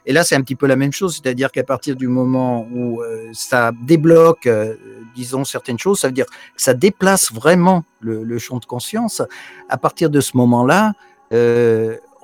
Et 0.06 0.12
là, 0.12 0.22
c'est 0.22 0.36
un 0.36 0.42
petit 0.42 0.54
peu 0.54 0.68
la 0.68 0.76
même 0.76 0.92
chose, 0.92 1.14
c'est-à-dire 1.20 1.50
qu'à 1.50 1.64
partir 1.64 1.96
du 1.96 2.06
moment 2.06 2.68
où 2.72 3.02
euh, 3.02 3.28
ça 3.32 3.72
débloque, 3.82 4.46
euh, 4.46 4.76
disons 5.16 5.44
certaines 5.44 5.80
choses, 5.80 5.98
ça 5.98 6.08
veut 6.08 6.14
dire 6.14 6.26
que 6.26 6.32
ça 6.56 6.74
déplace 6.74 7.32
vraiment 7.32 7.84
le 8.00 8.38
champ 8.38 8.58
de 8.58 8.66
conscience. 8.66 9.22
À 9.68 9.78
partir 9.78 10.10
de 10.10 10.20
ce 10.20 10.36
moment-là, 10.36 10.92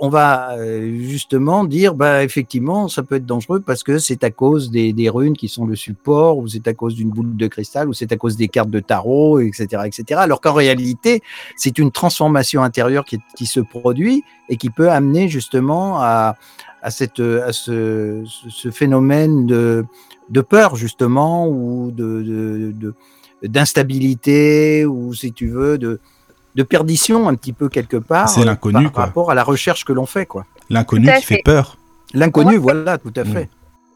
on 0.05 0.09
va 0.09 0.57
euh, 0.59 0.99
justement 1.01 1.63
dire, 1.63 1.95
bah, 1.95 2.25
effectivement, 2.25 2.89
ça 2.89 3.05
peut 3.05 3.15
être 3.15 3.25
dangereux 3.25 3.61
parce 3.61 3.85
que 3.85 3.99
c'est 3.99 4.25
à 4.25 4.33
cause 4.33 4.73
des, 4.73 5.09
runes 5.09 5.37
qui 5.37 5.47
sont 5.47 5.65
le 5.65 5.77
support, 5.77 6.39
ou 6.39 6.49
c'est 6.49 6.67
à 6.67 6.75
cause 6.75 6.97
d'une 6.97 7.11
boule 7.11 7.37
de 7.37 7.47
cristal, 7.47 7.89
ou 7.89 7.93
c'est 7.93 8.11
à 8.11 8.17
cause 8.17 8.37
des 8.37 8.49
cartes 8.49 8.69
de 8.69 8.81
tarot, 8.81 9.39
etc., 9.39 9.83
etc. 9.85 10.19
Alors 10.21 10.41
qu'en 10.41 10.55
réalité, 10.55 11.23
c'est 11.57 11.79
une 11.79 11.93
transformation 11.93 12.65
intérieure 12.65 13.05
qui, 13.05 13.47
se 13.47 13.61
produit 13.61 14.25
et 14.49 14.57
qui 14.57 14.71
peut 14.71 14.91
amener 14.91 15.29
justement 15.29 16.01
à, 16.01 16.35
cette, 16.91 17.21
à 17.21 17.53
ce, 17.53 18.25
phénomène 18.73 19.47
de, 19.47 19.87
peur 20.41 20.75
justement 20.75 21.47
ou 21.49 21.93
de 21.93 22.93
d'instabilité 23.43 24.87
ou 24.87 25.15
si 25.15 25.33
tu 25.33 25.49
veux 25.49 25.77
de 25.79 26.01
de 26.55 26.63
perdition 26.63 27.29
un 27.29 27.35
petit 27.35 27.53
peu 27.53 27.69
quelque 27.69 27.97
part. 27.97 28.29
C'est 28.29 28.45
l'inconnu, 28.45 28.91
par, 28.91 29.07
rapport 29.07 29.31
à 29.31 29.35
la 29.35 29.45
recherche 29.45 29.85
que 29.85 29.93
l'on 29.93 30.07
fait, 30.07 30.27
quoi. 30.27 30.47
L'inconnu 30.71 31.09
qui 31.19 31.23
fait, 31.23 31.43
peur. 31.45 31.77
L'inconnu, 32.15 32.57
voilà, 32.57 32.99
tout 32.99 33.13
à 33.17 33.25
fait. 33.25 33.49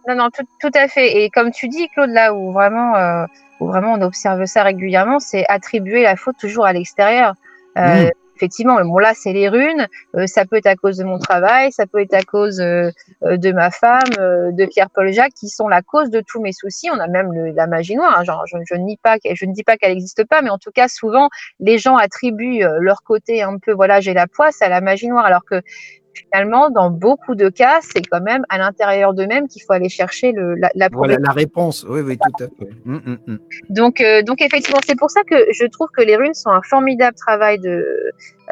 Non, 0.09 0.15
non, 0.15 0.29
tout, 0.61 0.71
à 0.75 0.89
fait. 0.89 1.23
Et 1.23 1.31
comme 1.31 1.51
tu 1.51 1.69
dis, 1.69 1.89
Claude, 1.89 2.11
là 2.11 2.33
où 2.33 2.53
vraiment, 2.53 2.95
euh, 2.97 3.25
où 3.61 3.67
vraiment 3.67 3.95
on 3.95 4.03
observe 4.03 4.45
ça 4.47 4.63
régulièrement, 4.63 5.19
c'est 5.19 5.45
attribuer 5.49 6.03
la 6.03 6.17
faute 6.17 6.37
toujours 6.39 6.65
à 6.65 6.73
l'extérieur. 6.73 7.35
Euh, 7.77 8.09
effectivement, 8.37 8.81
bon 8.85 8.99
là, 8.99 9.13
c'est 9.15 9.33
les 9.33 9.49
runes. 9.49 9.87
Euh, 10.15 10.27
ça 10.27 10.45
peut 10.45 10.57
être 10.57 10.67
à 10.67 10.77
cause 10.77 10.99
de 10.99 11.05
mon 11.05 11.19
travail, 11.19 11.73
ça 11.73 11.87
peut 11.87 12.01
être 12.01 12.15
à 12.15 12.23
cause 12.23 12.61
euh, 12.61 12.91
euh, 13.25 13.37
de 13.37 13.51
ma 13.53 13.71
femme, 13.71 14.11
de 14.19 14.67
Pierre-Paul 14.67 15.13
Jacques, 15.13 15.35
qui 15.35 15.49
sont 15.49 15.69
la 15.69 15.83
cause 15.83 16.11
de 16.11 16.23
tous 16.27 16.41
mes 16.41 16.53
soucis. 16.53 16.89
On 16.91 17.01
a 17.01 17.09
même 17.09 17.33
la 17.55 17.67
magie 17.67 17.97
noire. 17.97 18.17
Hein, 18.19 18.25
genre, 18.25 18.45
je, 18.47 18.77
dis 18.77 18.99
pas, 19.03 19.17
je 19.25 19.47
ne 19.47 19.53
dis 19.53 19.65
pas 19.65 19.77
qu'elle 19.77 19.93
n'existe 19.93 20.25
pas, 20.25 20.43
mais 20.43 20.51
en 20.51 20.59
tout 20.59 20.71
cas, 20.71 20.89
souvent, 20.89 21.29
les 21.61 21.79
gens 21.79 21.97
attribuent 21.97 22.65
leur 22.81 23.03
côté 23.03 23.43
un 23.43 23.59
peu, 23.59 23.73
voilà, 23.73 24.01
j'ai 24.01 24.15
la 24.15 24.27
poisse 24.27 24.61
à 24.63 24.69
la 24.69 24.81
magie 24.81 25.09
noire, 25.09 25.25
alors 25.25 25.45
que 25.45 25.63
finalement, 26.17 26.71
dans 26.71 26.91
beaucoup 26.91 27.35
de 27.35 27.49
cas, 27.49 27.79
c'est 27.83 28.03
quand 28.03 28.21
même 28.21 28.45
à 28.49 28.59
l'intérieur 28.59 29.15
d'eux-mêmes 29.15 29.49
qu'il 29.49 29.63
faut 29.63 29.73
aller 29.73 29.89
chercher 29.89 30.33
le, 30.33 30.55
la, 30.55 30.71
la, 30.75 30.89
voilà, 30.91 31.19
la 31.19 31.33
réponse. 31.33 31.85
Oui, 31.89 32.01
oui, 32.01 32.17
tout 32.17 32.45
à 32.45 32.49
fait. 32.49 32.71
Hum, 32.87 33.03
hum, 33.07 33.19
hum. 33.27 33.39
Donc, 33.69 34.01
euh, 34.01 34.23
donc 34.23 34.41
effectivement, 34.43 34.81
c'est 34.87 34.99
pour 34.99 35.11
ça 35.11 35.23
que 35.29 35.37
je 35.53 35.67
trouve 35.67 35.89
que 35.97 36.03
les 36.03 36.17
runes 36.17 36.35
sont 36.35 36.51
un 36.51 36.63
formidable 36.63 37.17
travail 37.17 37.59
de, 37.59 37.87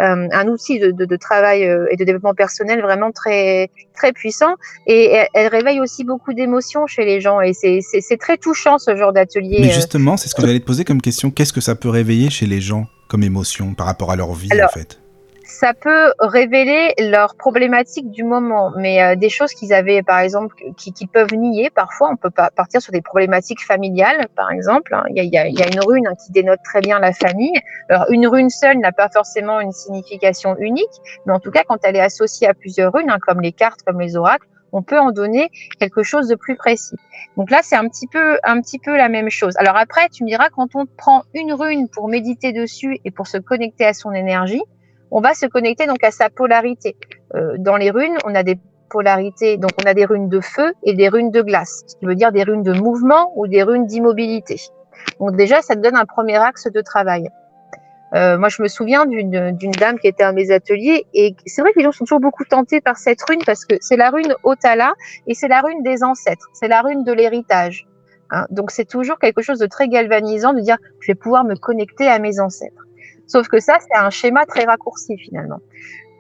euh, 0.01 0.29
un 0.31 0.49
outil 0.49 0.79
de, 0.79 0.91
de, 0.91 1.05
de 1.05 1.17
travail 1.17 1.65
euh, 1.65 1.87
et 1.91 1.97
de 1.97 2.05
développement 2.05 2.35
personnel 2.35 2.83
vraiment 2.83 3.13
très, 3.13 3.71
très 3.95 4.13
puissant. 4.13 4.55
Et 4.87 5.17
elles 5.35 5.49
réveillent 5.49 5.81
aussi 5.81 6.05
beaucoup 6.05 6.33
d'émotions 6.35 6.87
chez 6.87 7.05
les 7.05 7.21
gens. 7.21 7.41
Et 7.41 7.53
c'est 7.55 8.19
très 8.19 8.37
touchant 8.37 8.79
ce 8.79 8.97
genre 8.97 9.13
d'atelier. 9.13 9.59
Mais 9.61 9.71
justement, 9.71 10.17
c'est 10.17 10.29
ce 10.29 10.35
que 10.35 10.43
j'allais 10.43 10.61
te 10.61 10.67
poser 10.67 10.85
comme 10.85 11.01
question. 11.01 11.31
Qu'est-ce 11.31 11.53
que 11.53 11.61
ça 11.61 11.75
peut 11.75 11.89
réveiller 11.89 12.31
chez 12.31 12.47
les 12.47 12.61
gens 12.61 12.87
comme 13.09 13.23
émotion 13.23 13.75
par 13.75 13.87
rapport 13.87 14.11
à 14.11 14.17
leur 14.17 14.33
vie, 14.35 14.51
en 14.53 14.69
fait? 14.69 15.01
Ça 15.55 15.73
peut 15.73 16.13
révéler 16.19 16.95
leurs 16.99 17.37
problématiques 17.37 18.11
du 18.11 18.25
moment, 18.25 18.73
mais 18.77 19.03
euh, 19.03 19.15
des 19.15 19.29
choses 19.29 19.53
qu'ils 19.53 19.73
avaient, 19.73 20.03
par 20.03 20.19
exemple, 20.19 20.55
qui, 20.77 20.93
qui, 20.93 21.07
peuvent 21.07 21.33
nier. 21.35 21.71
Parfois, 21.71 22.11
on 22.11 22.17
peut 22.17 22.31
partir 22.31 22.83
sur 22.83 22.93
des 22.93 23.03
problématiques 23.03 23.65
familiales, 23.65 24.27
par 24.35 24.51
exemple. 24.51 24.95
Hein. 24.95 25.05
Il 25.11 25.17
y, 25.17 25.39
a, 25.39 25.47
y, 25.49 25.63
a, 25.63 25.67
une 25.67 25.81
rune 25.81 26.09
hein, 26.09 26.15
qui 26.15 26.33
dénote 26.33 26.59
très 26.65 26.81
bien 26.81 26.99
la 26.99 27.13
famille. 27.13 27.55
Alors, 27.89 28.07
une 28.11 28.27
rune 28.27 28.51
seule 28.51 28.79
n'a 28.79 28.91
pas 28.91 29.09
forcément 29.09 29.61
une 29.61 29.73
signification 29.73 30.57
unique, 30.59 31.01
mais 31.25 31.33
en 31.33 31.39
tout 31.39 31.53
cas, 31.53 31.63
quand 31.67 31.79
elle 31.85 31.97
est 31.97 32.01
associée 32.01 32.49
à 32.49 32.55
plusieurs 32.55 32.93
runes, 32.93 33.11
hein, 33.11 33.19
comme 33.25 33.41
les 33.41 33.53
cartes, 33.53 33.83
comme 33.87 34.01
les 34.01 34.17
oracles, 34.17 34.49
on 34.73 34.83
peut 34.83 34.99
en 34.99 35.13
donner 35.13 35.51
quelque 35.79 36.03
chose 36.03 36.27
de 36.27 36.35
plus 36.35 36.57
précis. 36.57 36.97
Donc 37.37 37.51
là, 37.53 37.61
c'est 37.63 37.77
un 37.77 37.89
petit 37.89 38.09
peu, 38.09 38.39
un 38.43 38.61
petit 38.61 38.81
peu 38.81 38.97
la 38.97 39.09
même 39.09 39.31
chose. 39.31 39.55
Alors 39.57 39.77
après, 39.77 40.09
tu 40.09 40.25
me 40.25 40.29
diras, 40.29 40.49
quand 40.51 40.75
on 40.75 40.85
prend 40.85 41.23
une 41.33 41.53
rune 41.53 41.89
pour 41.89 42.09
méditer 42.09 42.53
dessus 42.53 42.99
et 43.05 43.13
pour 43.13 43.29
se 43.29 43.39
connecter 43.39 43.85
à 43.85 43.95
son 43.95 44.11
énergie, 44.11 44.63
on 45.11 45.21
va 45.21 45.35
se 45.35 45.47
connecter 45.47 45.87
donc 45.87 46.03
à 46.03 46.11
sa 46.11 46.31
polarité. 46.31 46.97
Euh, 47.35 47.57
dans 47.59 47.77
les 47.77 47.91
runes, 47.91 48.17
on 48.25 48.35
a 48.35 48.43
des 48.43 48.59
polarités, 48.91 49.57
donc 49.57 49.71
on 49.83 49.89
a 49.89 49.95
des 49.95 50.05
runes 50.05 50.29
de 50.29 50.41
feu 50.41 50.73
et 50.83 50.95
des 50.95 51.09
runes 51.09 51.31
de 51.31 51.43
glace, 51.43 51.83
ce 51.87 51.97
qui 51.97 52.07
veut 52.07 52.15
dire 52.15 52.33
des 52.33 52.45
runes 52.45 52.63
de 52.63 52.73
mouvement 52.73 53.33
ou 53.37 53.47
des 53.47 53.63
runes 53.63 53.87
d'immobilité. 53.87 54.57
Donc 55.21 55.37
déjà, 55.37 55.63
ça 55.63 55.75
te 55.75 55.81
donne 55.81 55.97
un 55.97 56.07
premier 56.07 56.37
axe 56.37 56.71
de 56.71 56.81
travail. 56.81 57.29
Euh, 58.15 58.39
moi, 58.39 58.49
je 58.49 58.63
me 58.63 58.69
souviens 58.69 59.07
d'une 59.07 59.73
dame 59.73 59.99
qui 59.99 60.07
était 60.07 60.23
à 60.23 60.33
mes 60.33 60.53
ateliers 60.53 61.05
et 61.15 61.35
c'est 61.47 61.63
vrai 61.63 61.73
que 61.73 61.79
les 61.79 61.85
gens 61.85 61.93
sont 61.93 62.05
toujours 62.05 62.21
beaucoup 62.21 62.45
tentés 62.45 62.81
par 62.81 62.97
cette 62.97 63.21
rune 63.29 63.41
parce 63.45 63.65
que 63.65 63.75
c'est 63.81 63.97
la 63.97 64.11
rune 64.11 64.35
Otala 64.45 64.95
et 65.27 65.35
c'est 65.35 65.49
la 65.49 65.61
rune 65.61 65.83
des 65.83 66.05
ancêtres, 66.05 66.49
c'est 66.53 66.69
la 66.69 66.81
rune 66.83 67.03
de 67.03 67.13
l'héritage. 67.13 67.87
Hein. 68.31 68.47
Donc 68.51 68.71
c'est 68.71 68.85
toujours 68.85 69.19
quelque 69.19 69.43
chose 69.43 69.59
de 69.59 69.67
très 69.67 69.89
galvanisant 69.89 70.53
de 70.53 70.61
dire 70.61 70.77
je 71.01 71.09
vais 71.09 71.17
pouvoir 71.17 71.45
me 71.45 71.57
connecter 71.57 72.07
à 72.07 72.21
mes 72.21 72.39
ancêtres. 72.39 72.85
Sauf 73.27 73.49
que 73.49 73.61
ça, 73.61 73.79
c'est 73.81 73.99
un 73.99 74.11
schéma 74.11 74.47
très 74.47 74.65
raccourci 74.65 75.17
finalement. 75.19 75.61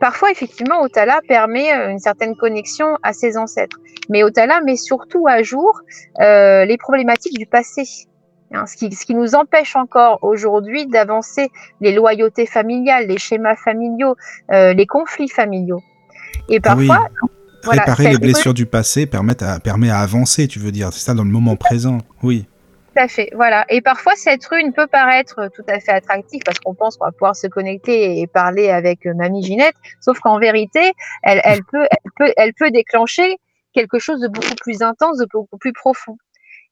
Parfois, 0.00 0.30
effectivement, 0.30 0.82
Otala 0.82 1.20
permet 1.26 1.72
euh, 1.72 1.90
une 1.90 1.98
certaine 1.98 2.36
connexion 2.36 2.98
à 3.02 3.12
ses 3.12 3.36
ancêtres. 3.36 3.78
Mais 4.10 4.22
Otala 4.22 4.60
met 4.60 4.76
surtout 4.76 5.26
à 5.26 5.42
jour 5.42 5.80
euh, 6.20 6.64
les 6.64 6.76
problématiques 6.76 7.38
du 7.38 7.46
passé. 7.46 7.84
Hein, 8.52 8.66
ce, 8.66 8.76
qui, 8.76 8.94
ce, 8.94 9.06
qui, 9.06 9.14
nous 9.14 9.34
empêche 9.34 9.76
encore 9.76 10.18
aujourd'hui 10.22 10.86
d'avancer 10.86 11.48
les 11.80 11.92
loyautés 11.92 12.46
familiales, 12.46 13.06
les 13.06 13.18
schémas 13.18 13.56
familiaux, 13.56 14.16
euh, 14.52 14.74
les 14.74 14.86
conflits 14.86 15.28
familiaux. 15.28 15.80
Et 16.48 16.60
parfois... 16.60 17.08
Réparer 17.66 18.10
les 18.10 18.18
blessures 18.18 18.52
du 18.52 18.66
passé 18.66 19.06
permet 19.06 19.42
à, 19.42 19.58
permet 19.58 19.88
à 19.88 20.00
avancer, 20.00 20.48
tu 20.48 20.58
veux 20.58 20.70
dire. 20.70 20.92
C'est 20.92 21.00
ça 21.00 21.14
dans 21.14 21.24
le 21.24 21.30
moment 21.30 21.56
présent. 21.56 21.96
Oui. 22.22 22.46
Tout 22.94 23.00
à 23.02 23.08
fait, 23.08 23.30
voilà. 23.34 23.64
Et 23.70 23.80
parfois, 23.80 24.12
cette 24.14 24.44
rune 24.46 24.72
peut 24.72 24.86
paraître 24.86 25.48
tout 25.54 25.64
à 25.66 25.80
fait 25.80 25.90
attractive 25.90 26.42
parce 26.44 26.60
qu'on 26.60 26.74
pense 26.74 26.96
qu'on 26.96 27.06
va 27.06 27.12
pouvoir 27.12 27.34
se 27.34 27.48
connecter 27.48 28.20
et 28.20 28.26
parler 28.28 28.70
avec 28.70 29.04
euh, 29.06 29.14
Mamie 29.14 29.42
Ginette, 29.42 29.74
sauf 30.00 30.20
qu'en 30.20 30.38
vérité, 30.38 30.92
elle, 31.24 31.40
elle, 31.42 31.64
peut, 31.64 31.86
elle, 31.90 32.10
peut, 32.16 32.32
elle 32.36 32.54
peut 32.54 32.70
déclencher 32.70 33.36
quelque 33.72 33.98
chose 33.98 34.20
de 34.20 34.28
beaucoup 34.28 34.54
plus 34.60 34.82
intense, 34.82 35.18
de 35.18 35.26
beaucoup 35.32 35.58
plus 35.58 35.72
profond. 35.72 36.16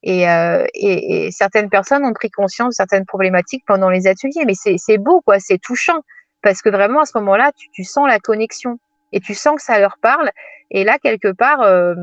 Et, 0.04 0.28
euh, 0.28 0.64
et, 0.74 1.26
et, 1.26 1.30
certaines 1.32 1.68
personnes 1.68 2.04
ont 2.04 2.12
pris 2.12 2.30
conscience 2.30 2.70
de 2.70 2.74
certaines 2.74 3.06
problématiques 3.06 3.64
pendant 3.66 3.90
les 3.90 4.06
ateliers, 4.06 4.44
mais 4.46 4.54
c'est 4.54 4.98
beau, 4.98 5.22
quoi, 5.22 5.40
c'est 5.40 5.58
touchant, 5.58 6.02
parce 6.40 6.62
que 6.62 6.68
vraiment 6.68 7.00
à 7.00 7.04
ce 7.04 7.18
moment-là, 7.18 7.50
tu, 7.56 7.68
tu, 7.70 7.82
sens 7.82 8.06
la 8.06 8.20
connexion 8.20 8.78
et 9.12 9.18
tu 9.18 9.34
sens 9.34 9.56
que 9.56 9.62
ça 9.62 9.80
leur 9.80 9.98
parle. 9.98 10.30
Et 10.70 10.84
là, 10.84 10.98
quelque 10.98 11.32
part, 11.32 11.62
euh, 11.62 11.94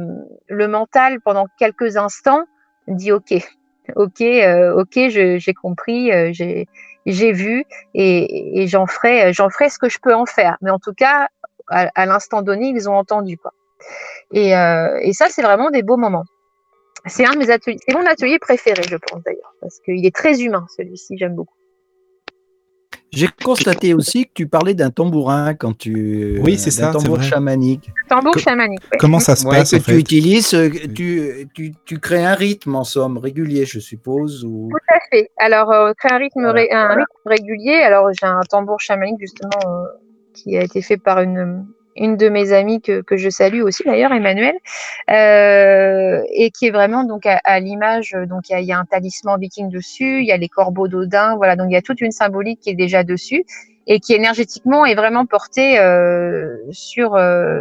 le 0.48 0.68
mental, 0.68 1.22
pendant 1.22 1.48
quelques 1.58 1.96
instants, 1.96 2.44
dit 2.88 3.12
OK, 3.12 3.34
ok, 3.96 4.22
euh, 4.22 4.74
ok, 4.74 5.10
j'ai 5.10 5.54
compris, 5.54 6.12
euh, 6.12 6.32
j'ai 6.34 7.32
vu 7.32 7.66
et, 7.94 8.66
j'en 8.68 8.86
ferai, 8.86 9.34
j'en 9.34 9.50
ferai 9.50 9.70
ce 9.70 9.78
que 9.78 9.90
je 9.90 10.00
peux 10.00 10.14
en 10.14 10.26
faire. 10.26 10.58
Mais 10.62 10.72
en 10.72 10.80
tout 10.80 10.94
cas, 10.94 11.28
à, 11.68 12.06
l'instant 12.06 12.42
donné, 12.42 12.70
ils 12.70 12.90
ont 12.90 12.96
entendu 12.96 13.38
quoi. 13.38 13.54
Et, 14.34 14.56
euh, 14.56 15.00
et 15.02 15.14
ça, 15.14 15.28
c'est 15.30 15.42
vraiment 15.42 15.70
des 15.70 15.84
beaux 15.84 15.98
moments. 15.98 16.26
C'est 17.06 17.26
un 17.26 17.34
de 17.34 17.38
mes 17.38 17.50
ateliers, 17.50 17.78
c'est 17.88 17.96
mon 17.96 18.06
atelier 18.06 18.40
préféré, 18.40 18.82
je 18.84 18.98
pense 18.98 19.24
d'ailleurs, 19.24 19.54
parce 19.62 19.80
qu'il 19.80 20.06
est 20.06 20.14
très 20.14 20.42
humain 20.42 20.66
celui-ci, 20.76 21.18
j'aime 21.18 21.36
beaucoup. 21.36 21.56
J'ai 23.12 23.28
constaté 23.44 23.94
aussi 23.94 24.26
que 24.26 24.32
tu 24.34 24.48
parlais 24.48 24.74
d'un 24.74 24.92
tambourin 24.92 25.56
quand 25.56 25.76
tu. 25.78 26.40
Oui, 26.44 26.58
c'est 26.58 26.72
ça. 26.72 26.92
tambour 26.92 27.22
chamanique. 27.24 27.92
Tambour 28.08 28.38
chamanique. 28.38 28.82
Comment 29.00 29.20
ça 29.20 29.36
se 29.36 29.46
passe 29.46 29.72
que 29.72 29.78
en 29.78 29.80
fait 29.80 29.94
tu 29.94 30.00
utilises, 30.00 30.54
euh, 30.54 30.70
tu, 30.70 31.48
tu, 31.54 31.74
tu, 31.86 32.00
crées 32.00 32.24
un 32.24 32.36
rythme 32.36 32.76
en 32.76 32.84
somme 32.84 33.18
régulier, 33.18 33.66
je 33.66 33.80
suppose. 33.80 34.44
Ou... 34.46 34.70
Tout 34.70 34.94
à 34.94 35.00
fait. 35.10 35.32
Alors, 35.38 35.72
euh, 35.72 35.94
créer 35.98 36.14
un 36.14 36.18
rythme, 36.18 36.46
un 36.46 36.88
rythme 36.90 37.06
régulier. 37.26 37.76
Alors, 37.76 38.10
j'ai 38.12 38.28
un 38.28 38.42
tambour 38.50 38.80
chamanique 38.80 39.20
justement 39.20 39.60
euh, 39.66 39.86
qui 40.34 40.56
a 40.58 40.64
été 40.64 40.82
fait 40.82 40.98
par 40.98 41.20
une, 41.22 41.66
une 42.00 42.18
de 42.18 42.30
mes 42.30 42.54
amies 42.54 42.82
que, 42.82 43.02
que 43.02 43.18
je 43.18 43.30
salue 43.30 43.62
aussi 43.62 43.84
d'ailleurs, 43.84 44.12
Emmanuel, 44.12 44.56
euh, 45.10 46.22
et 46.34 46.50
qui 46.52 46.68
est 46.68 46.72
vraiment 46.72 47.04
donc 47.04 47.26
à, 47.26 47.60
l'image. 47.60 48.16
Donc 48.28 48.50
il 48.50 48.60
y, 48.62 48.72
a 48.72 48.80
un 48.80 48.86
talisman 48.86 49.40
viking 49.40 49.70
dessus, 49.70 50.22
il 50.22 50.26
y 50.26 50.32
a 50.32 50.38
les 50.38 50.50
corbeaux 50.50 50.88
d'Odin, 50.88 51.36
voilà. 51.36 51.56
Donc 51.56 51.68
il 51.70 51.74
y 51.74 51.78
a 51.78 51.82
toute 51.82 52.02
une 52.02 52.12
symbolique 52.12 52.62
qui 52.62 52.70
est 52.72 52.76
déjà 52.76 53.04
dessus 53.04 53.44
et 53.88 54.00
qui 54.00 54.14
énergétiquement 54.14 54.86
est 54.86 54.96
vraiment 54.96 55.26
portée 55.26 55.80
euh, 55.80 56.58
sur 56.72 57.16
euh, 57.16 57.60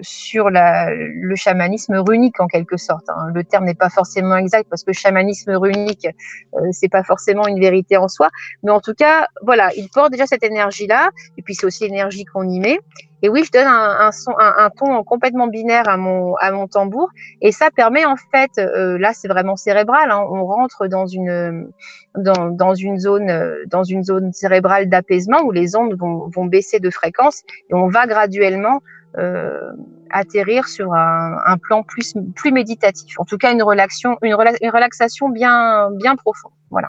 sur 0.00 0.50
la, 0.50 0.94
le 0.94 1.34
chamanisme 1.34 1.96
runique 1.96 2.40
en 2.40 2.46
quelque 2.46 2.76
sorte. 2.76 3.08
Hein. 3.08 3.30
Le 3.34 3.44
terme 3.44 3.64
n'est 3.64 3.74
pas 3.74 3.88
forcément 3.88 4.36
exact 4.36 4.68
parce 4.68 4.84
que 4.84 4.92
chamanisme 4.92 5.52
runique, 5.52 6.06
euh, 6.54 6.60
c'est 6.72 6.88
pas 6.88 7.02
forcément 7.02 7.46
une 7.46 7.60
vérité 7.60 7.96
en 7.96 8.08
soi, 8.08 8.28
mais 8.62 8.70
en 8.70 8.80
tout 8.80 8.94
cas, 8.94 9.26
voilà, 9.42 9.70
il 9.76 9.88
porte 9.88 10.12
déjà 10.12 10.26
cette 10.26 10.44
énergie-là, 10.44 11.10
et 11.36 11.42
puis 11.42 11.54
c'est 11.54 11.66
aussi 11.66 11.84
l'énergie 11.84 12.24
qu'on 12.24 12.48
y 12.48 12.60
met. 12.60 12.78
Et 13.22 13.28
oui, 13.28 13.42
je 13.44 13.50
donne 13.50 13.66
un, 13.66 13.96
un, 14.00 14.12
son, 14.12 14.32
un, 14.38 14.54
un, 14.58 14.70
ton 14.70 15.02
complètement 15.04 15.46
binaire 15.46 15.88
à 15.88 15.96
mon, 15.96 16.36
à 16.36 16.50
mon 16.52 16.66
tambour, 16.66 17.10
et 17.40 17.52
ça 17.52 17.70
permet 17.70 18.04
en 18.04 18.16
fait, 18.16 18.50
euh, 18.58 18.98
là 18.98 19.12
c'est 19.12 19.28
vraiment 19.28 19.56
cérébral, 19.56 20.10
hein, 20.10 20.24
on 20.30 20.44
rentre 20.44 20.86
dans 20.86 21.06
une, 21.06 21.70
dans, 22.16 22.50
dans, 22.50 22.74
une 22.74 22.98
zone, 22.98 23.32
dans 23.66 23.84
une 23.84 24.04
zone 24.04 24.32
cérébrale 24.32 24.88
d'apaisement 24.88 25.42
où 25.42 25.50
les 25.50 25.76
ondes 25.76 25.94
vont, 25.98 26.28
vont 26.28 26.46
baisser 26.46 26.78
de 26.80 26.90
fréquence, 26.90 27.42
et 27.70 27.74
on 27.74 27.88
va 27.88 28.06
graduellement 28.06 28.80
euh, 29.16 29.72
atterrir 30.10 30.68
sur 30.68 30.92
un, 30.92 31.38
un, 31.46 31.58
plan 31.58 31.82
plus, 31.82 32.14
plus 32.34 32.52
méditatif. 32.52 33.18
En 33.18 33.24
tout 33.24 33.38
cas, 33.38 33.52
une 33.52 33.62
relaxation, 33.62 34.16
une, 34.22 34.36
une 34.62 34.70
relaxation 34.70 35.28
bien, 35.28 35.90
bien 35.92 36.16
profonde. 36.16 36.52
Voilà. 36.70 36.88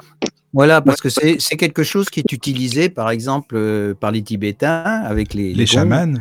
Voilà, 0.53 0.82
parce 0.82 0.99
que 0.99 1.09
c'est 1.09 1.57
quelque 1.57 1.84
chose 1.84 2.09
qui 2.09 2.22
est 2.22 2.32
utilisé, 2.32 2.89
par 2.89 3.11
exemple, 3.11 3.55
euh, 3.55 3.93
par 3.93 4.11
les 4.11 4.24
Tibétains, 4.24 4.84
avec 4.84 5.34
les, 5.36 5.53
les, 5.53 5.65
chamans. 5.67 6.15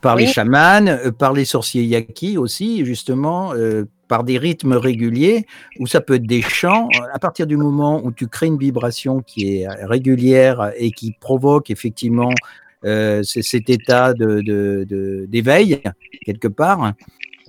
Par 0.00 0.16
les 0.16 0.26
chamans, 0.26 0.86
euh, 0.86 1.12
par 1.12 1.32
les 1.32 1.44
sorciers 1.44 1.84
yaki 1.84 2.38
aussi, 2.38 2.84
justement, 2.84 3.52
euh, 3.54 3.84
par 4.08 4.24
des 4.24 4.36
rythmes 4.36 4.72
réguliers, 4.72 5.46
où 5.78 5.86
ça 5.86 6.00
peut 6.00 6.14
être 6.14 6.26
des 6.26 6.42
chants. 6.42 6.88
À 7.12 7.20
partir 7.20 7.46
du 7.46 7.56
moment 7.56 8.00
où 8.02 8.10
tu 8.10 8.26
crées 8.26 8.46
une 8.46 8.58
vibration 8.58 9.20
qui 9.20 9.58
est 9.58 9.68
régulière 9.68 10.72
et 10.76 10.90
qui 10.90 11.14
provoque 11.20 11.70
effectivement 11.70 12.30
euh, 12.30 12.34
cet 12.82 13.70
état 13.70 14.14
d'éveil, 14.14 15.76
de, 15.76 15.92
quelque 16.24 16.48
part. 16.48 16.92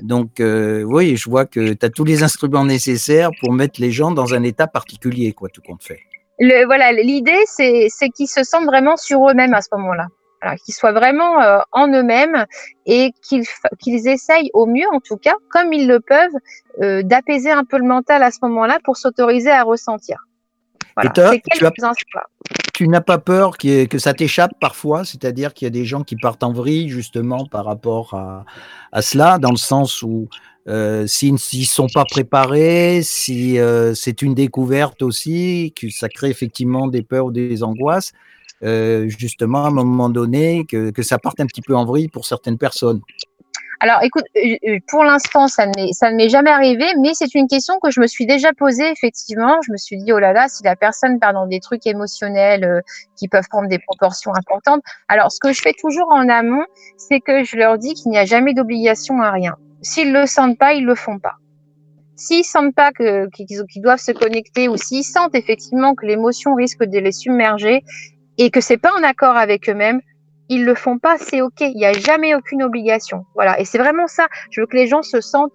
Donc, 0.02 0.40
euh, 0.40 0.84
oui, 0.84 1.18
je 1.18 1.30
vois 1.30 1.46
que 1.46 1.74
tu 1.74 1.86
as 1.86 1.90
tous 1.90 2.06
les 2.06 2.24
instruments 2.24 2.66
nécessaires 2.66 3.32
pour 3.42 3.54
mettre 3.54 3.82
les 3.82 3.92
gens 3.92 4.12
dans 4.12 4.34
un 4.34 4.44
état 4.44 4.68
particulier, 4.68 5.34
quoi, 5.34 5.50
tout 5.50 5.62
compte 5.62 5.84
fait. 5.84 6.00
Le, 6.40 6.66
voilà, 6.66 6.92
l'idée, 6.94 7.44
c'est 7.48 7.90
qu'ils 8.16 8.30
se 8.30 8.44
sentent 8.44 8.66
vraiment 8.66 8.96
sur 8.96 9.30
eux-mêmes 9.30 9.54
à 9.54 9.62
ce 9.62 9.68
moment-là. 9.74 10.08
qu'ils 10.64 10.74
soient 10.74 10.94
vraiment 10.94 11.42
euh, 11.42 11.60
en 11.74 11.88
eux-mêmes 11.90 12.46
et 12.86 13.12
qu'ils 13.22 14.08
essayent 14.08 14.50
au 14.54 14.66
mieux, 14.66 14.88
en 14.94 15.02
tout 15.02 15.18
cas, 15.18 15.36
comme 15.50 15.74
ils 15.74 15.88
le 15.88 16.00
peuvent, 16.00 16.36
euh, 16.82 17.04
d'apaiser 17.04 17.52
un 17.52 17.66
peu 17.66 17.78
le 17.78 17.86
mental 17.86 18.24
à 18.24 18.32
ce 18.32 18.40
moment-là 18.44 18.80
pour 18.86 18.96
s'autoriser 18.96 19.52
à 19.52 19.64
ressentir. 19.64 20.29
Voilà, 21.02 21.38
tu, 21.52 21.66
tu 22.74 22.88
n'as 22.88 23.02
pas 23.02 23.18
peur 23.18 23.58
que, 23.58 23.86
que 23.86 23.98
ça 23.98 24.14
t'échappe 24.14 24.52
parfois, 24.60 25.04
c'est-à-dire 25.04 25.54
qu'il 25.54 25.66
y 25.66 25.68
a 25.68 25.72
des 25.72 25.86
gens 25.86 26.04
qui 26.04 26.16
partent 26.16 26.44
en 26.44 26.54
vrille 26.54 26.90
justement 26.90 27.46
par 27.46 27.66
rapport 27.66 28.14
à, 28.14 28.46
à 28.92 29.02
cela, 29.02 29.38
dans 29.38 29.52
le 29.52 29.58
sens 29.58 30.02
où 30.02 30.28
euh, 30.68 31.08
s'ils 31.08 31.34
ne 31.34 31.66
sont 31.66 31.88
pas 31.88 32.06
préparés, 32.06 33.02
si 33.04 33.58
euh, 33.58 33.94
c'est 33.96 34.22
une 34.22 34.36
découverte 34.36 35.02
aussi, 35.02 35.74
que 35.76 35.90
ça 35.90 36.10
crée 36.10 36.30
effectivement 36.30 36.88
des 36.88 37.02
peurs 37.02 37.26
ou 37.26 37.32
des 37.32 37.64
angoisses, 37.64 38.12
euh, 38.64 39.08
justement 39.08 39.66
à 39.66 39.70
un 39.70 39.72
moment 39.72 40.10
donné, 40.10 40.66
que, 40.66 40.92
que 40.92 41.02
ça 41.02 41.18
parte 41.18 41.40
un 41.40 41.48
petit 41.48 41.62
peu 41.62 41.76
en 41.76 41.86
vrille 41.86 42.08
pour 42.08 42.26
certaines 42.26 42.58
personnes. 42.58 43.02
Alors, 43.82 44.04
écoute, 44.04 44.26
euh, 44.36 44.58
euh, 44.68 44.80
pour 44.90 45.06
l'instant, 45.06 45.48
ça 45.48 45.66
ne 45.66 46.16
m'est 46.16 46.28
jamais 46.28 46.50
arrivé, 46.50 46.86
mais 47.00 47.14
c'est 47.14 47.34
une 47.34 47.48
question 47.48 47.80
que 47.82 47.92
je 47.92 48.02
me 48.02 48.08
suis 48.08 48.26
déjà 48.26 48.52
posée, 48.52 48.90
effectivement. 48.92 49.58
Je 49.66 49.72
me 49.72 49.78
suis 49.78 49.98
dit, 49.98 50.12
oh 50.12 50.20
là 50.20 50.34
là, 50.34 50.50
si 50.50 50.64
la 50.64 50.76
personne 50.76 51.18
part 51.18 51.32
dans 51.32 51.48
des 51.48 51.62
trucs 51.62 51.88
émotionnels 51.88 52.66
euh, 52.66 52.82
qui 53.16 53.30
peuvent 53.30 53.48
prendre 53.50 53.70
des 53.70 53.80
proportions 53.80 54.36
importantes. 54.36 54.82
Alors, 55.08 55.32
ce 55.32 55.40
que 55.40 55.54
je 55.54 55.62
fais 55.62 55.72
toujours 55.72 56.12
en 56.12 56.28
amont, 56.28 56.66
c'est 56.98 57.22
que 57.22 57.46
je 57.46 57.56
leur 57.56 57.78
dis 57.78 57.94
qu'il 57.94 58.12
n'y 58.12 58.18
a 58.18 58.26
jamais 58.26 58.54
d'obligation 58.54 59.22
à 59.22 59.32
rien. 59.32 59.56
S'ils 59.82 60.12
le 60.12 60.26
sentent 60.26 60.58
pas, 60.58 60.74
ils 60.74 60.86
le 60.86 60.96
font 60.96 61.18
pas. 61.18 61.36
S'ils 62.18 62.44
sentent 62.44 62.76
pas 62.76 62.92
qu'ils 62.92 63.82
doivent 63.82 64.02
se 64.02 64.12
connecter 64.12 64.68
ou 64.68 64.76
s'ils 64.76 65.06
sentent 65.06 65.36
effectivement 65.36 65.96
que 65.96 66.06
l'émotion 66.06 66.54
risque 66.54 66.84
de 66.84 67.00
les 67.00 67.14
submerger 67.14 67.82
et 68.38 68.50
que 68.52 68.60
c'est 68.60 68.78
pas 68.78 68.92
en 69.00 69.04
accord 69.04 69.38
avec 69.38 69.70
eux-mêmes, 69.70 70.02
ils 70.50 70.66
le 70.66 70.76
font 70.76 70.98
pas, 70.98 71.18
c'est 71.18 71.42
ok. 71.42 71.62
Il 71.62 71.76
n'y 71.76 71.86
a 71.86 71.94
jamais 71.94 72.36
aucune 72.36 72.64
obligation. 72.64 73.26
Voilà. 73.36 73.60
Et 73.60 73.66
c'est 73.66 73.78
vraiment 73.78 74.08
ça. 74.08 74.28
Je 74.52 74.62
veux 74.62 74.68
que 74.68 74.76
les 74.76 74.88
gens 74.88 75.04
se 75.04 75.22
sentent 75.22 75.54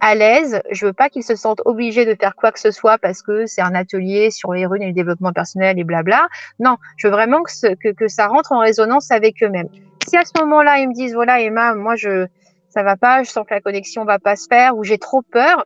à 0.00 0.14
l'aise. 0.14 0.60
Je 0.70 0.86
veux 0.86 0.92
pas 0.92 1.08
qu'ils 1.08 1.22
se 1.22 1.36
sentent 1.36 1.62
obligés 1.64 2.04
de 2.04 2.16
faire 2.20 2.34
quoi 2.34 2.52
que 2.52 2.60
ce 2.60 2.70
soit 2.70 2.98
parce 2.98 3.22
que 3.22 3.46
c'est 3.46 3.62
un 3.62 3.74
atelier 3.74 4.30
sur 4.30 4.52
les 4.52 4.66
runes 4.66 4.82
et 4.82 4.88
le 4.88 4.92
développement 4.92 5.32
personnel 5.32 5.78
et 5.78 5.84
blabla. 5.84 6.28
Non, 6.58 6.76
je 6.96 7.06
veux 7.06 7.12
vraiment 7.12 7.42
que, 7.42 8.08
ça 8.08 8.26
rentre 8.26 8.52
en 8.52 8.60
résonance 8.60 9.10
avec 9.10 9.42
eux-mêmes. 9.42 9.68
Si 10.08 10.16
à 10.16 10.24
ce 10.24 10.40
moment-là, 10.40 10.78
ils 10.78 10.88
me 10.88 10.94
disent, 10.94 11.14
voilà, 11.14 11.40
Emma, 11.40 11.74
moi, 11.74 11.96
je, 11.96 12.26
ça 12.70 12.82
va 12.82 12.96
pas, 12.96 13.22
je 13.22 13.30
sens 13.30 13.46
que 13.46 13.54
la 13.54 13.60
connexion 13.60 14.04
va 14.04 14.18
pas 14.18 14.36
se 14.36 14.46
faire 14.48 14.76
ou 14.76 14.84
j'ai 14.84 14.98
trop 14.98 15.22
peur, 15.22 15.64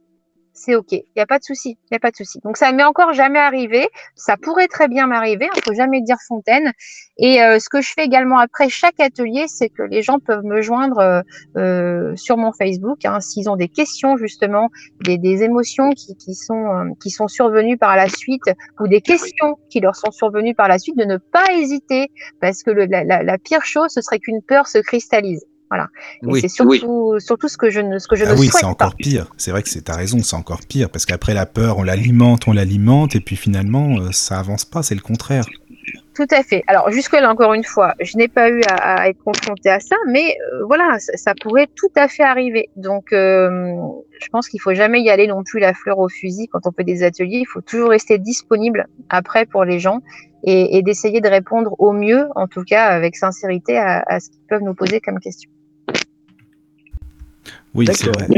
c'est 0.52 0.74
ok. 0.74 0.92
Il 0.92 1.04
n'y 1.16 1.22
a 1.22 1.26
pas 1.26 1.38
de 1.38 1.44
souci. 1.44 1.78
Il 1.90 1.94
y 1.94 1.96
a 1.96 1.98
pas 1.98 2.10
de 2.10 2.16
souci. 2.16 2.38
Donc 2.44 2.56
ça 2.56 2.72
m'est 2.72 2.84
encore 2.84 3.12
jamais 3.12 3.38
arrivé. 3.38 3.88
Ça 4.14 4.36
pourrait 4.36 4.68
très 4.68 4.88
bien 4.88 5.06
m'arriver. 5.06 5.48
Il 5.56 5.62
faut 5.62 5.74
jamais 5.74 6.02
dire 6.02 6.16
fontaine. 6.28 6.72
Et 7.18 7.42
euh, 7.42 7.58
ce 7.58 7.68
que 7.68 7.80
je 7.80 7.92
fais 7.92 8.04
également 8.04 8.38
après 8.38 8.68
chaque 8.68 9.00
atelier, 9.00 9.46
c'est 9.48 9.68
que 9.68 9.82
les 9.82 10.02
gens 10.02 10.18
peuvent 10.18 10.44
me 10.44 10.60
joindre 10.60 10.98
euh, 10.98 11.20
euh 11.56 12.16
sur 12.16 12.36
mon 12.36 12.52
Facebook 12.52 13.04
hein, 13.04 13.20
s'ils 13.20 13.48
ont 13.48 13.56
des 13.56 13.68
questions 13.68 14.16
justement, 14.16 14.68
des, 15.04 15.18
des 15.18 15.42
émotions 15.42 15.90
qui, 15.90 16.16
qui 16.16 16.34
sont 16.34 16.66
euh, 16.66 16.90
qui 17.02 17.10
sont 17.10 17.28
survenues 17.28 17.78
par 17.78 17.96
la 17.96 18.08
suite 18.08 18.50
ou 18.80 18.88
des 18.88 19.00
questions 19.00 19.56
qui 19.70 19.80
leur 19.80 19.96
sont 19.96 20.10
survenues 20.10 20.54
par 20.54 20.68
la 20.68 20.78
suite, 20.78 20.96
de 20.96 21.04
ne 21.04 21.16
pas 21.16 21.52
hésiter 21.52 22.10
parce 22.40 22.62
que 22.62 22.70
le, 22.70 22.86
la, 22.86 23.04
la, 23.04 23.22
la 23.22 23.38
pire 23.38 23.64
chose, 23.64 23.90
ce 23.90 24.00
serait 24.00 24.18
qu'une 24.18 24.42
peur 24.42 24.66
se 24.66 24.78
cristallise. 24.78 25.44
Voilà. 25.72 25.88
C'est 26.38 26.48
surtout, 26.48 27.18
surtout 27.18 27.48
ce 27.48 27.56
que 27.56 27.70
je 27.70 27.80
ne, 27.80 27.98
ce 27.98 28.06
que 28.06 28.14
je 28.14 28.26
ah 28.26 28.34
ne 28.34 28.38
oui, 28.38 28.50
c'est 28.52 28.66
encore 28.66 28.94
pire. 28.94 29.32
C'est 29.38 29.52
vrai 29.52 29.62
que 29.62 29.70
c'est 29.70 29.80
ta 29.80 29.96
raison, 29.96 30.18
c'est 30.22 30.36
encore 30.36 30.60
pire 30.68 30.90
parce 30.90 31.06
qu'après 31.06 31.32
la 31.32 31.46
peur, 31.46 31.78
on 31.78 31.82
l'alimente, 31.82 32.46
on 32.46 32.52
l'alimente 32.52 33.16
et 33.16 33.20
puis 33.20 33.36
finalement, 33.36 33.96
euh, 33.98 34.12
ça 34.12 34.38
avance 34.38 34.66
pas. 34.66 34.82
C'est 34.82 34.94
le 34.94 35.00
contraire. 35.00 35.46
Tout 36.14 36.26
à 36.30 36.42
fait. 36.42 36.62
Alors 36.66 36.90
jusque-là, 36.90 37.30
encore 37.30 37.54
une 37.54 37.64
fois, 37.64 37.94
je 38.00 38.18
n'ai 38.18 38.28
pas 38.28 38.50
eu 38.50 38.60
à, 38.68 39.08
être 39.08 39.18
confrontée 39.24 39.70
à 39.70 39.80
ça, 39.80 39.96
mais 40.08 40.36
euh, 40.52 40.66
voilà, 40.66 40.98
ça, 40.98 41.32
pourrait 41.40 41.68
tout 41.74 41.90
à 41.96 42.06
fait 42.06 42.22
arriver. 42.22 42.68
Donc, 42.76 43.14
euh, 43.14 43.72
je 44.20 44.28
pense 44.28 44.46
qu'il 44.48 44.60
faut 44.60 44.74
jamais 44.74 45.00
y 45.00 45.08
aller 45.08 45.26
non 45.26 45.42
plus 45.42 45.58
la 45.58 45.72
fleur 45.72 45.98
au 45.98 46.10
fusil 46.10 46.48
quand 46.48 46.66
on 46.66 46.72
fait 46.72 46.84
des 46.84 47.02
ateliers. 47.02 47.38
Il 47.38 47.46
faut 47.46 47.62
toujours 47.62 47.88
rester 47.88 48.18
disponible 48.18 48.88
après 49.08 49.46
pour 49.46 49.64
les 49.64 49.78
gens 49.78 50.00
et, 50.44 50.76
et 50.76 50.82
d'essayer 50.82 51.22
de 51.22 51.28
répondre 51.28 51.74
au 51.78 51.92
mieux, 51.92 52.26
en 52.36 52.46
tout 52.46 52.62
cas 52.62 52.88
avec 52.88 53.16
sincérité, 53.16 53.78
à, 53.78 54.04
à 54.06 54.20
ce 54.20 54.28
qu'ils 54.28 54.46
peuvent 54.46 54.62
nous 54.62 54.74
poser 54.74 55.00
comme 55.00 55.18
question. 55.18 55.48
Oui, 57.74 57.86
c'est 57.92 58.14
vrai. 58.14 58.28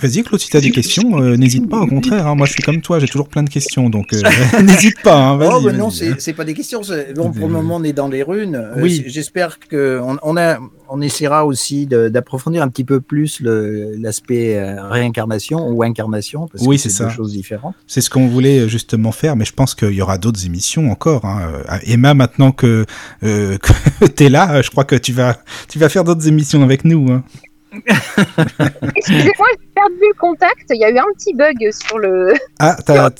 Vas-y, 0.00 0.22
Claude, 0.22 0.38
si 0.38 0.50
tu 0.50 0.56
as 0.58 0.60
des 0.60 0.72
questions, 0.72 1.22
euh, 1.22 1.36
n'hésite 1.36 1.70
pas, 1.70 1.80
au 1.80 1.86
contraire. 1.86 2.26
Hein, 2.26 2.34
moi, 2.34 2.46
je 2.46 2.52
suis 2.52 2.62
comme 2.62 2.82
toi, 2.82 2.98
j'ai 2.98 3.08
toujours 3.08 3.28
plein 3.28 3.42
de 3.42 3.48
questions, 3.48 3.88
donc 3.88 4.12
euh, 4.12 4.20
n'hésite 4.62 5.00
pas. 5.02 5.30
Hein, 5.30 5.38
oh, 5.40 5.62
ben 5.62 5.74
non, 5.74 5.88
c'est 5.90 6.34
pas 6.34 6.44
des 6.44 6.52
questions. 6.52 6.82
Bon, 7.14 7.32
pour 7.32 7.48
le 7.48 7.54
moment, 7.54 7.76
on 7.76 7.82
est 7.82 7.94
dans 7.94 8.08
les 8.08 8.22
runes. 8.22 8.56
Euh, 8.56 8.82
oui. 8.82 9.04
J'espère 9.06 9.58
qu'on 9.58 10.18
on 10.22 10.36
a, 10.36 10.58
on 10.90 11.00
essaiera 11.00 11.46
aussi 11.46 11.86
d'approfondir 11.86 12.62
un 12.62 12.68
petit 12.68 12.84
peu 12.84 13.00
plus 13.00 13.40
l'aspect 13.40 14.62
réincarnation 14.78 15.66
ou 15.66 15.82
incarnation, 15.82 16.46
parce 16.46 16.62
oui, 16.66 16.76
que 16.76 16.90
c'est 16.90 17.04
deux 17.04 17.10
choses 17.10 17.32
différentes. 17.32 17.74
C'est 17.86 18.02
ce 18.02 18.10
qu'on 18.10 18.28
voulait 18.28 18.68
justement 18.68 19.12
faire, 19.12 19.34
mais 19.34 19.46
je 19.46 19.54
pense 19.54 19.74
qu'il 19.74 19.92
y 19.92 20.02
aura 20.02 20.18
d'autres 20.18 20.44
émissions 20.44 20.90
encore. 20.90 21.24
Hein. 21.24 21.52
Emma, 21.86 22.12
maintenant 22.12 22.52
que, 22.52 22.84
que 23.22 24.06
tu 24.14 24.24
es 24.24 24.28
là, 24.28 24.60
je 24.60 24.68
crois 24.68 24.84
que 24.84 24.96
tu 24.96 25.14
vas, 25.14 25.38
tu 25.68 25.78
vas 25.78 25.88
faire 25.88 26.04
d'autres 26.04 26.28
émissions 26.28 26.62
avec 26.62 26.84
nous. 26.84 27.10
Hein. 27.10 27.24
Excusez-moi, 28.96 29.46
j'ai 29.52 29.68
perdu 29.74 30.00
le 30.00 30.18
contact. 30.18 30.66
Il 30.70 30.80
y 30.80 30.84
a 30.84 30.90
eu 30.90 30.98
un 30.98 31.12
petit 31.16 31.34
bug 31.34 31.70
sur 31.70 31.98
le. 31.98 32.34
Ah, 32.58 32.76
t'as. 32.86 33.10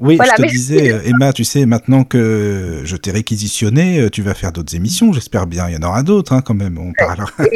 Oui, 0.00 0.18
je 0.20 0.42
te 0.42 0.48
disais, 0.48 0.92
euh, 0.92 1.00
Emma, 1.04 1.32
tu 1.32 1.44
sais, 1.44 1.66
maintenant 1.66 2.04
que 2.04 2.82
je 2.84 2.96
t'ai 2.96 3.12
réquisitionné, 3.12 4.00
euh, 4.00 4.10
tu 4.10 4.22
vas 4.22 4.34
faire 4.34 4.50
d'autres 4.52 4.74
émissions, 4.74 5.12
j'espère 5.12 5.46
bien. 5.46 5.68
Il 5.68 5.74
y 5.74 5.76
en 5.76 5.88
aura 5.88 6.02
d'autres, 6.02 6.32
hein, 6.32 6.42
quand 6.44 6.54
même. 6.54 6.78
On 6.78 6.92
parle. 6.92 7.24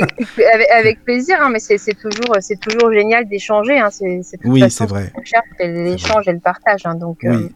avec, 0.72 1.04
plaisir, 1.04 1.36
hein, 1.40 1.50
mais 1.52 1.58
c'est 1.58 1.94
toujours, 1.94 2.92
génial 2.92 3.28
d'échanger. 3.28 3.78
Hein, 3.78 3.88
oui, 4.44 4.62
c'est 4.70 4.86
vrai. 4.86 5.12
L'échange 5.58 6.28
et 6.28 6.32
le 6.32 6.38
partage. 6.38 6.82
Hein, 6.84 6.94
donc, 6.94 7.24
euh, 7.24 7.48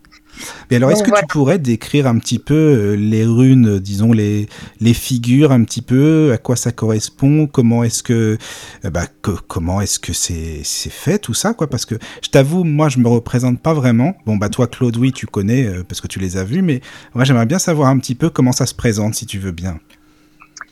Mais 0.70 0.76
alors, 0.76 0.90
est-ce 0.90 1.02
que 1.02 1.10
tu 1.10 1.26
pourrais 1.28 1.58
décrire 1.58 2.06
un 2.06 2.18
petit 2.18 2.38
peu 2.38 2.54
euh, 2.54 2.96
les 2.96 3.24
runes, 3.24 3.78
disons 3.78 4.12
les 4.12 4.48
les 4.80 4.94
figures, 4.94 5.52
un 5.52 5.64
petit 5.64 5.82
peu, 5.82 6.30
à 6.32 6.38
quoi 6.38 6.56
ça 6.56 6.72
correspond, 6.72 7.46
comment 7.46 7.84
est-ce 7.84 8.02
que, 8.02 8.38
euh, 8.84 8.90
bah, 8.90 9.06
comment 9.48 9.80
est-ce 9.80 9.98
que 9.98 10.12
c'est 10.12 10.60
c'est 10.64 10.92
fait 10.92 11.18
tout 11.18 11.34
ça, 11.34 11.54
quoi? 11.54 11.68
Parce 11.68 11.86
que 11.86 11.96
je 12.22 12.28
t'avoue, 12.28 12.64
moi, 12.64 12.88
je 12.88 12.98
me 12.98 13.08
représente 13.08 13.60
pas 13.60 13.74
vraiment. 13.74 14.14
Bon, 14.26 14.36
bah 14.36 14.48
toi, 14.48 14.66
Claude, 14.66 14.96
oui, 14.96 15.12
tu 15.12 15.26
connais 15.26 15.66
euh, 15.66 15.82
parce 15.86 16.00
que 16.00 16.08
tu 16.08 16.18
les 16.18 16.36
as 16.36 16.44
vus, 16.44 16.62
mais 16.62 16.80
moi, 17.14 17.24
j'aimerais 17.24 17.46
bien 17.46 17.58
savoir 17.58 17.88
un 17.88 17.98
petit 17.98 18.14
peu 18.14 18.30
comment 18.30 18.52
ça 18.52 18.66
se 18.66 18.74
présente, 18.74 19.14
si 19.14 19.26
tu 19.26 19.38
veux 19.38 19.52
bien. 19.52 19.78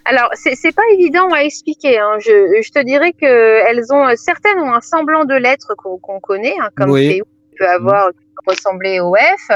Alors, 0.04 0.30
c'est 0.34 0.74
pas 0.74 0.82
évident 0.94 1.28
à 1.28 1.44
expliquer. 1.44 1.98
Hein. 1.98 2.18
Je, 2.18 2.62
je, 2.62 2.70
te 2.70 2.82
dirais 2.84 3.12
que 3.12 3.26
elles 3.26 3.92
ont 3.92 4.06
certaines 4.16 4.58
ont 4.58 4.72
un 4.72 4.80
semblant 4.80 5.24
de 5.24 5.34
lettres 5.34 5.74
qu'on 5.76 6.20
connaît, 6.20 6.54
hein, 6.60 6.70
comme 6.74 6.90
oui. 6.90 7.22
peut 7.58 7.68
avoir 7.68 8.10
ressembler 8.46 9.00
au 9.00 9.14
F, 9.14 9.50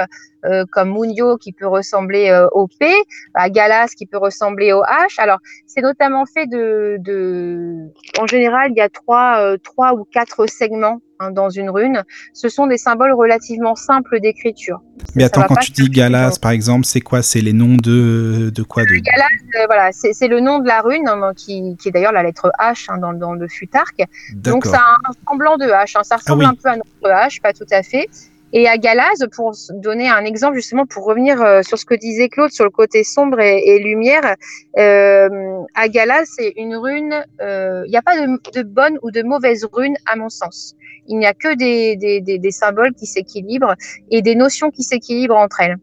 euh, 0.45 0.65
comme 0.71 0.93
Munio 0.93 1.39
qui 1.39 1.53
peut 1.53 1.67
ressembler 1.67 2.29
euh, 2.29 2.47
au 2.53 2.69
P, 2.69 2.93
à 3.33 3.49
Galas 3.49 3.89
qui 3.97 4.05
peut 4.05 4.19
ressembler 4.19 4.73
au 4.73 4.83
H. 4.83 5.15
Alors, 5.19 5.39
c'est 5.67 5.81
notamment 5.81 6.27
fait 6.27 6.47
de, 6.47 6.97
de, 7.01 7.91
en 8.21 8.27
général, 8.27 8.71
il 8.71 8.77
y 8.77 8.83
a 8.83 8.91
trois, 8.91 9.39
euh, 9.39 9.57
trois 9.57 9.95
ou 9.95 10.05
quatre 10.05 10.47
segments 10.47 11.01
hein, 11.19 11.31
dans 11.31 11.49
une 11.49 11.71
rune. 11.71 12.05
Ce 12.35 12.51
sont 12.51 12.67
des 12.67 12.77
symboles 12.77 13.15
relativement 13.15 13.75
simples 13.75 14.21
d'écriture. 14.21 14.83
Mais 15.15 15.25
attends, 15.25 15.45
quand 15.49 15.57
tu 15.57 15.73
dis 15.73 15.89
Galas, 15.89 16.39
par 16.41 16.51
exemple, 16.51 16.85
c'est 16.85 17.01
quoi? 17.01 17.23
C'est 17.23 17.41
les 17.41 17.55
noms 17.55 17.77
de, 17.77 18.51
de 18.55 18.63
quoi 18.63 18.85
de... 18.85 18.97
Galas, 18.97 19.67
voilà, 19.67 19.93
c'est 19.93 20.29
le 20.29 20.41
nom 20.41 20.59
de 20.59 20.69
la 20.69 20.83
rune, 20.83 21.09
hein, 21.09 21.33
qui, 21.35 21.75
qui, 21.79 21.89
est 21.89 21.93
d'ailleurs 21.93 22.13
la 22.13 22.23
lettre 22.23 22.53
H 22.61 22.87
hein, 22.89 22.99
dans, 22.99 23.15
dans, 23.15 23.33
le 23.33 23.49
futark. 23.49 24.03
Donc, 24.35 24.67
ça 24.67 24.77
a 24.77 25.09
un 25.09 25.13
semblant 25.27 25.57
de 25.57 25.65
H. 25.65 25.93
Ça 25.93 26.01
ah 26.11 26.17
ressemble 26.17 26.45
un 26.45 26.55
peu 26.55 26.69
à 26.69 26.77
notre 26.77 26.89
H, 27.03 27.41
pas 27.41 27.55
tout 27.55 27.65
à 27.71 27.83
fait. 27.83 28.11
Et 28.53 28.69
à 28.69 28.79
Galaz, 28.79 29.27
pour 29.35 29.53
donner 29.71 30.09
un 30.09 30.25
exemple 30.25 30.55
justement, 30.55 30.87
pour 30.87 31.05
revenir 31.05 31.43
euh, 31.43 31.63
sur 31.63 31.77
ce 31.79 31.85
que 31.85 31.95
disait 31.95 32.29
Claude 32.29 32.53
sur 32.53 32.65
le 32.65 32.71
côté 32.71 33.03
sombre 33.03 33.41
et, 33.41 33.79
lumière, 33.81 34.37
euh, 34.79 35.61
à 35.75 35.89
Galaz, 35.89 36.29
c'est 36.37 36.53
une 36.57 36.77
rune. 36.77 37.25
Euh, 37.41 37.83
il 37.87 37.91
n'y 37.91 37.97
a 37.97 38.03
pas 38.03 38.17
de, 38.17 38.63
bonne 38.63 38.99
ou 39.03 39.11
de 39.11 39.23
mauvaise 39.23 39.67
rune 39.73 39.97
à 40.07 40.15
mon 40.15 40.29
sens. 40.29 40.77
Il 41.09 41.19
n'y 41.19 41.27
a 41.27 41.35
que 41.35 41.55
des, 41.55 41.97
des, 41.97 42.21
des 42.21 42.51
symboles 42.51 42.95
qui 42.95 43.07
s'équilibrent 43.07 43.75
et 44.11 44.23
des 44.23 44.37
notions 44.37 44.71
qui 44.71 44.85
s'équilibrent 44.85 45.37
entre 45.37 45.61
elles. 45.61 45.77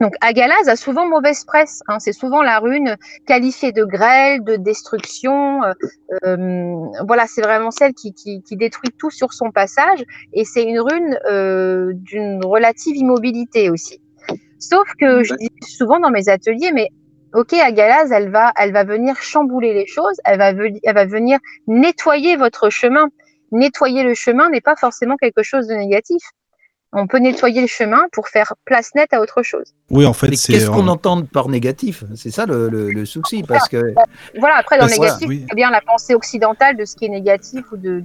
Donc 0.00 0.14
Agalaz 0.20 0.68
a 0.68 0.76
souvent 0.76 1.06
mauvaise 1.06 1.44
presse. 1.44 1.80
Hein. 1.88 1.98
C'est 1.98 2.12
souvent 2.12 2.42
la 2.42 2.58
rune 2.58 2.96
qualifiée 3.26 3.72
de 3.72 3.84
grêle, 3.84 4.44
de 4.44 4.56
destruction. 4.56 5.62
Euh, 5.64 5.72
euh, 6.24 6.86
voilà, 7.06 7.26
c'est 7.26 7.42
vraiment 7.42 7.70
celle 7.70 7.94
qui, 7.94 8.14
qui, 8.14 8.42
qui, 8.42 8.56
détruit 8.56 8.90
tout 8.96 9.10
sur 9.10 9.32
son 9.32 9.50
passage. 9.50 10.04
Et 10.32 10.44
c'est 10.44 10.62
une 10.62 10.80
rune 10.80 11.18
euh, 11.30 11.92
d'une 11.94 12.44
relative 12.44 12.96
immobilité 12.96 13.70
aussi. 13.70 14.00
Sauf 14.58 14.88
que 15.00 15.22
je 15.22 15.34
dis 15.34 15.50
souvent 15.62 16.00
dans 16.00 16.10
mes 16.10 16.28
ateliers, 16.28 16.72
mais 16.72 16.88
ok, 17.34 17.54
Agalaz, 17.54 18.12
elle 18.12 18.30
va, 18.30 18.52
elle 18.56 18.72
va 18.72 18.84
venir 18.84 19.16
chambouler 19.16 19.74
les 19.74 19.86
choses. 19.86 20.16
Elle 20.24 20.38
va, 20.38 20.50
elle 20.50 20.94
va 20.94 21.04
venir 21.06 21.38
nettoyer 21.66 22.36
votre 22.36 22.70
chemin. 22.70 23.08
Nettoyer 23.50 24.02
le 24.02 24.14
chemin 24.14 24.50
n'est 24.50 24.60
pas 24.60 24.76
forcément 24.76 25.16
quelque 25.16 25.42
chose 25.42 25.66
de 25.66 25.74
négatif 25.74 26.22
on 26.92 27.06
peut 27.06 27.18
nettoyer 27.18 27.60
le 27.60 27.66
chemin 27.66 28.00
pour 28.12 28.28
faire 28.28 28.54
place 28.64 28.94
nette 28.94 29.12
à 29.12 29.20
autre 29.20 29.42
chose. 29.42 29.74
Oui, 29.90 30.06
en 30.06 30.14
fait, 30.14 30.34
c'est. 30.36 30.52
Qu'est-ce 30.52 30.70
qu'on 30.70 30.88
entend 30.88 31.22
par 31.22 31.48
négatif? 31.48 32.04
C'est 32.14 32.30
ça 32.30 32.46
le, 32.46 33.04
souci, 33.04 33.42
parce 33.42 33.68
que. 33.68 33.94
Voilà, 34.38 34.56
après 34.56 34.78
dans 34.78 34.86
le 34.86 34.92
négatif, 34.92 35.28
c'est 35.48 35.54
bien 35.54 35.70
la 35.70 35.80
pensée 35.80 36.14
occidentale 36.14 36.76
de 36.76 36.84
ce 36.84 36.96
qui 36.96 37.06
est 37.06 37.10
négatif 37.10 37.64
ou 37.72 37.76
de, 37.76 38.02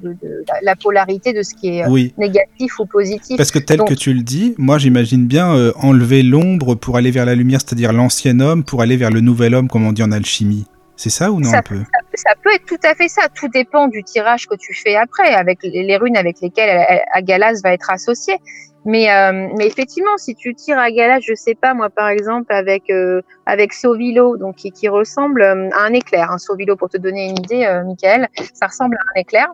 la 0.62 0.76
polarité 0.76 1.34
de 1.34 1.44
ce 1.44 1.54
qui 1.54 1.78
est 1.78 1.86
euh, 1.86 2.10
négatif 2.18 2.80
ou 2.80 2.86
positif. 2.86 3.38
Parce 3.38 3.52
que 3.52 3.60
tel 3.60 3.80
que 3.84 3.94
tu 3.94 4.14
le 4.14 4.22
dis, 4.22 4.56
moi 4.58 4.78
j'imagine 4.78 5.28
bien 5.28 5.56
euh, 5.56 5.72
enlever 5.78 6.24
l'ombre 6.24 6.76
pour 6.76 6.98
aller 6.98 7.12
vers 7.12 7.26
la 7.26 7.36
lumière, 7.36 7.60
c'est-à-dire 7.66 7.94
l'ancien 7.94 8.40
homme 8.40 8.64
pour 8.64 8.82
aller 8.82 8.98
vers 8.98 9.12
le 9.12 9.22
nouvel 9.22 9.56
homme, 9.56 9.70
comme 9.70 9.86
on 9.86 9.94
dit 9.94 10.04
en 10.04 10.12
alchimie. 10.12 10.66
C'est 10.96 11.10
ça 11.10 11.32
ou 11.32 11.40
non 11.40 11.50
ça, 11.50 11.58
un 11.58 11.62
peu? 11.64 11.80
ça, 12.14 12.32
peut 12.44 12.54
être 12.54 12.66
tout 12.66 12.78
à 12.84 12.94
fait 12.94 13.08
ça. 13.08 13.24
Tout 13.34 13.48
dépend 13.48 13.88
du 13.88 14.04
tirage 14.04 14.48
que 14.48 14.56
tu 14.56 14.74
fais 14.74 14.96
après, 14.96 15.34
avec 15.34 15.60
les 15.64 15.98
runes 15.98 16.16
avec 16.16 16.40
lesquelles 16.42 17.02
Agalas 17.14 17.62
va 17.64 17.74
être 17.74 17.90
associé. 17.90 18.36
Mais, 18.86 19.10
euh, 19.10 19.48
mais 19.58 19.66
effectivement, 19.66 20.18
si 20.18 20.36
tu 20.36 20.54
tires 20.56 20.78
à 20.78 20.92
Galas, 20.92 21.22
je 21.22 21.34
sais 21.34 21.56
pas 21.56 21.74
moi 21.74 21.90
par 21.90 22.10
exemple 22.10 22.52
avec 22.52 22.90
euh, 22.90 23.22
avec 23.46 23.72
Sovilo, 23.72 24.36
donc 24.38 24.56
qui, 24.56 24.72
qui 24.72 24.90
ressemble 24.90 25.42
euh, 25.42 25.70
à 25.72 25.84
un 25.86 25.94
éclair. 25.94 26.32
Un 26.32 26.36
hein, 26.36 26.76
pour 26.78 26.90
te 26.90 26.98
donner 26.98 27.30
une 27.30 27.40
idée, 27.40 27.66
euh, 27.66 27.84
Michael, 27.84 28.28
ça 28.54 28.68
ressemble 28.68 28.98
à 28.98 29.00
un 29.16 29.22
éclair. 29.22 29.48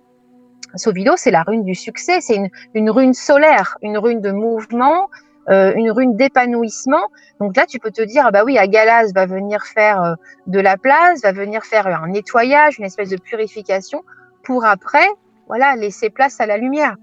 Sovilo, 0.76 1.14
c'est 1.16 1.32
la 1.32 1.44
rune 1.44 1.64
du 1.64 1.76
succès, 1.76 2.22
c'est 2.22 2.36
une, 2.36 2.50
une 2.74 2.90
rune 2.90 3.14
solaire, 3.14 3.78
une 3.82 3.98
rune 3.98 4.22
de 4.22 4.32
mouvement, 4.32 5.10
euh, 5.50 5.74
une 5.76 5.92
rune 5.92 6.16
d'épanouissement. 6.16 7.08
Donc 7.40 7.56
là, 7.56 7.66
tu 7.68 7.80
peux 7.80 7.92
te 7.92 8.02
dire, 8.02 8.24
ah 8.28 8.32
bah 8.32 8.44
oui, 8.46 8.58
Agalas 8.58 9.12
va 9.14 9.26
venir 9.26 9.64
faire 9.64 10.16
de 10.46 10.60
la 10.60 10.78
place, 10.78 11.22
va 11.24 11.32
venir 11.32 11.64
faire 11.64 11.88
un 11.88 12.08
nettoyage, 12.08 12.78
une 12.78 12.86
espèce 12.86 13.10
de 13.10 13.18
purification, 13.18 14.04
pour 14.44 14.64
après, 14.66 15.08
voilà, 15.48 15.76
laisser 15.76 16.12
place 16.12 16.40
à 16.40 16.46
la 16.46 16.58
lumière. 16.58 16.96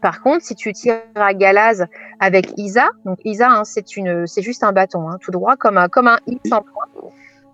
Par 0.00 0.22
contre, 0.22 0.44
si 0.44 0.54
tu 0.54 0.72
tires 0.72 1.02
à 1.14 1.34
Galaz 1.34 1.86
avec 2.20 2.52
Isa, 2.56 2.90
donc 3.04 3.18
Isa, 3.24 3.50
hein, 3.50 3.64
c'est 3.64 3.96
une, 3.96 4.26
c'est 4.26 4.42
juste 4.42 4.64
un 4.64 4.72
bâton, 4.72 5.08
hein, 5.08 5.18
tout 5.20 5.30
droit, 5.30 5.56
comme 5.56 5.78
un, 5.78 5.88
comme 5.88 6.08
un 6.08 6.18
X 6.26 6.52
en 6.52 6.62
point. 6.62 6.86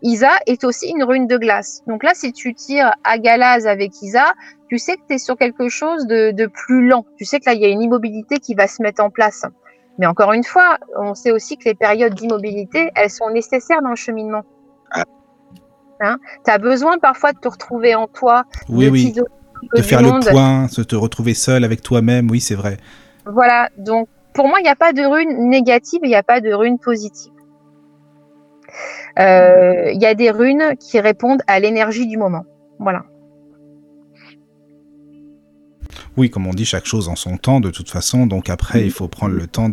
Isa 0.02 0.30
est 0.46 0.62
aussi 0.64 0.88
une 0.90 1.02
rune 1.02 1.26
de 1.26 1.36
glace. 1.36 1.82
Donc 1.86 2.04
là, 2.04 2.12
si 2.14 2.32
tu 2.32 2.54
tires 2.54 2.92
à 3.04 3.18
Galaz 3.18 3.66
avec 3.66 4.00
Isa, 4.00 4.32
tu 4.68 4.78
sais 4.78 4.96
que 4.96 5.02
tu 5.08 5.14
es 5.14 5.18
sur 5.18 5.36
quelque 5.36 5.68
chose 5.68 6.06
de, 6.06 6.30
de, 6.30 6.46
plus 6.46 6.86
lent. 6.86 7.04
Tu 7.16 7.24
sais 7.24 7.40
que 7.40 7.46
là, 7.46 7.54
il 7.54 7.60
y 7.60 7.64
a 7.64 7.68
une 7.68 7.82
immobilité 7.82 8.38
qui 8.38 8.54
va 8.54 8.68
se 8.68 8.80
mettre 8.82 9.02
en 9.02 9.10
place. 9.10 9.44
Mais 9.98 10.06
encore 10.06 10.32
une 10.32 10.44
fois, 10.44 10.78
on 10.96 11.14
sait 11.14 11.32
aussi 11.32 11.56
que 11.56 11.64
les 11.64 11.74
périodes 11.74 12.14
d'immobilité, 12.14 12.90
elles 12.94 13.10
sont 13.10 13.30
nécessaires 13.30 13.82
dans 13.82 13.90
le 13.90 13.96
cheminement. 13.96 14.44
Hein? 16.00 16.18
Tu 16.44 16.50
as 16.50 16.58
besoin 16.58 16.98
parfois 16.98 17.32
de 17.32 17.38
te 17.38 17.48
retrouver 17.48 17.96
en 17.96 18.06
toi, 18.06 18.44
oui, 18.68 18.86
de 18.86 18.90
oui 18.90 19.14
de 19.74 19.82
faire 19.82 20.02
le 20.02 20.30
point, 20.30 20.66
de 20.66 20.82
te 20.82 20.96
retrouver 20.96 21.34
seul 21.34 21.64
avec 21.64 21.82
toi-même, 21.82 22.30
oui, 22.30 22.40
c'est 22.40 22.54
vrai. 22.54 22.76
Voilà, 23.26 23.68
donc 23.76 24.08
pour 24.34 24.48
moi, 24.48 24.60
il 24.60 24.62
n'y 24.62 24.68
a 24.68 24.76
pas 24.76 24.92
de 24.92 25.04
rune 25.04 25.48
négative, 25.50 26.00
il 26.02 26.08
n'y 26.08 26.14
a 26.14 26.22
pas 26.22 26.40
de 26.40 26.52
rune 26.52 26.78
positive. 26.78 27.32
Euh, 29.18 29.90
il 29.92 30.00
y 30.00 30.06
a 30.06 30.14
des 30.14 30.30
runes 30.30 30.76
qui 30.78 31.00
répondent 31.00 31.42
à 31.46 31.58
l'énergie 31.58 32.06
du 32.06 32.16
moment. 32.16 32.44
Voilà. 32.78 33.04
Oui, 36.18 36.30
comme 36.30 36.48
on 36.48 36.52
dit, 36.52 36.64
chaque 36.64 36.84
chose 36.84 37.08
en 37.08 37.14
son 37.14 37.36
temps, 37.36 37.60
de 37.60 37.70
toute 37.70 37.90
façon. 37.90 38.26
Donc 38.26 38.50
après, 38.50 38.84
il 38.84 38.90
faut 38.90 39.06
prendre 39.06 39.36
le 39.36 39.46
temps 39.46 39.70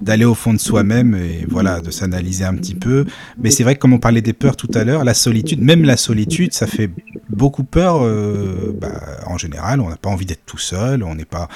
d'aller 0.00 0.24
au 0.24 0.34
fond 0.34 0.54
de 0.54 0.58
soi-même 0.58 1.16
et 1.16 1.44
voilà, 1.48 1.80
de 1.80 1.90
s'analyser 1.90 2.44
un 2.44 2.54
petit 2.54 2.76
peu. 2.76 3.04
Mais 3.36 3.50
c'est 3.50 3.64
vrai 3.64 3.74
que 3.74 3.80
comme 3.80 3.92
on 3.92 3.98
parlait 3.98 4.22
des 4.22 4.32
peurs 4.32 4.54
tout 4.54 4.70
à 4.74 4.84
l'heure, 4.84 5.02
la 5.02 5.14
solitude, 5.14 5.60
même 5.60 5.82
la 5.82 5.96
solitude, 5.96 6.52
ça 6.52 6.68
fait 6.68 6.88
beaucoup 7.30 7.64
peur. 7.64 8.04
Euh, 8.04 8.76
bah, 8.80 9.00
en 9.26 9.38
général, 9.38 9.80
on 9.80 9.88
n'a 9.88 9.96
pas 9.96 10.08
envie 10.08 10.24
d'être 10.24 10.46
tout 10.46 10.58
seul. 10.58 11.02
On 11.02 11.16
n'est 11.16 11.24
pas. 11.24 11.48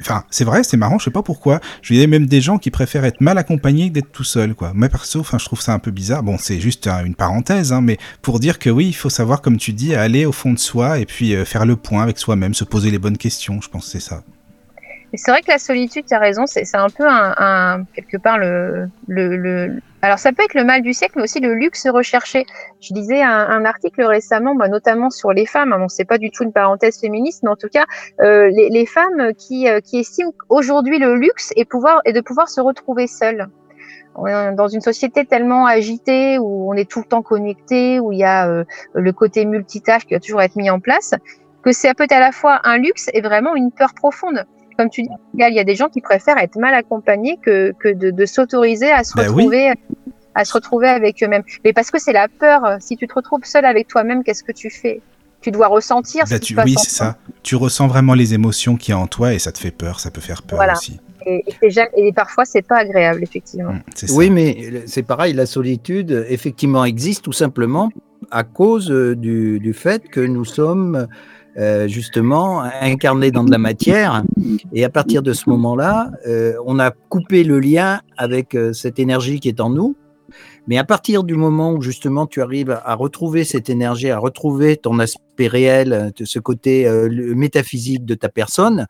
Enfin, 0.00 0.24
c'est 0.30 0.44
vrai, 0.44 0.64
c'est 0.64 0.76
marrant. 0.76 0.98
Je 0.98 1.04
sais 1.04 1.10
pas 1.12 1.22
pourquoi. 1.22 1.60
Je 1.80 1.94
a 1.94 2.06
même 2.08 2.26
des 2.26 2.40
gens 2.40 2.58
qui 2.58 2.70
préfèrent 2.70 3.04
être 3.04 3.20
mal 3.20 3.38
accompagnés 3.38 3.88
que 3.88 3.94
d'être 3.94 4.10
tout 4.10 4.24
seul, 4.24 4.54
quoi. 4.54 4.72
Moi 4.74 4.88
perso, 4.88 5.20
enfin, 5.20 5.38
je 5.38 5.44
trouve 5.44 5.60
ça 5.60 5.72
un 5.72 5.78
peu 5.78 5.92
bizarre. 5.92 6.24
Bon, 6.24 6.38
c'est 6.38 6.58
juste 6.58 6.88
une 6.88 7.14
parenthèse, 7.14 7.72
hein, 7.72 7.82
mais 7.82 7.98
pour 8.20 8.40
dire 8.40 8.58
que 8.58 8.68
oui, 8.68 8.88
il 8.88 8.94
faut 8.94 9.10
savoir, 9.10 9.42
comme 9.42 9.58
tu 9.58 9.72
dis, 9.72 9.94
aller 9.94 10.26
au 10.26 10.32
fond 10.32 10.52
de 10.52 10.58
soi 10.58 10.98
et 10.98 11.06
puis 11.06 11.34
euh, 11.34 11.44
faire 11.44 11.66
le 11.66 11.76
point 11.76 12.02
avec 12.02 12.18
soi-même, 12.18 12.54
se 12.54 12.64
poser 12.64 12.90
les 12.90 12.98
bonnes 12.98 13.18
questions 13.18 13.59
je 13.60 13.68
pense 13.68 13.86
que 13.86 13.90
c'est 13.92 14.00
ça. 14.00 14.22
C'est 15.14 15.32
vrai 15.32 15.42
que 15.42 15.50
la 15.50 15.58
solitude, 15.58 16.04
tu 16.06 16.14
as 16.14 16.20
raison, 16.20 16.46
c'est 16.46 16.64
un 16.74 16.88
peu 16.88 17.04
un, 17.08 17.84
quelque 17.94 18.16
part 18.16 18.38
le, 18.38 18.88
Alors 20.02 20.20
ça 20.20 20.32
peut 20.32 20.44
être 20.44 20.54
le 20.54 20.64
mal 20.64 20.82
du 20.82 20.92
siècle, 20.92 21.14
mais 21.16 21.24
aussi 21.24 21.40
le 21.40 21.54
luxe 21.54 21.88
recherché. 21.88 22.46
Je 22.80 22.94
disais 22.94 23.20
un, 23.20 23.64
article 23.64 24.04
récemment, 24.04 24.54
notamment 24.54 25.10
sur 25.10 25.32
les 25.32 25.46
femmes. 25.46 25.74
Bon, 25.76 25.88
c'est 25.88 26.04
pas 26.04 26.18
du 26.18 26.30
tout 26.30 26.44
une 26.44 26.52
parenthèse 26.52 27.00
féministe, 27.00 27.42
mais 27.42 27.50
en 27.50 27.56
tout 27.56 27.68
cas, 27.68 27.86
euh, 28.20 28.50
les, 28.52 28.86
femmes 28.86 29.32
qui, 29.36 29.68
euh, 29.68 29.80
estiment 29.92 30.32
aujourd'hui 30.48 30.98
le 30.98 31.16
luxe 31.16 31.52
et 31.56 31.64
de 31.64 32.20
pouvoir 32.20 32.48
se 32.48 32.60
retrouver 32.60 33.08
seules. 33.08 33.48
Dans 34.16 34.68
une 34.68 34.80
société 34.80 35.24
tellement 35.24 35.66
agitée 35.66 36.38
où 36.38 36.70
on 36.70 36.74
est 36.74 36.88
tout 36.88 36.98
le 36.98 37.04
temps 37.06 37.22
connecté, 37.22 38.00
où 38.00 38.12
il 38.12 38.18
y 38.18 38.24
a 38.24 38.48
euh, 38.48 38.64
le 38.92 39.12
côté 39.12 39.46
multitâche 39.46 40.04
qui 40.04 40.14
va 40.14 40.20
toujours 40.20 40.42
être 40.42 40.56
mis 40.56 40.68
en 40.68 40.80
place, 40.80 41.14
que 41.62 41.72
ça 41.72 41.94
peut 41.94 42.04
être 42.04 42.12
à 42.12 42.20
la 42.20 42.32
fois 42.32 42.60
un 42.64 42.78
luxe 42.78 43.08
et 43.14 43.20
vraiment 43.20 43.54
une 43.54 43.70
peur 43.70 43.94
profonde. 43.94 44.44
Comme 44.78 44.88
tu 44.88 45.02
dis, 45.02 45.08
il 45.34 45.54
y 45.54 45.58
a 45.58 45.64
des 45.64 45.74
gens 45.74 45.88
qui 45.88 46.00
préfèrent 46.00 46.38
être 46.38 46.56
mal 46.56 46.74
accompagnés 46.74 47.38
que, 47.42 47.72
que 47.78 47.88
de, 47.88 48.10
de 48.10 48.26
s'autoriser 48.26 48.90
à 48.90 49.04
se 49.04 49.14
ben 49.14 49.28
retrouver. 49.28 49.72
à 50.34 50.44
se 50.44 50.52
retrouver 50.52 50.88
avec 50.88 51.22
eux-mêmes. 51.22 51.42
Mais 51.64 51.72
parce 51.72 51.90
que 51.90 51.98
c'est 52.00 52.12
la 52.12 52.28
peur. 52.28 52.76
Si 52.80 52.96
tu 52.96 53.06
te 53.06 53.14
retrouves 53.14 53.44
seul 53.44 53.64
avec 53.64 53.88
toi-même, 53.88 54.22
qu'est-ce 54.22 54.44
que 54.44 54.52
tu 54.52 54.70
fais? 54.70 55.02
Tu 55.42 55.50
dois 55.50 55.66
ressentir. 55.66 56.24
Ben 56.30 56.38
tu, 56.38 56.58
oui, 56.64 56.76
c'est 56.78 56.90
ça. 56.90 57.16
Tu 57.42 57.56
ressens 57.56 57.88
vraiment 57.88 58.14
les 58.14 58.32
émotions 58.32 58.76
qu'il 58.76 58.92
y 58.92 58.94
a 58.94 58.98
en 58.98 59.06
toi 59.06 59.34
et 59.34 59.38
ça 59.38 59.52
te 59.52 59.58
fait 59.58 59.70
peur. 59.70 59.98
Ça 60.00 60.10
peut 60.10 60.20
faire 60.20 60.42
peur 60.42 60.60
aussi. 60.72 61.00
Et, 61.26 61.44
et, 61.62 61.68
et 61.96 62.12
parfois, 62.12 62.44
c'est 62.44 62.62
pas 62.62 62.78
agréable, 62.78 63.22
effectivement. 63.22 63.72
Mmh, 63.72 63.82
oui, 64.14 64.30
mais 64.30 64.82
c'est 64.86 65.02
pareil. 65.02 65.34
La 65.34 65.46
solitude, 65.46 66.26
effectivement, 66.28 66.84
existe 66.84 67.24
tout 67.24 67.32
simplement 67.32 67.90
à 68.30 68.44
cause 68.44 68.90
euh, 68.90 69.16
du, 69.16 69.60
du 69.60 69.74
fait 69.74 70.08
que 70.08 70.20
nous 70.20 70.44
sommes 70.44 71.08
euh, 71.60 71.88
justement 71.88 72.62
incarné 72.62 73.30
dans 73.30 73.44
de 73.44 73.50
la 73.50 73.58
matière. 73.58 74.22
Et 74.72 74.82
à 74.82 74.88
partir 74.88 75.22
de 75.22 75.34
ce 75.34 75.50
moment-là, 75.50 76.10
euh, 76.26 76.54
on 76.64 76.78
a 76.78 76.90
coupé 76.90 77.44
le 77.44 77.60
lien 77.60 78.00
avec 78.16 78.54
euh, 78.54 78.72
cette 78.72 78.98
énergie 78.98 79.40
qui 79.40 79.48
est 79.48 79.60
en 79.60 79.68
nous. 79.68 79.94
Mais 80.68 80.78
à 80.78 80.84
partir 80.84 81.22
du 81.22 81.34
moment 81.34 81.72
où 81.72 81.82
justement 81.82 82.26
tu 82.26 82.40
arrives 82.40 82.80
à 82.82 82.94
retrouver 82.94 83.44
cette 83.44 83.68
énergie, 83.68 84.08
à 84.08 84.18
retrouver 84.18 84.78
ton 84.78 84.98
aspect 85.00 85.48
réel, 85.48 86.12
ce 86.22 86.38
côté 86.38 86.88
métaphysique 87.10 88.04
de 88.04 88.14
ta 88.14 88.28
personne, 88.28 88.86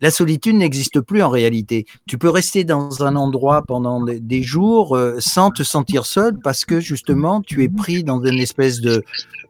la 0.00 0.10
solitude 0.10 0.54
n'existe 0.54 1.00
plus 1.00 1.22
en 1.22 1.28
réalité. 1.28 1.86
Tu 2.06 2.16
peux 2.16 2.30
rester 2.30 2.64
dans 2.64 3.02
un 3.02 3.16
endroit 3.16 3.62
pendant 3.66 4.02
des 4.04 4.42
jours 4.42 4.96
sans 5.18 5.50
te 5.50 5.64
sentir 5.64 6.06
seul 6.06 6.38
parce 6.42 6.64
que 6.64 6.78
justement 6.80 7.40
tu 7.40 7.64
es 7.64 7.68
pris 7.68 8.04
dans 8.04 8.24
une 8.24 8.38
espèce 8.38 8.80
de, 8.80 9.02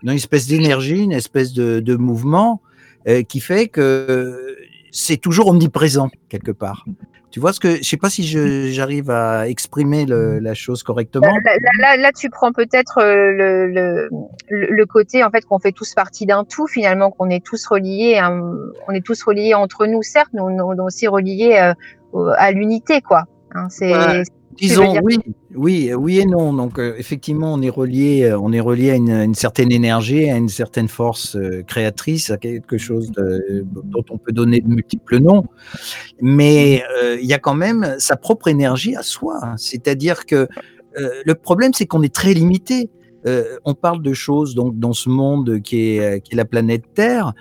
une 0.03 0.11
espèce 0.11 0.46
d'énergie, 0.46 1.03
une 1.03 1.12
espèce 1.12 1.53
de, 1.53 1.80
de 1.80 1.96
mouvement 1.96 2.61
euh, 3.09 3.22
qui 3.22 3.40
fait 3.40 3.68
que 3.68 4.57
c'est 4.90 5.16
toujours 5.16 5.48
omniprésent 5.48 6.11
quelque 6.28 6.53
part. 6.53 6.84
Tu 7.30 7.38
vois 7.38 7.53
ce 7.53 7.61
que 7.61 7.76
je 7.76 7.82
sais 7.84 7.96
pas 7.96 8.11
si 8.11 8.24
j'arrive 8.72 9.09
à 9.09 9.48
exprimer 9.48 10.05
le, 10.05 10.40
la 10.40 10.53
chose 10.55 10.82
correctement. 10.82 11.28
Là, 11.28 11.53
là, 11.78 11.96
là 11.96 12.11
tu 12.12 12.28
prends 12.28 12.51
peut-être 12.51 12.98
euh, 12.98 13.30
le, 13.30 13.68
le, 13.68 14.09
le, 14.48 14.86
côté 14.86 15.22
en 15.22 15.30
fait 15.30 15.42
qu'on 15.42 15.61
fait 15.61 15.70
tous 15.70 15.94
partie 15.94 16.26
d'un 16.26 16.44
tout 16.44 16.66
finalement, 16.66 17.12
qu'on 17.12 17.30
est 17.30 17.44
tous 17.44 17.64
reliés, 17.68 18.18
hein, 18.20 18.53
on 18.88 18.92
est 18.92 19.05
tous 19.05 19.22
reliés 19.22 19.55
entre 19.55 19.86
nous 19.86 20.03
certes, 20.03 20.30
mais 20.32 20.40
on 20.40 20.74
est 20.74 20.80
aussi 20.80 21.07
reliés 21.07 21.72
euh, 22.14 22.32
à 22.36 22.51
l'unité 22.51 23.01
quoi. 23.01 23.26
Hein, 23.55 23.68
c'est 23.70 23.92
Disons 24.61 25.00
oui, 25.02 25.18
oui, 25.54 25.92
oui 25.94 26.20
et 26.20 26.26
non. 26.26 26.52
Donc 26.52 26.78
euh, 26.78 26.94
effectivement, 26.98 27.54
on 27.54 27.62
est 27.62 27.70
relié, 27.70 28.24
euh, 28.24 28.38
on 28.38 28.52
est 28.52 28.61
relié 28.61 28.90
à 28.90 28.96
une, 28.96 29.34
certaine 29.34 29.72
énergie, 29.72 30.28
à 30.28 30.36
une 30.36 30.50
certaine 30.50 30.88
force 30.88 31.36
euh, 31.36 31.62
créatrice, 31.62 32.30
à 32.30 32.36
quelque 32.36 32.76
chose 32.76 33.11
dont 33.12 34.04
on 34.11 34.18
peut 34.18 34.32
donner 34.32 34.61
de 34.61 34.68
multiples 34.68 35.18
noms. 35.18 35.44
Mais 36.20 36.82
il 37.20 37.26
y 37.26 37.32
a 37.32 37.38
quand 37.38 37.54
même 37.54 37.96
sa 37.98 38.16
propre 38.16 38.48
énergie 38.48 38.96
à 38.96 39.02
soi. 39.02 39.40
C'est-à-dire 39.56 40.26
que 40.26 40.48
le 40.96 41.34
problème, 41.34 41.72
c'est 41.72 41.86
qu'on 41.86 42.02
est 42.02 42.14
très 42.14 42.34
limité. 42.34 42.90
on 43.64 43.74
parle 43.74 44.02
de 44.02 44.12
choses 44.12 44.54
donc 44.54 44.78
dans 44.78 44.92
ce 44.92 45.08
monde 45.08 45.61
qui 45.62 45.96
est, 45.96 46.20
qui 46.22 46.32
est 46.32 46.36
la 46.36 46.44
planète 46.44 46.84
Terre, 46.94 47.32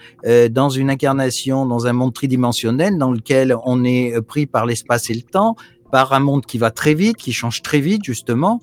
dans 0.52 0.70
une 0.70 0.90
incarnation, 0.90 1.66
dans 1.66 1.88
un 1.88 1.94
monde 1.94 2.14
tridimensionnel 2.14 2.98
dans 2.98 3.12
lequel 3.12 3.56
on 3.66 3.84
est 3.84 4.22
pris 4.22 4.46
par 4.46 4.66
l'espace 4.66 5.10
et 5.10 5.14
le 5.14 5.22
temps, 5.22 5.56
par 5.92 6.14
un 6.14 6.20
monde 6.20 6.46
qui 6.46 6.58
va 6.58 6.72
très 6.72 6.94
vite, 6.94 7.18
qui 7.18 7.34
change 7.34 7.62
très 7.62 7.80
vite 7.80 8.04
justement, 8.04 8.62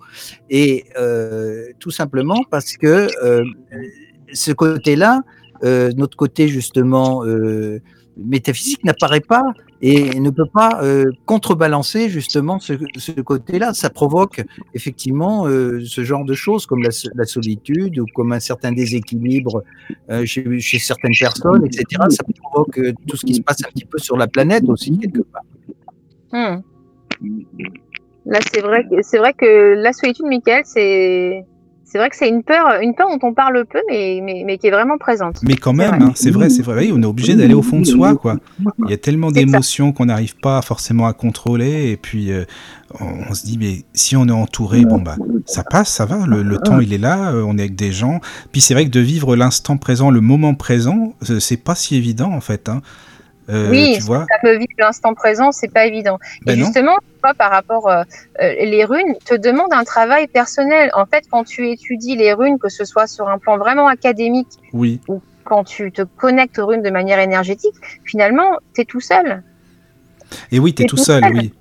et 0.51 0.85
euh, 0.99 1.69
tout 1.79 1.91
simplement 1.91 2.43
parce 2.51 2.77
que 2.77 3.09
euh, 3.25 3.45
ce 4.33 4.53
côté-là, 4.53 5.23
euh, 5.65 5.91
notre 5.97 6.17
côté 6.17 6.49
justement 6.49 7.23
métaphysique 8.17 8.83
n'apparaît 8.85 9.21
pas 9.21 9.43
et 9.83 10.19
ne 10.21 10.31
peut 10.31 10.49
pas 10.51 10.81
contrebalancer 11.27 12.09
justement 12.09 12.59
ce, 12.59 13.21
côté-là. 13.21 13.75
Ça 13.75 13.91
provoque 13.91 14.43
effectivement 14.73 15.45
ce 15.47 16.05
genre 16.05 16.25
de 16.25 16.33
choses 16.33 16.65
comme 16.65 16.83
la, 16.83 17.25
solitude 17.27 17.99
ou 17.99 18.07
comme 18.15 18.33
un 18.33 18.41
certain 18.41 18.73
déséquilibre 18.73 19.63
chez, 20.25 20.79
certaines 20.79 21.13
personnes, 21.19 21.67
etc. 21.67 22.03
Ça 22.09 22.25
provoque 22.43 22.81
tout 23.07 23.17
ce 23.17 23.27
qui 23.27 23.35
se 23.35 23.43
passe 23.43 23.63
un 23.67 23.71
petit 23.71 23.85
peu 23.85 23.99
sur 23.99 24.17
la 24.17 24.29
planète 24.29 24.65
aussi 24.67 24.99
quelque 24.99 25.21
part. 25.21 25.45
Hmm. 26.33 26.63
Là, 28.27 28.41
c'est 28.53 28.61
vrai, 28.61 28.85
c'est 29.03 29.19
vrai 29.19 29.33
que 29.35 29.75
la 29.75 29.93
solitude, 29.93 30.27
Michael, 30.27 30.63
c'est 30.65 31.45
c'est 31.87 31.99
vrai 31.99 32.11
que 32.11 32.17
c'est 32.17 32.29
une 32.29 32.43
peur, 32.43 32.81
une 32.83 32.95
peur 32.95 33.09
dont 33.09 33.29
on 33.29 33.33
parle 33.33 33.65
peu, 33.65 33.79
mais, 33.89 34.21
mais, 34.21 34.59
qui 34.59 34.67
est 34.67 34.73
vraiment 34.73 34.99
présente. 34.99 35.41
Mais 35.45 35.55
quand 35.55 35.73
même, 35.73 36.03
hein, 36.03 36.13
c'est 36.17 36.33
vrai, 36.33 36.51
c'est 36.51 36.63
vrai. 36.63 36.91
on 36.93 37.01
est 37.01 37.07
obligé 37.07 37.37
d'aller 37.37 37.55
au 37.55 37.63
fond 37.63 37.79
de 37.79 37.87
soi, 37.87 38.17
quoi. 38.17 38.39
Il 38.85 38.91
y 38.91 38.93
a 38.93 38.97
tellement 38.97 39.31
d'émotions 39.31 39.93
qu'on 39.93 40.07
n'arrive 40.07 40.37
pas 40.37 40.61
forcément 40.63 41.07
à 41.07 41.13
contrôler, 41.13 41.93
et 41.93 41.97
puis 41.97 42.33
euh, 42.33 42.45
on, 43.01 43.33
se 43.35 43.47
dit, 43.47 43.57
mais 43.57 43.85
si 43.95 44.17
on 44.17 44.27
est 44.27 44.33
entouré, 44.33 44.85
bon 44.85 45.01
bah, 45.01 45.17
ça 45.47 45.63
passe, 45.63 45.89
ça 45.89 46.07
va. 46.07 46.27
Le, 46.27 46.59
temps, 46.59 46.81
il 46.81 46.93
est 46.93 46.99
là. 46.99 47.31
Euh, 47.33 47.45
on 47.47 47.57
est 47.57 47.63
avec 47.63 47.77
des 47.77 47.93
gens. 47.93 48.21
Puis 48.51 48.61
c'est 48.61 48.75
vrai 48.75 48.85
que 48.85 48.91
de 48.91 49.01
vivre 49.01 49.37
l'instant 49.37 49.77
présent, 49.77 50.11
le 50.11 50.21
moment 50.21 50.55
présent, 50.55 51.15
euh, 51.31 51.39
c'est 51.39 51.57
pas 51.57 51.77
si 51.77 51.95
évident 51.95 52.33
en 52.33 52.41
fait. 52.41 52.69
Hein. 52.69 52.83
Euh, 53.49 53.71
oui, 53.71 53.95
tu 53.97 54.03
vois 54.03 54.27
ça 54.29 54.39
peut 54.43 54.57
vivre 54.57 54.73
l'instant 54.79 55.15
présent, 55.15 55.53
c'est 55.53 55.73
pas 55.73 55.87
évident. 55.87 56.19
et 56.43 56.47
ben 56.47 56.57
justement, 56.57 56.97
toi, 57.23 57.33
par 57.35 57.51
rapport 57.51 57.89
euh, 57.89 58.03
euh, 58.43 58.55
les 58.65 58.85
runes, 58.85 59.15
te 59.25 59.35
demandent 59.35 59.73
un 59.73 59.85
travail 59.85 60.27
personnel. 60.27 60.91
En 60.95 61.07
fait, 61.07 61.25
quand 61.31 61.45
tu 61.45 61.71
étudies 61.71 62.17
les 62.17 62.33
runes, 62.33 62.59
que 62.59 62.69
ce 62.69 62.85
soit 62.85 63.07
sur 63.07 63.29
un 63.29 63.39
plan 63.39 63.57
vraiment 63.57 63.87
académique 63.87 64.49
oui. 64.73 65.01
ou 65.09 65.21
quand 65.45 65.65
tu 65.65 65.93
te 65.93 66.03
connectes 66.03 66.59
aux 66.59 66.67
runes 66.67 66.83
de 66.83 66.91
manière 66.91 67.21
énergétique, 67.21 67.75
finalement, 68.05 68.59
tu 68.75 68.81
es 68.81 68.85
tout 68.85 69.01
seul. 69.01 69.43
Et 70.51 70.59
oui, 70.59 70.75
tu 70.75 70.83
es, 70.83 70.87
tout, 70.87 70.97
seul, 70.97 71.23
oui 71.33 71.53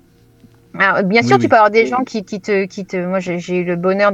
bien 1.04 1.22
sûr, 1.22 1.38
tu 1.38 1.48
peux 1.48 1.56
avoir 1.56 1.70
des 1.70 1.86
gens 1.86 2.04
qui, 2.04 2.24
te, 2.24 2.64
qui 2.64 2.86
te. 2.86 2.96
Moi, 2.96 3.18
j'ai 3.20 3.56
eu 3.56 3.64
le 3.64 3.76
bonheur 3.76 4.12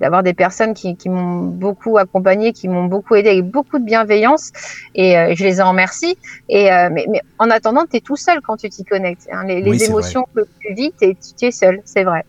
d'avoir 0.00 0.22
des 0.22 0.34
personnes 0.34 0.74
qui, 0.74 0.96
m'ont 1.08 1.42
beaucoup 1.42 1.98
accompagné, 1.98 2.52
qui 2.52 2.68
m'ont 2.68 2.84
beaucoup 2.84 3.14
aidé 3.14 3.30
avec 3.30 3.44
beaucoup 3.44 3.78
de 3.78 3.84
bienveillance, 3.84 4.52
et 4.94 5.18
euh, 5.18 5.34
je 5.34 5.44
les 5.44 5.60
en 5.60 5.70
remercie. 5.70 6.16
Et 6.48 6.72
euh, 6.72 6.88
mais, 6.92 7.06
en 7.38 7.50
attendant, 7.50 7.84
tu 7.90 7.96
es 7.96 8.00
tout 8.00 8.16
seul 8.16 8.40
quand 8.40 8.56
tu 8.56 8.68
t'y 8.68 8.84
connectes. 8.84 9.28
Hein. 9.32 9.44
Les, 9.44 9.84
émotions 9.84 10.26
que 10.34 10.42
tu 10.60 10.74
vis, 10.74 10.92
tu 10.98 11.46
es 11.46 11.50
seul, 11.50 11.80
c'est 11.84 12.04
vrai. 12.04 12.24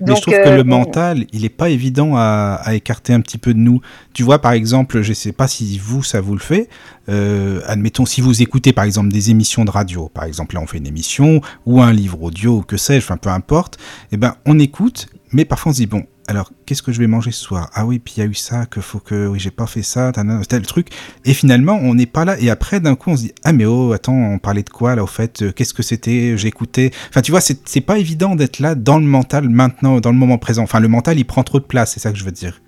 Mais 0.00 0.14
je 0.16 0.20
trouve 0.20 0.34
que 0.34 0.48
le 0.48 0.60
euh, 0.60 0.64
mental, 0.64 1.26
il 1.32 1.42
n'est 1.42 1.48
pas 1.48 1.70
évident 1.70 2.14
à, 2.16 2.62
écarter 2.72 3.12
un 3.12 3.20
petit 3.20 3.38
peu 3.38 3.54
de 3.54 3.58
nous. 3.58 3.80
Tu 4.12 4.22
vois, 4.22 4.40
par 4.40 4.52
exemple, 4.52 5.02
je 5.02 5.10
ne 5.10 5.14
sais 5.14 5.32
pas 5.32 5.48
si 5.48 5.78
vous, 5.78 6.02
ça 6.02 6.20
vous 6.20 6.34
le 6.34 6.40
fait. 6.40 6.68
Euh, 7.08 7.60
admettons, 7.66 8.06
si 8.06 8.20
vous 8.20 8.42
écoutez 8.42 8.72
par 8.72 8.84
exemple 8.84 9.08
des 9.08 9.30
émissions 9.30 9.64
de 9.64 9.70
radio, 9.70 10.08
par 10.08 10.24
exemple 10.24 10.54
là 10.54 10.60
on 10.62 10.66
fait 10.66 10.78
une 10.78 10.86
émission, 10.86 11.40
ou 11.66 11.82
un 11.82 11.92
livre 11.92 12.22
audio, 12.22 12.58
ou 12.58 12.62
que 12.62 12.76
sais-je, 12.76 13.04
enfin 13.04 13.16
peu 13.16 13.28
importe, 13.28 13.78
eh 14.12 14.16
ben 14.16 14.36
on 14.46 14.58
écoute, 14.60 15.08
mais 15.32 15.44
parfois 15.44 15.70
on 15.70 15.72
se 15.72 15.78
dit, 15.78 15.86
bon, 15.86 16.04
alors 16.28 16.52
qu'est-ce 16.66 16.82
que 16.82 16.92
je 16.92 17.00
vais 17.00 17.06
manger 17.06 17.32
ce 17.32 17.42
soir? 17.42 17.70
Ah 17.74 17.84
oui, 17.84 17.98
puis 17.98 18.14
il 18.16 18.20
y 18.20 18.22
a 18.22 18.26
eu 18.26 18.34
ça, 18.34 18.66
que 18.66 18.80
faut 18.80 19.00
que 19.00 19.26
oui, 19.26 19.38
j'ai 19.38 19.50
pas 19.50 19.66
fait 19.66 19.82
ça, 19.82 20.12
tel 20.48 20.62
truc. 20.62 20.88
Et 21.24 21.34
finalement, 21.34 21.78
on 21.82 21.94
n'est 21.94 22.06
pas 22.06 22.24
là. 22.24 22.36
Et 22.38 22.48
après, 22.48 22.80
d'un 22.80 22.94
coup, 22.94 23.10
on 23.10 23.16
se 23.16 23.22
dit 23.22 23.34
ah 23.44 23.52
mais 23.52 23.64
oh, 23.64 23.92
attends, 23.92 24.14
on 24.14 24.38
parlait 24.38 24.62
de 24.62 24.70
quoi 24.70 24.94
là 24.94 25.02
au 25.02 25.06
fait 25.06 25.42
euh, 25.42 25.52
Qu'est-ce 25.52 25.74
que 25.74 25.82
c'était? 25.82 26.36
J'écoutais. 26.36 26.90
Enfin, 27.08 27.22
tu 27.22 27.32
vois, 27.32 27.40
c'est 27.40 27.80
pas 27.80 27.98
évident 27.98 28.36
d'être 28.36 28.60
là 28.60 28.74
dans 28.74 28.98
le 28.98 29.04
mental 29.04 29.48
maintenant, 29.48 30.00
dans 30.00 30.12
le 30.12 30.18
moment 30.18 30.38
présent. 30.38 30.62
Enfin, 30.62 30.80
le 30.80 30.88
mental, 30.88 31.18
il 31.18 31.24
prend 31.24 31.42
trop 31.42 31.58
de 31.58 31.64
place, 31.64 31.92
c'est 31.92 32.00
ça 32.00 32.12
que 32.12 32.18
je 32.18 32.24
veux 32.24 32.30
dire. 32.30 32.60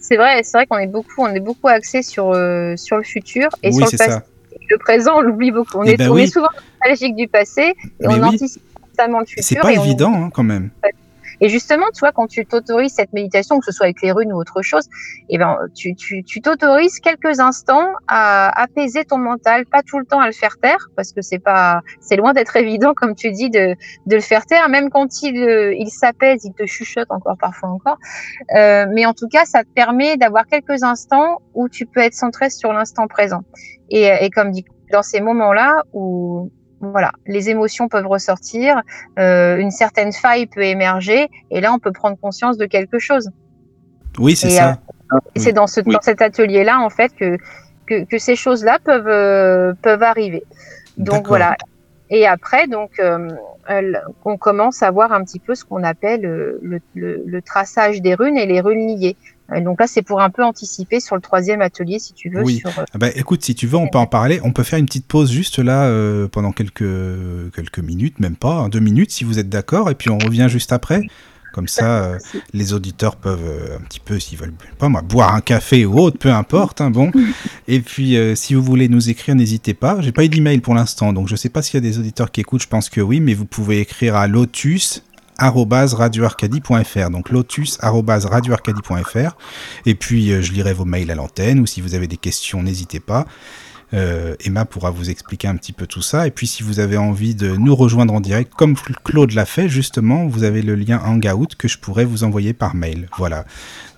C'est 0.00 0.16
vrai, 0.16 0.42
c'est 0.42 0.58
vrai 0.58 0.66
qu'on 0.66 0.78
est 0.78 0.86
beaucoup, 0.86 1.22
on 1.22 1.28
est 1.28 1.40
beaucoup 1.40 1.68
axé 1.68 2.02
sur 2.02 2.30
euh, 2.30 2.76
sur 2.76 2.96
le 2.96 3.02
futur 3.02 3.48
et 3.62 3.72
sur 3.72 3.86
le 3.86 3.96
passé. 3.96 4.18
Le 4.68 4.78
présent, 4.78 5.18
on 5.18 5.20
l'oublie 5.20 5.52
beaucoup. 5.52 5.78
On, 5.78 5.84
eh 5.84 5.92
est, 5.92 5.96
ben 5.96 6.16
est, 6.16 6.26
souvent 6.26 6.48
nostalgique 6.80 7.14
du 7.14 7.28
passé 7.28 7.74
et 8.00 8.06
on 8.06 8.22
anticipe 8.22 8.62
constamment 8.80 9.20
le 9.20 9.26
futur. 9.26 9.44
C'est 9.44 9.60
pas 9.60 9.72
évident 9.72 10.12
hein, 10.14 10.30
quand 10.32 10.42
même. 10.42 10.70
Et 11.40 11.48
justement, 11.48 11.86
tu 11.94 12.00
vois, 12.00 12.12
quand 12.12 12.26
tu 12.26 12.44
t'autorises 12.46 12.94
cette 12.94 13.12
méditation, 13.12 13.58
que 13.58 13.64
ce 13.66 13.72
soit 13.72 13.86
avec 13.86 14.02
les 14.02 14.12
runes 14.12 14.32
ou 14.32 14.36
autre 14.36 14.62
chose, 14.62 14.88
eh 15.28 15.38
ben, 15.38 15.56
tu, 15.74 15.94
tu, 15.94 16.22
tu 16.24 16.40
t'autorises 16.40 17.00
quelques 17.00 17.40
instants 17.40 17.88
à 18.08 18.60
apaiser 18.60 19.04
ton 19.04 19.18
mental, 19.18 19.66
pas 19.66 19.82
tout 19.82 19.98
le 19.98 20.06
temps 20.06 20.20
à 20.20 20.26
le 20.26 20.32
faire 20.32 20.56
taire, 20.60 20.88
parce 20.96 21.12
que 21.12 21.22
c'est 21.22 21.38
pas, 21.38 21.82
c'est 22.00 22.16
loin 22.16 22.32
d'être 22.32 22.56
évident, 22.64 22.94
comme 22.94 23.14
tu 23.14 23.30
dis, 23.32 23.50
de, 23.50 23.74
de 24.06 24.16
le 24.16 24.22
faire 24.22 24.46
taire, 24.46 24.68
même 24.68 24.90
quand 24.90 25.22
il, 25.22 25.36
il 25.78 25.90
s'apaise, 25.90 26.44
il 26.44 26.52
te 26.52 26.66
chuchote 26.66 27.10
encore 27.10 27.36
parfois 27.38 27.70
encore. 27.70 27.98
Euh, 28.56 28.86
mais 28.92 29.06
en 29.06 29.14
tout 29.14 29.28
cas, 29.28 29.44
ça 29.44 29.64
te 29.64 29.68
permet 29.68 30.16
d'avoir 30.16 30.46
quelques 30.46 30.82
instants 30.82 31.40
où 31.54 31.68
tu 31.68 31.86
peux 31.86 32.00
être 32.00 32.14
centré 32.14 32.50
sur 32.50 32.72
l'instant 32.72 33.06
présent. 33.06 33.42
Et, 33.90 34.08
et 34.20 34.30
comme 34.30 34.50
dit, 34.50 34.64
dans 34.92 35.02
ces 35.02 35.20
moments-là 35.20 35.82
où 35.92 36.50
voilà, 36.80 37.12
les 37.26 37.48
émotions 37.48 37.88
peuvent 37.88 38.06
ressortir, 38.06 38.82
euh, 39.18 39.56
une 39.56 39.70
certaine 39.70 40.12
faille 40.12 40.46
peut 40.46 40.62
émerger, 40.62 41.28
et 41.50 41.60
là, 41.60 41.72
on 41.72 41.78
peut 41.78 41.92
prendre 41.92 42.18
conscience 42.18 42.58
de 42.58 42.66
quelque 42.66 42.98
chose. 42.98 43.30
Oui, 44.18 44.36
c'est 44.36 44.50
ça. 44.50 44.78
Euh, 45.12 45.18
et 45.34 45.40
c'est 45.40 45.52
dans, 45.52 45.66
ce, 45.66 45.80
dans 45.80 46.00
cet 46.00 46.20
atelier-là, 46.22 46.80
en 46.80 46.90
fait, 46.90 47.12
que, 47.14 47.38
que, 47.86 48.18
ces 48.18 48.36
choses-là 48.36 48.78
peuvent, 48.82 49.08
euh, 49.08 49.72
peuvent 49.80 50.02
arriver. 50.02 50.44
Donc 50.96 51.28
voilà. 51.28 51.56
Et 52.08 52.26
après, 52.26 52.66
donc, 52.68 53.00
on 54.24 54.36
commence 54.36 54.82
à 54.82 54.90
voir 54.90 55.12
un 55.12 55.24
petit 55.24 55.40
peu 55.40 55.54
ce 55.54 55.64
qu'on 55.64 55.82
appelle 55.82 56.22
le, 56.22 56.80
le, 56.94 57.42
traçage 57.42 58.00
des 58.00 58.14
runes 58.14 58.36
et 58.36 58.46
les 58.46 58.60
runes 58.60 58.86
liées 58.86 59.16
donc 59.60 59.80
là, 59.80 59.86
c'est 59.86 60.02
pour 60.02 60.20
un 60.20 60.30
peu 60.30 60.44
anticiper 60.44 61.00
sur 61.00 61.14
le 61.14 61.22
troisième 61.22 61.60
atelier, 61.60 61.98
si 61.98 62.12
tu 62.12 62.30
veux. 62.30 62.42
Oui. 62.42 62.58
Sur, 62.58 62.70
ah 62.78 62.98
bah, 62.98 63.08
écoute, 63.14 63.44
si 63.44 63.54
tu 63.54 63.66
veux, 63.66 63.76
on 63.76 63.88
peut 63.88 63.98
en 63.98 64.06
parler. 64.06 64.40
On 64.42 64.52
peut 64.52 64.64
faire 64.64 64.78
une 64.78 64.86
petite 64.86 65.06
pause 65.06 65.30
juste 65.30 65.58
là 65.58 65.84
euh, 65.84 66.26
pendant 66.28 66.52
quelques, 66.52 66.84
quelques 67.54 67.78
minutes, 67.78 68.18
même 68.18 68.36
pas, 68.36 68.54
hein, 68.54 68.68
deux 68.68 68.80
minutes, 68.80 69.12
si 69.12 69.24
vous 69.24 69.38
êtes 69.38 69.48
d'accord, 69.48 69.90
et 69.90 69.94
puis 69.94 70.10
on 70.10 70.18
revient 70.18 70.48
juste 70.48 70.72
après. 70.72 71.02
Comme 71.52 71.68
ça, 71.68 72.04
euh, 72.04 72.18
les 72.52 72.74
auditeurs 72.74 73.16
peuvent 73.16 73.46
euh, 73.46 73.78
un 73.78 73.80
petit 73.80 74.00
peu, 74.00 74.18
s'ils 74.18 74.36
veulent 74.36 74.52
pas 74.78 74.90
moi, 74.90 75.00
boire 75.00 75.34
un 75.34 75.40
café 75.40 75.86
ou 75.86 75.98
autre, 75.98 76.18
peu 76.18 76.30
importe. 76.30 76.82
Hein, 76.82 76.90
bon. 76.90 77.10
Et 77.66 77.80
puis, 77.80 78.18
si 78.34 78.54
vous 78.54 78.62
voulez 78.62 78.88
nous 78.88 79.08
écrire, 79.08 79.34
n'hésitez 79.36 79.72
pas. 79.72 80.00
J'ai 80.00 80.12
pas 80.12 80.24
eu 80.24 80.28
d'email 80.28 80.58
pour 80.58 80.74
l'instant, 80.74 81.12
donc 81.12 81.28
je 81.28 81.36
sais 81.36 81.48
pas 81.48 81.62
s'il 81.62 81.74
y 81.74 81.78
a 81.78 81.88
des 81.88 81.98
auditeurs 81.98 82.30
qui 82.30 82.40
écoutent. 82.40 82.62
Je 82.62 82.68
pense 82.68 82.90
que 82.90 83.00
oui, 83.00 83.20
mais 83.20 83.32
vous 83.32 83.46
pouvez 83.46 83.80
écrire 83.80 84.16
à 84.16 84.26
Lotus 84.26 85.02
radioarcadie.fr 85.38 87.10
donc 87.10 87.30
lotus 87.30 87.78
radioarcadie.fr 87.80 89.36
et 89.86 89.94
puis 89.94 90.32
euh, 90.32 90.42
je 90.42 90.52
lirai 90.52 90.72
vos 90.72 90.84
mails 90.84 91.10
à 91.10 91.14
l'antenne 91.14 91.60
ou 91.60 91.66
si 91.66 91.80
vous 91.80 91.94
avez 91.94 92.06
des 92.06 92.16
questions 92.16 92.62
n'hésitez 92.62 93.00
pas 93.00 93.26
Emma 93.92 94.66
pourra 94.66 94.90
vous 94.90 95.08
expliquer 95.08 95.48
un 95.48 95.56
petit 95.56 95.72
peu 95.72 95.86
tout 95.86 96.02
ça. 96.02 96.26
Et 96.26 96.30
puis 96.30 96.46
si 96.46 96.62
vous 96.62 96.80
avez 96.80 96.98
envie 96.98 97.34
de 97.34 97.56
nous 97.56 97.74
rejoindre 97.74 98.12
en 98.12 98.20
direct, 98.20 98.52
comme 98.54 98.74
Claude 99.04 99.32
l'a 99.32 99.46
fait 99.46 99.70
justement, 99.70 100.26
vous 100.26 100.42
avez 100.44 100.60
le 100.60 100.74
lien 100.74 101.00
Hangout 101.02 101.54
que 101.56 101.66
je 101.66 101.78
pourrais 101.78 102.04
vous 102.04 102.22
envoyer 102.22 102.52
par 102.52 102.74
mail. 102.74 103.08
Voilà. 103.16 103.46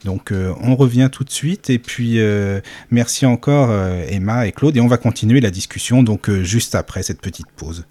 Donc 0.04 0.32
on 0.32 0.76
revient 0.76 1.08
tout 1.10 1.24
de 1.24 1.30
suite 1.30 1.68
et 1.70 1.80
puis 1.80 2.20
merci 2.92 3.26
encore 3.26 3.72
Emma 4.08 4.46
et 4.46 4.52
Claude 4.52 4.76
et 4.76 4.80
on 4.80 4.86
va 4.86 4.98
continuer 4.98 5.40
la 5.40 5.50
discussion 5.50 6.04
donc 6.04 6.30
juste 6.42 6.76
après 6.76 7.02
cette 7.02 7.20
petite 7.20 7.50
pause. 7.56 7.84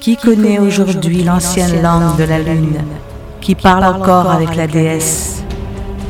Qui 0.00 0.16
connaît 0.16 0.58
aujourd'hui 0.58 1.22
l'ancienne 1.24 1.82
langue 1.82 2.16
de 2.16 2.24
la 2.24 2.38
Lune? 2.38 2.78
Qui 3.42 3.54
parle 3.54 3.84
encore 3.84 4.30
avec 4.30 4.56
la 4.56 4.66
déesse? 4.66 5.42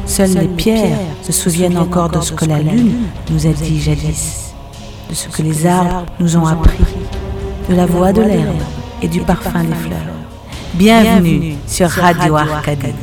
Seules 0.07 0.35
les 0.35 0.47
pierres 0.47 0.97
se 1.23 1.33
souviennent 1.33 1.77
encore 1.77 2.09
de 2.09 2.21
ce 2.21 2.33
que 2.33 2.45
la 2.45 2.61
Lune 2.61 3.07
nous 3.31 3.47
a 3.49 3.51
dit 3.51 3.81
jadis, 3.81 4.55
de 5.09 5.15
ce 5.15 5.29
que 5.29 5.43
les 5.43 5.67
arbres 5.67 6.07
nous 6.21 6.37
ont 6.37 6.47
appris, 6.47 6.85
de 7.69 7.75
la 7.75 7.87
voix 7.87 8.13
de 8.13 8.23
l'herbe 8.23 8.63
et 9.03 9.09
du 9.09 9.23
parfum 9.23 9.65
des 9.65 9.75
fleurs. 9.75 10.15
Bienvenue 10.75 11.57
sur 11.67 11.89
Radio 11.89 12.37
Arcadie. 12.37 12.95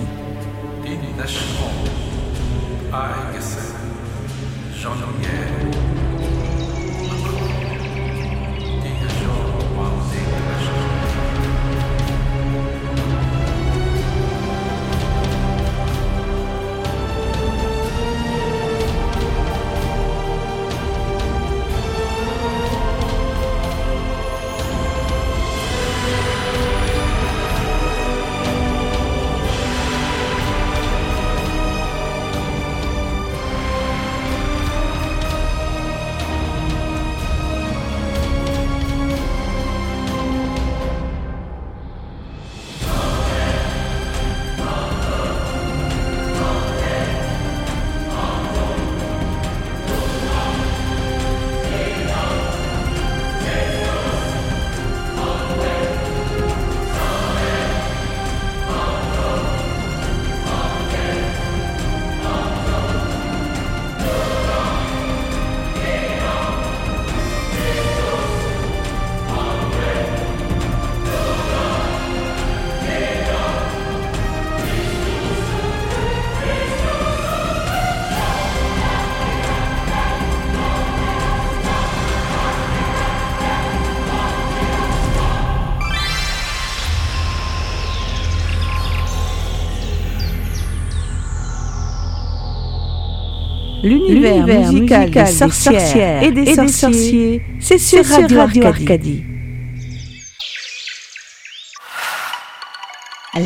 L'univers 93.84 94.72
musical, 94.72 95.12
des, 95.12 95.26
sorcières 95.28 96.24
et 96.24 96.32
des, 96.32 96.56
sorciers, 96.56 97.44
c'est 97.60 97.78
sur, 97.78 98.04
Radio, 98.06 98.40
Arcadie. 98.40 99.24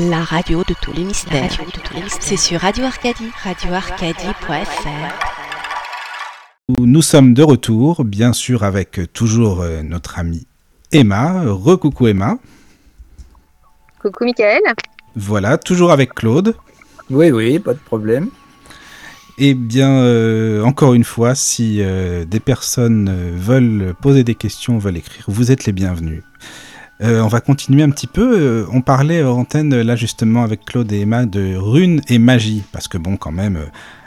La 0.10 0.24
radio 0.24 0.64
de 0.64 0.74
tous 0.82 0.94
les 0.94 1.04
mystères. 1.04 1.52
C'est 2.22 2.38
sur 2.38 2.62
Radio 2.62 2.86
Arcadie. 2.86 3.30
RadioArcadie.fr. 3.44 5.16
Nous 6.80 7.02
sommes 7.02 7.34
de 7.34 7.44
retour, 7.44 8.06
bien 8.06 8.32
sûr, 8.32 8.64
avec 8.64 9.12
toujours 9.12 9.62
euh, 9.62 9.82
notre 9.82 10.18
amie 10.18 10.48
Emma. 10.94 11.44
Recoucou 11.46 12.08
Emma. 12.08 12.38
Coucou 14.02 14.24
Michael. 14.24 14.62
Voilà, 15.16 15.58
toujours 15.58 15.92
avec 15.92 16.14
Claude. 16.14 16.56
Oui, 17.10 17.32
oui, 17.32 17.60
pas 17.60 17.74
de 17.74 17.80
problème. 17.80 18.30
Eh 19.38 19.54
bien, 19.54 19.90
euh, 19.90 20.64
encore 20.64 20.94
une 20.94 21.04
fois, 21.04 21.36
si 21.36 21.78
euh, 21.80 22.26
des 22.26 22.40
personnes 22.40 23.10
euh, 23.10 23.32
veulent 23.36 23.94
poser 24.02 24.24
des 24.24 24.36
questions, 24.36 24.78
veulent 24.78 24.98
écrire, 24.98 25.26
vous 25.28 25.52
êtes 25.52 25.66
les 25.66 25.72
bienvenus. 25.72 26.24
on 27.00 27.28
va 27.28 27.42
continuer 27.42 27.82
un 27.82 27.90
petit 27.90 28.08
peu. 28.08 28.68
on 28.72 28.82
parlait 28.82 29.24
en 29.24 29.40
antenne, 29.40 29.82
là 29.82 29.96
justement, 29.96 30.44
avec 30.44 30.66
Claude 30.66 30.92
et 30.92 31.02
Emma, 31.02 31.26
de 31.26 31.56
runes 31.56 32.02
et 32.08 32.20
magie. 32.20 32.64
Parce 32.72 32.88
que 32.88 33.00
bon, 33.00 33.18
quand 33.18 33.32
même, 33.32 33.58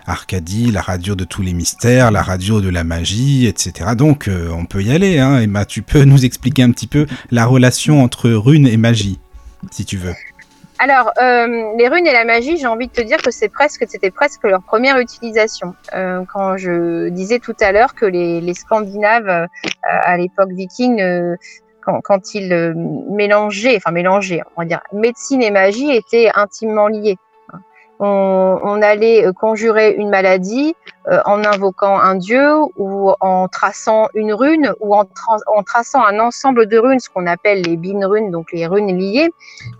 Arcadie, 0.06 0.70
la 0.70 0.82
radio 0.82 1.16
de 1.16 1.24
tous 1.24 1.42
les 1.42 1.54
mystères, 1.54 2.12
la 2.12 2.22
radio 2.22 2.60
de 2.60 2.68
la 2.68 2.84
magie, 2.84 3.46
etc. 3.46 3.90
Donc, 3.96 4.30
on 4.30 4.64
peut 4.64 4.82
y 4.82 4.92
aller. 4.92 5.18
Hein. 5.18 5.40
Emma, 5.40 5.64
tu 5.64 5.82
peux 5.82 6.04
nous 6.04 6.24
expliquer 6.24 6.62
un 6.62 6.70
petit 6.70 6.86
peu 6.86 7.06
la 7.32 7.46
relation 7.46 8.04
entre 8.04 8.30
runes 8.30 8.68
et 8.68 8.76
magie, 8.76 9.18
si 9.72 9.84
tu 9.84 9.96
veux. 9.96 10.14
Alors, 10.86 11.12
euh, 11.22 11.72
les 11.78 11.88
runes 11.88 12.06
et 12.06 12.12
la 12.12 12.26
magie, 12.26 12.58
j'ai 12.58 12.66
envie 12.66 12.88
de 12.88 12.92
te 12.92 13.00
dire 13.00 13.16
que 13.16 13.30
c'est 13.30 13.48
presque, 13.48 13.86
c'était 13.88 14.10
presque 14.10 14.42
leur 14.44 14.62
première 14.62 14.98
utilisation. 14.98 15.74
Euh, 15.94 16.24
quand 16.30 16.58
je 16.58 17.08
disais 17.08 17.38
tout 17.38 17.56
à 17.62 17.72
l'heure 17.72 17.94
que 17.94 18.04
les, 18.04 18.42
les 18.42 18.52
Scandinaves, 18.52 19.30
euh, 19.30 19.46
à 19.82 20.18
l'époque 20.18 20.50
viking, 20.50 21.02
quand, 21.80 22.02
quand, 22.02 22.34
ils 22.34 22.74
mélangeaient, 23.08 23.76
enfin 23.78 23.92
mélangeaient, 23.92 24.42
on 24.56 24.60
va 24.60 24.66
dire, 24.66 24.82
médecine 24.92 25.42
et 25.42 25.50
magie 25.50 25.90
étaient 25.90 26.28
intimement 26.34 26.88
liés 26.88 27.16
on, 27.98 28.82
allait 28.82 29.26
euh, 29.26 29.32
conjurer 29.32 29.92
une 29.92 30.10
maladie 30.10 30.74
euh, 31.08 31.20
en 31.24 31.44
invoquant 31.44 31.98
un 31.98 32.16
dieu 32.16 32.54
ou 32.76 33.12
en 33.20 33.48
traçant 33.48 34.08
une 34.14 34.32
rune 34.32 34.72
ou 34.80 34.94
en, 34.94 35.04
traçant 35.64 36.04
un 36.04 36.18
ensemble 36.18 36.66
de 36.66 36.78
runes, 36.78 37.00
ce 37.00 37.08
qu'on 37.08 37.26
appelle 37.26 37.62
les 37.62 37.76
bin 37.76 38.06
runes, 38.06 38.30
donc 38.30 38.52
les 38.52 38.66
runes 38.66 38.96
liées, 38.96 39.30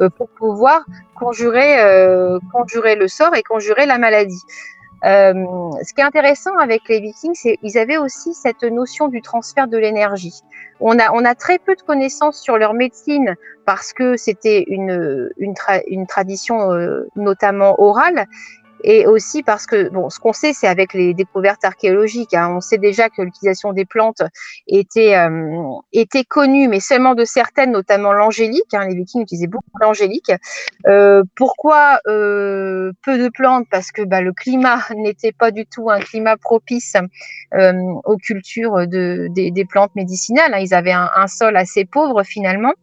euh, 0.00 0.08
pour 0.10 0.28
pouvoir 0.28 0.84
conjurer, 1.14 1.76
conjurer 2.52 2.96
le 2.96 3.06
sort 3.06 3.34
et 3.36 3.42
conjurer 3.42 3.86
la 3.86 3.98
maladie. 3.98 4.42
Ce 5.05 5.94
qui 5.94 6.00
est 6.00 6.05
intéressant 6.05 6.57
avec 6.59 6.88
les 6.88 7.00
Vikings, 7.00 7.34
c'est 7.34 7.57
qu'ils 7.59 7.76
avaient 7.78 7.98
aussi 7.98 8.32
cette 8.34 8.62
notion 8.62 9.09
du 9.09 9.20
transfert 9.20 9.68
de 9.68 9.76
l'énergie. 9.76 10.40
On 10.80 10.98
a, 10.98 11.12
on 11.12 11.24
a 11.24 11.34
très 11.34 11.59
peu 11.59 11.74
de 11.76 11.82
connaissances 11.82 12.40
sur 12.40 12.57
leur 12.57 12.74
médecine 12.74 13.34
parce 13.66 13.92
que 13.92 14.16
c'était 14.16 14.64
une, 14.66 15.30
une, 15.38 15.55
une 15.88 16.07
tradition 16.07 16.72
euh, 16.72 17.09
notamment 17.16 17.80
orale 17.80 18.26
et 18.87 19.07
aussi 19.07 19.43
parce 19.43 19.66
que 19.66 19.89
bon, 19.89 20.11
ce 20.11 20.20
qu'on 20.20 20.35
sait, 20.35 20.53
c'est 20.53 20.66
avec 20.68 20.93
les 20.93 21.14
découvertes 21.14 21.64
archéologiques. 21.64 22.35
Hein, 22.35 22.53
on 22.55 22.61
sait 22.61 22.76
déjà 22.76 23.09
que 23.09 23.22
l'utilisation 23.22 23.72
des 23.72 23.87
plantes 23.87 24.22
était 24.68 25.16
euh, 25.16 25.62
était 25.93 26.24
connue, 26.24 26.68
mais 26.68 26.80
seulement 26.80 27.14
de 27.14 27.24
certaines, 27.24 27.72
notamment 27.72 28.12
l'angélique. 28.12 28.74
Hein, 28.74 28.87
les 28.89 28.95
Vikings 28.95 29.22
utilisaient 29.22 29.47
beaucoup 29.47 29.78
l'angélique. 29.80 30.30
Euh, 30.87 31.22
pourquoi 31.35 31.99
euh, 32.07 32.93
peu 33.03 33.18
de 33.18 33.30
plantes? 33.30 33.66
Parce 33.70 33.91
que 33.91 34.03
bah, 34.03 34.20
le 34.20 34.35
climat 34.35 34.80
n'était 34.97 35.32
pas 35.32 35.51
du 35.51 35.64
tout 35.64 35.89
un 35.89 36.01
climat 36.01 36.37
propice 36.37 36.95
euh, 37.55 37.72
aux 38.05 38.18
cultures 38.18 38.87
de, 38.87 39.28
des, 39.30 39.51
des 39.51 39.64
plantes 39.64 39.95
médicinales. 39.97 40.53
Hein. 40.53 40.59
Ils 40.61 40.74
avaient 40.74 40.93
un, 40.93 41.09
un 41.16 41.26
sol 41.26 41.57
assez 41.57 41.87
pauvre 41.87 42.22
finalement. 42.22 42.74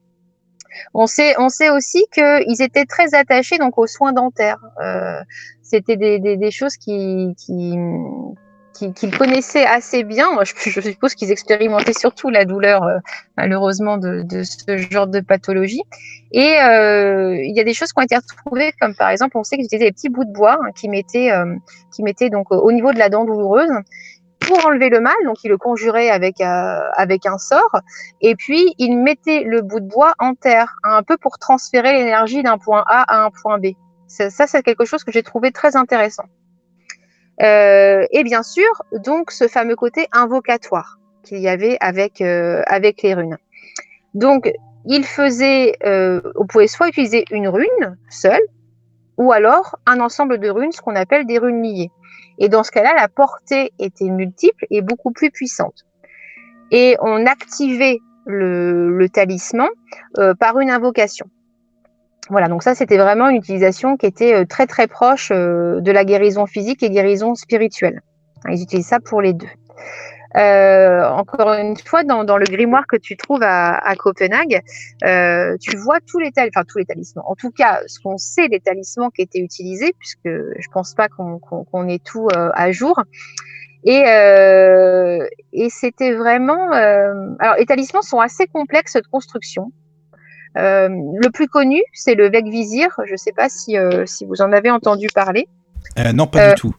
On 0.93 1.07
sait, 1.07 1.35
on 1.39 1.49
sait 1.49 1.69
aussi 1.69 2.05
qu'ils 2.11 2.61
étaient 2.61 2.85
très 2.85 3.13
attachés 3.13 3.57
donc 3.57 3.77
aux 3.77 3.87
soins 3.87 4.13
dentaires. 4.13 4.59
Euh, 4.81 5.19
C'était 5.61 5.97
des, 5.97 6.51
choses 6.51 6.77
qui, 6.77 7.33
qui 7.37 7.77
qu'ils 8.73 9.15
connaissaient 9.15 9.65
assez 9.65 10.03
bien. 10.03 10.29
Je, 10.43 10.81
suppose 10.81 11.13
qu'ils 11.13 11.31
expérimentaient 11.31 11.93
surtout 11.93 12.29
la 12.29 12.45
douleur, 12.45 12.83
euh, 12.83 12.97
malheureusement, 13.37 13.97
de, 13.97 14.25
ce 14.43 14.77
genre 14.77 15.07
de 15.07 15.19
pathologie. 15.19 15.83
Et 16.31 16.57
euh, 16.61 17.35
il 17.43 17.55
y 17.55 17.59
a 17.59 17.63
des 17.63 17.75
choses 17.75 17.93
qui 17.93 17.99
ont 17.99 18.03
été 18.03 18.15
retrouvées, 18.15 18.73
comme 18.79 18.95
par 18.95 19.09
exemple, 19.09 19.37
on 19.37 19.43
sait 19.43 19.57
qu'ils 19.57 19.65
utilisaient 19.65 19.89
des 19.89 19.91
petits 19.91 20.09
bouts 20.09 20.25
de 20.25 20.31
bois 20.31 20.57
hein, 20.61 20.71
qui 20.75 20.89
mettaient, 20.89 21.31
qui 21.93 22.01
mettaient 22.01 22.29
donc 22.29 22.51
au 22.51 22.71
niveau 22.71 22.91
de 22.91 22.97
la 22.97 23.09
dent 23.09 23.25
douloureuse 23.25 23.71
pour 24.51 24.65
enlever 24.65 24.89
le 24.89 24.99
mal, 24.99 25.15
donc 25.23 25.45
il 25.45 25.47
le 25.47 25.57
conjurait 25.57 26.09
avec, 26.09 26.41
euh, 26.41 26.79
avec 26.97 27.25
un 27.25 27.37
sort, 27.37 27.79
et 28.19 28.35
puis 28.35 28.73
il 28.77 28.97
mettait 28.97 29.43
le 29.43 29.61
bout 29.61 29.79
de 29.79 29.87
bois 29.87 30.13
en 30.19 30.33
terre, 30.35 30.75
un 30.83 31.03
peu 31.03 31.15
pour 31.15 31.39
transférer 31.39 31.93
l'énergie 31.93 32.43
d'un 32.43 32.57
point 32.57 32.83
A 32.85 33.03
à 33.03 33.23
un 33.23 33.29
point 33.29 33.59
B. 33.59 33.67
Ça, 34.07 34.29
c'est 34.29 34.61
quelque 34.61 34.83
chose 34.83 35.05
que 35.05 35.11
j'ai 35.13 35.23
trouvé 35.23 35.53
très 35.53 35.77
intéressant. 35.77 36.25
Euh, 37.41 38.05
et 38.11 38.25
bien 38.25 38.43
sûr, 38.43 38.69
donc 38.91 39.31
ce 39.31 39.47
fameux 39.47 39.77
côté 39.77 40.09
invocatoire. 40.11 40.99
qu'il 41.23 41.39
y 41.39 41.47
avait 41.47 41.77
avec, 41.79 42.19
avec 42.19 43.03
les 43.03 43.13
runes. 43.13 43.37
Donc, 44.13 44.51
il 44.85 45.05
faisait, 45.05 45.77
on 46.35 46.45
pouvait 46.45 46.67
soit 46.67 46.89
utiliser 46.89 47.23
une 47.31 47.47
rune 47.47 47.97
seule, 48.09 48.45
ou 49.17 49.31
alors 49.31 49.77
un 49.85 50.01
ensemble 50.01 50.39
de 50.39 50.49
runes, 50.49 50.73
ce 50.73 50.81
qu'on 50.81 50.97
appelle 50.97 51.25
des 51.25 51.37
runes 51.37 51.63
liées. 51.63 51.91
Et 52.37 52.49
dans 52.49 52.63
ce 52.63 52.71
cas-là, 52.71 52.93
la 52.95 53.07
portée 53.07 53.71
était 53.79 54.09
multiple 54.09 54.65
et 54.69 54.81
beaucoup 54.81 55.11
plus 55.11 55.31
puissante. 55.31 55.85
Et 56.71 56.95
on 57.01 57.25
activait 57.25 57.99
le, 58.25 59.07
talisman 59.09 59.67
euh, 60.17 60.33
par 60.33 60.59
une 60.59 60.69
invocation. 60.69 61.27
Voilà, 62.29 62.47
donc 62.47 62.63
ça 62.63 62.75
c'était 62.75 62.97
vraiment 62.97 63.29
une 63.29 63.37
utilisation 63.37 63.97
qui 63.97 64.05
était 64.05 64.33
euh, 64.33 64.45
très 64.45 64.67
très 64.67 64.87
proche 64.87 65.31
euh, 65.31 65.81
de 65.81 65.91
la 65.91 66.05
guérison 66.05 66.45
physique 66.45 66.83
et 66.83 66.89
guérison 66.89 67.35
spirituelle. 67.35 68.01
Ils 68.47 68.61
utilisent 68.61 68.87
ça 68.87 68.99
pour 68.99 69.21
les 69.21 69.33
deux. 69.33 69.49
Euh, 70.37 71.03
encore 71.09 71.53
une 71.53 71.75
fois, 71.77 72.03
dans, 72.03 72.23
dans, 72.23 72.37
le 72.37 72.45
grimoire 72.45 72.87
que 72.87 72.95
tu 72.95 73.17
trouves 73.17 73.43
à, 73.43 73.75
à 73.75 73.95
Copenhague, 73.95 74.61
euh, 75.03 75.57
tu 75.59 75.75
vois 75.75 75.99
tous 75.99 76.19
les, 76.19 76.31
enfin, 76.37 76.63
tous 76.67 76.77
les 76.77 76.85
talismans. 76.85 77.29
En 77.29 77.35
tout 77.35 77.51
cas, 77.51 77.81
ce 77.87 77.99
qu'on 77.99 78.17
sait 78.17 78.47
des 78.47 78.59
talismans 78.59 79.09
qui 79.09 79.21
étaient 79.21 79.39
utilisés, 79.39 79.93
puisque 79.99 80.25
je 80.25 80.67
pense 80.73 80.93
pas 80.93 81.09
qu'on 81.09 81.39
qu 81.39 81.91
ait 81.91 81.99
tout 81.99 82.27
euh, 82.35 82.49
à 82.53 82.71
jour. 82.71 83.01
Et, 83.83 84.03
et 85.53 85.69
c'était 85.71 86.13
vraiment. 86.13 86.71
Alors, 86.71 87.55
les 87.57 87.65
talismans 87.65 88.03
sont 88.03 88.19
assez 88.19 88.45
complexes 88.45 88.93
de 88.93 89.07
construction. 89.11 89.71
Le 90.53 91.29
plus 91.31 91.47
connu, 91.47 91.81
c'est 91.91 92.13
le 92.13 92.29
Vec 92.29 92.45
Vizir. 92.45 92.89
Je 93.05 93.13
ne 93.13 93.17
sais 93.17 93.31
pas 93.31 93.49
si, 93.49 93.75
si 94.05 94.25
vous 94.25 94.43
en 94.43 94.51
avez 94.51 94.69
entendu 94.69 95.07
parler. 95.15 95.47
non, 96.13 96.27
pas 96.27 96.53
du 96.53 96.61
tout. 96.61 96.75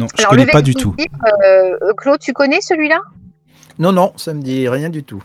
Non, 0.00 0.06
je 0.16 0.22
ne 0.22 0.28
connais 0.28 0.46
pas 0.46 0.62
du 0.62 0.74
tout. 0.74 0.96
Euh, 0.98 1.92
Claude, 1.98 2.20
tu 2.20 2.32
connais 2.32 2.62
celui-là? 2.62 3.02
Non, 3.78 3.92
non, 3.92 4.14
ça 4.16 4.32
me 4.32 4.40
dit 4.40 4.66
rien 4.66 4.88
du 4.88 5.04
tout. 5.04 5.22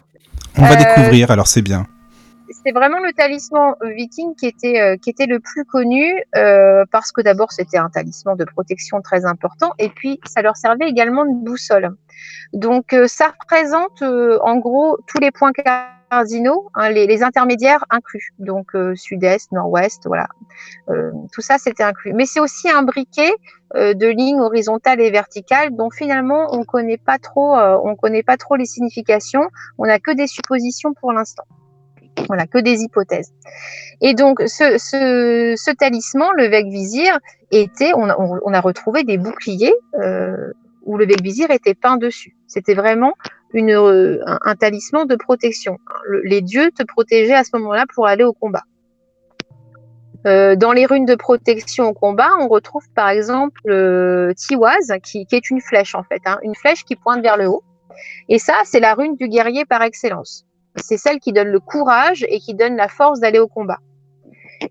On 0.57 0.63
va 0.63 0.73
euh, 0.73 0.75
découvrir, 0.75 1.31
alors 1.31 1.47
c'est 1.47 1.61
bien. 1.61 1.87
C'est 2.63 2.71
vraiment 2.71 2.99
le 2.99 3.11
talisman 3.13 3.75
viking 3.81 4.35
qui 4.35 4.47
était, 4.47 4.81
euh, 4.81 4.97
qui 4.97 5.09
était 5.09 5.25
le 5.25 5.39
plus 5.39 5.65
connu 5.65 6.23
parce 6.91 7.11
que 7.11 7.21
d'abord 7.21 7.51
c'était 7.51 7.77
un 7.77 7.89
talisman 7.89 8.35
de 8.35 8.45
protection 8.45 9.01
très 9.01 9.25
important 9.25 9.71
et 9.79 9.89
puis 9.89 10.19
ça 10.25 10.41
leur 10.41 10.57
servait 10.57 10.87
également 10.87 11.25
de 11.25 11.33
boussole. 11.33 11.95
Donc 12.53 12.95
ça 13.07 13.33
représente 13.39 14.01
en 14.01 14.57
gros 14.57 14.97
tous 15.07 15.19
les 15.19 15.31
points 15.31 15.51
cardinaux, 15.51 16.69
hein, 16.75 16.89
les, 16.89 17.23
intermédiaires 17.23 17.83
inclus, 17.89 18.33
donc 18.39 18.71
sud-est, 18.95 19.51
nord-ouest, 19.51 20.03
voilà. 20.05 20.27
tout 21.31 21.41
ça 21.41 21.57
c'était 21.57 21.83
inclus. 21.83 22.13
Mais 22.13 22.25
c'est 22.25 22.39
aussi 22.39 22.69
un 22.69 22.83
briquet 22.83 23.33
euh, 23.75 23.93
de 23.93 24.07
lignes 24.07 24.39
horizontales 24.39 25.01
et 25.01 25.09
verticales 25.11 25.75
dont 25.75 25.89
finalement 25.89 26.47
on 26.51 26.63
connaît 26.63 26.97
pas 26.97 27.17
euh, 27.35 27.95
connaît 27.95 28.23
pas 28.23 28.37
trop 28.37 28.55
les 28.55 28.65
significations. 28.65 29.49
On 29.77 29.85
n'a 29.85 29.99
que 29.99 30.11
des 30.11 30.27
suppositions 30.27 30.93
pour 30.93 31.11
l'instant. 31.11 31.43
Voilà, 32.27 32.47
que 32.47 32.59
des 32.59 32.81
hypothèses. 32.81 33.33
Et 34.01 34.13
donc, 34.13 34.41
ce, 34.41 35.73
talisman, 35.75 36.29
le 36.37 36.47
Vec 36.47 36.67
Vizir, 36.67 37.17
était, 37.51 37.91
on 37.95 38.07
a, 38.07 38.61
retrouvé 38.61 39.03
des 39.03 39.17
boucliers 39.17 39.73
euh, 40.01 40.51
où 40.83 40.97
le 40.97 41.05
Vec 41.05 41.21
Vizir 41.21 41.51
était 41.51 41.75
peint 41.75 41.97
dessus. 41.97 42.35
C'était 42.47 42.73
vraiment 42.73 43.13
une, 43.53 43.71
un, 44.25 44.55
talisman 44.55 45.05
de 45.07 45.15
protection. 45.15 45.77
les 46.23 46.41
dieux 46.41 46.71
te 46.71 46.83
protégeaient 46.83 47.35
à 47.35 47.43
ce 47.43 47.51
moment-là 47.53 47.85
pour 47.93 48.07
aller 48.07 48.23
au 48.23 48.33
combat. 48.33 48.63
Euh, 50.25 50.55
dans 50.55 50.71
les 50.71 50.85
runes 50.87 51.05
de 51.05 51.15
protection 51.15 51.85
au 51.89 51.93
combat, 51.93 52.29
on 52.39 52.47
retrouve 52.47 52.83
par 52.95 53.09
exemple 53.09 53.61
le 53.65 54.33
Tiwaz, 54.35 54.91
qui, 55.03 55.27
est 55.31 55.49
une 55.51 55.61
flèche 55.61 55.93
en 55.93 56.03
fait, 56.03 56.21
hein, 56.25 56.39
une 56.41 56.55
flèche 56.55 56.83
qui 56.83 56.95
pointe 56.95 57.21
vers 57.21 57.37
le 57.37 57.47
haut. 57.47 57.63
Et 58.27 58.39
ça, 58.39 58.55
c'est 58.65 58.79
la 58.79 58.95
rune 58.95 59.15
du 59.15 59.27
guerrier 59.27 59.65
par 59.65 59.83
excellence. 59.83 60.45
C'est 60.77 60.97
celle 60.97 61.19
qui 61.19 61.31
donne 61.31 61.49
le 61.49 61.59
courage 61.59 62.25
et 62.29 62.39
qui 62.39 62.53
donne 62.53 62.75
la 62.75 62.87
force 62.87 63.19
d'aller 63.19 63.39
au 63.39 63.47
combat. 63.47 63.79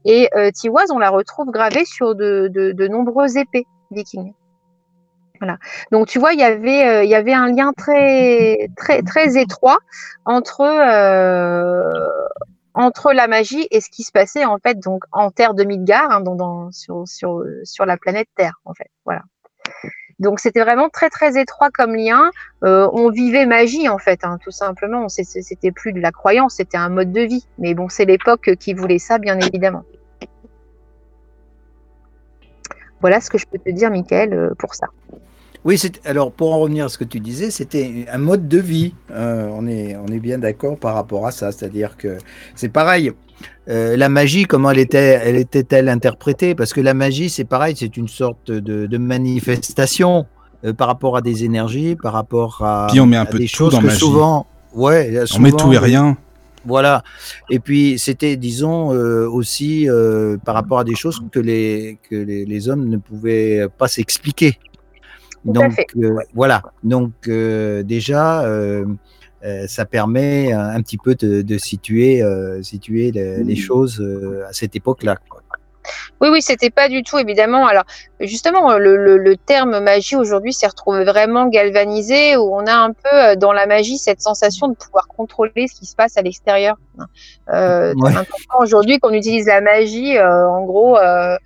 Et 0.04 0.28
euh, 0.34 0.50
Tiwaz, 0.50 0.90
on 0.90 0.98
la 0.98 1.10
retrouve 1.10 1.50
gravée 1.50 1.84
sur 1.84 2.14
de, 2.14 2.48
de, 2.52 2.88
nombreuses 2.88 3.36
épées 3.36 3.66
vikings. 3.90 4.32
Voilà. 5.40 5.58
Donc 5.92 6.06
tu 6.06 6.18
vois, 6.18 6.32
il 6.32 6.40
y 6.40 6.44
avait, 6.44 7.06
euh, 7.06 7.34
un 7.34 7.52
lien 7.52 7.72
très, 7.76 8.68
étroit 9.36 9.78
entre, 10.24 10.62
euh, 10.62 12.08
entre 12.74 13.12
la 13.12 13.26
magie 13.26 13.66
et 13.70 13.80
ce 13.80 13.90
qui 13.90 14.04
se 14.04 14.12
passait 14.12 14.44
en 14.44 14.58
fait 14.58 14.78
donc 14.78 15.04
en 15.12 15.30
Terre 15.30 15.54
de 15.54 15.64
Midgard, 15.64 16.10
hein, 16.10 16.68
sur, 16.72 17.04
sur 17.06 17.86
la 17.86 17.96
planète 17.96 18.28
Terre 18.36 18.60
en 18.64 18.74
fait. 18.74 18.90
Voilà. 19.04 19.22
Donc 20.18 20.40
c'était 20.40 20.60
vraiment 20.60 20.88
très 20.88 21.10
très 21.10 21.40
étroit 21.40 21.70
comme 21.70 21.94
lien. 21.94 22.30
Euh, 22.64 22.88
on 22.92 23.10
vivait 23.10 23.46
magie 23.46 23.88
en 23.88 23.98
fait, 23.98 24.24
hein, 24.24 24.38
tout 24.42 24.50
simplement. 24.50 25.08
C'était 25.08 25.72
plus 25.72 25.92
de 25.92 26.00
la 26.00 26.12
croyance, 26.12 26.56
c'était 26.56 26.76
un 26.76 26.88
mode 26.88 27.12
de 27.12 27.22
vie. 27.22 27.46
Mais 27.58 27.74
bon, 27.74 27.88
c'est 27.88 28.04
l'époque 28.04 28.54
qui 28.58 28.74
voulait 28.74 28.98
ça, 28.98 29.18
bien 29.18 29.38
évidemment. 29.38 29.84
Voilà 33.00 33.20
ce 33.20 33.28
que 33.28 33.36
je 33.36 33.46
peux 33.46 33.58
te 33.58 33.70
dire, 33.70 33.90
Michael, 33.90 34.32
euh, 34.32 34.54
pour 34.58 34.74
ça. 34.74 34.86
Oui, 35.64 35.80
alors 36.04 36.30
pour 36.30 36.52
en 36.52 36.58
revenir 36.58 36.86
à 36.86 36.88
ce 36.90 36.98
que 36.98 37.04
tu 37.04 37.20
disais, 37.20 37.50
c'était 37.50 38.06
un 38.10 38.18
mode 38.18 38.48
de 38.48 38.58
vie. 38.58 38.94
Euh, 39.10 39.48
on, 39.50 39.66
est, 39.66 39.96
on 39.96 40.06
est 40.06 40.18
bien 40.18 40.38
d'accord 40.38 40.78
par 40.78 40.94
rapport 40.94 41.26
à 41.26 41.30
ça. 41.30 41.52
C'est-à-dire 41.52 41.96
que 41.96 42.18
c'est 42.54 42.68
pareil. 42.68 43.12
Euh, 43.68 43.96
la 43.96 44.08
magie, 44.08 44.44
comment 44.44 44.70
elle 44.70 44.78
était, 44.78 45.20
elle 45.22 45.36
était-elle 45.36 45.88
interprétée? 45.88 46.54
Parce 46.54 46.72
que 46.72 46.80
la 46.80 46.94
magie, 46.94 47.30
c'est 47.30 47.44
pareil, 47.44 47.74
c'est 47.76 47.96
une 47.96 48.08
sorte 48.08 48.50
de, 48.50 48.98
manifestation 48.98 50.26
euh, 50.64 50.72
par 50.72 50.88
rapport 50.88 51.16
à 51.16 51.22
des 51.22 51.44
énergies, 51.44 51.96
par 51.96 52.12
rapport 52.12 52.62
à, 52.62 52.88
Puis 52.90 53.00
on 53.00 53.06
met 53.06 53.16
un 53.16 53.24
peu 53.24 53.38
des 53.38 53.44
de 53.44 53.48
choses 53.48 53.72
dans 53.72 53.80
que 53.80 53.86
magie. 53.86 53.98
souvent, 53.98 54.46
ouais, 54.74 55.18
on 55.34 55.38
met 55.40 55.52
tout 55.52 55.72
et 55.72 55.78
rien. 55.78 56.16
Voilà. 56.66 57.02
Et 57.50 57.58
puis 57.58 57.98
c'était, 57.98 58.36
disons, 58.36 58.88
aussi 58.88 59.86
par 60.44 60.54
rapport 60.54 60.78
à 60.78 60.84
des 60.84 60.94
choses 60.94 61.22
que 61.30 61.40
les, 61.40 61.98
que 62.08 62.16
les 62.16 62.68
hommes 62.68 62.88
ne 62.88 62.96
pouvaient 62.96 63.66
pas 63.76 63.88
s'expliquer. 63.88 64.58
Donc 65.44 65.84
euh, 65.96 66.16
voilà, 66.34 66.62
donc 66.82 67.12
euh, 67.28 67.82
déjà, 67.82 68.44
euh, 68.44 68.86
ça 69.66 69.84
permet 69.84 70.52
un, 70.52 70.80
petit 70.82 70.98
peu 70.98 71.14
de, 71.14 71.58
situer, 71.58 72.22
situer 72.62 73.10
les, 73.12 73.44
les 73.44 73.56
choses 73.56 74.04
à 74.48 74.52
cette 74.52 74.74
époque-là. 74.74 75.18
Oui, 76.20 76.28
oui, 76.30 76.42
c'était 76.42 76.70
pas 76.70 76.88
du 76.88 77.02
tout 77.02 77.18
évidemment. 77.18 77.66
Alors 77.66 77.84
justement, 78.26 78.78
le, 78.78 79.34
terme 79.46 79.80
magie 79.80 80.16
aujourd'hui 80.16 80.52
s'est 80.52 80.66
retrouvé 80.66 81.04
vraiment 81.04 81.46
galvanisé, 81.46 82.36
où 82.36 82.54
on 82.54 82.66
a 82.66 82.74
un 82.74 82.92
peu 82.92 83.12
euh, 83.12 83.36
dans 83.36 83.52
la 83.52 83.66
magie 83.66 83.98
cette 83.98 84.20
sensation 84.20 84.68
de 84.68 84.74
pouvoir 84.74 85.08
contrôler 85.08 85.66
ce 85.68 85.78
qui 85.78 85.86
se 85.86 85.94
passe 85.94 86.16
à 86.16 86.22
l'extérieur. 86.22 86.76
Euh, 87.52 87.92
aujourd'hui 88.58 88.98
qu'on 88.98 89.12
utilise 89.12 89.46
la 89.46 89.60
magie, 89.60 90.16
euh, 90.16 90.48
en 90.48 90.64
gros, 90.64 90.96
euh, 90.96 91.36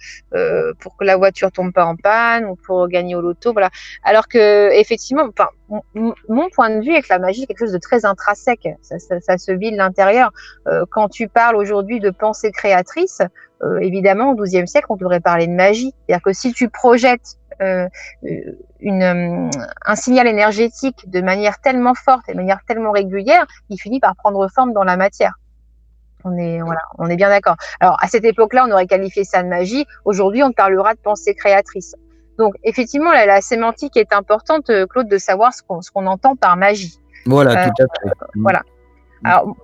pour 0.80 0.96
que 0.96 1.04
la 1.04 1.16
voiture 1.16 1.50
tombe 1.50 1.72
pas 1.72 1.84
en 1.84 1.96
panne 1.96 2.44
ou 2.46 2.54
pour 2.54 2.86
gagner 2.88 3.14
au 3.14 3.20
loto, 3.20 3.52
voilà. 3.52 3.70
Alors 4.04 4.28
que 4.28 4.72
effectivement, 4.72 5.24
enfin, 5.28 5.48
mon 5.92 6.48
point 6.50 6.70
de 6.70 6.80
vue 6.80 6.94
est 6.94 7.02
que 7.02 7.08
la 7.10 7.18
magie 7.18 7.42
est 7.42 7.46
quelque 7.46 7.58
chose 7.58 7.72
de 7.72 7.78
très 7.78 8.04
intrinsèque. 8.04 8.68
Ça, 8.82 8.98
ça, 8.98 9.20
ça 9.20 9.38
se 9.38 9.52
vit 9.52 9.72
de 9.72 9.76
l'intérieur. 9.76 10.30
quand 10.90 11.08
tu 11.08 11.28
parles 11.28 11.56
aujourd'hui 11.56 12.00
de 12.00 12.10
pensée 12.10 12.52
créatrice, 12.52 13.20
évidemment, 13.80 14.30
au 14.30 14.34
XIIe 14.34 14.68
siècle, 14.68 14.86
on 14.90 14.96
devrait 14.96 15.20
parler 15.20 15.46
de 15.46 15.52
magie. 15.52 15.92
C'est-à-dire 16.06 16.22
que 16.22 16.32
si 16.32 16.52
tu 16.52 16.67
projettes 16.68 17.38
euh, 17.60 17.88
une, 18.80 19.02
euh, 19.02 19.50
un 19.84 19.96
signal 19.96 20.26
énergétique 20.28 21.10
de 21.10 21.20
manière 21.20 21.58
tellement 21.60 21.94
forte 21.94 22.28
et 22.28 22.32
de 22.32 22.36
manière 22.36 22.60
tellement 22.66 22.92
régulière, 22.92 23.46
il 23.68 23.78
finit 23.78 23.98
par 23.98 24.14
prendre 24.14 24.48
forme 24.48 24.72
dans 24.72 24.84
la 24.84 24.96
matière. 24.96 25.34
On 26.24 26.36
est, 26.36 26.60
voilà, 26.60 26.80
on 26.98 27.08
est 27.08 27.16
bien 27.16 27.28
d'accord. 27.28 27.56
Alors, 27.80 27.96
à 28.00 28.08
cette 28.08 28.24
époque-là, 28.24 28.66
on 28.68 28.72
aurait 28.72 28.86
qualifié 28.86 29.24
ça 29.24 29.42
de 29.42 29.48
magie. 29.48 29.86
Aujourd'hui, 30.04 30.42
on 30.42 30.52
parlera 30.52 30.94
de 30.94 31.00
pensée 31.00 31.34
créatrice. 31.34 31.94
Donc, 32.38 32.54
effectivement, 32.62 33.12
la, 33.12 33.26
la 33.26 33.40
sémantique 33.40 33.96
est 33.96 34.12
importante, 34.12 34.70
Claude, 34.90 35.08
de 35.08 35.18
savoir 35.18 35.52
ce 35.52 35.62
qu'on 35.62 35.80
qu'on 35.92 36.06
entend 36.06 36.36
par 36.36 36.56
magie. 36.56 37.00
Voilà, 37.26 37.70
tout 37.70 37.82
à 37.82 37.86
fait. 38.00 38.14
Voilà. 38.36 38.62
Alors, 39.24 39.56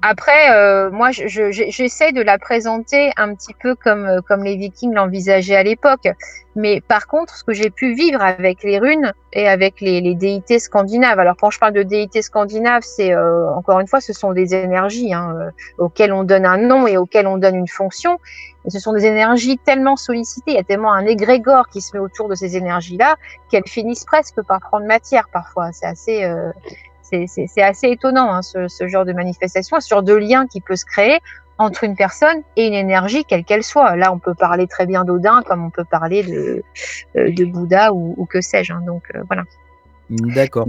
après, 0.00 0.52
euh, 0.52 0.90
moi, 0.92 1.10
j'essaie 1.10 2.12
de 2.12 2.22
la 2.22 2.38
présenter 2.38 3.10
un 3.16 3.34
petit 3.34 3.52
peu 3.60 3.74
comme, 3.74 4.06
euh, 4.06 4.20
comme 4.20 4.44
les 4.44 4.56
Vikings 4.56 4.94
l'envisageaient 4.94 5.56
à 5.56 5.64
l'époque. 5.64 6.08
Mais 6.54 6.80
par 6.80 7.08
contre, 7.08 7.34
ce 7.34 7.42
que 7.42 7.52
j'ai 7.52 7.70
pu 7.70 7.94
vivre 7.94 8.22
avec 8.22 8.62
les 8.62 8.78
runes 8.78 9.12
et 9.32 9.48
avec 9.48 9.80
les, 9.80 10.00
les, 10.00 10.14
déités 10.14 10.60
scandinaves. 10.60 11.18
Alors, 11.18 11.36
quand 11.36 11.50
je 11.50 11.58
parle 11.58 11.72
de 11.72 11.82
déités 11.82 12.22
scandinaves, 12.22 12.82
c'est 12.82 13.12
euh, 13.12 13.50
encore 13.50 13.80
une 13.80 13.88
fois, 13.88 14.00
ce 14.00 14.12
sont 14.12 14.32
des 14.32 14.54
énergies 14.54 15.12
hein, 15.12 15.50
auxquelles 15.78 16.12
on 16.12 16.22
donne 16.22 16.46
un 16.46 16.58
nom 16.58 16.86
et 16.86 16.96
auxquelles 16.96 17.26
on 17.26 17.36
donne 17.36 17.56
une 17.56 17.68
fonction. 17.68 18.18
Et 18.66 18.70
ce 18.70 18.78
sont 18.78 18.92
des 18.92 19.04
énergies 19.04 19.58
tellement 19.58 19.96
sollicitées, 19.96 20.52
il 20.52 20.56
y 20.56 20.60
a 20.60 20.64
tellement 20.64 20.92
un 20.92 21.06
égrégore 21.06 21.68
qui 21.68 21.80
se 21.80 21.96
met 21.96 22.02
autour 22.02 22.28
de 22.28 22.34
ces 22.34 22.56
énergies-là 22.56 23.16
qu'elles 23.50 23.66
finissent 23.66 24.04
presque 24.04 24.42
par 24.42 24.60
prendre 24.60 24.86
matière 24.86 25.28
parfois. 25.32 25.70
C'est 25.72 25.86
assez, 25.86 26.30
c'est 27.26 27.62
assez 27.62 27.88
étonnant, 27.88 28.32
hein, 28.32 28.42
ce, 28.42 28.88
genre 28.88 29.04
de 29.04 29.12
manifestation, 29.12 29.80
ce 29.80 29.88
genre 29.88 30.02
de 30.02 30.14
lien 30.14 30.46
qui 30.46 30.60
peut 30.60 30.76
se 30.76 30.84
créer 30.84 31.18
entre 31.58 31.84
une 31.84 31.96
personne 31.96 32.42
et 32.56 32.66
une 32.66 32.74
énergie, 32.74 33.24
quelle 33.24 33.44
qu'elle 33.44 33.64
soit. 33.64 33.96
Là, 33.96 34.12
on 34.12 34.18
peut 34.18 34.34
parler 34.34 34.66
très 34.66 34.86
bien 34.86 35.04
d'Odin, 35.04 35.42
comme 35.42 35.64
on 35.64 35.70
peut 35.70 35.84
parler 35.84 36.22
de, 36.22 36.62
euh, 37.16 37.32
de 37.32 37.44
Bouddha 37.44 37.92
ou, 37.92 38.26
que 38.30 38.40
sais-je. 38.40 38.72
Hein. 38.72 38.82
donc, 38.86 39.02
euh, 39.14 39.22
voilà. 39.26 39.42
D'accord. 40.10 40.68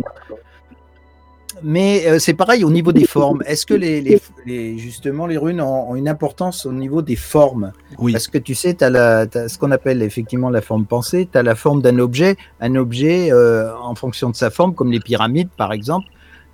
mais 1.64 2.04
euh, 2.08 2.20
c'est 2.20 2.34
pareil 2.34 2.64
au 2.64 2.70
niveau 2.70 2.92
des 2.92 3.06
formes. 3.06 3.42
Est-ce 3.46 3.66
que 3.66 3.74
les, 3.74 4.02
les, 4.02 4.22
les, 4.46 4.78
justement 4.78 5.28
les 5.28 5.38
runes 5.38 5.62
ont, 5.62 5.92
ont, 5.92 5.96
une 5.96 6.10
importance 6.10 6.66
au 6.66 6.74
niveau 6.74 7.02
des 7.02 7.16
formes? 7.16 7.72
Oui. 8.00 8.12
Parce 8.12 8.28
que 8.28 8.38
tu 8.38 8.56
sais, 8.56 8.74
tu 8.74 8.84
as, 8.84 9.28
as, 9.34 9.48
ce 9.48 9.58
qu'on 9.58 9.72
appelle 9.72 10.02
effectivement 10.02 10.50
la 10.50 10.62
forme 10.62 10.86
pensée, 10.86 11.30
tu 11.32 11.38
as 11.38 11.44
la 11.44 11.56
forme 11.56 11.82
d'un 11.82 12.00
objet. 12.00 12.36
Un 12.60 12.76
objet, 12.76 13.32
euh, 13.32 13.74
en 13.78 13.96
fonction 13.96 14.30
de 14.30 14.36
sa 14.36 14.50
forme, 14.50 14.74
comme 14.74 14.92
les 14.92 15.00
pyramides 15.00 15.50
par 15.56 15.72
exemple, 15.72 16.08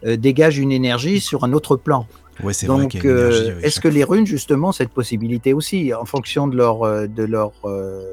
dégage 0.04 0.58
une 0.58 0.72
énergie 0.72 1.20
sur 1.20 1.44
un 1.44 1.54
autre 1.54 1.76
plan. 1.76 2.08
Ouais, 2.44 2.54
Donc, 2.66 2.96
euh, 2.96 3.56
oui, 3.58 3.64
est-ce 3.64 3.80
que 3.80 3.88
les 3.88 4.04
runes, 4.04 4.26
justement, 4.26 4.72
cette 4.72 4.90
possibilité 4.90 5.54
aussi, 5.54 5.94
en 5.94 6.06
fonction 6.06 6.48
de 6.48 6.58
leur, 6.58 6.84
euh, 6.84 7.08
de 7.08 7.24
leur 7.24 7.54
euh, 7.64 8.04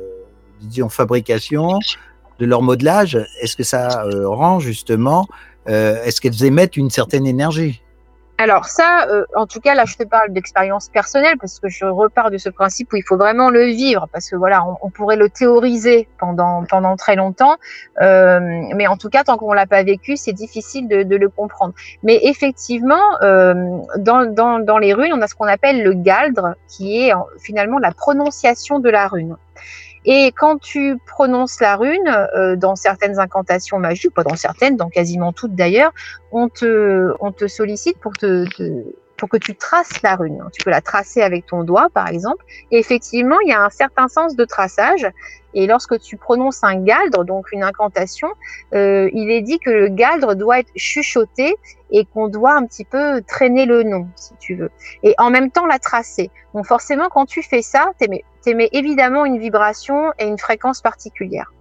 disons, 0.61 0.89
fabrication, 0.89 1.79
de 2.39 2.47
leur 2.47 2.63
modelage, 2.63 3.19
est-ce 3.41 3.57
que 3.57 3.65
ça 3.65 4.05
euh, 4.05 4.29
rend 4.29 4.61
justement, 4.61 5.27
euh, 5.69 6.03
est-ce 6.05 6.21
qu'elles 6.21 6.45
émettent 6.45 6.77
une 6.77 6.91
certaine 6.91 7.27
énergie? 7.27 7.82
Alors 8.43 8.65
ça, 8.65 9.07
euh, 9.09 9.25
en 9.37 9.47
tout 9.47 9.61
cas, 9.61 9.77
là, 9.77 9.85
je 9.85 9.95
te 9.95 10.03
parle 10.03 10.33
d'expérience 10.33 10.89
personnelle 10.89 11.37
parce 11.41 11.61
que 11.61 11.69
je 11.69 11.85
repars 11.85 12.29
de 12.33 12.39
ce 12.39 12.49
principe 12.49 12.93
où 12.93 12.97
il 12.97 13.05
faut 13.05 13.17
vraiment 13.17 13.51
le 13.51 13.67
vivre 13.67 14.09
parce 14.13 14.29
que 14.29 14.35
voilà, 14.35 14.65
on, 14.83 14.91
pourrait 14.91 15.15
le 15.15 15.31
théoriser 15.31 16.09
pendant 16.19 16.65
pendant 16.69 16.97
très 16.97 17.15
longtemps, 17.15 17.55
euh, 18.01 18.41
mais 18.75 18.89
en 18.89 18.97
tout 18.97 19.11
cas, 19.11 19.23
tant 19.23 19.37
qu'on 19.37 19.53
l'a 19.53 19.67
pas 19.67 19.85
vécu, 19.85 20.17
c'est 20.17 20.33
difficile 20.33 20.89
de, 20.89 21.17
le 21.17 21.29
comprendre. 21.29 21.73
Mais 22.03 22.19
effectivement, 22.25 23.23
euh, 23.23 23.55
dans, 23.99 24.27
dans 24.27 24.59
dans 24.59 24.79
les 24.79 24.93
runes, 24.93 25.13
on 25.15 25.23
a 25.23 25.29
ce 25.29 25.37
qu'on 25.37 25.47
appelle 25.47 25.85
le 25.85 25.93
galdre, 25.95 26.57
qui 26.67 27.01
est 27.01 27.13
en, 27.13 27.29
finalement 27.39 27.79
la 27.79 27.93
prononciation 27.93 28.81
de 28.81 28.91
la 28.91 29.07
rune. 29.07 29.37
Et 30.05 30.33
quand 30.33 30.59
tu 30.59 30.99
prononces 31.07 31.61
la 31.61 31.77
rune, 31.77 32.09
euh, 32.09 32.57
dans 32.57 32.77
certaines 32.77 33.21
incantations 33.21 33.79
magiques, 33.79 34.15
pas 34.15 34.25
dans 34.25 34.37
certaines, 34.37 34.77
dans 34.77 34.89
quasiment 34.89 35.33
toutes 35.33 35.55
d'ailleurs, 35.55 35.93
on 36.33 36.49
te, 36.49 37.15
on 37.21 37.31
te 37.31 37.47
sollicite 37.47 37.99
pour, 37.99 38.13
te, 38.13 38.45
pour 39.17 39.29
que 39.29 39.37
tu 39.37 39.55
traces 39.55 40.03
la 40.03 40.17
rune. 40.17 40.43
Tu 40.53 40.65
peux 40.65 40.71
la 40.71 40.81
tracer 40.81 41.23
avec 41.23 41.47
ton 41.47 41.63
doigt, 41.63 41.89
par 41.95 42.09
exemple. 42.09 42.45
Et 42.73 42.79
effectivement, 42.79 43.39
il 43.45 43.51
y 43.51 43.53
a 43.53 43.63
un 43.63 43.71
certain 43.71 44.09
sens 44.09 44.35
de 44.35 44.45
traçage. 44.45 45.07
Et 45.55 45.67
lorsque 45.67 46.01
tu 46.01 46.17
prononces 46.17 46.65
un 46.65 46.83
galdre, 46.83 47.25
donc 47.25 47.53
une 47.53 47.63
incantation, 47.63 48.29
euh, 48.75 49.09
il 49.13 49.31
est 49.31 49.43
dit 49.43 49.61
que 49.61 49.71
le 49.71 49.89
galdre 49.89 50.35
doit 50.35 50.61
être 50.61 50.73
chuchoté 50.75 51.55
et 51.93 52.05
qu'on 52.07 52.29
doit 52.29 52.55
un 52.55 52.67
petit 52.67 52.85
peu 52.85 53.23
traîner 53.23 53.67
le 53.67 53.85
nom, 53.85 54.09
si 54.17 54.35
tu 54.41 54.57
veux. 54.57 54.71
Et 55.03 55.15
en 55.19 55.31
même 55.31 55.51
temps, 55.51 55.67
la 55.67 55.79
tracer. 55.79 56.31
Donc 56.55 56.67
forcément, 56.67 57.09
quand 57.09 57.27
tu 57.27 57.43
fais 57.43 57.63
ça, 57.63 57.93
t'émets, 57.99 58.25
t'émets 58.43 58.71
évidemment 58.73 59.25
une 59.25 59.39
vibration 59.39 60.13
et 60.19 60.27
une 60.27 60.39
fréquence 60.39 60.81
particulière. 60.81 61.53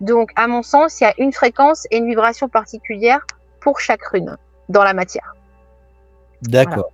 Donc, 0.00 0.30
à 0.36 0.46
mon 0.46 0.62
sens, 0.62 1.00
il 1.00 1.04
y 1.04 1.06
a 1.06 1.14
une 1.18 1.32
fréquence 1.32 1.86
et 1.90 1.98
une 1.98 2.06
vibration 2.06 2.48
particulière 2.48 3.24
pour 3.60 3.78
chaque 3.80 4.02
rune 4.04 4.36
dans 4.68 4.82
la 4.82 4.94
matière. 4.94 5.34
D'accord. 6.42 6.92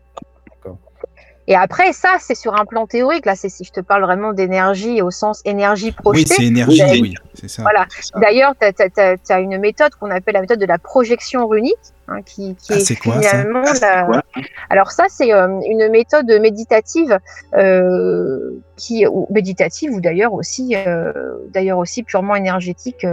Et 1.49 1.55
après, 1.55 1.93
ça, 1.93 2.17
c'est 2.21 2.35
sur 2.35 2.61
un 2.61 2.65
plan 2.65 2.87
théorique. 2.87 3.25
Là, 3.25 3.37
c'est 3.37 3.49
si 3.49 3.65
je 3.65 3.71
te 3.71 3.81
parle 3.81 4.03
vraiment 4.03 4.33
d'énergie 4.33 5.01
au 5.01 5.11
sens 5.11 5.43
énergie 5.45 5.87
Oui, 5.87 5.93
projetée. 5.93 6.35
c'est 6.35 6.45
énergie, 6.45 6.83
oui, 7.01 7.15
c'est 7.35 7.49
ça. 7.49 7.63
Voilà. 7.63 7.87
D'ailleurs, 8.17 8.55
tu 8.59 9.33
as, 9.33 9.41
une 9.41 9.59
méthode 9.59 9.95
qu'on 9.95 10.11
appelle 10.11 10.35
la 10.35 10.41
méthode 10.41 10.59
de 10.59 10.67
la 10.67 10.79
projection 10.79 11.47
runique, 11.47 11.75
hein, 12.09 12.23
qui, 12.23 12.57
qui 12.57 12.73
Ah, 12.73 12.77
est 12.77 12.81
c'est 12.81 12.97
quoi, 12.97 13.23
ça 13.23 13.29
finalement 13.31 13.63
la- 13.81 14.23
Alors 14.71 14.91
ça, 14.91 15.05
c'est 15.09 15.33
euh, 15.33 15.61
une 15.69 15.89
méthode 15.89 16.27
méditative, 16.41 17.19
euh, 17.55 18.51
qui 18.77 19.07
ou 19.07 19.29
méditative 19.31 19.93
ou 19.93 20.01
d'ailleurs 20.01 20.33
aussi, 20.33 20.75
euh, 20.75 21.13
d'ailleurs 21.51 21.79
aussi 21.79 22.03
purement 22.03 22.35
énergétique, 22.35 23.07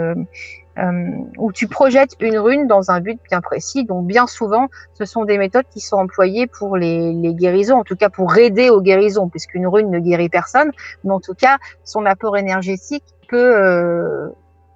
euh, 0.80 1.09
où 1.38 1.51
tu 1.51 1.67
projettes 1.67 2.15
une 2.19 2.38
rune 2.38 2.67
dans 2.67 2.91
un 2.91 2.99
but 2.99 3.19
bien 3.30 3.41
précis. 3.41 3.86
Donc 3.86 4.07
bien 4.07 4.28
souvent, 4.28 4.67
ce 4.93 5.05
sont 5.05 5.26
des 5.26 5.38
méthodes 5.38 5.67
qui 5.71 5.80
sont 5.80 5.97
employées 5.97 6.47
pour 6.47 6.78
les, 6.78 7.13
les 7.13 7.34
guérisons, 7.34 7.78
en 7.78 7.84
tout 7.84 7.95
cas 7.95 8.09
pour 8.09 8.36
aider 8.38 8.69
aux 8.69 8.82
guérisons, 8.82 9.30
puisqu'une 9.30 9.67
rune 9.67 9.91
ne 9.91 9.99
guérit 9.99 10.30
personne, 10.30 10.71
mais 11.03 11.11
en 11.11 11.19
tout 11.19 11.36
cas, 11.36 11.57
son 11.84 12.05
apport 12.05 12.38
énergétique 12.38 13.03
peut 13.28 13.55
euh, 13.55 14.30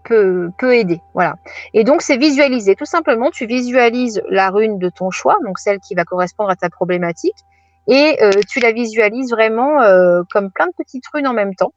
peut, 0.08 0.50
peut 0.58 0.76
aider. 0.76 1.02
Voilà. 1.14 1.36
Et 1.74 1.84
donc, 1.84 2.02
c'est 2.02 2.18
visualiser. 2.18 2.76
Tout 2.76 2.86
simplement, 2.86 3.30
tu 3.30 3.46
visualises 3.46 4.22
la 4.30 4.50
rune 4.50 4.80
de 4.80 4.90
ton 4.90 5.12
choix, 5.12 5.38
donc 5.46 5.60
celle 5.60 5.80
qui 5.80 5.96
va 5.96 6.06
correspondre 6.06 6.50
à 6.50 6.56
ta 6.56 6.70
problématique, 6.70 7.36
et 7.88 8.18
euh, 8.22 8.32
tu 8.50 8.60
la 8.60 8.72
visualises 8.72 9.32
vraiment 9.32 9.82
euh, 9.82 10.22
comme 10.32 10.52
plein 10.52 10.68
de 10.68 10.74
petites 10.78 11.08
runes 11.14 11.28
en 11.28 11.34
même 11.34 11.56
temps. 11.56 11.74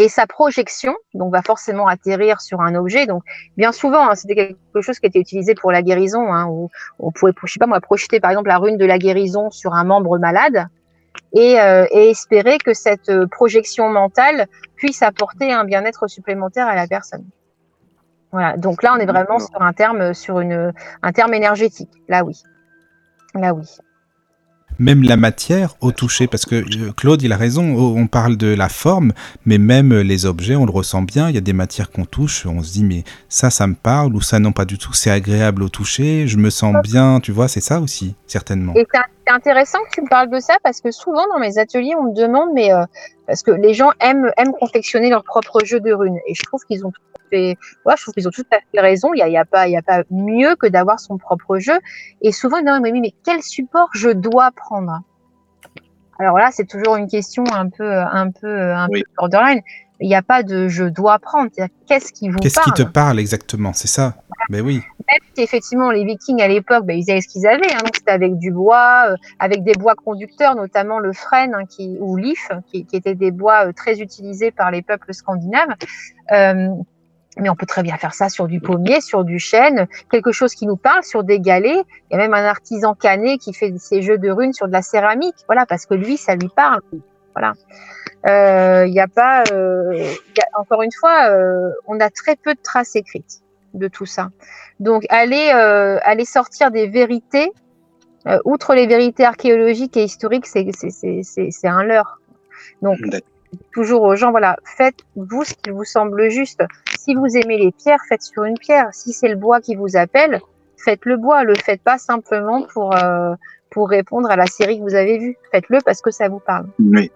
Et 0.00 0.08
sa 0.08 0.26
projection, 0.26 0.94
donc, 1.12 1.30
va 1.30 1.42
forcément 1.42 1.86
atterrir 1.86 2.40
sur 2.40 2.62
un 2.62 2.74
objet. 2.74 3.04
Donc, 3.04 3.22
bien 3.58 3.70
souvent, 3.70 4.08
hein, 4.08 4.14
c'était 4.14 4.34
quelque 4.34 4.80
chose 4.80 4.98
qui 4.98 5.04
était 5.04 5.18
utilisé 5.18 5.54
pour 5.54 5.72
la 5.72 5.82
guérison, 5.82 6.32
hein, 6.32 6.46
où 6.46 6.70
on 6.98 7.10
pouvait, 7.12 7.34
je 7.44 7.52
sais 7.52 7.58
pas 7.58 7.66
moi, 7.66 7.82
projeter 7.82 8.18
par 8.18 8.30
exemple 8.30 8.48
la 8.48 8.56
rune 8.56 8.78
de 8.78 8.86
la 8.86 8.96
guérison 8.96 9.50
sur 9.50 9.74
un 9.74 9.84
membre 9.84 10.16
malade 10.18 10.68
et, 11.34 11.60
euh, 11.60 11.84
et 11.90 12.08
espérer 12.08 12.56
que 12.56 12.72
cette 12.72 13.10
euh, 13.10 13.26
projection 13.26 13.90
mentale 13.90 14.46
puisse 14.74 15.02
apporter 15.02 15.52
un 15.52 15.64
bien-être 15.64 16.08
supplémentaire 16.08 16.66
à 16.66 16.76
la 16.76 16.86
personne. 16.86 17.26
Voilà. 18.32 18.56
Donc 18.56 18.82
là, 18.82 18.94
on 18.96 19.00
est 19.00 19.06
vraiment 19.06 19.38
sur 19.38 19.60
un 19.60 19.74
terme, 19.74 20.14
sur 20.14 20.40
une, 20.40 20.72
un 21.02 21.12
terme 21.12 21.34
énergétique. 21.34 21.92
Là, 22.08 22.24
oui. 22.24 22.42
Là, 23.34 23.52
oui. 23.52 23.66
Même 24.80 25.02
la 25.02 25.18
matière 25.18 25.76
au 25.82 25.92
toucher, 25.92 26.26
parce 26.26 26.46
que 26.46 26.54
euh, 26.54 26.92
Claude, 26.96 27.20
il 27.20 27.32
a 27.32 27.36
raison, 27.36 27.76
on 27.76 28.06
parle 28.06 28.38
de 28.38 28.46
la 28.46 28.70
forme, 28.70 29.12
mais 29.44 29.58
même 29.58 29.92
les 29.92 30.24
objets, 30.24 30.56
on 30.56 30.64
le 30.64 30.72
ressent 30.72 31.02
bien, 31.02 31.28
il 31.28 31.34
y 31.34 31.38
a 31.38 31.42
des 31.42 31.52
matières 31.52 31.90
qu'on 31.90 32.06
touche, 32.06 32.46
on 32.46 32.62
se 32.62 32.72
dit, 32.72 32.84
mais 32.84 33.04
ça, 33.28 33.50
ça 33.50 33.66
me 33.66 33.74
parle, 33.74 34.14
ou 34.14 34.22
ça, 34.22 34.38
non, 34.38 34.52
pas 34.52 34.64
du 34.64 34.78
tout, 34.78 34.94
c'est 34.94 35.10
agréable 35.10 35.62
au 35.62 35.68
toucher, 35.68 36.26
je 36.26 36.38
me 36.38 36.48
sens 36.48 36.74
bien, 36.82 37.20
tu 37.20 37.30
vois, 37.30 37.46
c'est 37.46 37.60
ça 37.60 37.78
aussi, 37.78 38.14
certainement. 38.26 38.72
Et 38.74 38.86
c'est 38.90 39.32
intéressant 39.34 39.80
que 39.90 39.96
tu 39.96 40.00
me 40.00 40.08
parles 40.08 40.30
de 40.30 40.40
ça, 40.40 40.54
parce 40.62 40.80
que 40.80 40.90
souvent, 40.90 41.26
dans 41.28 41.38
mes 41.38 41.58
ateliers, 41.58 41.94
on 41.98 42.04
me 42.04 42.14
demande, 42.14 42.48
mais 42.54 42.72
euh, 42.72 42.82
parce 43.26 43.42
que 43.42 43.50
les 43.50 43.74
gens 43.74 43.90
aiment, 44.00 44.30
aiment 44.38 44.54
confectionner 44.58 45.10
leur 45.10 45.24
propre 45.24 45.62
jeu 45.62 45.80
de 45.80 45.92
runes, 45.92 46.18
et 46.26 46.34
je 46.34 46.42
trouve 46.42 46.62
qu'ils 46.64 46.86
ont 46.86 46.90
tout 46.90 47.02
ouais, 47.32 47.94
je 47.96 48.02
trouve 48.02 48.14
qu'ils 48.14 48.28
ont 48.28 48.32
tout 48.32 48.44
à 48.50 48.58
fait 48.58 48.80
raison, 48.80 49.12
il 49.14 49.18
n'y 49.18 49.22
a, 49.22 49.28
il 49.28 49.32
y 49.32 49.38
a, 49.38 49.44
pas, 49.44 49.68
il 49.68 49.72
y 49.72 49.76
a 49.76 49.82
pas 49.82 50.02
mieux 50.10 50.56
que 50.56 50.66
d'avoir 50.66 51.00
son 51.00 51.18
propre 51.18 51.58
jeu, 51.58 51.78
et 52.22 52.32
souvent, 52.32 52.58
ils 52.58 52.64
me 52.64 52.68
demandent, 52.68 52.82
mais, 52.82 52.92
mais 52.92 53.14
quel 53.24 53.42
support 53.42 53.88
je 53.94 54.10
dois 54.10 54.50
prendre? 54.52 55.00
Alors 56.18 56.36
là, 56.36 56.50
c'est 56.52 56.66
toujours 56.66 56.96
une 56.96 57.08
question 57.08 57.44
un 57.50 57.68
peu, 57.70 57.96
un 57.96 58.30
peu, 58.30 58.72
un 58.72 58.88
oui. 58.90 59.02
peu 59.02 59.10
borderline. 59.16 59.62
Il 60.00 60.08
n'y 60.08 60.14
a 60.14 60.22
pas 60.22 60.42
de 60.42 60.68
je 60.68 60.84
dois 60.84 61.18
prendre. 61.18 61.50
Qu'est-ce 61.86 62.12
qui 62.12 62.28
vous 62.28 62.38
Qu'est-ce 62.38 62.54
parle 62.54 62.72
qui 62.72 62.84
te 62.84 62.88
parle? 62.88 63.18
exactement? 63.18 63.72
C'est 63.72 63.88
ça. 63.88 64.14
Ben 64.48 64.62
oui. 64.62 64.82
Même 65.08 65.18
si 65.34 65.42
effectivement 65.42 65.90
les 65.90 66.04
Vikings 66.04 66.40
à 66.40 66.48
l'époque, 66.48 66.84
ben, 66.84 66.98
ils 66.98 67.10
avaient 67.10 67.20
ce 67.20 67.28
qu'ils 67.28 67.46
avaient. 67.46 67.72
Hein, 67.72 67.78
donc 67.84 67.94
c'était 67.94 68.10
avec 68.10 68.36
du 68.38 68.50
bois, 68.50 69.10
euh, 69.10 69.16
avec 69.38 69.62
des 69.62 69.74
bois 69.74 69.94
conducteurs, 69.94 70.54
notamment 70.54 70.98
le 70.98 71.12
frêne 71.12 71.54
hein, 71.54 71.64
qui, 71.66 71.96
ou 72.00 72.16
l'if, 72.16 72.50
qui, 72.70 72.84
qui 72.84 72.96
étaient 72.96 73.14
des 73.14 73.30
bois 73.30 73.68
euh, 73.68 73.72
très 73.72 74.00
utilisés 74.00 74.50
par 74.50 74.70
les 74.70 74.82
peuples 74.82 75.12
scandinaves. 75.12 75.74
Euh, 76.32 76.68
mais 77.36 77.48
on 77.48 77.54
peut 77.54 77.66
très 77.66 77.82
bien 77.82 77.96
faire 77.96 78.14
ça 78.14 78.28
sur 78.28 78.48
du 78.48 78.60
pommier, 78.60 79.00
sur 79.00 79.24
du 79.24 79.38
chêne, 79.38 79.86
quelque 80.10 80.32
chose 80.32 80.54
qui 80.54 80.66
nous 80.66 80.76
parle, 80.76 81.04
sur 81.04 81.22
des 81.22 81.40
galets. 81.40 81.84
Il 82.10 82.12
y 82.12 82.14
a 82.14 82.18
même 82.18 82.34
un 82.34 82.44
artisan 82.44 82.94
canet 82.94 83.40
qui 83.40 83.52
fait 83.54 83.72
ses 83.78 84.02
jeux 84.02 84.18
de 84.18 84.30
runes 84.30 84.52
sur 84.52 84.66
de 84.66 84.72
la 84.72 84.82
céramique, 84.82 85.36
voilà, 85.46 85.66
parce 85.66 85.86
que 85.86 85.94
lui, 85.94 86.16
ça 86.16 86.34
lui 86.34 86.48
parle. 86.48 86.80
Voilà. 87.34 87.52
Il 88.24 88.30
euh, 88.30 88.88
n'y 88.88 89.00
a 89.00 89.08
pas, 89.08 89.44
euh, 89.52 89.94
y 89.94 90.40
a, 90.40 90.60
encore 90.60 90.82
une 90.82 90.92
fois, 90.98 91.30
euh, 91.30 91.70
on 91.86 92.00
a 92.00 92.10
très 92.10 92.36
peu 92.36 92.54
de 92.54 92.60
traces 92.62 92.96
écrites 92.96 93.40
de 93.74 93.88
tout 93.88 94.06
ça. 94.06 94.30
Donc, 94.80 95.04
aller, 95.08 95.52
euh, 95.54 95.98
aller 96.02 96.24
sortir 96.24 96.70
des 96.70 96.88
vérités, 96.88 97.50
euh, 98.26 98.38
outre 98.44 98.74
les 98.74 98.86
vérités 98.86 99.24
archéologiques 99.24 99.96
et 99.96 100.04
historiques, 100.04 100.46
c'est 100.46 101.68
un 101.68 101.82
leurre. 101.84 102.20
Donc, 102.82 102.98
toujours 103.72 104.02
aux 104.02 104.16
gens, 104.16 104.30
voilà, 104.30 104.56
faites-vous 104.64 105.44
ce 105.44 105.54
qui 105.54 105.70
vous 105.70 105.84
semble 105.84 106.28
juste. 106.30 106.62
Si 106.98 107.14
vous 107.14 107.36
aimez 107.36 107.58
les 107.58 107.72
pierres, 107.72 108.00
faites 108.08 108.22
sur 108.22 108.44
une 108.44 108.58
pierre. 108.58 108.88
Si 108.92 109.12
c'est 109.12 109.28
le 109.28 109.36
bois 109.36 109.60
qui 109.60 109.74
vous 109.74 109.96
appelle, 109.96 110.40
faites 110.76 111.04
le 111.04 111.16
bois. 111.16 111.44
Le 111.44 111.54
faites 111.54 111.82
pas 111.82 111.98
simplement 111.98 112.62
pour, 112.72 112.94
euh, 112.96 113.34
pour 113.70 113.88
répondre 113.88 114.30
à 114.30 114.36
la 114.36 114.46
série 114.46 114.78
que 114.78 114.82
vous 114.82 114.94
avez 114.94 115.18
vue. 115.18 115.36
Faites-le 115.50 115.78
parce 115.84 116.00
que 116.00 116.10
ça 116.10 116.28
vous 116.28 116.40
parle. 116.40 116.66
Oui. 116.78 117.10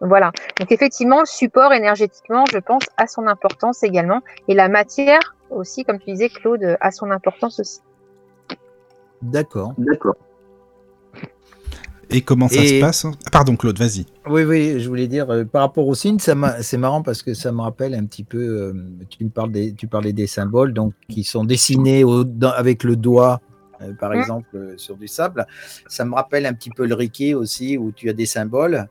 Voilà. 0.00 0.30
Donc 0.58 0.70
effectivement, 0.70 1.20
le 1.20 1.26
support 1.26 1.72
énergétiquement, 1.72 2.44
je 2.52 2.58
pense, 2.58 2.84
a 2.96 3.06
son 3.06 3.26
importance 3.26 3.82
également. 3.82 4.20
Et 4.48 4.54
la 4.54 4.68
matière 4.68 5.34
aussi, 5.50 5.84
comme 5.84 5.98
tu 5.98 6.10
disais, 6.10 6.28
Claude, 6.28 6.76
a 6.80 6.90
son 6.90 7.10
importance 7.10 7.60
aussi. 7.60 7.80
D'accord. 9.22 9.72
D'accord. 9.78 10.16
Et 12.10 12.20
comment 12.20 12.48
ça 12.48 12.62
Et... 12.62 12.68
se 12.68 12.80
passe 12.80 13.06
Pardon, 13.32 13.56
Claude, 13.56 13.78
vas-y. 13.78 14.06
Oui, 14.26 14.44
oui, 14.44 14.80
je 14.80 14.88
voulais 14.88 15.08
dire, 15.08 15.28
euh, 15.30 15.44
par 15.44 15.62
rapport 15.62 15.86
au 15.86 15.94
signe, 15.94 16.18
c'est 16.18 16.78
marrant 16.78 17.02
parce 17.02 17.22
que 17.22 17.34
ça 17.34 17.52
me 17.52 17.60
rappelle 17.60 17.94
un 17.94 18.04
petit 18.04 18.24
peu, 18.24 18.38
euh, 18.38 18.72
tu, 19.08 19.24
me 19.24 19.30
parles 19.30 19.52
des, 19.52 19.72
tu 19.72 19.86
parlais 19.86 20.12
des 20.12 20.26
symboles 20.26 20.72
donc, 20.72 20.94
qui 21.08 21.24
sont 21.24 21.44
dessinés 21.44 22.04
au, 22.04 22.24
dans, 22.24 22.50
avec 22.50 22.84
le 22.84 22.96
doigt, 22.96 23.40
euh, 23.82 23.92
par 23.98 24.10
mmh. 24.10 24.18
exemple, 24.18 24.74
sur 24.76 24.96
du 24.96 25.08
sable. 25.08 25.46
Ça 25.88 26.04
me 26.04 26.14
rappelle 26.14 26.46
un 26.46 26.54
petit 26.54 26.70
peu 26.70 26.86
le 26.86 26.94
Reiki 26.94 27.34
aussi, 27.34 27.76
où 27.76 27.92
tu 27.92 28.08
as 28.08 28.12
des 28.14 28.26
symboles 28.26 28.86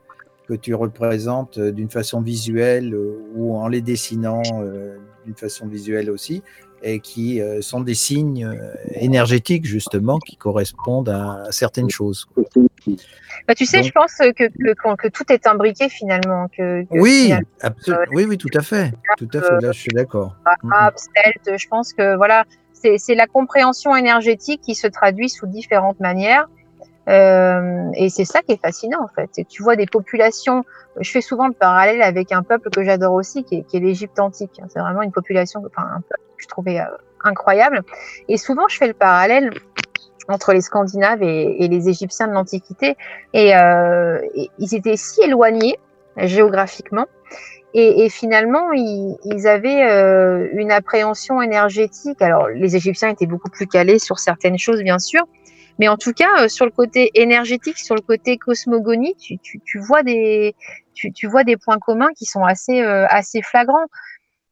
que 0.48 0.54
tu 0.54 0.76
représentes 0.76 1.60
d'une 1.60 1.90
façon 1.90 2.22
visuelle 2.22 2.96
ou 3.34 3.56
en 3.56 3.68
les 3.68 3.82
dessinant 3.82 4.44
d'une 5.26 5.36
façon 5.36 5.66
visuelle 5.66 6.12
aussi. 6.12 6.44
Et 6.86 6.99
qui 6.99 7.41
sont 7.62 7.82
des 7.82 7.95
signes 7.95 8.49
énergétiques 8.94 9.66
justement 9.66 10.20
qui 10.20 10.38
correspondent 10.38 11.10
à 11.10 11.48
certaines 11.49 11.90
choses. 11.90 12.28
Bah, 13.48 13.53
tu 13.56 13.66
sais, 13.66 13.84
je 13.84 13.91
pense 13.91 14.14
que, 14.16 14.32
que, 14.32 14.95
que, 14.95 15.07
tout 15.07 15.24
est 15.30 15.45
imbriqué 15.48 15.90
finalement. 15.90 16.48
Que, 16.56 16.86
oui, 16.91 17.34
absolument. 17.62 18.03
oui, 18.14 18.26
oui, 18.26 18.38
tout 18.38 18.49
à 18.53 18.62
fait. 18.62 18.94
Tout 19.18 19.30
à 19.34 19.41
fait. 19.41 19.62
Là, 19.62 19.72
je 19.72 19.80
suis 19.80 19.91
d'accord. 19.91 20.36
je 20.64 21.68
pense 21.68 21.94
que 21.94 22.16
voilà, 22.16 22.45
c'est 22.74 23.16
la 23.16 23.28
compréhension 23.28 23.95
énergétique 23.95 24.62
qui 24.62 24.76
se 24.76 24.88
traduit 24.88 25.30
sous 25.30 25.48
différentes 25.48 25.99
manières. 25.99 26.48
Euh, 27.07 27.91
et 27.94 28.10
c'est 28.10 28.26
ça 28.26 28.41
qui 28.41 28.53
est 28.53 28.60
fascinant 28.60 29.03
en 29.03 29.07
fait. 29.07 29.45
tu 29.48 29.62
vois 29.62 29.76
des 29.76 29.86
populations. 29.86 30.64
Je 30.99 31.12
fais 31.12 31.22
souvent 31.22 31.48
le 31.48 31.53
parallèle 31.53 32.02
avec 32.02 32.32
un 32.32 32.41
peuple 32.41 32.72
que 32.72 32.84
j'adore 32.84 33.14
aussi, 33.14 33.44
qui 33.44 33.57
est, 33.57 33.76
est 33.76 33.80
l'Égypte 33.80 34.20
antique. 34.20 34.60
C'est 34.70 34.80
vraiment 34.80 35.03
une 35.03 35.12
population, 35.12 35.62
enfin 35.68 35.88
un 35.98 36.02
peuple 36.02 36.24
je 36.38 36.48
trouvais 36.48 36.80
euh, 36.80 36.86
incroyable. 37.24 37.82
Et 38.28 38.38
souvent, 38.38 38.68
je 38.68 38.78
fais 38.78 38.88
le 38.88 38.94
parallèle 38.94 39.52
entre 40.28 40.53
les 40.53 40.62
Scandinaves 40.62 41.22
et, 41.22 41.68
les 41.68 41.90
Égyptiens 41.90 42.28
de 42.28 42.34
l'Antiquité. 42.34 42.95
Et, 43.34 43.56
euh, 43.56 44.20
ils 44.57 44.74
étaient 44.74 44.98
si 44.98 45.22
éloignés 45.22 45.78
géographiquement. 46.18 47.06
Et, 47.78 48.07
finalement, 48.07 48.72
ils, 48.72 49.48
avaient 49.48 49.84
euh, 49.84 50.48
une 50.53 50.72
appréhension 50.72 51.41
énergétique. 51.41 52.22
Alors, 52.22 52.48
les 52.48 52.78
Égyptiens 52.78 53.10
étaient 53.10 53.26
beaucoup 53.26 53.49
plus 53.49 53.68
calés 53.68 53.99
sur 53.99 54.18
certaines 54.18 54.57
choses, 54.57 54.82
bien 54.82 54.98
sûr. 54.98 55.24
Mais 55.78 55.90
en 55.90 55.98
tout 55.98 56.14
cas, 56.14 56.48
sur 56.48 56.64
le 56.64 56.72
côté 56.72 57.12
énergétique, 57.16 57.78
sur 57.78 57.95
le 57.95 58.02
côté 58.02 58.38
cosmogonie, 58.38 59.14
tu, 59.18 59.80
vois, 59.80 60.03
des, 60.03 60.56
points 61.66 61.80
communs 61.80 62.14
qui 62.16 62.24
sont 62.24 62.45
assez 62.45 63.41
flagrants. 63.41 63.88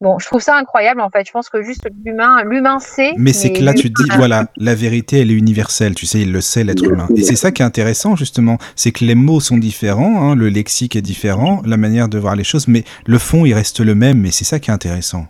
Bon, 0.03 0.19
je 0.19 0.25
trouve 0.25 0.41
ça 0.41 0.57
incroyable 0.57 0.99
en 0.99 1.09
fait. 1.09 1.25
Je 1.25 1.31
pense 1.31 1.47
que 1.47 1.63
juste 1.63 1.87
l'humain, 2.03 2.43
l'humain 2.43 2.79
sait. 2.79 3.13
Mais 3.15 3.31
c'est 3.31 3.53
que 3.53 3.63
là, 3.63 3.73
tu 3.73 3.89
te 3.89 4.03
dis, 4.03 4.09
voilà, 4.17 4.47
la 4.57 4.75
vérité, 4.75 5.21
elle 5.21 5.31
est 5.31 5.33
universelle. 5.33 5.95
Tu 5.95 6.05
sais, 6.05 6.19
il 6.19 6.33
le 6.33 6.41
sait, 6.41 6.65
l'être 6.65 6.83
humain. 6.83 7.07
Et 7.15 7.23
c'est 7.23 7.37
ça 7.37 7.53
qui 7.53 7.61
est 7.61 7.65
intéressant 7.65 8.17
justement, 8.17 8.57
c'est 8.75 8.91
que 8.91 9.05
les 9.05 9.15
mots 9.15 9.39
sont 9.39 9.57
différents, 9.57 10.21
hein, 10.21 10.35
le 10.35 10.49
lexique 10.49 10.97
est 10.97 11.01
différent, 11.01 11.61
la 11.65 11.77
manière 11.77 12.09
de 12.09 12.17
voir 12.19 12.35
les 12.35 12.43
choses, 12.43 12.67
mais 12.67 12.83
le 13.05 13.17
fond, 13.17 13.45
il 13.45 13.53
reste 13.53 13.79
le 13.79 13.95
même. 13.95 14.25
Et 14.25 14.31
c'est 14.31 14.43
ça 14.43 14.59
qui 14.59 14.71
est 14.71 14.73
intéressant. 14.73 15.25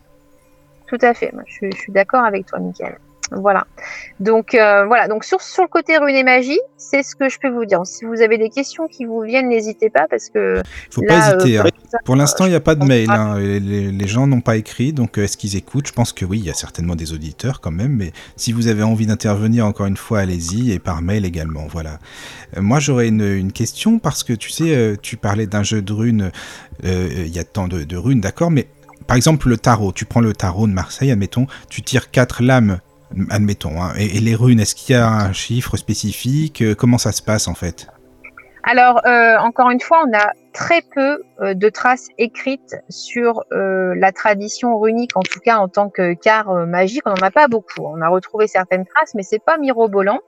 Tout 0.88 0.98
à 1.04 1.14
fait. 1.14 1.32
Je, 1.46 1.68
je 1.72 1.78
suis 1.78 1.92
d'accord 1.92 2.24
avec 2.24 2.48
toi, 2.48 2.58
Michael. 2.58 2.98
Voilà. 3.36 3.66
Donc 4.20 4.54
euh, 4.54 4.86
voilà. 4.86 5.08
Donc 5.08 5.24
sur, 5.24 5.42
sur 5.42 5.64
le 5.64 5.70
côté 5.70 5.98
rune 5.98 6.16
et 6.16 6.24
magie, 6.24 6.60
c'est 6.78 7.04
ce 7.04 7.16
que 7.16 7.30
je 7.30 7.40
peux 7.40 7.50
vous 7.50 7.66
dire. 7.66 7.82
Si 7.86 8.06
vous 8.06 8.22
avez 8.22 8.38
des 8.38 8.50
questions 8.50 8.88
qui 8.88 9.06
vous 9.06 9.22
viennent, 9.22 9.50
n'hésitez 9.50 9.90
pas 9.90 10.08
parce 10.10 10.30
que. 10.30 10.62
Faut 10.92 11.02
pas 11.08 11.36
hésiter. 11.36 11.60
Euh, 11.60 11.64
hein. 11.64 11.98
Pour 12.06 12.16
l'instant, 12.16 12.46
il 12.46 12.50
n'y 12.50 12.56
a 12.56 12.60
pas 12.62 12.76
de 12.76 12.86
mail. 12.86 13.10
Hein. 13.10 13.40
Les, 13.40 14.08
gens 14.08 14.28
n'ont 14.28 14.42
pas 14.42 14.58
écrit, 14.58 14.94
donc 14.94 15.18
euh, 15.18 15.24
est-ce 15.24 15.38
qu'ils 15.38 15.56
écoutent? 15.56 15.88
Je 15.88 15.94
pense 15.94 16.14
que 16.14 16.26
oui. 16.26 16.40
Il 16.40 16.46
y 16.46 16.50
a 16.50 16.54
certainement 16.54 16.96
des 16.96 17.14
auditeurs 17.14 17.62
quand 17.62 17.72
même. 17.72 17.96
Mais 17.96 18.12
si 18.36 18.52
vous 18.52 18.68
avez 18.68 18.84
envie 18.84 19.08
d'intervenir, 19.08 19.66
encore 19.66 19.86
une 19.86 19.98
fois, 19.98 20.20
allez-y 20.20 20.72
et 20.72 20.80
par 20.80 21.02
mail 21.02 21.26
également. 21.26 21.68
Voilà. 21.72 22.00
moi, 22.58 22.80
j'aurais 22.80 23.08
une, 23.08 23.52
question 23.52 24.00
parce 24.00 24.24
que 24.24 24.34
tu 24.34 24.50
sais, 24.50 24.98
tu 25.02 25.18
parlais 25.18 25.48
d'un 25.48 25.64
jeu 25.64 25.82
de 25.82 25.94
runes. 25.94 26.32
Il 26.84 27.30
y 27.30 27.40
a 27.40 27.44
tant 27.44 27.68
de, 27.68 27.84
de 27.84 27.98
runes, 27.98 28.22
d'accord, 28.22 28.52
mais 28.52 28.68
par 29.08 29.18
exemple, 29.18 29.50
le 29.50 29.58
tarot, 29.58 29.92
tu 29.92 30.06
prends 30.06 30.22
le 30.22 30.34
tarot 30.34 30.68
de 30.68 30.74
Marseille, 30.74 31.12
admettons, 31.12 31.48
tu 31.70 31.82
tires 31.82 32.12
quatre 32.12 32.42
lames 32.42 32.80
admettons. 33.30 33.82
Hein. 33.82 33.94
Et, 33.98 34.20
les 34.20 34.36
runes, 34.36 34.60
est-ce 34.60 34.76
qu'il 34.76 34.96
y 34.96 34.98
a 34.98 35.08
un 35.08 35.34
chiffre 35.34 35.78
spécifique? 35.78 36.62
Euh, 36.62 36.76
Comment 36.76 36.98
ça 36.98 37.12
se 37.12 37.22
passe 37.22 37.48
en 37.48 37.54
fait? 37.54 37.88
Alors, 38.64 39.02
euh, 39.06 39.38
encore 39.40 39.70
une 39.70 39.82
fois, 39.82 40.04
on 40.08 40.18
a 40.18 40.32
très 40.54 40.82
peu 40.82 41.24
euh, 41.42 41.54
de 41.54 41.70
traces 41.70 42.08
écrites 42.18 42.76
sur 42.90 43.44
euh, 43.52 43.94
la 43.98 44.12
tradition 44.12 44.80
runique, 44.80 45.18
en 45.18 45.22
tout 45.22 45.40
cas 45.40 45.58
en 45.58 45.68
tant 45.68 45.90
que 45.90 46.14
car 46.14 46.50
euh, 46.50 46.66
magique. 46.66 47.02
On 47.06 47.10
n'en 47.10 47.28
a 47.28 47.32
pas 47.32 47.48
beaucoup. 47.48 47.82
On 47.82 48.00
a 48.02 48.08
retrouvé 48.08 48.48
certaines 48.48 48.86
traces, 48.86 49.14
mais 49.16 49.24
c'est 49.24 49.44
pas 49.44 49.58
mirobolant. 49.58 50.20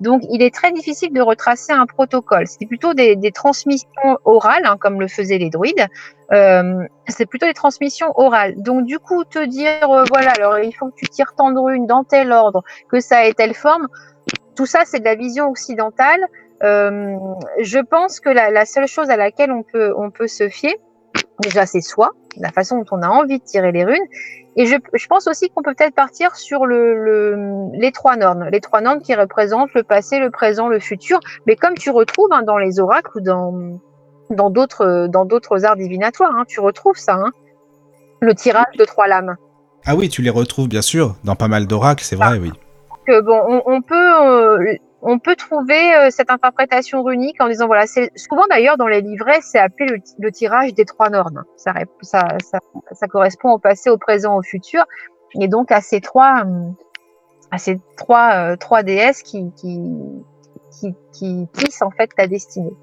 Donc, 0.00 0.22
il 0.30 0.42
est 0.42 0.52
très 0.52 0.72
difficile 0.72 1.12
de 1.12 1.20
retracer 1.20 1.72
un 1.72 1.86
protocole. 1.86 2.46
C'est 2.46 2.66
plutôt 2.66 2.94
des, 2.94 3.14
des, 3.14 3.30
transmissions 3.30 4.18
orales, 4.24 4.64
hein, 4.64 4.76
comme 4.80 5.00
le 5.00 5.08
faisaient 5.08 5.38
les 5.38 5.50
druides. 5.50 5.86
c'est 7.06 7.26
plutôt 7.26 7.46
des 7.46 7.54
transmissions 7.54 8.12
orales. 8.16 8.54
Donc, 8.56 8.86
du 8.86 8.98
coup, 8.98 9.24
te 9.24 9.44
dire, 9.44 9.86
voilà, 10.08 10.32
alors 10.32 10.58
il 10.58 10.72
faut 10.72 10.88
que 10.88 10.96
tu 10.96 11.06
tires 11.06 11.34
tant 11.36 11.52
de 11.52 11.60
runes 11.60 11.86
dans 11.86 12.02
tel 12.02 12.32
ordre, 12.32 12.62
que 12.90 12.98
ça 13.00 13.26
ait 13.26 13.34
telle 13.34 13.54
forme, 13.54 13.88
tout 14.54 14.66
ça, 14.66 14.82
c'est 14.84 15.00
de 15.00 15.04
la 15.04 15.14
vision 15.14 15.48
occidentale. 15.48 16.20
Euh, 16.64 17.16
je 17.60 17.78
pense 17.78 18.20
que 18.20 18.30
la, 18.30 18.64
seule 18.66 18.86
chose 18.86 19.10
à 19.10 19.16
laquelle 19.16 19.52
on 19.52 19.62
peut, 19.62 19.92
on 19.96 20.10
peut 20.10 20.28
se 20.28 20.48
fier, 20.48 20.74
déjà, 21.40 21.66
c'est 21.66 21.80
soi, 21.80 22.10
la 22.36 22.50
façon 22.50 22.78
dont 22.78 22.86
on 22.92 23.02
a 23.02 23.08
envie 23.08 23.38
de 23.38 23.44
tirer 23.44 23.72
les 23.72 23.84
runes. 23.84 24.06
Et 24.56 24.66
je, 24.66 24.76
je 24.92 25.06
pense 25.08 25.26
aussi 25.26 25.50
qu'on 25.50 25.62
peut 25.62 25.74
peut-être 25.74 25.94
partir 25.94 26.36
sur 26.36 26.64
le, 26.64 26.94
le, 26.94 27.70
les 27.72 27.90
trois 27.90 28.16
normes, 28.16 28.48
les 28.50 28.60
trois 28.60 28.80
normes 28.80 29.00
qui 29.00 29.14
représentent 29.14 29.74
le 29.74 29.82
passé, 29.82 30.20
le 30.20 30.30
présent, 30.30 30.68
le 30.68 30.78
futur. 30.78 31.18
Mais 31.46 31.56
comme 31.56 31.74
tu 31.74 31.90
retrouves 31.90 32.28
hein, 32.30 32.42
dans 32.42 32.58
les 32.58 32.78
oracles 32.80 33.10
ou 33.16 33.20
dans 33.20 33.80
dans 34.30 34.48
d'autres 34.50 35.06
dans 35.08 35.24
d'autres 35.24 35.64
arts 35.64 35.76
divinatoires, 35.76 36.32
hein, 36.34 36.44
tu 36.46 36.60
retrouves 36.60 36.96
ça, 36.96 37.14
hein, 37.14 37.32
le 38.20 38.34
tirage 38.34 38.76
de 38.78 38.84
trois 38.84 39.08
lames. 39.08 39.36
Ah 39.84 39.96
oui, 39.96 40.08
tu 40.08 40.22
les 40.22 40.30
retrouves 40.30 40.68
bien 40.68 40.82
sûr 40.82 41.16
dans 41.24 41.34
pas 41.34 41.48
mal 41.48 41.66
d'oracles, 41.66 42.04
c'est 42.04 42.16
vrai, 42.16 42.36
ah. 42.36 42.38
oui. 42.40 42.52
Que 43.06 43.20
bon, 43.20 43.38
on, 43.48 43.62
on 43.66 43.82
peut 43.82 44.22
euh, 44.22 44.76
on 45.06 45.18
peut 45.18 45.36
trouver 45.36 45.94
euh, 45.94 46.08
cette 46.10 46.30
interprétation 46.30 47.02
runique 47.02 47.40
en 47.40 47.48
disant 47.48 47.66
voilà, 47.66 47.86
c'est 47.86 48.10
souvent 48.16 48.44
d'ailleurs 48.48 48.78
dans 48.78 48.86
les 48.86 49.02
livrets, 49.02 49.40
c'est 49.42 49.58
appelé 49.58 50.02
le, 50.18 50.32
tirage 50.32 50.72
des 50.72 50.86
trois 50.86 51.10
normes. 51.10 51.44
Ça, 51.56 51.74
correspond 53.08 53.50
au 53.50 53.58
passé, 53.58 53.90
au 53.90 53.98
présent, 53.98 54.36
au 54.36 54.42
futur, 54.42 54.84
et 55.38 55.46
donc 55.46 55.70
à 55.70 55.82
ces 55.82 56.00
trois, 56.00 56.44
à 57.50 57.58
ces 57.58 57.78
trois, 57.98 58.32
euh, 58.34 58.56
trois 58.56 58.82
déesses 58.82 59.22
qui, 59.22 59.52
qui, 59.56 59.78
qui, 60.72 60.94
qui 61.12 61.48
tissent 61.52 61.82
en 61.82 61.90
fait 61.90 62.10
ta 62.16 62.26
destinée. 62.26 62.74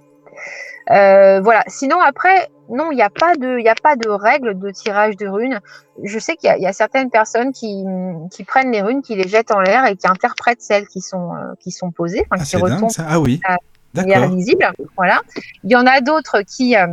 Euh, 0.90 1.42
voilà. 1.42 1.64
Sinon, 1.68 2.00
après, 2.00 2.50
non, 2.70 2.92
il 2.92 2.96
n'y 2.96 3.02
a 3.02 3.10
pas 3.10 3.36
de, 3.36 3.60
il 3.60 3.68
a 3.68 3.76
pas 3.76 3.96
de 3.96 4.10
règle 4.10 4.58
de 4.58 4.72
tirage 4.72 5.16
de 5.18 5.28
runes. 5.28 5.60
Je 6.04 6.20
sais 6.20 6.36
qu'il 6.36 6.54
y, 6.58 6.68
a 6.68 6.74
certaines 6.74 7.10
personnes 7.10 7.52
qui, 7.52 7.84
qui 8.32 8.44
prennent 8.44 8.72
les 8.72 8.82
runes, 8.82 9.02
qui 9.02 9.16
les 9.16 9.28
jettent 9.28 9.52
en 9.52 9.60
l'air 9.60 9.86
et 9.86 9.96
qui 9.96 10.08
interprètent 10.08 10.62
celles 10.62 10.88
qui 10.88 11.02
sont, 11.02 11.36
euh, 11.36 11.54
qui 11.60 11.72
sont 11.72 11.92
posées, 11.92 12.26
ah, 12.32 12.38
qui 12.40 12.58
retombent. 12.58 12.90
Ah 12.98 13.20
oui. 13.20 13.42
visible. 13.94 14.72
Voilà. 14.96 15.22
Il 15.64 15.72
y 15.72 15.76
en 15.76 15.86
a 15.86 16.02
d'autres 16.02 16.42
qui, 16.42 16.76
euh, 16.76 16.88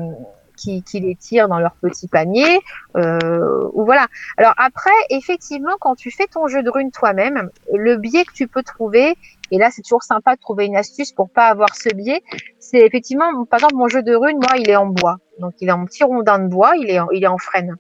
qui, 0.59 0.83
qui, 0.83 1.01
les 1.01 1.15
tirent 1.15 1.49
dans 1.49 1.59
leur 1.59 1.75
petit 1.77 2.09
panier. 2.09 2.61
Euh, 2.97 3.69
ou 3.73 3.85
voilà. 3.85 4.07
Alors 4.37 4.55
après, 4.57 4.91
effectivement, 5.11 5.77
quand 5.81 5.95
tu 5.95 6.11
fais 6.11 6.27
ton 6.27 6.49
jeu 6.49 6.63
de 6.63 6.71
runes 6.71 6.91
toi-même, 6.91 7.51
le 7.73 7.97
biais 7.97 8.25
que 8.25 8.33
tu 8.33 8.49
peux 8.49 8.63
trouver, 8.63 9.15
et 9.51 9.59
là 9.59 9.71
c'est 9.71 9.83
toujours 9.83 10.03
sympa 10.03 10.35
de 10.35 10.41
trouver 10.41 10.67
une 10.67 10.77
astuce 10.77 11.13
pour 11.13 11.31
pas 11.31 11.47
avoir 11.47 11.75
ce 11.75 11.95
biais, 11.95 12.23
c'est 12.59 12.81
effectivement, 12.81 13.45
par 13.45 13.59
exemple, 13.59 13.77
mon 13.77 13.89
jeu 13.89 14.03
de 14.03 14.15
runes, 14.15 14.39
moi, 14.39 14.59
il 14.59 14.69
est 14.69 14.77
en 14.77 14.87
bois. 14.87 15.17
Donc 15.39 15.55
il 15.61 15.69
est 15.69 15.73
en 15.73 15.85
petit 15.85 16.05
rondin 16.05 16.39
de 16.39 16.49
bois, 16.49 16.73
il 16.77 16.91
est 16.91 16.99
en, 16.99 17.09
il 17.11 17.23
est 17.25 17.29
en 17.29 17.39
frêne. 17.39 17.77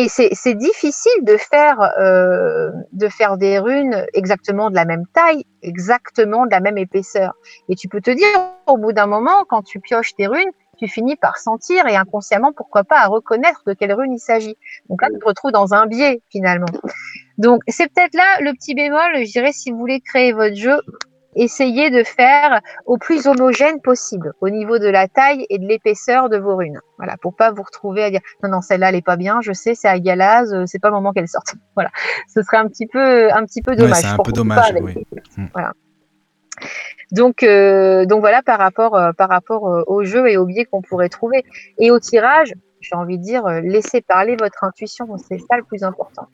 Et 0.00 0.08
c'est 0.08 0.54
difficile 0.54 1.24
de 1.24 1.36
faire, 1.36 1.80
euh, 1.98 2.70
de 2.92 3.08
faire 3.08 3.36
des 3.36 3.58
runes 3.58 4.06
exactement 4.14 4.70
de 4.70 4.76
la 4.76 4.84
même 4.84 5.02
taille, 5.12 5.44
exactement 5.62 6.46
de 6.46 6.52
la 6.52 6.60
même 6.60 6.78
épaisseur. 6.78 7.34
Et 7.68 7.74
tu 7.74 7.88
peux 7.88 8.00
te 8.00 8.12
dire, 8.12 8.28
au 8.68 8.76
bout 8.76 8.92
d'un 8.92 9.08
moment, 9.08 9.44
quand 9.48 9.62
tu 9.62 9.80
pioches 9.80 10.14
tes 10.14 10.28
runes, 10.28 10.52
tu 10.78 10.88
finis 10.88 11.16
par 11.16 11.36
sentir 11.38 11.86
et 11.86 11.96
inconsciemment, 11.96 12.52
pourquoi 12.52 12.84
pas, 12.84 13.00
à 13.00 13.06
reconnaître 13.06 13.62
de 13.66 13.72
quelle 13.74 13.92
rune 13.92 14.12
il 14.12 14.18
s'agit. 14.18 14.56
Donc 14.88 15.02
là, 15.02 15.08
tu 15.12 15.18
te 15.18 15.24
retrouves 15.24 15.52
dans 15.52 15.74
un 15.74 15.86
biais 15.86 16.22
finalement. 16.30 16.66
Donc 17.38 17.62
c'est 17.68 17.92
peut-être 17.92 18.14
là 18.14 18.40
le 18.40 18.52
petit 18.52 18.74
bémol, 18.74 19.24
je 19.24 19.30
dirais, 19.32 19.52
si 19.52 19.70
vous 19.70 19.78
voulez 19.78 20.00
créer 20.00 20.32
votre 20.32 20.56
jeu, 20.56 20.80
essayez 21.36 21.90
de 21.90 22.02
faire 22.02 22.60
au 22.86 22.98
plus 22.98 23.26
homogène 23.26 23.80
possible 23.80 24.32
au 24.40 24.50
niveau 24.50 24.78
de 24.78 24.88
la 24.88 25.08
taille 25.08 25.46
et 25.50 25.58
de 25.58 25.66
l'épaisseur 25.66 26.28
de 26.28 26.36
vos 26.36 26.56
runes. 26.56 26.80
Voilà, 26.96 27.16
pour 27.20 27.36
pas 27.36 27.52
vous 27.52 27.62
retrouver 27.62 28.02
à 28.02 28.10
dire 28.10 28.20
non 28.42 28.50
non 28.50 28.60
celle-là 28.60 28.88
elle 28.88 28.96
est 28.96 29.02
pas 29.02 29.16
bien, 29.16 29.40
je 29.40 29.52
sais 29.52 29.74
c'est 29.74 29.88
à 29.88 29.98
Galaz, 30.00 30.52
euh, 30.52 30.64
c'est 30.66 30.80
pas 30.80 30.88
le 30.88 30.94
moment 30.94 31.12
qu'elle 31.12 31.28
sorte. 31.28 31.54
Voilà, 31.74 31.90
ce 32.32 32.42
serait 32.42 32.56
un 32.56 32.66
petit 32.66 32.86
peu 32.86 33.32
un 33.32 33.44
petit 33.44 33.62
peu 33.62 33.76
dommage. 33.76 33.98
c'est 33.98 34.06
un 34.06 34.18
peu 34.18 34.32
dommage, 34.32 34.74
oui. 34.80 34.94
Hmm. 35.36 35.46
Voilà. 35.52 35.72
Donc, 37.10 37.42
euh, 37.42 38.04
donc 38.04 38.20
voilà 38.20 38.42
par 38.42 38.58
rapport, 38.58 38.94
euh, 38.94 39.12
par 39.12 39.28
rapport 39.28 39.68
euh, 39.68 39.82
au 39.86 40.04
jeu 40.04 40.28
et 40.28 40.36
aux 40.36 40.44
biais 40.44 40.64
qu'on 40.64 40.82
pourrait 40.82 41.08
trouver. 41.08 41.44
Et 41.78 41.90
au 41.90 41.98
tirage, 41.98 42.52
j'ai 42.80 42.94
envie 42.94 43.18
de 43.18 43.22
dire, 43.22 43.44
laissez 43.62 44.00
parler 44.00 44.36
votre 44.36 44.62
intuition, 44.64 45.08
c'est 45.28 45.38
ça 45.38 45.56
le 45.56 45.64
plus 45.64 45.82
important. 45.82 46.28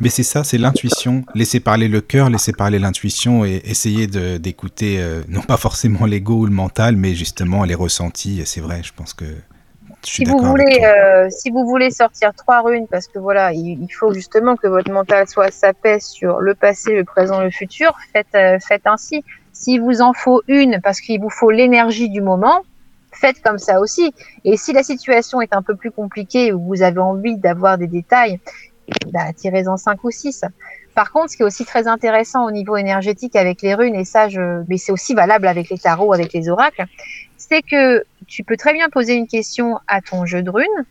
Mais 0.00 0.08
c'est 0.08 0.22
ça, 0.22 0.44
c'est 0.44 0.58
l'intuition. 0.58 1.24
Laissez 1.34 1.60
parler 1.60 1.88
le 1.88 2.00
cœur, 2.00 2.28
laissez 2.28 2.52
parler 2.52 2.78
l'intuition 2.78 3.44
et 3.44 3.62
essayez 3.64 4.06
d'écouter, 4.06 5.02
non 5.28 5.42
pas 5.42 5.56
forcément 5.56 6.06
l'ego 6.06 6.40
ou 6.40 6.46
le 6.46 6.52
mental, 6.52 6.96
mais 6.96 7.14
justement 7.14 7.64
les 7.64 7.74
ressentis. 7.74 8.42
C'est 8.44 8.60
vrai, 8.60 8.82
je 8.82 8.92
pense 8.92 9.14
que. 9.14 9.24
Si 10.02 10.24
vous 10.24 10.38
voulez, 10.38 10.84
euh, 10.84 11.28
si 11.30 11.50
vous 11.50 11.66
voulez 11.66 11.90
sortir 11.90 12.32
trois 12.34 12.60
runes, 12.60 12.86
parce 12.88 13.08
que 13.08 13.18
voilà, 13.18 13.52
il, 13.52 13.88
faut 13.88 14.12
justement 14.12 14.54
que 14.54 14.68
votre 14.68 14.90
mental 14.92 15.26
soit 15.26 15.50
s'apaise 15.50 16.04
sur 16.04 16.40
le 16.40 16.54
passé, 16.54 16.94
le 16.94 17.04
présent, 17.04 17.40
le 17.40 17.50
futur. 17.50 17.96
Faites, 18.12 18.62
faites 18.62 18.86
ainsi. 18.86 19.24
S'il 19.58 19.80
vous 19.80 20.02
en 20.02 20.12
faut 20.12 20.42
une 20.48 20.80
parce 20.82 21.00
qu'il 21.00 21.20
vous 21.20 21.30
faut 21.30 21.50
l'énergie 21.50 22.10
du 22.10 22.20
moment, 22.20 22.62
faites 23.10 23.40
comme 23.42 23.58
ça 23.58 23.80
aussi. 23.80 24.12
Et 24.44 24.56
si 24.56 24.72
la 24.72 24.82
situation 24.82 25.40
est 25.40 25.54
un 25.54 25.62
peu 25.62 25.74
plus 25.76 25.90
compliquée 25.90 26.52
ou 26.52 26.60
vous 26.60 26.82
avez 26.82 27.00
envie 27.00 27.36
d'avoir 27.38 27.78
des 27.78 27.86
détails, 27.86 28.38
bah, 29.12 29.32
tirez-en 29.34 29.76
5 29.76 30.04
ou 30.04 30.10
6. 30.10 30.44
Par 30.94 31.10
contre, 31.10 31.30
ce 31.30 31.36
qui 31.36 31.42
est 31.42 31.46
aussi 31.46 31.64
très 31.64 31.88
intéressant 31.88 32.46
au 32.46 32.50
niveau 32.50 32.76
énergétique 32.76 33.34
avec 33.36 33.62
les 33.62 33.74
runes, 33.74 33.94
et 33.94 34.04
ça, 34.04 34.28
je, 34.28 34.62
mais 34.68 34.78
c'est 34.78 34.92
aussi 34.92 35.14
valable 35.14 35.46
avec 35.46 35.68
les 35.70 35.78
tarots, 35.78 36.12
avec 36.12 36.32
les 36.32 36.48
oracles, 36.48 36.84
c'est 37.36 37.62
que 37.62 38.04
tu 38.26 38.44
peux 38.44 38.56
très 38.56 38.72
bien 38.72 38.88
poser 38.88 39.14
une 39.14 39.26
question 39.26 39.78
à 39.88 40.00
ton 40.00 40.24
jeu 40.26 40.42
de 40.42 40.50
runes, 40.50 40.84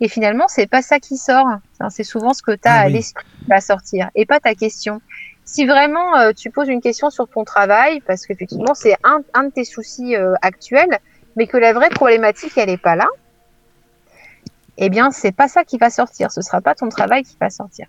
et 0.00 0.08
finalement, 0.08 0.46
c'est 0.48 0.66
pas 0.66 0.82
ça 0.82 0.98
qui 0.98 1.16
sort. 1.16 1.46
C'est 1.90 2.04
souvent 2.04 2.34
ce 2.34 2.42
que 2.42 2.52
tu 2.52 2.68
as 2.68 2.72
Ah 2.72 2.80
à 2.80 2.86
oui. 2.86 2.94
l'esprit 2.94 3.24
qui 3.24 3.48
va 3.48 3.60
sortir, 3.60 4.10
et 4.14 4.26
pas 4.26 4.40
ta 4.40 4.54
question. 4.54 5.00
Si 5.46 5.64
vraiment 5.64 6.16
euh, 6.18 6.32
tu 6.36 6.50
poses 6.50 6.68
une 6.68 6.80
question 6.82 7.08
sur 7.08 7.28
ton 7.28 7.44
travail, 7.44 8.00
parce 8.06 8.26
qu'effectivement, 8.26 8.74
c'est 8.74 8.96
un, 9.04 9.20
un 9.32 9.44
de 9.44 9.50
tes 9.50 9.64
soucis 9.64 10.14
euh, 10.16 10.34
actuels, 10.42 10.98
mais 11.36 11.46
que 11.46 11.56
la 11.56 11.72
vraie 11.72 11.88
problématique, 11.88 12.52
elle 12.56 12.68
est 12.68 12.76
pas 12.76 12.96
là, 12.96 13.06
eh 14.76 14.90
bien, 14.90 15.10
c'est 15.10 15.32
pas 15.32 15.48
ça 15.48 15.64
qui 15.64 15.78
va 15.78 15.88
sortir. 15.88 16.30
Ce 16.30 16.42
sera 16.42 16.60
pas 16.60 16.74
ton 16.74 16.88
travail 16.88 17.22
qui 17.22 17.36
va 17.40 17.48
sortir. 17.48 17.86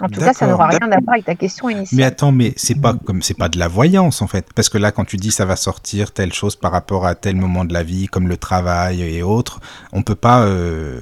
En 0.00 0.08
tout 0.08 0.20
cas, 0.20 0.34
ça 0.34 0.46
n'aura 0.46 0.66
rien 0.66 0.90
à 0.92 0.98
voir 1.00 1.14
avec 1.14 1.24
ta 1.24 1.34
question 1.34 1.70
initiale. 1.70 1.96
Mais 1.98 2.04
attends, 2.04 2.30
mais 2.32 2.52
c'est 2.56 2.78
pas 2.78 2.92
comme 3.06 3.22
c'est 3.22 3.32
pas 3.36 3.48
de 3.48 3.58
la 3.58 3.66
voyance 3.66 4.20
en 4.20 4.26
fait, 4.26 4.46
parce 4.54 4.68
que 4.68 4.76
là, 4.76 4.92
quand 4.92 5.06
tu 5.06 5.16
dis 5.16 5.30
ça 5.32 5.46
va 5.46 5.56
sortir 5.56 6.12
telle 6.12 6.34
chose 6.34 6.54
par 6.54 6.70
rapport 6.72 7.06
à 7.06 7.14
tel 7.14 7.36
moment 7.36 7.64
de 7.64 7.72
la 7.72 7.82
vie, 7.82 8.06
comme 8.06 8.28
le 8.28 8.36
travail 8.36 9.00
et 9.02 9.22
autres, 9.22 9.60
on 9.92 10.02
peut 10.02 10.14
pas, 10.14 10.42
euh, 10.42 11.00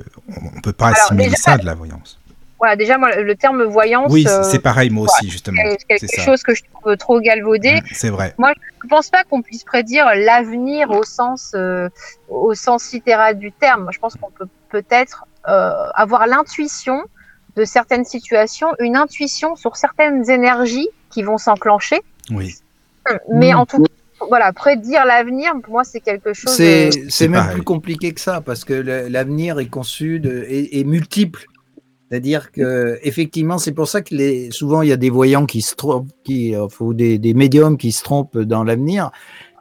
on 0.57 0.61
peut 0.61 0.73
pas 0.73 0.89
Alors, 0.89 0.99
assimiler 1.07 1.25
déjà- 1.31 1.37
ça 1.39 1.53
à 1.55 1.59
de 1.59 1.67
la 1.67 1.75
voyance. 1.75 2.21
Voilà, 2.65 2.77
déjà, 2.77 2.97
moi, 2.97 3.15
le 3.15 3.35
terme 3.35 3.63
voyance, 3.65 4.11
Oui, 4.11 4.25
euh, 4.27 4.43
c'est 4.43 4.59
pareil 4.59 4.89
moi 4.89 5.05
aussi 5.05 5.29
justement. 5.29 5.61
c'est 5.71 5.87
quelque 5.87 6.07
ça. 6.17 6.23
chose 6.23 6.43
que 6.43 6.55
je 6.55 6.63
trouve 6.73 6.97
trop 6.97 7.21
galvaudé. 7.21 7.83
C'est 7.93 8.09
vrai. 8.09 8.35
Je 8.83 8.89
pense 8.89 9.11
pas 9.11 9.23
qu'on 9.25 9.43
puisse 9.43 9.65
prédire 9.65 10.07
l'avenir 10.15 10.91
au 10.91 11.03
sens 11.05 11.53
euh, 11.55 11.89
au 12.29 12.55
sens 12.55 12.91
littéral 12.93 13.39
du 13.39 13.53
terme. 13.53 13.83
Moi, 13.83 13.91
je 13.93 13.99
pense 13.99 14.15
qu'on 14.17 14.31
peut 14.31 14.49
peut-être 14.71 15.27
euh, 15.49 15.73
avoir 15.95 16.27
l'intuition 16.27 17.03
de 17.57 17.65
certaines 17.67 18.05
situations, 18.07 18.69
une 18.81 18.97
intuition 18.97 19.57
sur 19.57 19.77
certaines 19.77 20.29
énergies 20.31 20.89
qui 21.11 21.23
vont 21.23 21.39
s'enclencher. 21.39 22.01
Oui. 22.31 22.55
Mais 23.33 23.53
Mm. 23.53 23.57
en 23.59 23.67
tout 23.67 23.83
cas, 23.83 24.27
voilà, 24.29 24.53
prédire 24.55 25.05
l'avenir, 25.05 25.53
pour 25.63 25.75
moi, 25.75 25.85
c'est 25.85 26.01
quelque 26.01 26.33
chose. 26.33 26.51
C'est 26.53 26.91
c'est 26.91 27.11
C'est 27.11 27.29
même 27.29 27.41
pareil. 27.43 27.55
plus 27.57 27.63
compliqué 27.63 28.13
que 28.15 28.21
ça 28.21 28.41
parce 28.41 28.65
que 28.65 28.73
l'avenir 28.73 29.59
est 29.61 29.67
conçu 29.67 30.19
de, 30.21 30.45
est, 30.49 30.79
est 30.81 30.85
multiple. 30.85 31.45
C'est-à-dire 32.15 32.53
que 32.53 32.97
effectivement, 33.03 33.59
c'est 33.59 33.73
pour 33.73 33.89
ça 33.89 34.01
que 34.01 34.53
souvent 34.53 34.83
il 34.83 34.89
y 34.89 34.93
a 34.93 34.97
des 34.97 35.11
voyants 35.11 35.47
qui 35.47 35.63
se 35.63 35.75
trompent, 35.75 36.13
ou 36.79 36.95
des, 36.95 37.35
médiums 37.35 37.77
qui 37.77 37.91
se 37.91 38.05
trompent 38.05 38.39
dans 38.39 38.63
l'avenir 38.63 39.11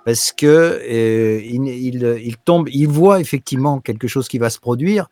parce 0.06 0.32
que 0.32 0.46
euh, 0.46 1.42
ils, 1.44 2.38
tombent, 2.46 2.70
ils 2.72 2.88
voient 2.88 3.20
effectivement 3.20 3.80
quelque 3.80 4.08
chose 4.08 4.28
qui 4.28 4.38
va 4.38 4.52
se 4.52 4.60
produire, 4.60 5.10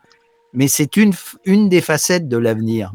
mais 0.54 0.68
c'est 0.68 0.98
une, 0.98 1.14
des 1.68 1.82
facettes 1.82 2.28
de 2.28 2.38
l'avenir 2.38 2.94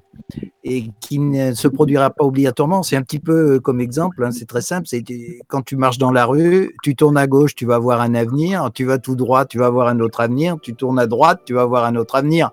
et 0.62 0.85
qui 1.01 1.18
ne 1.18 1.52
se 1.52 1.66
produira 1.66 2.10
pas 2.10 2.24
obligatoirement. 2.24 2.85
C'est 2.85 2.94
un 2.94 3.02
petit 3.02 3.18
peu 3.18 3.59
comme 3.59 3.81
exemple, 3.81 4.24
hein, 4.24 4.31
c'est 4.31 4.47
très 4.47 4.62
simple. 4.62 4.86
C'est 4.86 5.02
quand 5.48 5.62
tu 5.62 5.74
marches 5.74 5.98
dans 5.98 6.12
la 6.12 6.24
rue, 6.24 6.73
tu 6.85 6.94
tournes 6.94 7.16
à 7.16 7.27
gauche, 7.27 7.56
tu 7.56 7.66
vas 7.66 7.74
avoir 7.74 8.01
un 8.01 8.14
avenir. 8.14 8.70
Tu 8.73 8.85
vas 8.85 8.98
tout 8.98 9.16
droit, 9.16 9.44
tu 9.44 9.59
vas 9.59 9.66
avoir 9.66 9.89
un 9.89 9.98
autre 9.98 10.20
avenir. 10.20 10.56
Tu 10.62 10.73
tournes 10.74 11.01
à 11.01 11.09
droite, 11.09 11.40
tu 11.44 11.55
vas 11.55 11.62
avoir 11.62 11.85
un 11.85 11.97
autre 11.97 12.14
avenir. 12.14 12.52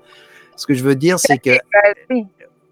Ce 0.55 0.65
que 0.65 0.73
je 0.73 0.83
veux 0.83 0.95
dire, 0.95 1.19
c'est 1.19 1.37
que 1.37 1.57
oui. 2.09 2.25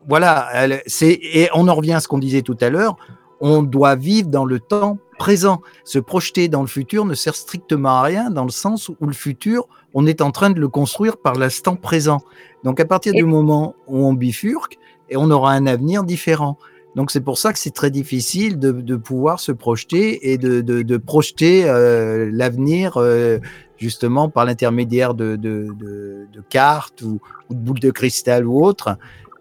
voilà, 0.08 0.49
c'est 0.86 1.12
et 1.12 1.49
on 1.53 1.68
en 1.68 1.76
revient 1.76 1.94
à 1.94 1.99
ce 1.99 2.08
qu'on 2.08 2.20
disait 2.20 2.41
tout 2.41 2.58
à 2.62 2.70
l'heure. 2.70 2.98
On 3.40 3.64
doit 3.64 3.95
vivre 3.95 4.30
dans 4.30 4.45
le 4.45 4.60
temps 4.60 4.99
présent. 5.18 5.62
Se 5.84 5.98
projeter 5.98 6.48
dans 6.48 6.62
le 6.62 6.68
futur 6.68 7.06
ne 7.06 7.16
sert 7.16 7.36
strictement 7.36 7.90
à 7.90 8.02
rien 8.03 8.30
dans 8.30 8.44
le 8.45 8.52
sens 8.52 8.90
où 8.90 9.08
le 9.08 9.14
futur, 9.14 9.68
on 9.95 10.06
est 10.06 10.22
en 10.22 10.32
train 10.32 10.52
de 10.52 10.60
le 10.60 10.68
construire 10.68 11.18
par 11.18 11.36
l'instant 11.36 11.76
présent. 11.76 12.20
Donc 12.64 12.80
à 12.80 12.86
partir 12.86 13.14
du 13.14 13.24
moment 13.24 13.76
où 13.88 14.06
on 14.06 14.14
bifurque, 14.14 14.78
et 15.12 15.18
on 15.18 15.30
aura 15.30 15.52
un 15.52 15.68
avenir 15.68 16.03
différent. 16.03 16.58
Donc 16.95 17.12
c'est 17.12 17.22
pour 17.22 17.38
ça 17.38 17.53
que 17.53 17.60
c'est 17.60 17.74
très 17.74 17.91
difficile 17.91 18.58
de, 18.58 18.72
de 18.72 18.95
pouvoir 18.95 19.40
se 19.40 19.52
projeter 19.52 20.32
et 20.32 20.38
de, 20.38 20.62
de, 20.62 20.82
de 20.82 20.98
projeter 20.98 21.70
euh, 21.70 22.30
l'avenir 22.34 22.98
euh, 22.98 23.40
justement 23.86 24.30
par 24.30 24.45
l'intermédiaire 24.45 25.14
de, 25.16 25.36
de, 25.36 25.68
de, 25.80 26.28
de 26.32 26.41
cartes 26.49 27.02
ou, 27.02 27.20
ou 27.49 27.53
de 27.56 27.60
boules 27.60 27.80
de 27.80 27.90
cristal 27.91 28.45
ou 28.45 28.64
autre, 28.64 28.95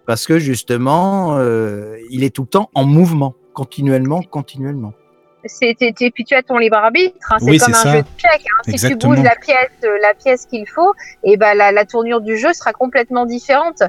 parce 0.06 0.26
que 0.26 0.38
justement, 0.38 1.36
euh, 1.36 1.96
il 2.10 2.24
est 2.24 2.34
tout 2.34 2.42
le 2.42 2.48
temps 2.48 2.70
en 2.74 2.84
mouvement, 2.84 3.34
continuellement, 3.52 4.22
continuellement. 4.22 4.92
t'es- 5.94 6.10
puis 6.10 6.24
tu 6.24 6.34
as 6.34 6.42
ton 6.42 6.58
libre 6.58 6.76
arbitre. 6.78 7.14
hein, 7.32 7.36
c'est 7.38 7.50
Oui, 7.50 7.58
comme 7.58 7.70
un 7.74 7.76
ça. 7.76 7.92
jeu 7.92 8.02
de 8.02 8.06
chèque. 8.16 8.44
hein. 8.46 8.62
Si 8.76 8.88
tu 8.88 8.96
bouges 8.96 9.22
la 9.22 9.36
pièce, 9.36 9.70
euh, 9.84 9.96
la 10.02 10.14
pièce 10.14 10.46
qu'il 10.46 10.66
faut, 10.68 10.92
et 11.24 11.36
ben 11.36 11.54
la, 11.54 11.70
la 11.72 11.84
tournure 11.84 12.20
du 12.20 12.36
jeu 12.36 12.52
sera 12.52 12.72
complètement 12.72 13.24
différente. 13.26 13.82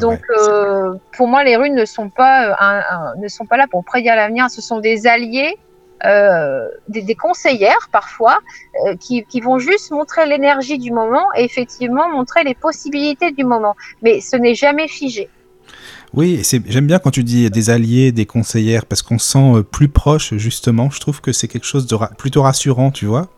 Donc 0.00 0.20
vrai. 0.28 0.50
euh, 0.50 0.94
pour 1.16 1.28
moi, 1.28 1.44
les 1.44 1.56
runes 1.56 1.74
ne 1.76 1.84
sont 1.84 2.10
pas 2.10 2.56
un- 2.60 2.80
un- 2.80 3.14
ne 3.20 3.28
sont 3.28 3.44
pas 3.46 3.56
là 3.56 3.66
pour 3.70 3.84
prédire 3.84 4.16
l'avenir. 4.16 4.50
Ce 4.50 4.60
sont 4.62 4.80
des 4.80 5.06
alliés. 5.06 5.56
Euh, 6.04 6.66
des, 6.88 7.02
des 7.02 7.14
conseillères 7.14 7.88
parfois 7.92 8.38
euh, 8.86 8.96
qui, 8.96 9.24
qui 9.24 9.40
vont 9.40 9.58
juste 9.58 9.90
montrer 9.90 10.26
l'énergie 10.26 10.78
du 10.78 10.92
moment 10.92 11.24
et 11.36 11.44
effectivement 11.44 12.08
montrer 12.10 12.42
les 12.44 12.54
possibilités 12.54 13.32
du 13.32 13.44
moment 13.44 13.74
mais 14.02 14.20
ce 14.20 14.36
n'est 14.36 14.54
jamais 14.54 14.88
figé 14.88 15.28
Oui, 16.14 16.42
j'aime 16.66 16.86
bien 16.86 16.98
quand 16.98 17.10
tu 17.12 17.22
dis 17.22 17.48
des 17.50 17.70
alliés, 17.70 18.10
des 18.12 18.26
conseillères, 18.26 18.84
parce 18.86 19.02
qu'on 19.02 19.18
se 19.18 19.28
sent 19.32 19.52
euh, 19.58 19.62
plus 19.62 19.88
proche, 19.88 20.34
justement. 20.34 20.90
Je 20.90 20.98
trouve 20.98 21.20
que 21.20 21.30
c'est 21.32 21.46
quelque 21.46 21.66
chose 21.66 21.86
de 21.86 21.94
ra- 21.94 22.10
plutôt 22.18 22.42
rassurant, 22.42 22.90
tu 22.90 23.06
vois. 23.06 23.28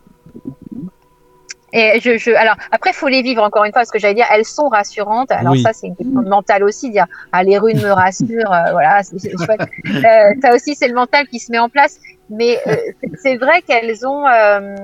Et 1.75 2.01
je, 2.03 2.19
je, 2.19 2.31
alors 2.33 2.57
après, 2.71 2.93
faut 2.93 3.09
les 3.09 3.23
vivre 3.23 3.43
encore 3.43 3.65
une 3.65 3.73
fois, 3.73 3.81
parce 3.81 3.91
que 3.91 3.99
j'allais 3.99 4.15
dire, 4.15 4.27
elles 4.31 4.45
sont 4.45 4.69
rassurantes. 4.69 5.31
Alors 5.33 5.53
Oui. 5.55 5.63
ça, 5.63 5.73
c'est 5.73 5.87
une 5.87 5.97
question 5.97 6.21
mentale 6.23 6.65
aussi, 6.65 6.91
dire 6.91 7.07
ah 7.33 7.43
les 7.45 7.57
runes 7.59 7.81
me 7.81 7.91
rassurent, 7.93 8.53
euh, 8.53 8.73
voilà. 8.73 9.01
Euh, 9.13 10.35
ça 10.43 10.55
aussi, 10.55 10.75
c'est 10.75 10.89
le 10.89 10.95
mental 10.95 11.27
qui 11.29 11.39
se 11.39 11.51
met 11.51 11.59
en 11.59 11.69
place. 11.71 11.99
Mais 12.33 12.59
euh, 12.67 12.77
c'est- 13.19 13.37
vrai 13.37 13.63
qu'elles 13.63 14.07
ont, 14.07 14.27
euh, 14.27 14.75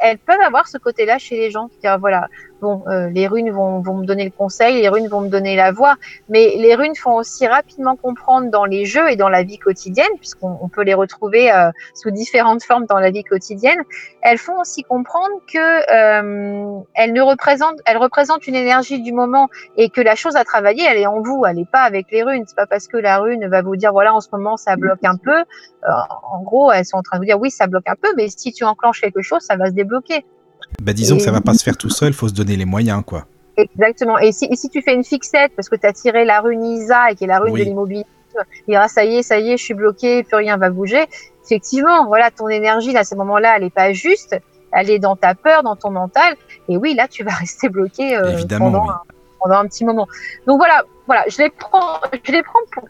elles, 0.00 0.18
peuvent 0.18 0.40
avoir 0.40 0.66
ce 0.66 0.78
côté-là 0.78 1.18
chez 1.18 1.36
les 1.36 1.50
gens, 1.50 1.68
dire 1.80 1.98
voilà, 1.98 2.28
bon, 2.60 2.82
euh, 2.88 3.08
les 3.10 3.26
runes 3.28 3.50
vont, 3.50 3.80
vont 3.80 3.98
me 3.98 4.04
donner 4.04 4.24
le 4.24 4.30
conseil, 4.30 4.80
les 4.80 4.88
runes 4.88 5.08
vont 5.08 5.20
me 5.20 5.28
donner 5.28 5.54
la 5.54 5.70
voie, 5.70 5.96
mais 6.28 6.54
les 6.56 6.74
runes 6.74 6.96
font 6.96 7.14
aussi 7.14 7.46
rapidement 7.46 7.96
comprendre 7.96 8.50
dans 8.50 8.64
les 8.64 8.84
jeux 8.84 9.08
et 9.10 9.16
dans 9.16 9.28
la 9.28 9.42
vie 9.42 9.58
quotidienne, 9.58 10.08
puisqu'on 10.18 10.58
on 10.60 10.68
peut 10.68 10.82
les 10.82 10.94
retrouver 10.94 11.52
euh, 11.52 11.70
sous 11.94 12.10
différentes 12.10 12.64
formes 12.64 12.86
dans 12.86 12.98
la 12.98 13.10
vie 13.10 13.24
quotidienne 13.24 13.82
elles 14.22 14.38
font 14.38 14.60
aussi 14.60 14.82
comprendre 14.82 15.40
que 15.52 15.58
euh, 15.58 16.80
elles 16.94 17.12
ne 17.12 17.22
représentent, 17.22 17.80
elles 17.86 17.96
représentent 17.96 18.46
une 18.46 18.54
énergie 18.54 19.00
du 19.00 19.12
moment 19.12 19.48
et 19.76 19.90
que 19.90 20.00
la 20.00 20.14
chose 20.14 20.36
à 20.36 20.44
travailler, 20.44 20.84
elle 20.88 20.98
est 20.98 21.06
en 21.06 21.20
vous, 21.20 21.44
elle 21.46 21.56
n'est 21.56 21.64
pas 21.64 21.82
avec 21.82 22.10
les 22.10 22.22
runes. 22.22 22.44
C'est 22.46 22.56
pas 22.56 22.66
parce 22.66 22.88
que 22.88 22.96
la 22.96 23.18
rune 23.18 23.46
va 23.48 23.62
vous 23.62 23.76
dire 23.76 23.92
voilà 23.92 24.14
en 24.14 24.20
ce 24.20 24.28
moment 24.32 24.56
ça 24.56 24.76
bloque 24.76 25.04
un 25.04 25.16
peu. 25.16 25.38
Euh, 25.38 25.90
en 26.30 26.42
gros, 26.42 26.70
sont 26.88 26.96
en 26.96 27.02
train 27.02 27.18
de 27.18 27.22
vous 27.22 27.26
dire 27.26 27.38
oui 27.38 27.50
ça 27.50 27.66
bloque 27.66 27.88
un 27.88 27.96
peu, 28.00 28.08
mais 28.16 28.28
si 28.28 28.52
tu 28.52 28.64
enclenches 28.64 29.00
quelque 29.00 29.22
chose, 29.22 29.42
ça 29.42 29.56
va 29.56 29.66
se 29.66 29.72
débloquer. 29.72 30.24
Bah, 30.82 30.92
disons 30.92 31.16
que 31.16 31.22
ça 31.22 31.30
va 31.30 31.40
pas 31.40 31.54
se 31.54 31.62
faire 31.62 31.76
tout 31.76 31.90
seul, 31.90 32.12
faut 32.12 32.28
se 32.28 32.34
donner 32.34 32.56
les 32.56 32.64
moyens, 32.64 33.02
quoi. 33.06 33.26
Exactement. 33.56 34.18
Et 34.18 34.32
si, 34.32 34.46
et 34.46 34.56
si 34.56 34.68
tu 34.68 34.82
fais 34.82 34.94
une 34.94 35.04
fixette 35.04 35.52
parce 35.56 35.68
que 35.68 35.76
tu 35.76 35.86
as 35.86 35.92
tiré 35.92 36.24
la 36.24 36.40
rune 36.40 36.64
Isa 36.64 37.10
et 37.10 37.14
qui 37.16 37.24
est 37.24 37.28
la 37.28 37.38
rune 37.40 37.54
Oui. 37.54 37.60
de 37.60 37.64
l'immobilisme, 37.64 38.08
il 38.66 38.72
dira 38.72 38.88
ça 38.88 39.04
y 39.04 39.16
est, 39.16 39.22
ça 39.22 39.38
y 39.38 39.50
est, 39.50 39.56
je 39.56 39.64
suis 39.64 39.74
bloqué, 39.74 40.22
plus 40.22 40.36
rien 40.36 40.56
va 40.56 40.70
bouger. 40.70 41.06
Effectivement, 41.44 42.06
voilà, 42.06 42.30
ton 42.30 42.48
énergie 42.48 42.92
là, 42.92 43.00
à 43.00 43.04
ce 43.04 43.14
moment-là, 43.16 43.54
elle 43.56 43.64
est 43.64 43.74
pas 43.74 43.92
juste. 43.92 44.38
Elle 44.70 44.90
est 44.90 44.98
dans 44.98 45.16
ta 45.16 45.34
peur, 45.34 45.62
dans 45.62 45.76
ton 45.76 45.90
mental. 45.90 46.36
Et 46.68 46.76
oui, 46.76 46.94
là, 46.94 47.08
tu 47.08 47.24
vas 47.24 47.32
rester 47.34 47.68
bloqué 47.68 48.16
euh, 48.16 48.32
Évidemment, 48.32 48.66
pendant, 48.70 48.84
oui. 48.84 48.90
un, 48.90 49.00
pendant 49.40 49.56
un 49.56 49.66
petit 49.66 49.84
moment. 49.84 50.06
Donc 50.46 50.58
voilà, 50.58 50.84
voilà, 51.06 51.24
je 51.28 51.38
les 51.38 51.50
prends, 51.50 52.00
je 52.22 52.32
les 52.32 52.42
prends 52.42 52.60
pour, 52.70 52.84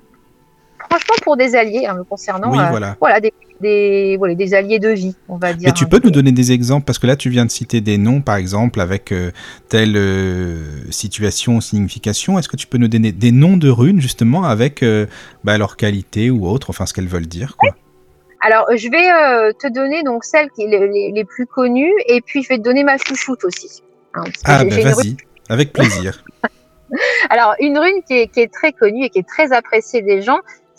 franchement 0.78 1.14
pour 1.22 1.36
des 1.36 1.54
alliés 1.54 1.86
hein, 1.86 1.94
me 1.94 2.04
concernant. 2.04 2.50
Oui, 2.50 2.58
euh, 2.58 2.66
voilà. 2.70 2.96
voilà, 3.00 3.20
des, 3.20 3.32
des, 3.60 4.16
voilà, 4.18 4.34
des 4.34 4.54
alliés 4.54 4.78
de 4.78 4.88
vie, 4.88 5.16
on 5.28 5.36
va 5.36 5.52
dire. 5.52 5.68
Mais 5.68 5.72
tu 5.72 5.86
peux 5.86 6.00
nous 6.02 6.10
donner 6.10 6.32
des 6.32 6.52
exemples 6.52 6.84
parce 6.84 6.98
que 6.98 7.06
là 7.06 7.16
tu 7.16 7.30
viens 7.30 7.44
de 7.44 7.50
citer 7.50 7.80
des 7.80 7.98
noms 7.98 8.20
par 8.20 8.36
exemple 8.36 8.80
avec 8.80 9.12
euh, 9.12 9.30
telle 9.68 9.96
euh, 9.96 10.90
situation 10.90 11.56
ou 11.56 11.60
signification. 11.60 12.38
Est-ce 12.38 12.48
que 12.48 12.56
tu 12.56 12.66
peux 12.66 12.78
nous 12.78 12.88
donner 12.88 13.12
des 13.12 13.32
noms 13.32 13.56
de 13.56 13.68
runes 13.68 14.00
justement 14.00 14.44
avec 14.44 14.82
euh, 14.82 15.06
bah, 15.44 15.58
leur 15.58 15.76
qualité 15.76 16.30
ou 16.30 16.46
autre, 16.46 16.70
enfin 16.70 16.86
ce 16.86 16.94
qu'elles 16.94 17.08
veulent 17.08 17.26
dire 17.26 17.56
quoi? 17.56 17.74
Alors, 18.40 18.66
je 18.76 18.88
vais 18.88 19.10
euh, 19.10 19.52
te 19.52 19.66
donner 19.66 20.02
donc 20.04 20.24
celles 20.24 20.50
qui 20.50 20.66
les, 20.66 21.10
les, 21.12 21.24
plus 21.24 21.46
connues 21.46 21.92
et 22.06 22.20
puis 22.20 22.42
je 22.42 22.48
vais 22.48 22.58
te 22.58 22.62
donner 22.62 22.84
ma 22.84 22.96
chouchoute 22.96 23.44
aussi. 23.44 23.82
Hein, 24.14 24.24
Ah 24.44 24.64
bah 24.64 24.74
rune- 24.76 24.84
vas-y, 24.84 25.16
avec 25.48 25.72
plaisir. 25.72 26.24
Alors, 27.30 27.54
une 27.60 27.78
rune 27.78 28.00
qui 28.06 28.14
est, 28.14 28.28
qui 28.28 28.40
est 28.40 28.52
très 28.52 28.72
connue 28.72 29.04
et 29.04 29.10
qui 29.10 29.18
est 29.18 29.28
très 29.28 29.52
appréciée 29.52 30.02
des 30.02 30.22
gens, 30.22 30.38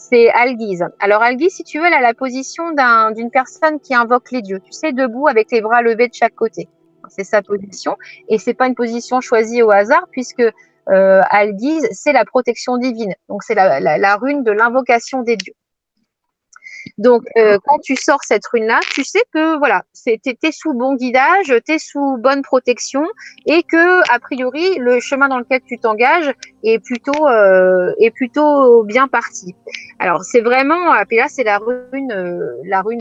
c'est 0.10 0.30
Algise. 0.32 0.86
Alors, 1.00 1.22
Algise, 1.22 1.54
si 1.54 1.64
tu 1.64 1.80
veux, 1.80 1.86
elle 1.86 1.94
a 1.94 2.02
la 2.02 2.14
position 2.14 2.72
d'un- 2.72 3.12
d'une 3.12 3.32
personne 3.32 3.80
qui 3.80 3.94
invoque 3.96 4.32
les 4.32 4.42
dieux. 4.42 4.60
Tu 4.60 4.72
sais, 4.72 4.92
debout 4.92 5.28
avec 5.28 5.52
les 5.52 5.62
bras 5.62 5.82
levés 5.82 6.08
de 6.08 6.14
chaque 6.14 6.36
côté. 6.36 6.68
C'est 7.08 7.24
sa 7.24 7.42
position. 7.42 7.96
Et 8.28 8.38
c'est 8.38 8.54
pas 8.54 8.68
une 8.68 8.76
position 8.76 9.22
choisie 9.22 9.62
au 9.62 9.72
hasard 9.72 10.06
puisque 10.12 10.44
euh, 10.90 11.22
c'est 11.92 12.14
la 12.14 12.26
protection 12.26 12.78
divine. 12.78 13.14
Donc, 13.30 13.44
c'est 13.44 13.56
la 13.56 14.16
rune 14.18 14.44
de 14.44 14.52
l'invocation 14.52 15.22
des 15.22 15.38
dieux. 15.38 15.54
Donc, 17.00 17.24
euh, 17.38 17.58
quand 17.66 17.80
tu 17.80 17.96
sors 17.96 18.20
cette 18.26 18.46
rune-là, 18.46 18.82
tu 18.92 19.06
sais 19.06 19.22
que 19.34 19.58
voilà, 19.58 19.84
tu 20.06 20.12
es, 20.12 20.52
sous 20.52 20.74
bon 20.74 20.96
guidage, 20.96 21.54
tu 21.66 21.72
es 21.72 21.80
sous 21.80 22.18
bonne 22.18 22.42
protection 22.42 23.06
et 23.46 23.64
que, 23.64 24.02
a 24.14 24.20
priori, 24.20 24.78
le 24.80 25.00
chemin 25.00 25.30
dans 25.30 25.40
lequel 25.40 25.62
tu 25.62 25.80
t'engages 25.80 26.30
est 26.62 26.84
plutôt, 26.84 27.26
euh, 27.26 27.94
est 28.00 28.12
plutôt 28.12 28.84
bien 28.84 29.08
parti. 29.08 29.56
Alors, 30.00 30.26
c'est 30.26 30.42
vraiment, 30.42 30.94
et 31.10 31.16
là, 31.16 31.28
c'est 31.30 31.46
la 31.46 31.60
rune, 31.60 32.12
euh, 32.12 32.52
la 32.66 32.82
rune 32.82 33.00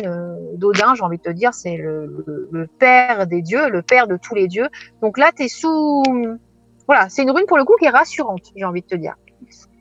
d'Odin, 0.54 0.94
j'ai 0.94 1.02
envie 1.02 1.18
de 1.18 1.22
te 1.24 1.30
dire, 1.30 1.52
c'est 1.52 1.76
le, 1.76 2.24
le, 2.52 2.68
père 2.68 3.26
des 3.26 3.42
dieux, 3.42 3.68
le 3.68 3.82
père 3.82 4.06
de 4.06 4.16
tous 4.16 4.36
les 4.36 4.46
dieux. 4.46 4.68
Donc 5.02 5.18
là, 5.18 5.32
tu 5.36 5.42
es 5.42 5.48
sous. 5.48 6.04
Voilà, 6.86 7.08
c'est 7.08 7.24
une 7.24 7.32
rune 7.32 7.46
pour 7.48 7.58
le 7.58 7.64
coup 7.64 7.74
qui 7.80 7.86
est 7.86 7.90
rassurante, 7.90 8.42
j'ai 8.54 8.64
envie 8.64 8.82
de 8.82 8.86
te 8.86 8.94
dire. 8.94 9.14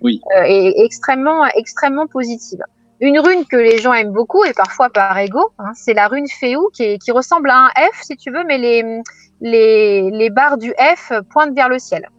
Oui. 0.01 0.21
et 0.47 0.83
extrêmement, 0.83 1.45
extrêmement 1.55 2.07
positive. 2.07 2.63
Une 2.99 3.19
rune 3.19 3.45
que 3.45 3.57
les 3.57 3.77
gens 3.77 3.93
aiment 3.93 4.11
beaucoup 4.11 4.43
et 4.43 4.53
parfois 4.53 4.89
par 4.89 5.17
ego, 5.17 5.51
hein, 5.59 5.71
c'est 5.75 5.93
la 5.93 6.07
rune 6.07 6.27
Féou 6.27 6.69
qui, 6.73 6.97
qui, 6.97 7.11
ressemble 7.11 7.49
à 7.49 7.65
un 7.65 7.69
F 7.91 8.01
si 8.01 8.17
tu 8.17 8.31
veux, 8.31 8.43
mais 8.47 8.57
les, 8.57 9.01
les, 9.39 10.09
les 10.09 10.29
barres 10.31 10.57
du 10.57 10.71
F 10.71 11.13
pointent 11.29 11.55
vers 11.55 11.69
le 11.69 11.77
ciel. 11.77 12.09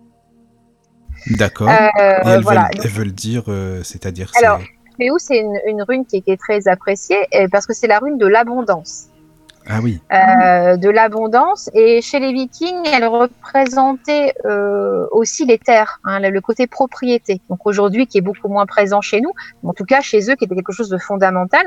D'accord. 1.30 1.68
Euh, 1.68 1.88
elles, 1.98 2.44
veulent, 2.44 2.58
elles, 2.72 2.90
veulent, 2.90 3.12
dire, 3.12 3.42
euh, 3.48 3.82
c'est-à-dire. 3.82 4.30
Alors, 4.40 4.60
Féou, 4.96 5.18
c'est 5.18 5.38
une, 5.38 5.58
une, 5.66 5.82
rune 5.82 6.06
qui, 6.06 6.22
qui, 6.22 6.30
est 6.30 6.40
très 6.40 6.68
appréciée 6.68 7.26
parce 7.50 7.66
que 7.66 7.74
c'est 7.74 7.88
la 7.88 7.98
rune 7.98 8.16
de 8.16 8.26
l'abondance. 8.26 9.08
Ah. 9.68 9.80
Euh, 9.80 10.76
de 10.76 10.88
l'abondance. 10.88 11.70
Et 11.74 12.00
chez 12.00 12.20
les 12.20 12.32
Vikings, 12.32 12.86
elle 12.92 13.06
représentait 13.06 14.34
euh, 14.44 15.06
aussi 15.12 15.44
les 15.44 15.58
terres, 15.58 16.00
hein, 16.04 16.20
le 16.20 16.40
côté 16.40 16.66
propriété. 16.66 17.40
Donc 17.50 17.66
aujourd'hui, 17.66 18.06
qui 18.06 18.18
est 18.18 18.22
beaucoup 18.22 18.48
moins 18.48 18.66
présent 18.66 19.00
chez 19.00 19.20
nous, 19.20 19.32
en 19.62 19.74
tout 19.74 19.84
cas 19.84 20.00
chez 20.00 20.30
eux, 20.30 20.36
qui 20.36 20.44
était 20.44 20.54
quelque 20.54 20.72
chose 20.72 20.88
de 20.88 20.98
fondamental. 20.98 21.64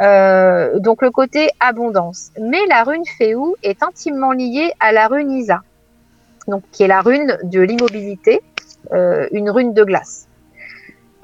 Euh, 0.00 0.78
donc 0.78 1.02
le 1.02 1.10
côté 1.10 1.48
abondance. 1.60 2.30
Mais 2.40 2.60
la 2.68 2.84
rune 2.84 3.04
Féou 3.18 3.56
est 3.62 3.82
intimement 3.82 4.32
liée 4.32 4.72
à 4.80 4.92
la 4.92 5.06
rune 5.06 5.30
Isa, 5.30 5.62
donc 6.48 6.62
qui 6.72 6.82
est 6.82 6.88
la 6.88 7.00
rune 7.00 7.38
de 7.44 7.60
l'immobilité, 7.60 8.42
une 9.32 9.48
rune 9.48 9.72
de 9.72 9.84
glace. 9.84 10.28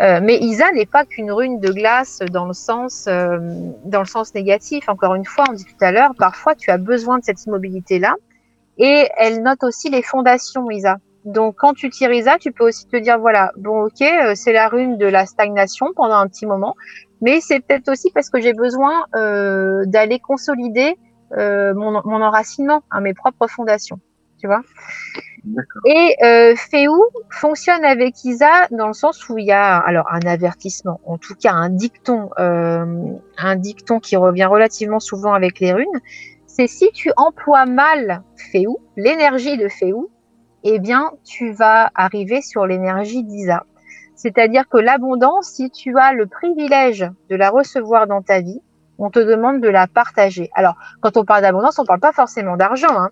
Euh, 0.00 0.20
mais 0.22 0.38
Isa 0.38 0.70
n'est 0.72 0.86
pas 0.86 1.04
qu'une 1.04 1.32
rune 1.32 1.58
de 1.58 1.72
glace 1.72 2.20
dans 2.30 2.46
le 2.46 2.52
sens 2.52 3.06
euh, 3.08 3.38
dans 3.84 4.00
le 4.00 4.06
sens 4.06 4.32
négatif. 4.34 4.88
Encore 4.88 5.14
une 5.16 5.24
fois, 5.24 5.44
on 5.48 5.52
dit 5.52 5.64
tout 5.64 5.84
à 5.84 5.90
l'heure, 5.90 6.12
parfois 6.16 6.54
tu 6.54 6.70
as 6.70 6.78
besoin 6.78 7.18
de 7.18 7.24
cette 7.24 7.44
immobilité 7.46 7.98
là, 7.98 8.14
et 8.78 9.08
elle 9.16 9.42
note 9.42 9.64
aussi 9.64 9.90
les 9.90 10.02
fondations 10.02 10.70
Isa. 10.70 10.98
Donc 11.24 11.56
quand 11.58 11.74
tu 11.74 11.90
tires 11.90 12.12
Isa, 12.12 12.38
tu 12.38 12.52
peux 12.52 12.68
aussi 12.68 12.86
te 12.86 12.96
dire 12.96 13.18
voilà, 13.18 13.50
bon 13.56 13.86
ok, 13.86 14.02
euh, 14.02 14.34
c'est 14.36 14.52
la 14.52 14.68
rune 14.68 14.98
de 14.98 15.06
la 15.06 15.26
stagnation 15.26 15.86
pendant 15.96 16.16
un 16.16 16.28
petit 16.28 16.46
moment, 16.46 16.76
mais 17.20 17.40
c'est 17.40 17.58
peut-être 17.58 17.90
aussi 17.90 18.12
parce 18.12 18.30
que 18.30 18.40
j'ai 18.40 18.52
besoin 18.52 19.04
d'aller 19.12 20.20
consolider 20.20 20.96
mon, 21.32 22.00
mon 22.04 22.22
enracinement, 22.22 22.82
à 22.92 23.00
mes 23.00 23.12
propres 23.12 23.48
fondations. 23.48 23.98
Tu 24.40 24.46
vois? 24.46 24.62
Et 25.84 26.16
euh, 26.22 26.54
Féou 26.56 27.04
fonctionne 27.30 27.84
avec 27.84 28.24
Isa 28.24 28.66
dans 28.70 28.88
le 28.88 28.92
sens 28.92 29.28
où 29.28 29.38
il 29.38 29.46
y 29.46 29.52
a 29.52 29.76
alors 29.76 30.06
un 30.10 30.20
avertissement, 30.26 31.00
en 31.04 31.18
tout 31.18 31.34
cas 31.34 31.52
un 31.52 31.70
dicton, 31.70 32.30
euh, 32.38 32.84
un 33.36 33.56
dicton 33.56 34.00
qui 34.00 34.16
revient 34.16 34.46
relativement 34.46 35.00
souvent 35.00 35.32
avec 35.32 35.60
les 35.60 35.72
runes. 35.72 35.86
C'est 36.46 36.66
si 36.66 36.90
tu 36.92 37.12
emploies 37.16 37.66
mal 37.66 38.22
Féou, 38.36 38.78
l'énergie 38.96 39.56
de 39.56 39.68
Féou, 39.68 40.10
eh 40.64 40.78
bien 40.78 41.12
tu 41.24 41.52
vas 41.52 41.90
arriver 41.94 42.42
sur 42.42 42.66
l'énergie 42.66 43.24
d'Isa. 43.24 43.64
C'est-à-dire 44.16 44.68
que 44.68 44.78
l'abondance, 44.78 45.50
si 45.50 45.70
tu 45.70 45.96
as 45.96 46.12
le 46.12 46.26
privilège 46.26 47.08
de 47.30 47.36
la 47.36 47.50
recevoir 47.50 48.08
dans 48.08 48.22
ta 48.22 48.40
vie, 48.40 48.60
on 48.98 49.10
te 49.10 49.20
demande 49.20 49.60
de 49.60 49.68
la 49.68 49.86
partager. 49.86 50.50
Alors, 50.54 50.74
quand 51.00 51.16
on 51.16 51.24
parle 51.24 51.42
d'abondance, 51.42 51.78
on 51.78 51.82
ne 51.82 51.86
parle 51.86 52.00
pas 52.00 52.12
forcément 52.12 52.56
d'argent. 52.56 52.98
Hein. 52.98 53.10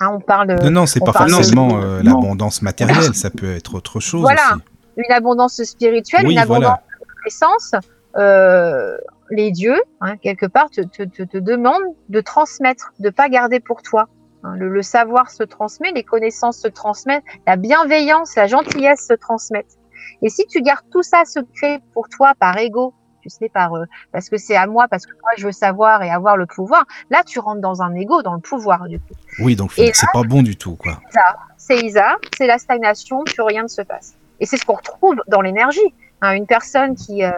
Hein, 0.00 0.10
on 0.12 0.20
parle 0.20 0.56
non, 0.62 0.70
non, 0.70 0.86
c'est 0.86 1.00
pas 1.00 1.12
forcément 1.12 1.80
euh, 1.80 2.02
l'abondance 2.02 2.62
matérielle, 2.62 3.14
ça 3.14 3.30
peut 3.30 3.54
être 3.54 3.74
autre 3.74 4.00
chose. 4.00 4.22
Voilà, 4.22 4.56
une 4.96 5.12
abondance 5.12 5.62
spirituelle, 5.62 6.30
une 6.30 6.38
abondance 6.38 6.78
de 7.00 7.06
connaissance. 7.14 7.72
Euh, 8.16 8.96
les 9.30 9.50
dieux, 9.50 9.80
hein, 10.00 10.16
quelque 10.16 10.46
part, 10.46 10.70
te, 10.70 10.82
te, 10.82 11.02
te, 11.02 11.38
demandent 11.38 11.94
de 12.08 12.20
transmettre, 12.20 12.92
de 12.98 13.10
pas 13.10 13.28
garder 13.28 13.58
pour 13.58 13.82
toi. 13.82 14.08
Hein, 14.42 14.56
le, 14.56 14.82
savoir 14.82 15.30
se 15.30 15.42
transmet, 15.42 15.92
les 15.92 16.04
connaissances 16.04 16.58
se 16.58 16.68
transmettent, 16.68 17.24
la 17.46 17.56
bienveillance, 17.56 18.36
la 18.36 18.46
gentillesse 18.46 19.06
se 19.08 19.14
transmettent. 19.14 19.78
Et 20.22 20.28
si 20.28 20.46
tu 20.46 20.60
gardes 20.60 20.84
tout 20.90 21.02
ça 21.02 21.24
secret 21.24 21.80
pour 21.94 22.08
toi 22.08 22.34
par 22.38 22.58
ego, 22.58 22.92
tu 23.24 23.30
sais, 23.30 23.48
par 23.48 23.74
euh, 23.74 23.86
parce 24.12 24.28
que 24.28 24.36
c'est 24.36 24.54
à 24.54 24.66
moi, 24.66 24.86
parce 24.90 25.06
que 25.06 25.12
moi 25.12 25.30
je 25.38 25.46
veux 25.46 25.52
savoir 25.52 26.02
et 26.02 26.10
avoir 26.10 26.36
le 26.36 26.44
pouvoir. 26.44 26.84
Là, 27.08 27.22
tu 27.24 27.38
rentres 27.38 27.62
dans 27.62 27.80
un 27.80 27.94
ego, 27.94 28.20
dans 28.20 28.34
le 28.34 28.40
pouvoir 28.40 28.86
du 28.86 28.98
coup. 28.98 29.14
Oui, 29.38 29.56
donc 29.56 29.72
c'est 29.72 29.92
pas 30.12 30.24
bon 30.24 30.42
du 30.42 30.56
tout, 30.56 30.76
quoi. 30.76 31.00
C'est 31.56 31.78
Isa, 31.78 32.16
c'est 32.36 32.46
la 32.46 32.58
stagnation, 32.58 33.24
plus 33.24 33.42
rien 33.42 33.62
ne 33.62 33.68
se 33.68 33.80
passe. 33.80 34.14
Et 34.40 34.46
c'est 34.46 34.58
ce 34.58 34.66
qu'on 34.66 34.74
retrouve 34.74 35.16
dans 35.26 35.40
l'énergie. 35.40 35.94
Hein, 36.20 36.32
une 36.32 36.46
personne 36.46 36.94
qui 36.96 37.24
euh, 37.24 37.32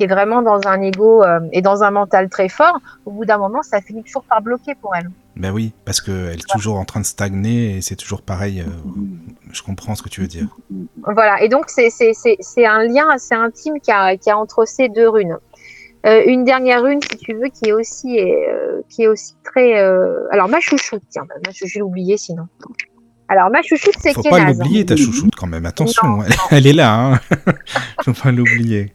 qui 0.00 0.04
est 0.04 0.06
vraiment 0.06 0.40
dans 0.40 0.66
un 0.66 0.80
ego 0.80 1.22
euh, 1.22 1.40
et 1.52 1.60
dans 1.60 1.82
un 1.82 1.90
mental 1.90 2.30
très 2.30 2.48
fort, 2.48 2.80
au 3.04 3.10
bout 3.10 3.26
d'un 3.26 3.36
moment, 3.36 3.62
ça 3.62 3.82
finit 3.82 4.02
toujours 4.02 4.24
par 4.24 4.40
bloquer 4.40 4.74
pour 4.74 4.96
elle. 4.96 5.10
Ben 5.36 5.52
oui, 5.52 5.74
parce 5.84 6.00
qu'elle 6.00 6.38
est 6.38 6.48
toujours 6.48 6.78
en 6.78 6.86
train 6.86 7.00
de 7.00 7.04
stagner 7.04 7.76
et 7.76 7.82
c'est 7.82 7.96
toujours 7.96 8.22
pareil. 8.22 8.62
Euh, 8.62 8.70
je 9.52 9.62
comprends 9.62 9.94
ce 9.94 10.02
que 10.02 10.08
tu 10.08 10.22
veux 10.22 10.26
dire. 10.26 10.46
Voilà, 11.02 11.42
et 11.42 11.50
donc 11.50 11.66
c'est 11.68 11.90
un 12.64 12.82
lien 12.84 13.10
assez 13.10 13.34
intime 13.34 13.74
qu'il 13.78 13.92
y, 13.92 14.30
a 14.30 14.38
entre 14.38 14.64
ces 14.64 14.88
deux 14.88 15.06
runes. 15.06 15.36
Euh, 16.06 16.22
une 16.24 16.44
dernière 16.44 16.82
rune, 16.82 17.00
si 17.02 17.18
tu 17.18 17.34
veux, 17.34 17.48
qui 17.48 17.68
est 17.68 17.72
aussi, 17.72 18.18
qui 18.88 19.02
est 19.02 19.06
aussi 19.06 19.34
très. 19.44 19.78
Alors, 20.32 20.48
ma 20.48 20.60
chouchoute, 20.60 21.02
tiens, 21.10 21.26
bah, 21.28 21.50
je 21.54 21.66
vais 21.66 21.80
l'oublier 21.80 22.16
sinon. 22.16 22.48
Alors, 23.28 23.50
ma 23.50 23.60
chouchoute, 23.60 23.96
c'est 24.00 24.14
Faut 24.14 24.22
pas 24.22 24.46
l'oublier, 24.46 24.86
ta 24.86 24.96
chouchoute, 24.96 25.34
quand 25.36 25.46
même. 25.46 25.66
Attention, 25.66 26.20
elle, 26.50 26.66
est 26.66 26.72
là. 26.72 26.94
Hein. 26.94 27.20
Faut 28.02 28.14
pas 28.14 28.32
l'oublier 28.32 28.94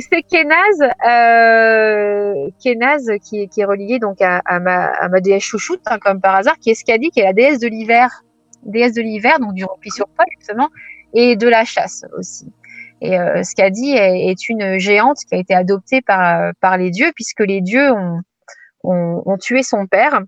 c'est 0.00 0.22
Kenaz, 0.22 0.82
euh, 1.06 2.50
qui, 2.58 2.70
est 2.70 3.64
relié 3.64 3.98
donc 3.98 4.18
à, 4.20 4.60
ma, 4.60 5.20
déesse 5.20 5.44
chouchoute, 5.44 5.80
hein, 5.86 5.98
comme 5.98 6.20
par 6.20 6.34
hasard, 6.36 6.58
qui 6.58 6.70
est 6.70 6.74
Skadi, 6.74 7.10
qui 7.10 7.20
est 7.20 7.24
la 7.24 7.32
déesse 7.32 7.60
de 7.60 7.68
l'hiver, 7.68 8.24
déesse 8.62 8.94
de 8.94 9.02
l'hiver, 9.02 9.38
donc 9.38 9.54
du 9.54 9.64
repli 9.64 9.90
sur 9.90 10.08
poil 10.08 10.26
justement, 10.38 10.68
et 11.14 11.36
de 11.36 11.48
la 11.48 11.64
chasse 11.64 12.04
aussi. 12.18 12.52
Et 13.00 13.18
euh, 13.18 13.42
Skadi 13.42 13.92
est, 13.92 14.48
une 14.48 14.78
géante 14.78 15.18
qui 15.28 15.34
a 15.34 15.38
été 15.38 15.54
adoptée 15.54 16.00
par, 16.02 16.76
les 16.78 16.90
dieux, 16.90 17.12
puisque 17.14 17.40
les 17.40 17.60
dieux 17.60 17.92
ont, 17.92 18.20
ont, 18.84 19.22
ont 19.24 19.38
tué 19.38 19.62
son 19.62 19.86
père, 19.86 20.20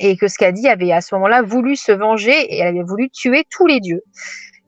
et 0.00 0.16
que 0.16 0.28
Skadi 0.28 0.68
avait 0.68 0.92
à 0.92 1.00
ce 1.00 1.14
moment-là 1.14 1.42
voulu 1.42 1.76
se 1.76 1.92
venger 1.92 2.32
et 2.32 2.58
elle 2.58 2.68
avait 2.68 2.82
voulu 2.82 3.10
tuer 3.10 3.44
tous 3.48 3.66
les 3.66 3.80
dieux. 3.80 4.02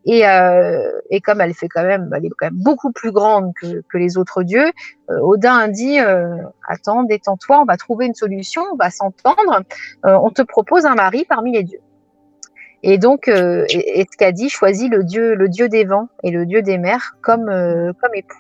Et, 0.09 0.27
euh, 0.27 1.01
et, 1.11 1.21
comme 1.21 1.41
elle 1.41 1.51
est 1.51 1.69
quand 1.69 1.83
même 1.83 2.09
beaucoup 2.53 2.93
plus 2.93 3.11
grande 3.11 3.53
que, 3.61 3.99
les 3.99 4.17
autres 4.17 4.45
dieux, 4.45 4.71
euh, 5.11 5.19
Odin 5.21 5.67
dit 5.67 5.99
euh, 5.99 6.37
attends, 6.69 7.03
détends-toi, 7.03 7.61
on 7.61 7.65
va 7.65 7.77
trouver 7.77 8.07
une 8.07 8.15
solution, 8.15 8.63
on 8.73 8.77
va 8.77 8.91
s'entendre, 8.91 9.63
euh, 10.05 10.17
on 10.23 10.31
te 10.31 10.43
propose 10.43 10.87
un 10.87 10.95
mari 10.95 11.27
parmi 11.29 11.53
les 11.53 11.65
dieux. 11.65 11.81
Et 12.85 12.99
donc, 12.99 13.27
euh, 13.27 13.65
Eskadi 13.69 14.49
choisit 14.49 14.89
le 14.89 15.03
dieu, 15.03 15.35
le 15.35 15.49
dieu 15.49 15.69
des 15.69 15.85
vents 15.85 16.09
et 16.23 16.31
le 16.31 16.47
dieu 16.47 16.63
des 16.63 16.79
mers 16.79 17.17
comme 17.21 17.47
comme 17.47 18.15
époux. 18.15 18.39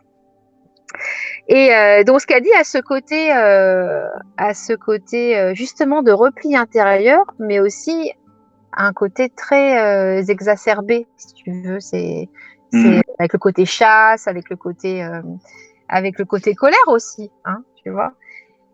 Et 1.48 1.70
donc, 2.04 2.20
Skadi 2.20 2.52
a 2.52 2.62
ce 2.62 2.78
côté, 2.78 3.32
à 3.32 4.54
ce 4.54 4.72
côté 4.72 5.52
justement 5.54 6.02
de 6.02 6.12
repli 6.12 6.56
intérieur, 6.56 7.24
mais 7.40 7.58
aussi 7.58 8.12
un 8.76 8.92
côté 8.92 9.30
très 9.30 9.80
euh, 9.80 10.24
exacerbé, 10.26 11.06
si 11.16 11.34
tu 11.34 11.62
veux. 11.62 11.80
C'est 11.80 12.28
mm. 12.72 13.00
avec 13.18 13.32
le 13.32 13.38
côté 13.38 13.64
chasse, 13.64 14.28
avec 14.28 14.50
le 14.50 14.56
côté, 14.56 15.02
euh, 15.02 15.22
avec 15.88 16.18
le 16.18 16.24
côté 16.24 16.54
colère 16.54 16.78
aussi, 16.88 17.30
hein, 17.44 17.62
tu 17.82 17.90
vois. 17.90 18.12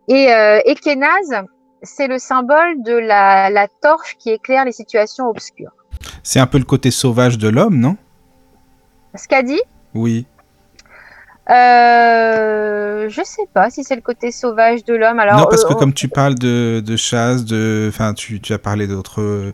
Et, 0.09 0.33
euh, 0.33 0.61
et 0.65 0.75
Kenaz, 0.75 1.45
c'est 1.83 2.09
le 2.09 2.19
symbole 2.19 2.83
de 2.83 2.95
la, 2.95 3.51
la, 3.51 3.69
torche 3.69 4.17
qui 4.19 4.31
éclaire 4.31 4.65
les 4.65 4.73
situations 4.73 5.29
obscures. 5.29 5.73
C'est 6.23 6.41
un 6.41 6.47
peu 6.47 6.59
le 6.59 6.65
côté 6.65 6.91
sauvage 6.91 7.39
de 7.39 7.49
l'homme, 7.49 7.79
non? 7.79 7.97
Ce 9.15 9.29
qu'a 9.29 9.43
dit? 9.43 9.61
Oui. 9.95 10.27
Euh, 11.53 13.09
je 13.09 13.23
sais 13.25 13.47
pas 13.53 13.71
si 13.71 13.85
c'est 13.85 13.97
le 13.97 14.01
côté 14.01 14.33
sauvage 14.33 14.85
de 14.85 14.95
l'homme. 14.95 15.19
Alors, 15.19 15.39
non, 15.39 15.47
parce 15.49 15.65
que 15.65 15.75
comme 15.75 15.93
tu 15.93 16.09
parles 16.09 16.35
de, 16.37 16.83
de 16.85 16.97
chasse, 16.97 17.45
de, 17.45 17.87
enfin, 17.89 18.15
tu, 18.15 18.41
tu, 18.41 18.53
as 18.53 18.59
parlé 18.59 18.87
d'autres, 18.87 19.53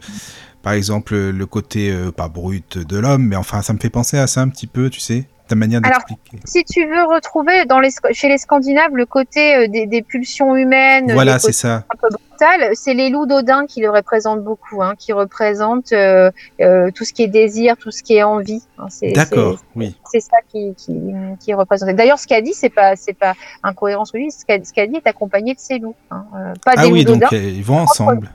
par 0.63 0.75
exemple, 0.75 1.17
le 1.17 1.47
côté 1.47 1.93
pas 2.17 2.29
brut 2.29 2.79
de 2.79 2.99
l'homme, 2.99 3.27
mais 3.27 3.37
enfin, 3.37 3.63
ça 3.63 3.73
me 3.73 3.79
fait 3.79 3.91
penser 3.91 4.19
à 4.19 4.27
ça 4.27 4.43
un 4.43 4.49
petit 4.49 4.67
peu, 4.67 4.91
tu 4.91 5.01
sais. 5.01 5.27
Ta 5.49 5.55
manière 5.57 5.81
Alors, 5.85 5.99
d'expliquer. 6.09 6.39
Si 6.45 6.65
tu 6.65 6.87
veux 6.87 7.05
retrouver 7.05 7.65
dans 7.65 7.81
les, 7.81 7.91
chez 8.13 8.29
les 8.29 8.39
Scandinaves 8.39 8.95
le 8.95 9.07
côté 9.07 9.57
euh, 9.57 9.69
des, 9.69 9.87
des 9.87 10.03
pulsions 10.03 10.55
humaines, 10.55 11.13
Voilà, 11.13 11.39
c'est 11.39 11.53
ça. 11.53 11.85
un 11.93 11.97
peu 12.01 12.09
brutal, 12.11 12.71
c'est 12.75 12.95
les 12.95 13.11
loups 13.11 13.27
d'Odin 13.27 13.67
qui 13.67 13.81
le 13.81 13.91
représentent 13.91 14.45
beaucoup, 14.45 14.83
hein, 14.83 14.95
qui 14.99 15.13
représentent 15.13 15.93
euh, 15.93 16.31
euh, 16.61 16.91
tout 16.95 17.05
ce 17.05 17.13
qui 17.13 17.23
est 17.25 17.29
désir, 17.29 17.77
tout 17.77 17.91
ce 17.91 18.03
qui 18.03 18.15
est 18.17 18.23
envie. 18.23 18.63
hein, 18.79 18.87
D'accord, 19.15 19.65
oui. 19.75 19.97
C'est 20.13 20.21
ça 20.21 20.37
qui, 20.51 20.75
qui, 20.77 20.95
qui 21.41 21.51
est 21.51 21.55
représenté. 21.55 21.93
D'ailleurs, 21.95 22.19
ce 22.19 22.27
qu'a 22.27 22.41
dit, 22.41 22.55
c'est 22.55 22.69
pas, 22.71 22.95
c'est 22.97 23.13
pas 23.19 23.35
incohérence 23.63 24.13
lui. 24.15 24.31
Ce 24.31 24.45
qu'a 24.45 24.59
dit 24.59 24.97
est 24.97 25.07
accompagné 25.07 25.55
de 25.55 25.61
ses 25.61 25.79
loups, 25.79 25.95
hein, 26.11 26.25
euh, 26.37 26.53
pas 26.65 26.75
Ah 26.77 26.85
des 26.87 26.93
oui, 26.93 27.05
loups 27.05 27.17
donc 27.17 27.33
ils 27.33 27.65
vont 27.65 27.79
ensemble. 27.79 28.31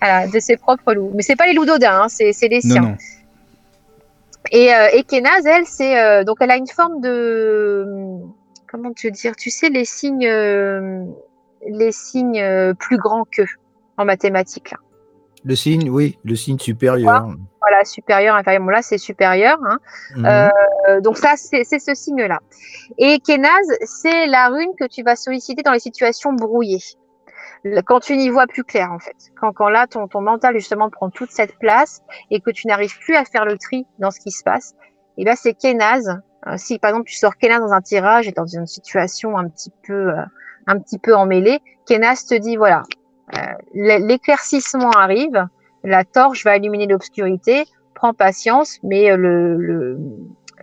voilà, 0.00 0.26
de 0.26 0.40
ses 0.40 0.56
propres 0.56 0.94
loups. 0.94 1.12
Mais 1.14 1.22
c'est 1.22 1.36
pas 1.36 1.46
les 1.46 1.52
loups 1.52 1.66
d'Odin, 1.66 2.02
hein, 2.02 2.06
c'est 2.08 2.32
les 2.48 2.60
Non, 2.64 2.72
siens. 2.72 2.82
non. 2.82 2.96
Et, 4.50 4.74
euh, 4.74 4.88
et 4.92 5.04
Kenaz, 5.04 5.46
elle, 5.46 5.66
c'est 5.66 6.00
euh, 6.00 6.24
donc 6.24 6.38
elle 6.40 6.50
a 6.50 6.56
une 6.56 6.66
forme 6.66 7.00
de 7.00 7.86
comment 8.70 8.92
te 8.92 9.06
dire, 9.08 9.36
tu 9.36 9.50
sais 9.50 9.68
les 9.68 9.84
signes, 9.84 10.26
euh, 10.26 11.04
les 11.68 11.92
signes 11.92 12.40
euh, 12.40 12.74
plus 12.74 12.96
grands 12.96 13.24
qu'eux 13.24 13.46
en 13.98 14.04
mathématiques. 14.04 14.70
Là. 14.72 14.78
Le 15.44 15.54
signe, 15.54 15.90
oui, 15.90 16.18
le 16.24 16.36
signe 16.36 16.58
supérieur. 16.58 17.28
Voilà, 17.60 17.84
supérieur, 17.84 18.34
inférieur. 18.36 18.62
Bon 18.62 18.70
là, 18.70 18.82
c'est 18.82 18.98
supérieur. 18.98 19.58
Hein. 19.64 19.78
Mhm. 20.16 20.26
Euh, 20.26 21.00
donc 21.00 21.16
ça, 21.16 21.34
c'est 21.36 21.64
c'est 21.64 21.78
ce 21.78 21.94
signe-là. 21.94 22.40
Et 22.98 23.20
Kenaz, 23.20 23.66
c'est 23.84 24.26
la 24.26 24.48
rune 24.48 24.72
que 24.78 24.86
tu 24.86 25.02
vas 25.02 25.16
solliciter 25.16 25.62
dans 25.62 25.72
les 25.72 25.80
situations 25.80 26.32
brouillées. 26.32 26.82
Quand 27.86 28.00
tu 28.00 28.16
n'y 28.16 28.28
vois 28.28 28.46
plus 28.46 28.64
clair, 28.64 28.90
en 28.92 28.98
fait. 28.98 29.16
Quand, 29.40 29.52
quand 29.52 29.68
là, 29.68 29.86
ton, 29.86 30.08
ton 30.08 30.20
mental, 30.20 30.54
justement, 30.56 30.90
prend 30.90 31.10
toute 31.10 31.30
cette 31.30 31.58
place 31.58 32.02
et 32.30 32.40
que 32.40 32.50
tu 32.50 32.66
n'arrives 32.66 32.98
plus 32.98 33.14
à 33.14 33.24
faire 33.24 33.44
le 33.44 33.56
tri 33.56 33.86
dans 33.98 34.10
ce 34.10 34.18
qui 34.20 34.32
se 34.32 34.42
passe, 34.42 34.74
et 35.16 35.24
ben 35.24 35.36
c'est 35.36 35.54
Kenaz. 35.54 36.20
Euh, 36.48 36.56
si, 36.56 36.80
par 36.80 36.90
exemple, 36.90 37.08
tu 37.08 37.14
sors 37.16 37.36
Kenaz 37.36 37.60
dans 37.60 37.72
un 37.72 37.80
tirage 37.80 38.26
et 38.26 38.32
dans 38.32 38.46
une 38.46 38.66
situation 38.66 39.38
un 39.38 39.48
petit 39.48 39.70
peu, 39.86 40.10
euh, 40.10 40.22
un 40.66 40.78
petit 40.80 40.98
peu 40.98 41.14
emmêlée, 41.14 41.60
Kenaz 41.86 42.26
te 42.26 42.34
dit, 42.34 42.56
voilà, 42.56 42.82
euh, 43.36 43.38
l'é- 43.74 44.00
l'éclaircissement 44.00 44.90
arrive, 44.90 45.46
la 45.84 46.04
torche 46.04 46.44
va 46.44 46.56
illuminer 46.56 46.86
l'obscurité, 46.88 47.64
prends 47.94 48.12
patience, 48.12 48.78
mais 48.82 49.16
le, 49.16 49.56
le, 49.56 49.98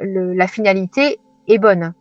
le- 0.02 0.34
la 0.34 0.48
finalité 0.48 1.20
est 1.48 1.60
bonne. 1.60 1.94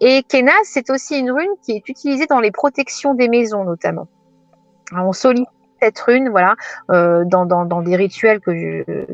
Et 0.00 0.24
Kenaz, 0.24 0.64
c'est 0.64 0.90
aussi 0.90 1.18
une 1.18 1.30
rune 1.30 1.54
qui 1.62 1.72
est 1.72 1.88
utilisée 1.88 2.26
dans 2.26 2.40
les 2.40 2.50
protections 2.50 3.14
des 3.14 3.28
maisons, 3.28 3.62
notamment. 3.62 4.08
On 4.92 5.12
sollicite 5.12 5.48
cette 5.82 5.98
rune, 6.00 6.28
voilà, 6.30 6.54
euh, 6.90 7.24
dans, 7.24 7.46
dans, 7.46 7.64
dans 7.64 7.82
des 7.82 7.96
rituels 7.96 8.40
que 8.40 8.54
je, 8.54 9.04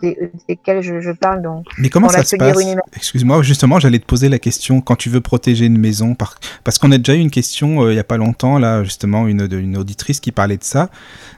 des, 0.00 0.30
desquels 0.48 0.80
je, 0.82 1.00
je 1.00 1.10
parle 1.10 1.42
dans, 1.42 1.62
Mais 1.78 1.88
comment 1.88 2.08
ça 2.08 2.24
se 2.24 2.36
passe. 2.36 2.56
Excuse-moi, 2.94 3.42
justement, 3.42 3.78
j'allais 3.80 3.98
te 3.98 4.06
poser 4.06 4.28
la 4.28 4.38
question 4.38 4.80
quand 4.80 4.96
tu 4.96 5.08
veux 5.08 5.20
protéger 5.20 5.66
une 5.66 5.78
maison, 5.78 6.14
par... 6.14 6.36
parce 6.64 6.78
qu'on 6.78 6.92
a 6.92 6.98
déjà 6.98 7.14
eu 7.14 7.20
une 7.20 7.30
question 7.30 7.82
euh, 7.82 7.92
il 7.92 7.96
y 7.96 8.00
a 8.00 8.04
pas 8.04 8.16
longtemps 8.16 8.58
là, 8.58 8.84
justement, 8.84 9.26
une, 9.26 9.76
auditrice 9.76 10.20
qui 10.20 10.32
parlait 10.32 10.56
de 10.56 10.64
ça. 10.64 10.90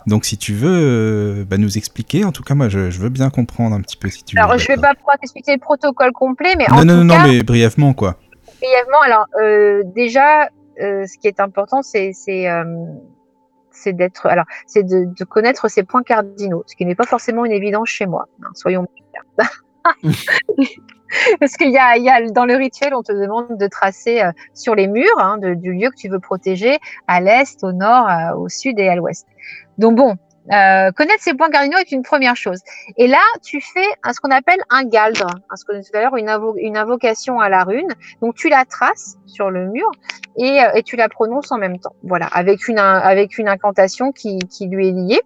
Donc, 0.07 0.25
si 0.25 0.37
tu 0.37 0.53
veux 0.53 0.71
euh, 0.71 1.45
bah, 1.45 1.57
nous 1.57 1.79
expliquer, 1.79 2.25
en 2.25 2.33
tout 2.33 2.43
cas, 2.43 2.55
moi, 2.55 2.69
je, 2.69 2.91
je 2.91 2.99
veux 3.01 3.09
bien 3.09 3.31
comprendre 3.31 3.75
un 3.75 3.81
petit 3.81 3.97
peu 3.97 4.11
si 4.11 4.23
tu 4.25 4.37
veux. 4.37 4.43
Alors, 4.43 4.59
je 4.59 4.69
vais 4.69 4.77
d'accord. 4.77 4.91
pas 4.91 4.95
pouvoir 4.97 5.19
t'expliquer 5.19 5.55
le 5.55 5.61
protocole 5.61 6.13
complet, 6.13 6.55
mais 6.59 6.67
Non, 6.69 6.77
en 6.77 6.85
non, 6.85 6.99
tout 6.99 7.05
non, 7.05 7.15
cas, 7.15 7.27
mais 7.27 7.43
brièvement, 7.43 7.95
quoi. 7.95 8.17
brièvement, 8.61 9.01
alors 9.03 9.27
déjà, 9.95 10.49
ce 10.79 11.19
qui 11.19 11.27
est 11.29 11.41
important, 11.41 11.81
c'est 11.83 12.13
c'est 13.85 13.93
d'être, 13.93 14.27
alors 14.27 14.47
c'est 14.67 14.83
de, 14.83 15.25
connaître 15.25 15.69
ses 15.69 15.85
points 15.85 16.03
cardinaux, 16.03 16.65
ce 16.67 16.75
qui 16.75 16.87
n'est 16.87 16.95
pas 16.95 17.07
forcément 17.07 17.45
une 17.45 17.53
évidence 17.53 17.89
chez 17.89 18.07
moi. 18.07 18.27
hein, 18.43 18.51
soyons 18.55 18.87
clairs. 18.87 19.49
Parce 21.39 21.57
qu'il 21.57 21.69
y 21.69 21.75
y 21.75 21.79
a 22.11 22.31
dans 22.31 22.45
le 22.45 22.57
rituel, 22.57 22.95
on 22.95 23.03
te 23.03 23.13
demande 23.13 23.57
de 23.57 23.67
tracer 23.69 24.23
euh, 24.23 24.33
sur 24.53 24.75
les 24.75 24.89
murs 24.89 25.19
hein, 25.19 25.39
du 25.39 25.73
lieu 25.73 25.91
que 25.91 25.97
tu 25.97 26.09
veux 26.09 26.19
protéger, 26.19 26.79
à 27.07 27.21
l'est, 27.21 27.63
au 27.63 27.73
nord, 27.73 28.09
au 28.37 28.49
sud 28.49 28.79
et 28.81 28.89
à 28.89 28.97
l'ouest. 28.97 29.27
Donc 29.79 29.97
bon, 29.97 30.17
euh, 30.53 30.91
connaître 30.93 31.23
ses 31.23 31.35
points 31.35 31.49
cardinaux 31.51 31.79
est 31.79 31.91
une 31.93 32.03
première 32.03 32.37
chose. 32.37 32.59
Et 32.97 33.07
là, 33.07 33.23
tu 33.43 33.61
fais 33.61 33.87
ce 34.13 34.21
qu'on 34.21 34.31
appelle 34.31 34.61
un 34.71 34.85
galdre, 34.85 35.27
hein, 35.27 35.57
ce 35.57 35.65
qu'on 35.65 35.81
tout 35.81 35.97
à 35.97 36.01
l'heure, 36.01 36.17
une, 36.17 36.29
invo- 36.29 36.57
une 36.59 36.77
invocation 36.77 37.41
à 37.41 37.49
la 37.49 37.65
rune. 37.65 37.89
Donc 38.21 38.35
tu 38.35 38.49
la 38.49 38.65
traces 38.65 39.17
sur 39.27 39.51
le 39.51 39.67
mur 39.71 39.91
et, 40.37 40.63
euh, 40.63 40.73
et 40.75 40.83
tu 40.83 40.97
la 40.97 41.09
prononces 41.09 41.51
en 41.53 41.59
même 41.59 41.79
temps. 41.79 41.95
Voilà, 42.03 42.27
avec 42.27 42.69
une, 42.69 42.79
in- 42.79 42.99
avec 42.99 43.39
une 43.39 43.49
incantation 43.49 44.13
qui, 44.13 44.39
qui 44.51 44.67
lui 44.69 44.89
est 44.89 44.93
liée, 44.93 45.21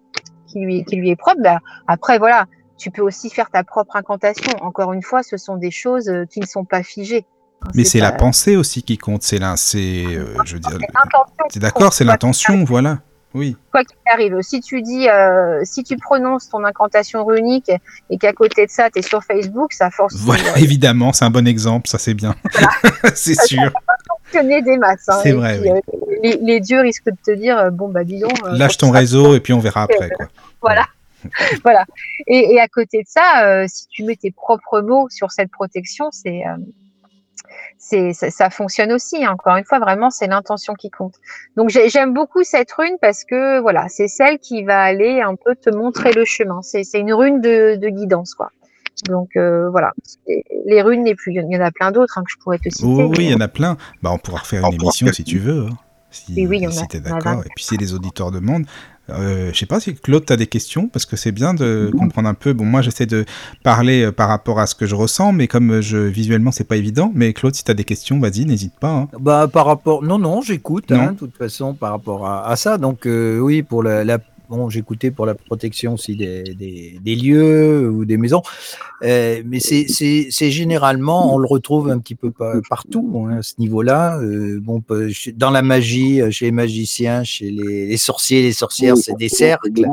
qui 0.47 0.59
lui, 0.61 0.85
qui 0.85 0.95
lui 0.95 1.09
est 1.09 1.15
propre. 1.15 1.41
Bah, 1.41 1.59
après, 1.87 2.17
voilà, 2.17 2.45
tu 2.77 2.89
peux 2.91 3.01
aussi 3.01 3.29
faire 3.29 3.49
ta 3.49 3.63
propre 3.65 3.97
incantation. 3.97 4.53
Encore 4.61 4.93
une 4.93 5.03
fois, 5.03 5.21
ce 5.21 5.35
sont 5.35 5.57
des 5.57 5.71
choses 5.71 6.07
euh, 6.09 6.25
qui 6.25 6.39
ne 6.39 6.45
sont 6.45 6.63
pas 6.63 6.81
figées. 6.81 7.25
Hein, 7.61 7.67
Mais 7.75 7.83
c'est 7.83 7.99
la 7.99 8.13
pensée 8.13 8.55
aussi 8.55 8.83
qui 8.83 8.97
compte. 8.97 9.21
C'est 9.23 9.37
euh, 9.41 10.33
je 10.45 10.53
veux 10.53 10.59
dire, 10.61 10.71
c'est 10.71 10.79
l'intention 10.79 11.45
c'est 11.49 11.59
d'accord, 11.59 11.91
c'est 11.91 12.05
l'intention, 12.05 12.63
voilà. 12.63 12.99
Oui. 13.35 13.55
quoi 13.71 13.83
qu'il 13.83 13.95
arrive, 14.11 14.41
si 14.41 14.59
tu 14.59 14.81
dis, 14.81 15.07
euh, 15.07 15.61
si 15.63 15.83
tu 15.83 15.95
prononces 15.97 16.49
ton 16.49 16.63
incantation 16.63 17.23
runique 17.25 17.71
et 18.09 18.17
qu'à 18.17 18.33
côté 18.33 18.65
de 18.65 18.71
ça, 18.71 18.89
tu 18.89 18.99
es 18.99 19.01
sur 19.03 19.23
Facebook, 19.23 19.71
ça 19.73 19.91
force 19.91 20.15
Voilà, 20.17 20.57
évidemment, 20.57 21.13
c'est 21.13 21.25
un 21.25 21.29
bon 21.29 21.47
exemple, 21.47 21.87
ça 21.87 21.99
c'est 21.99 22.15
bien. 22.15 22.33
c'est 23.13 23.39
sûr. 23.45 23.71
fonctionner 24.23 24.61
des 24.63 24.77
masses. 24.77 25.07
hein. 25.09 25.19
C'est 25.21 25.33
vrai, 25.33 25.59
puis, 25.59 25.69
oui. 25.71 25.77
euh, 25.77 26.15
les, 26.23 26.37
les 26.41 26.59
dieux 26.59 26.81
risquent 26.81 27.05
de 27.05 27.15
te 27.23 27.31
dire, 27.35 27.57
euh, 27.59 27.69
bon, 27.69 27.89
bah 27.89 28.03
dis 28.03 28.19
donc. 28.19 28.33
euh, 28.45 28.57
Lâche 28.57 28.77
ton 28.77 28.89
réseau 28.89 29.35
et 29.35 29.39
puis 29.39 29.53
on 29.53 29.59
verra 29.59 29.83
après, 29.83 30.09
quoi. 30.09 30.25
Voilà. 30.61 30.85
voilà. 31.63 31.85
Et, 32.27 32.53
et 32.53 32.59
à 32.59 32.67
côté 32.67 33.03
de 33.03 33.07
ça, 33.07 33.65
si 33.67 33.87
tu 33.89 34.03
mets 34.05 34.15
tes 34.15 34.31
propres 34.31 34.81
mots 34.81 35.07
sur 35.09 35.31
cette 35.31 35.51
protection, 35.51 36.09
c'est, 36.11 36.41
c'est, 37.77 38.13
ça, 38.13 38.29
ça 38.31 38.49
fonctionne 38.49 38.91
aussi. 38.91 39.23
hein. 39.23 39.31
Encore 39.33 39.55
une 39.57 39.63
fois, 39.65 39.79
vraiment, 39.79 40.09
c'est 40.09 40.27
l'intention 40.27 40.73
qui 40.73 40.89
compte. 40.89 41.15
Donc 41.55 41.69
j'ai- 41.69 41.89
j'aime 41.89 42.13
beaucoup 42.13 42.43
cette 42.43 42.71
rune 42.71 42.97
parce 43.01 43.23
que 43.23 43.59
voilà, 43.59 43.87
c'est 43.89 44.07
celle 44.07 44.39
qui 44.39 44.63
va 44.63 44.81
aller 44.81 45.21
un 45.21 45.35
peu 45.35 45.55
te 45.55 45.69
montrer 45.69 46.11
le 46.11 46.25
chemin. 46.25 46.61
C'est, 46.61 46.83
une 46.99 47.13
rune 47.13 47.41
de, 47.41 47.75
de 47.75 47.89
guidance, 47.89 48.33
quoi. 48.33 48.49
Donc 49.07 49.29
euh, 49.37 49.69
voilà, 49.69 49.91
Et 50.27 50.43
les 50.65 50.81
runes 50.81 51.05
les 51.05 51.15
plus, 51.15 51.31
il 51.33 51.49
y 51.49 51.57
en 51.57 51.61
a 51.61 51.71
plein 51.71 51.91
d'autres 51.91 52.17
hein, 52.17 52.23
que 52.23 52.31
je 52.31 52.37
pourrais 52.37 52.57
te 52.57 52.69
citer. 52.69 52.85
Oh, 52.85 53.07
oui, 53.07 53.15
mais- 53.17 53.23
il 53.25 53.31
y 53.31 53.33
en 53.35 53.39
a 53.39 53.47
plein. 53.47 53.77
Bah, 54.01 54.09
on 54.11 54.17
pourra 54.17 54.39
refaire 54.39 54.59
une 54.61 54.73
émission 54.73 55.07
si 55.13 55.23
tu 55.23 55.39
veux. 55.39 55.67
hein. 55.67 55.77
Si, 56.11 56.47
Oui, 56.47 56.59
si 56.59 56.67
en 56.67 56.83
a 56.83 56.99
d'accord. 56.99 57.43
Et 57.45 57.49
puis 57.55 57.63
si 57.65 57.77
les 57.77 57.93
auditeurs 57.93 58.31
demandent. 58.31 58.65
Euh, 59.11 59.49
je 59.51 59.57
sais 59.57 59.65
pas 59.65 59.79
si 59.79 59.95
Claude, 59.95 60.23
tu 60.23 60.31
as 60.33 60.37
des 60.37 60.45
questions 60.45 60.87
parce 60.87 61.07
que 61.07 61.15
c'est 61.15 61.31
bien 61.31 61.55
de 61.55 61.91
comprendre 61.97 62.29
un 62.29 62.35
peu. 62.35 62.53
Bon, 62.53 62.63
moi, 62.63 62.83
j'essaie 62.83 63.07
de 63.07 63.25
parler 63.63 64.03
euh, 64.03 64.11
par 64.11 64.29
rapport 64.29 64.59
à 64.59 64.67
ce 64.67 64.75
que 64.75 64.85
je 64.85 64.93
ressens, 64.93 65.33
mais 65.33 65.47
comme 65.47 65.71
euh, 65.71 65.81
je 65.81 65.97
visuellement, 65.97 66.51
c'est 66.51 66.63
pas 66.63 66.75
évident. 66.77 67.11
Mais 67.15 67.33
Claude, 67.33 67.55
si 67.55 67.63
tu 67.63 67.71
as 67.71 67.73
des 67.73 67.85
questions, 67.85 68.19
vas-y, 68.19 68.45
n'hésite 68.45 68.73
pas. 68.79 68.91
hein. 68.91 69.07
Bah, 69.19 69.47
par 69.51 69.65
rapport. 69.65 70.03
Non, 70.03 70.19
non, 70.19 70.41
j'écoute, 70.43 70.91
Non. 70.91 70.99
hein, 70.99 71.11
de 71.13 71.17
toute 71.17 71.35
façon, 71.35 71.73
par 71.73 71.91
rapport 71.93 72.27
à, 72.27 72.47
à 72.47 72.55
ça. 72.55 72.77
Donc, 72.77 73.07
euh, 73.07 73.39
oui, 73.39 73.63
pour 73.63 73.81
la. 73.81 74.03
la- 74.03 74.19
Bon, 74.49 74.67
j'écoutais 74.67 75.11
pour 75.11 75.27
la 75.27 75.35
protection 75.35 75.93
aussi 75.93 76.15
des, 76.15 76.41
des, 76.55 76.99
des 77.03 77.15
lieux 77.15 77.87
ou 77.89 78.03
des 78.03 78.17
maisons. 78.17 78.41
Euh, 79.03 79.43
mais 79.45 79.59
c'est- 79.59 80.49
généralement, 80.49 81.35
on 81.35 81.37
le 81.37 81.45
retrouve 81.47 81.89
un 81.91 81.99
petit 81.99 82.15
peu 82.15 82.31
pa- 82.31 82.55
partout 82.67 83.27
hein, 83.29 83.37
à 83.37 83.41
ce 83.43 83.53
niveau-là. 83.59 84.19
Euh, 84.19 84.59
bon, 84.59 84.81
dans 85.35 85.51
la 85.51 85.61
magie, 85.61 86.19
euh, 86.21 86.31
chez 86.31 86.45
les 86.45 86.51
magiciens, 86.51 87.23
chez 87.23 87.51
les, 87.51 87.85
les 87.87 87.97
sorciers, 87.97 88.41
les 88.41 88.51
sorcières, 88.53 88.97
c'est 88.97 89.15
des 89.17 89.29
cercles. 89.29 89.85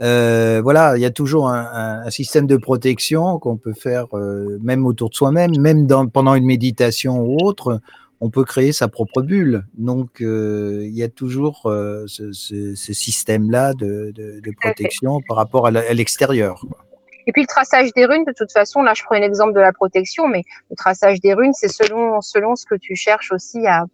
Euh, 0.00 0.60
voilà, 0.62 0.96
il 0.96 1.00
y 1.00 1.04
a 1.04 1.10
toujours 1.10 1.48
un, 1.48 1.60
un- 1.72 2.06
un 2.06 2.10
système 2.10 2.46
de 2.46 2.56
protection 2.56 3.38
qu'on 3.38 3.56
peut 3.56 3.72
faire 3.74 4.06
euh, 4.16 4.56
même 4.62 4.86
autour 4.86 5.10
de 5.10 5.14
soi-même, 5.14 5.58
même 5.60 5.86
dans, 5.86 6.06
pendant 6.06 6.34
une 6.34 6.44
méditation 6.46 7.20
ou 7.20 7.36
autre, 7.44 7.80
on 8.20 8.30
peut 8.30 8.44
créer 8.44 8.72
sa 8.72 8.88
propre 8.88 9.22
bulle. 9.22 9.64
Donc, 9.74 10.20
euh, 10.20 10.80
il 10.84 10.94
y 10.96 11.02
a 11.02 11.08
toujours 11.08 11.62
euh, 11.66 12.04
ce, 12.06 12.32
ce- 12.32 12.74
ce 12.74 12.92
système-là 12.92 13.74
de, 13.74 14.12
de- 14.14 14.40
de 14.40 14.52
protection 14.60 15.20
par 15.28 15.36
rapport 15.36 15.66
à 15.66 15.70
l'extérieur. 15.70 16.64
Et 17.26 17.32
puis 17.32 17.42
le 17.42 17.46
traçage 17.46 17.92
des 17.94 18.06
runes, 18.06 18.24
de 18.26 18.32
toute 18.36 18.50
façon, 18.52 18.82
là 18.82 18.94
je 18.94 19.02
prends 19.04 19.18
l'exemple 19.18 19.52
de 19.52 19.60
la 19.60 19.72
protection, 19.72 20.28
mais 20.28 20.44
le 20.70 20.76
traçage 20.76 21.20
des 21.20 21.34
runes, 21.34 21.52
c'est 21.52 21.68
selon, 21.68 22.20
selon 22.22 22.56
ce 22.56 22.64
que 22.64 22.74
tu 22.74 22.96
cherches 22.96 23.32
aussi 23.32 23.66
à, 23.66 23.84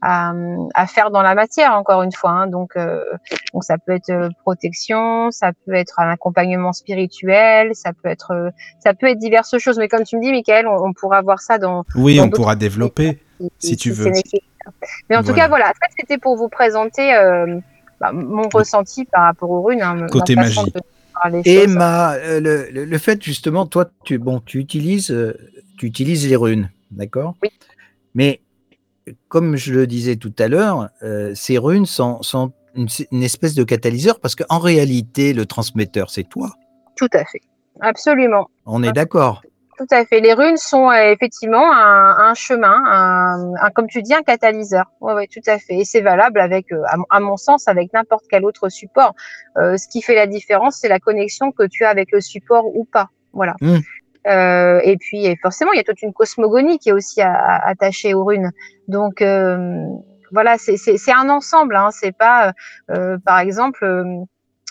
à, 0.00 0.32
à 0.74 0.86
faire 0.86 1.10
dans 1.10 1.20
la 1.22 1.34
matière, 1.34 1.74
encore 1.74 2.02
une 2.02 2.12
fois. 2.12 2.30
hein. 2.30 2.46
Donc, 2.46 2.76
euh, 2.76 3.04
donc 3.52 3.62
ça 3.64 3.76
peut 3.78 3.92
être 3.92 4.30
protection, 4.42 5.30
ça 5.30 5.52
peut 5.66 5.74
être 5.74 6.00
un 6.00 6.08
accompagnement 6.10 6.72
spirituel, 6.72 7.72
ça 7.74 7.92
peut 7.92 8.08
être, 8.08 8.50
ça 8.82 8.94
peut 8.94 9.06
être 9.08 9.18
diverses 9.18 9.56
choses. 9.58 9.78
Mais 9.78 9.88
comme 9.88 10.04
tu 10.04 10.16
me 10.16 10.22
dis, 10.22 10.30
Michael, 10.30 10.66
on, 10.66 10.86
on 10.88 10.92
pourra 10.94 11.20
voir 11.22 11.40
ça 11.40 11.58
dans. 11.58 11.84
Oui, 11.94 12.16
dans 12.16 12.24
on 12.24 12.30
pourra 12.30 12.56
développer. 12.56 13.18
Si 13.58 13.76
tu 13.76 13.90
veux. 13.92 14.10
Mais 15.08 15.16
en 15.16 15.22
tout 15.22 15.32
cas, 15.34 15.48
voilà, 15.48 15.66
ça 15.66 15.86
c'était 15.98 16.18
pour 16.18 16.36
vous 16.36 16.48
présenter 16.48 17.14
euh, 17.14 17.58
bah, 18.00 18.12
mon 18.12 18.48
ressenti 18.48 19.04
par 19.06 19.24
rapport 19.24 19.50
aux 19.50 19.62
runes. 19.62 19.82
hein, 19.82 20.06
Côté 20.08 20.36
magie. 20.36 20.72
Et 21.44 21.64
choses. 21.64 21.74
ma, 21.74 22.12
euh, 22.14 22.38
le, 22.40 22.68
le- 22.70 22.84
le 22.84 22.98
fait 22.98 23.22
justement, 23.22 23.66
toi, 23.66 23.90
tu, 24.04 24.18
bon, 24.18 24.40
tu 24.40 24.58
utilises, 24.58 25.10
euh, 25.10 25.34
tu 25.76 25.86
utilises 25.86 26.28
les 26.28 26.36
runes, 26.36 26.70
d'accord? 26.92 27.34
Oui. 27.42 27.50
Mais 28.14 28.40
comme 29.28 29.56
je 29.56 29.72
le 29.72 29.86
disais 29.86 30.16
tout 30.16 30.32
à 30.38 30.46
l'heure, 30.48 30.90
euh, 31.02 31.34
ces 31.34 31.58
runes 31.58 31.86
sont, 31.86 32.22
sont 32.22 32.52
une, 32.74 32.86
une 33.10 33.22
espèce 33.22 33.54
de 33.54 33.64
catalyseur 33.64 34.20
parce 34.20 34.36
qu'en 34.36 34.58
réalité, 34.58 35.32
le 35.32 35.44
transmetteur, 35.46 36.10
c'est 36.10 36.28
toi. 36.28 36.52
Tout 36.96 37.08
à 37.12 37.24
fait. 37.24 37.40
Absolument. 37.80 38.48
On 38.66 38.82
est 38.82 38.92
d'accord? 38.92 39.42
Tout 39.78 39.86
à 39.90 40.04
fait. 40.04 40.20
Les 40.20 40.34
runes 40.34 40.56
sont 40.56 40.90
euh, 40.90 41.12
effectivement 41.12 41.72
un, 41.72 42.34
chemin, 42.34 42.82
un, 42.84 43.70
comme 43.70 43.86
tu 43.86 44.02
dis, 44.02 44.12
un 44.12 44.22
catalyseur. 44.22 44.86
Oui, 45.00 45.14
ouais, 45.14 45.26
tout 45.28 45.40
à 45.46 45.58
fait. 45.58 45.76
Et 45.76 45.84
c'est 45.84 46.00
valable 46.00 46.40
avec, 46.40 46.72
euh, 46.72 46.82
à, 47.10 47.20
mon 47.20 47.36
sens, 47.36 47.68
avec 47.68 47.92
n'importe 47.92 48.24
quel 48.28 48.44
autre 48.44 48.68
support. 48.68 49.14
Euh, 49.56 49.76
ce 49.76 49.86
qui 49.88 50.02
fait 50.02 50.16
la 50.16 50.26
différence, 50.26 50.78
c'est 50.80 50.88
la 50.88 50.98
connexion 50.98 51.52
que 51.52 51.64
tu 51.64 51.84
as 51.84 51.90
avec 51.90 52.10
le 52.10 52.20
support 52.20 52.66
ou 52.66 52.84
pas. 52.84 53.08
Voilà. 53.32 53.54
Mmh. 53.60 53.78
et 54.84 54.96
puis, 54.98 55.36
forcément, 55.40 55.72
il 55.72 55.76
y 55.76 55.80
a 55.80 55.84
toute 55.84 56.02
une 56.02 56.12
cosmogonie 56.12 56.78
qui 56.78 56.88
est 56.88 56.92
aussi 56.92 57.22
attachée 57.22 58.14
aux 58.14 58.24
runes. 58.24 58.50
Donc, 58.88 59.22
voilà, 60.32 60.58
c'est 60.58 61.12
un 61.12 61.28
ensemble. 61.30 61.76
Hein. 61.76 61.90
C'est 61.92 62.16
pas, 62.16 62.52
par 63.24 63.38
exemple 63.38 63.86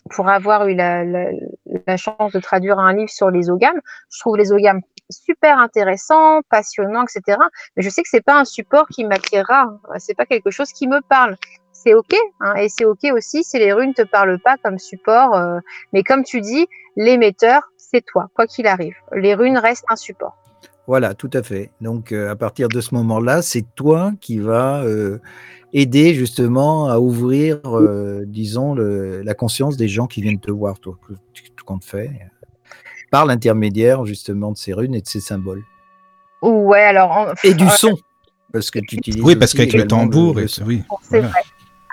pour 0.10 0.30
avoir 0.30 0.68
eu 0.68 0.76
la, 0.76 1.98
chance 1.98 2.32
de 2.32 2.40
traduire 2.40 2.80
un 2.80 2.94
livre 2.94 3.10
sur 3.10 3.30
les 3.30 3.50
ogames, 3.50 3.80
je 4.12 4.20
trouve 4.20 4.38
les 4.38 4.52
ogames 4.52 4.82
super 5.10 5.58
intéressants, 5.58 6.42
passionnants, 6.50 7.04
etc. 7.04 7.38
Mais 7.76 7.84
je 7.84 7.90
sais 7.90 8.02
que 8.02 8.10
c'est 8.10 8.24
pas 8.24 8.40
un 8.40 8.46
support 8.46 8.88
qui 8.90 9.06
m'attirera. 9.06 9.68
C'est 9.98 10.16
pas 10.16 10.26
quelque 10.26 10.52
chose 10.52 10.72
qui 10.74 10.88
me 10.88 11.02
parle. 11.02 11.36
C'est 11.72 11.94
ok, 11.94 12.16
hein, 12.42 12.56
et 12.56 12.70
c'est 12.70 12.86
ok 12.86 13.06
aussi 13.14 13.44
si 13.44 13.60
les 13.60 13.72
runes 13.72 13.94
te 13.94 14.02
parlent 14.02 14.40
pas 14.40 14.58
comme 14.58 14.80
support. 14.80 15.36
Euh, 15.36 15.60
mais 15.94 16.04
comme 16.04 16.24
tu 16.24 16.42
dis, 16.42 16.68
l'émetteur, 16.96 17.62
c'est 17.78 18.04
toi, 18.04 18.30
quoi 18.34 18.48
qu'il 18.48 18.68
arrive. 18.68 18.96
Les 19.14 19.36
runes 19.36 19.58
restent 19.58 19.86
un 19.90 19.96
support. 19.96 20.36
Voilà, 20.88 21.14
tout 21.14 21.30
à 21.34 21.44
fait. 21.44 21.70
Donc, 21.82 22.14
euh, 22.14 22.32
à 22.32 22.38
partir 22.38 22.70
de 22.70 22.80
ce 22.80 22.96
moment-là, 22.96 23.42
c'est 23.42 23.66
toi 23.76 24.14
qui 24.22 24.40
vas 24.40 24.82
euh, 24.84 25.20
aider 25.74 26.14
justement 26.14 26.88
à 26.88 26.98
ouvrir, 26.98 27.60
euh, 27.66 28.24
disons, 28.26 28.74
la 28.74 29.34
conscience 29.34 29.76
des 29.76 29.90
gens 29.90 30.08
qui 30.08 30.22
viennent 30.22 30.40
te 30.40 30.50
voir, 30.50 30.80
toi, 30.80 30.98
tout, 31.06 31.66
compte 31.66 31.84
fait, 31.84 32.10
par 33.12 33.26
l'intermédiaire 33.26 34.06
justement 34.06 34.54
de 34.54 34.58
ces 34.58 34.74
runes 34.74 34.96
et 34.96 35.02
de 35.02 35.08
ces 35.08 35.20
symboles. 35.20 35.64
Ouais, 36.42 36.84
alors. 36.84 37.34
Et 37.44 37.54
du 37.54 37.68
son, 37.68 37.98
parce 38.54 38.72
que 38.72 38.80
tu 38.80 38.96
utilises. 38.96 39.22
Oui, 39.22 39.36
parce 39.36 39.54
qu'avec 39.54 39.74
le 39.74 39.86
tambour, 39.86 40.40
et... 40.40 40.46
oui. 40.66 40.84
Vrai. 41.12 41.30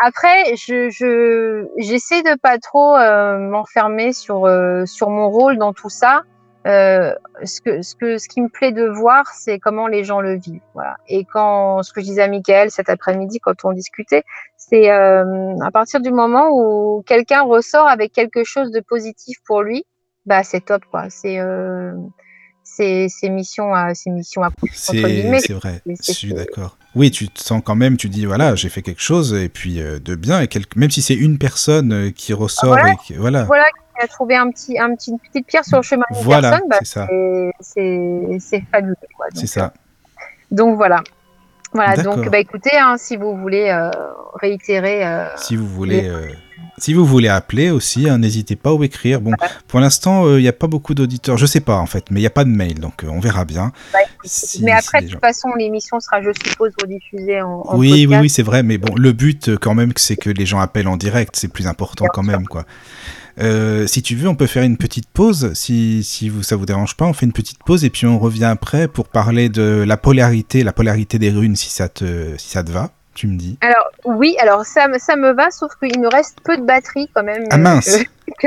Après, 0.00 0.54
je 0.54 1.66
j'essaie 1.78 2.22
de 2.22 2.38
pas 2.40 2.58
trop 2.58 2.96
m'enfermer 3.38 4.12
sur 4.12 4.48
sur 4.86 5.10
mon 5.10 5.30
rôle 5.30 5.58
dans 5.58 5.72
tout 5.72 5.90
ça. 5.90 6.22
Euh, 6.66 7.12
ce, 7.44 7.60
que, 7.60 7.82
ce, 7.82 7.94
que, 7.94 8.16
ce 8.16 8.26
qui 8.26 8.40
me 8.40 8.48
plaît 8.48 8.72
de 8.72 8.86
voir, 8.86 9.26
c'est 9.34 9.58
comment 9.58 9.86
les 9.86 10.02
gens 10.02 10.20
le 10.20 10.38
vivent. 10.38 10.62
Voilà. 10.72 10.96
Et 11.08 11.24
quand, 11.24 11.82
ce 11.82 11.92
que 11.92 12.00
je 12.00 12.06
disais 12.06 12.22
à 12.22 12.28
Michael 12.28 12.70
cet 12.70 12.88
après-midi, 12.88 13.38
quand 13.38 13.64
on 13.64 13.72
discutait, 13.72 14.24
c'est 14.56 14.90
euh, 14.90 15.58
à 15.62 15.70
partir 15.70 16.00
du 16.00 16.10
moment 16.10 16.48
où 16.50 17.02
quelqu'un 17.06 17.42
ressort 17.42 17.86
avec 17.86 18.12
quelque 18.12 18.44
chose 18.44 18.70
de 18.70 18.80
positif 18.80 19.36
pour 19.46 19.62
lui, 19.62 19.84
bah 20.24 20.42
c'est 20.42 20.64
top 20.64 20.82
quoi. 20.90 21.10
C'est 21.10 21.38
euh, 21.38 21.92
c'est 22.62 23.08
mission 23.24 23.74
à 23.74 23.94
c'est 23.94 24.10
mission 24.10 24.42
à 24.42 24.50
C'est 24.72 25.52
vrai. 25.52 25.82
Je 25.86 26.12
suis 26.12 26.32
d'accord. 26.32 26.78
Oui, 26.94 27.10
tu 27.10 27.28
te 27.28 27.40
sens 27.40 27.60
quand 27.64 27.74
même, 27.74 27.96
tu 27.96 28.08
dis 28.08 28.24
voilà, 28.24 28.54
j'ai 28.54 28.68
fait 28.68 28.82
quelque 28.82 29.02
chose 29.02 29.34
et 29.34 29.48
puis 29.48 29.80
euh, 29.80 29.98
de 29.98 30.14
bien 30.14 30.40
et 30.40 30.48
même 30.76 30.90
si 30.90 31.02
c'est 31.02 31.14
une 31.14 31.38
personne 31.38 31.92
euh, 31.92 32.10
qui 32.10 32.32
ressort 32.32 32.68
voilà, 32.68 32.94
et 33.10 33.14
voilà. 33.14 33.44
Voilà, 33.44 33.66
a 34.00 34.06
trouvé 34.06 34.36
un 34.36 34.50
petit, 34.50 34.78
un 34.78 34.94
petit, 34.94 35.10
une 35.10 35.18
petite 35.18 35.46
pierre 35.46 35.64
sur 35.64 35.78
le 35.78 35.82
chemin 35.82 36.04
d'une 36.10 36.22
voilà, 36.22 36.60
personne, 36.68 36.68
bah, 36.68 37.50
c'est 37.60 38.64
fabuleux. 38.72 38.96
C'est 39.34 39.46
ça. 39.46 39.72
Donc 40.50 40.76
voilà. 40.76 41.02
Voilà, 41.74 42.00
donc 42.00 42.30
bah, 42.30 42.38
écoutez, 42.38 42.76
hein, 42.78 42.94
si 42.96 43.16
vous 43.16 43.36
voulez 43.36 43.68
euh, 43.68 43.90
réitérer. 44.40 45.04
Euh, 45.04 45.26
si 45.36 45.56
vous 45.56 45.66
voulez. 45.66 46.08
Euh, 46.08 46.28
si 46.78 46.94
vous 46.94 47.04
voulez 47.04 47.28
appeler 47.28 47.70
aussi, 47.70 48.08
hein, 48.08 48.18
n'hésitez 48.18 48.54
pas 48.54 48.72
ou 48.72 48.82
écrire. 48.84 49.20
Bon, 49.20 49.32
pour 49.68 49.80
l'instant, 49.80 50.28
il 50.36 50.42
n'y 50.42 50.48
a 50.48 50.52
pas 50.52 50.66
beaucoup 50.66 50.94
d'auditeurs. 50.94 51.36
Je 51.36 51.46
sais 51.46 51.60
pas 51.60 51.76
en 51.76 51.86
fait, 51.86 52.10
mais 52.10 52.20
il 52.20 52.22
n'y 52.22 52.28
a 52.28 52.30
pas 52.30 52.44
de 52.44 52.50
mail, 52.50 52.80
donc 52.80 53.04
on 53.08 53.20
verra 53.20 53.44
bien. 53.44 53.72
Bah, 53.92 53.98
mais 54.60 54.72
après, 54.72 55.02
de 55.02 55.08
toute 55.08 55.20
façon, 55.20 55.50
l'émission 55.56 56.00
sera, 56.00 56.22
je 56.22 56.30
suppose, 56.46 56.72
rediffusée 56.80 57.42
en, 57.42 57.62
en 57.66 57.76
oui, 57.76 58.06
Oui, 58.08 58.16
oui, 58.22 58.28
c'est 58.28 58.42
vrai. 58.42 58.62
Mais 58.62 58.78
bon, 58.78 58.94
le 58.96 59.12
but 59.12 59.56
quand 59.56 59.74
même, 59.74 59.92
c'est 59.96 60.16
que 60.16 60.30
les 60.30 60.46
gens 60.46 60.60
appellent 60.60 60.88
en 60.88 60.96
direct. 60.96 61.34
C'est 61.36 61.48
plus 61.48 61.66
important 61.66 62.06
quand 62.12 62.24
même, 62.24 62.46
quoi. 62.46 62.64
Euh, 63.40 63.86
si 63.86 64.02
tu 64.02 64.14
veux, 64.14 64.28
on 64.28 64.34
peut 64.34 64.46
faire 64.46 64.62
une 64.62 64.76
petite 64.76 65.08
pause. 65.08 65.52
Si, 65.54 66.04
si 66.04 66.28
vous, 66.28 66.42
ça 66.42 66.56
vous 66.56 66.66
dérange 66.66 66.96
pas, 66.96 67.04
on 67.04 67.12
fait 67.12 67.26
une 67.26 67.32
petite 67.32 67.62
pause 67.64 67.84
et 67.84 67.90
puis 67.90 68.06
on 68.06 68.18
revient 68.18 68.44
après 68.44 68.88
pour 68.88 69.08
parler 69.08 69.48
de 69.48 69.84
la 69.86 69.96
polarité, 69.96 70.62
la 70.62 70.72
polarité 70.72 71.18
des 71.18 71.30
runes, 71.30 71.56
si 71.56 71.70
ça 71.70 71.88
te, 71.88 72.36
si 72.38 72.48
ça 72.48 72.62
te 72.62 72.70
va. 72.70 72.90
Tu 73.14 73.28
me 73.28 73.36
dis. 73.36 73.56
Alors 73.60 73.90
oui, 74.04 74.34
alors 74.40 74.66
ça, 74.66 74.88
ça 74.98 75.14
me 75.14 75.32
va, 75.32 75.52
sauf 75.52 75.70
qu'il 75.76 76.00
me 76.00 76.08
reste 76.08 76.38
peu 76.42 76.56
de 76.56 76.62
batterie 76.62 77.08
quand 77.14 77.22
même. 77.22 77.44
Ah 77.50 77.58
mince. 77.58 77.98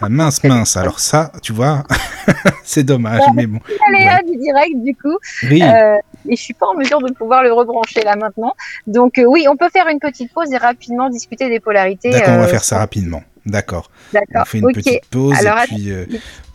ah 0.00 0.08
mince, 0.08 0.44
mince. 0.44 0.76
Alors 0.76 1.00
ça, 1.00 1.32
tu 1.42 1.52
vois, 1.52 1.82
c'est 2.62 2.84
dommage, 2.84 3.22
mais 3.34 3.48
bon. 3.48 3.58
Aléa 3.88 4.20
du 4.22 4.36
direct 4.36 4.76
du 4.84 4.94
coup. 4.94 5.18
Oui. 5.50 5.60
Euh, 5.62 5.96
et 6.28 6.36
je 6.36 6.40
suis 6.40 6.54
pas 6.54 6.66
en 6.66 6.74
mesure 6.74 7.02
de 7.02 7.12
pouvoir 7.12 7.42
le 7.42 7.52
rebrancher 7.52 8.02
là 8.02 8.14
maintenant. 8.14 8.54
Donc 8.86 9.18
euh, 9.18 9.24
oui, 9.24 9.46
on 9.50 9.56
peut 9.56 9.68
faire 9.68 9.88
une 9.88 9.98
petite 9.98 10.32
pause 10.32 10.52
et 10.52 10.58
rapidement 10.58 11.10
discuter 11.10 11.48
des 11.48 11.58
polarités. 11.58 12.10
D'accord, 12.10 12.34
on 12.34 12.40
va 12.40 12.46
faire 12.46 12.64
ça 12.64 12.78
rapidement. 12.78 13.22
D'accord. 13.46 13.90
On 14.34 14.44
fait 14.44 14.58
une 14.58 14.72
petite 14.72 15.04
pause 15.10 15.36
et 15.38 15.66
puis 15.66 15.90
euh, 15.90 16.06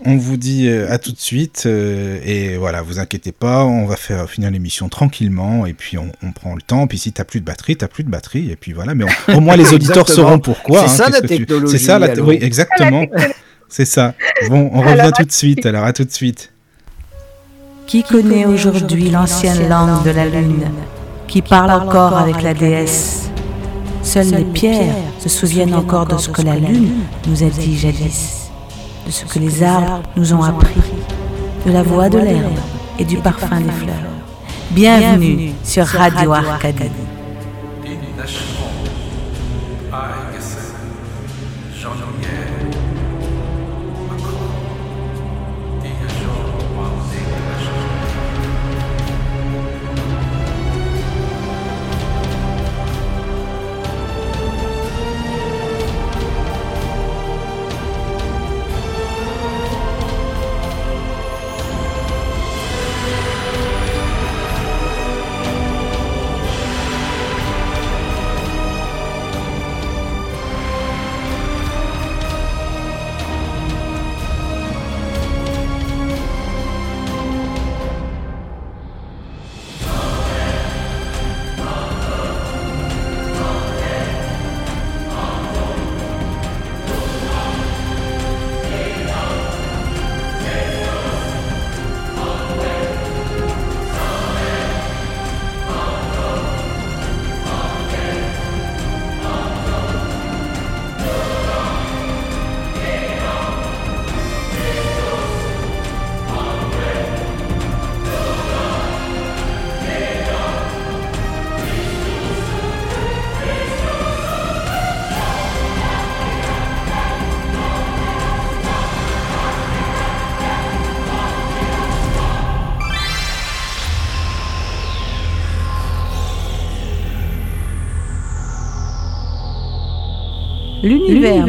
on 0.06 0.18
vous 0.18 0.38
dit 0.38 0.68
euh, 0.68 0.92
à 0.92 0.98
tout 0.98 1.12
de 1.12 1.20
suite. 1.20 1.64
Euh, 1.68 2.20
et 2.24 2.58
voilà, 2.58 2.82
vous 2.82 2.98
inquiétez 2.98 3.32
pas, 3.32 3.64
on 3.64 3.86
va 3.86 3.96
faire 3.96 4.28
finir 4.28 4.50
l'émission 4.50 4.90
tranquillement 4.90 5.68
et 5.68 5.74
puis 5.74 5.98
on, 5.98 6.10
prend 6.32 6.56
le 6.56 6.62
temps. 6.62 6.88
Puis 6.88 6.98
si 6.98 7.12
t'as 7.12 7.26
plus 7.26 7.42
de 7.42 7.46
batterie, 7.46 7.76
t'as 7.78 7.88
plus 7.88 8.04
de 8.04 8.10
batterie. 8.10 8.50
Et 8.50 8.56
puis 8.56 8.74
voilà, 8.74 8.96
mais 8.96 9.06
au 9.28 9.40
moins 9.40 9.56
les 9.56 9.74
auditeurs 9.74 10.10
sauront 10.10 10.40
pourquoi. 10.40 10.88
C'est 10.88 11.04
hein, 11.04 11.06
ça 11.06 11.10
la 11.10 11.22
technologie. 11.22 11.78
C'est 11.78 11.86
ça 11.86 12.00
la 12.00 12.14
Oui, 12.16 12.40
exactement. 12.42 13.06
C'est 13.70 13.86
ça. 13.86 14.16
Bon, 14.50 14.72
on 14.74 14.82
revient 14.82 15.12
tout 15.16 15.26
de 15.26 15.32
suite. 15.32 15.66
Alors 15.68 15.84
à 15.84 15.94
tout 15.94 16.04
de 16.04 16.12
suite. 16.12 16.52
Qui 17.86 18.04
connaît 18.04 18.46
aujourd'hui 18.46 19.12
l'ancienne 19.12 19.70
langue 19.70 20.04
de 20.04 20.10
la 20.10 20.26
Lune? 20.26 20.72
Qui 21.28 21.44
parle 21.44 21.70
encore 21.70 22.18
avec 22.18 22.42
la 22.42 22.56
déesse? 22.56 23.29
Seules 24.02 24.32
les 24.32 24.44
pierres 24.46 24.96
se 25.20 25.30
souviennent 25.30 25.76
encore 25.76 26.06
de 26.06 26.18
ce 26.18 26.30
que 26.30 26.42
la 26.42 26.56
lune 26.56 27.02
nous 27.28 27.44
a 27.44 27.48
dit 27.50 27.78
jadis, 27.78 28.50
de 29.06 29.12
ce 29.12 29.26
que 29.26 29.40
les 29.40 29.62
arbres 29.64 30.02
nous 30.16 30.34
ont 30.34 30.42
appris, 30.44 30.82
de 31.66 31.72
la 31.72 31.84
voix 31.84 32.10
de 32.10 32.20
l'herbe 32.20 32.60
et 32.98 33.06
du 33.06 33.18
parfum 33.18 33.60
des 33.60 33.72
fleurs. 33.72 33.96
Bienvenue 34.72 35.52
sur 35.64 35.86
Radio 35.86 36.34
Arcadie. 36.34 36.90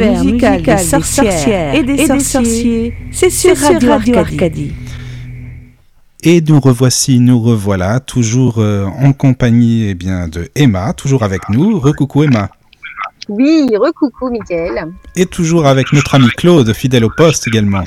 L'univers 0.01 0.23
musical, 0.23 0.61
des 0.61 0.77
sorcières 0.77 1.75
et 1.75 1.83
des, 1.83 2.05
sorciers, 2.05 2.93
c'est 3.11 3.29
sur, 3.29 3.55
Radio, 3.55 4.17
Arcadie. 4.17 4.73
Et 6.23 6.41
nous 6.41 6.59
revoici, 6.59 7.19
nous 7.19 7.39
revoilà, 7.39 7.99
toujours 7.99 8.59
euh, 8.59 8.85
en 8.85 9.11
compagnie 9.11 9.87
eh 9.89 9.95
bien, 9.95 10.27
de 10.27 10.49
Emma, 10.55 10.93
toujours 10.93 11.23
avec 11.23 11.49
nous. 11.49 11.79
Recoucou 11.79 12.23
Emma. 12.23 12.49
Oui, 13.27 13.67
recoucou 13.75 14.29
Mickaël. 14.29 14.87
Et 15.15 15.25
toujours 15.25 15.65
avec 15.65 15.91
notre 15.93 16.15
ami 16.15 16.27
Claude, 16.37 16.73
fidèle 16.73 17.05
au 17.05 17.09
poste 17.09 17.47
également. 17.47 17.83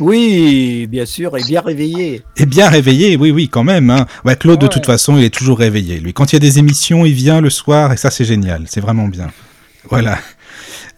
Oui, 0.00 0.86
bien 0.88 1.06
sûr, 1.06 1.36
et 1.36 1.42
bien 1.42 1.60
réveillé. 1.60 2.22
Et 2.36 2.46
bien 2.46 2.68
réveillé, 2.68 3.16
oui, 3.16 3.30
oui, 3.30 3.48
quand 3.48 3.64
même. 3.64 3.90
Hein. 3.90 4.06
Ouais, 4.24 4.36
Claude, 4.36 4.60
de 4.60 4.66
toute 4.66 4.86
façon, 4.86 5.16
il 5.16 5.24
est 5.24 5.34
toujours 5.34 5.58
réveillé. 5.58 6.00
Lui, 6.00 6.12
quand 6.12 6.32
il 6.32 6.36
y 6.36 6.38
a 6.38 6.40
des 6.40 6.58
émissions, 6.58 7.04
il 7.04 7.12
vient 7.12 7.40
le 7.40 7.50
soir 7.50 7.92
et 7.92 7.96
ça, 7.96 8.10
c'est 8.10 8.24
génial. 8.24 8.64
C'est 8.66 8.80
vraiment 8.80 9.08
bien. 9.08 9.28
Voilà. 9.88 10.18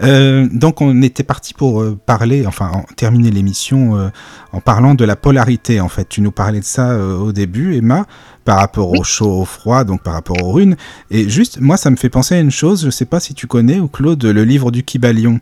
Euh, 0.02 0.46
donc 0.52 0.80
on 0.80 1.00
était 1.02 1.22
parti 1.22 1.54
pour 1.54 1.80
euh, 1.80 1.98
parler, 2.04 2.46
enfin 2.46 2.84
terminer 2.96 3.30
l'émission 3.30 3.96
euh, 3.96 4.08
en 4.52 4.60
parlant 4.60 4.94
de 4.94 5.04
la 5.04 5.16
polarité. 5.16 5.80
En 5.80 5.88
fait, 5.88 6.08
tu 6.08 6.20
nous 6.20 6.32
parlais 6.32 6.60
de 6.60 6.64
ça 6.64 6.98
au 6.98 7.32
début, 7.32 7.76
Emma, 7.76 8.06
par 8.44 8.58
rapport 8.58 8.92
au 8.92 9.04
chaud, 9.04 9.40
au 9.40 9.44
froid, 9.44 9.84
donc 9.84 10.02
par 10.02 10.14
rapport 10.14 10.42
aux 10.42 10.52
runes. 10.52 10.76
Et 11.10 11.28
juste, 11.28 11.60
moi, 11.60 11.76
ça 11.76 11.90
me 11.90 11.96
fait 11.96 12.10
penser 12.10 12.34
à 12.34 12.40
une 12.40 12.50
chose. 12.50 12.84
Je 12.84 12.90
sais 12.90 13.06
pas 13.06 13.20
si 13.20 13.34
tu 13.34 13.46
connais 13.46 13.80
ou 13.80 13.88
Claude, 13.88 14.24
le 14.24 14.44
livre 14.44 14.70
du 14.70 14.82
Kybalion. 14.82 15.40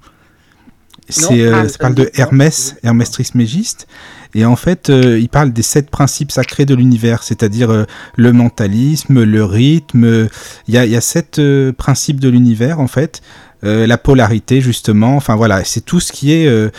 C'est, 1.10 1.52
ah, 1.52 1.68
ça 1.68 1.76
parle 1.78 1.94
de 1.94 2.10
Hermès, 2.14 2.76
Hermès 2.82 3.10
Trismégiste. 3.10 3.86
Et 4.34 4.46
en 4.46 4.56
fait, 4.56 4.88
il 4.88 5.28
parle 5.28 5.52
des 5.52 5.62
sept 5.62 5.90
principes 5.90 6.32
sacrés 6.32 6.64
de 6.64 6.74
l'univers, 6.74 7.22
c'est-à-dire 7.22 7.86
le 8.16 8.32
mentalisme, 8.32 9.22
le 9.22 9.44
rythme. 9.44 10.28
Il 10.66 10.74
y 10.74 10.78
a, 10.78 10.86
y 10.86 10.96
a 10.96 11.00
sept 11.00 11.40
principes 11.76 12.20
de 12.20 12.28
l'univers, 12.30 12.80
en 12.80 12.88
fait, 12.88 13.20
euh, 13.64 13.86
la 13.86 13.96
polarité 13.96 14.60
justement. 14.60 15.16
Enfin 15.16 15.36
voilà, 15.36 15.64
c'est 15.64 15.80
tout 15.80 16.00
ce 16.00 16.12
qui 16.12 16.34
est 16.34 16.46
euh, 16.46 16.70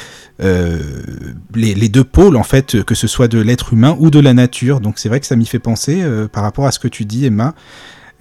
euh, 0.43 0.79
les, 1.55 1.89
deux 1.89 2.03
pôles 2.03 2.35
en 2.35 2.43
fait, 2.43 2.83
que 2.83 2.93
ce 2.93 3.07
soit 3.07 3.27
de 3.27 3.39
l'être 3.39 3.73
humain 3.73 3.97
ou 3.99 4.11
de 4.11 4.19
la 4.19 4.33
nature. 4.33 4.79
Donc 4.81 4.99
c'est 4.99 5.09
vrai 5.09 5.19
que 5.19 5.25
ça 5.25 5.35
m'y 5.35 5.47
fait 5.47 5.59
penser 5.59 6.03
par 6.31 6.43
rapport 6.43 6.65
à 6.67 6.71
ce 6.71 6.79
que 6.79 6.87
tu 6.87 7.05
dis, 7.05 7.25
Emma. 7.25 7.55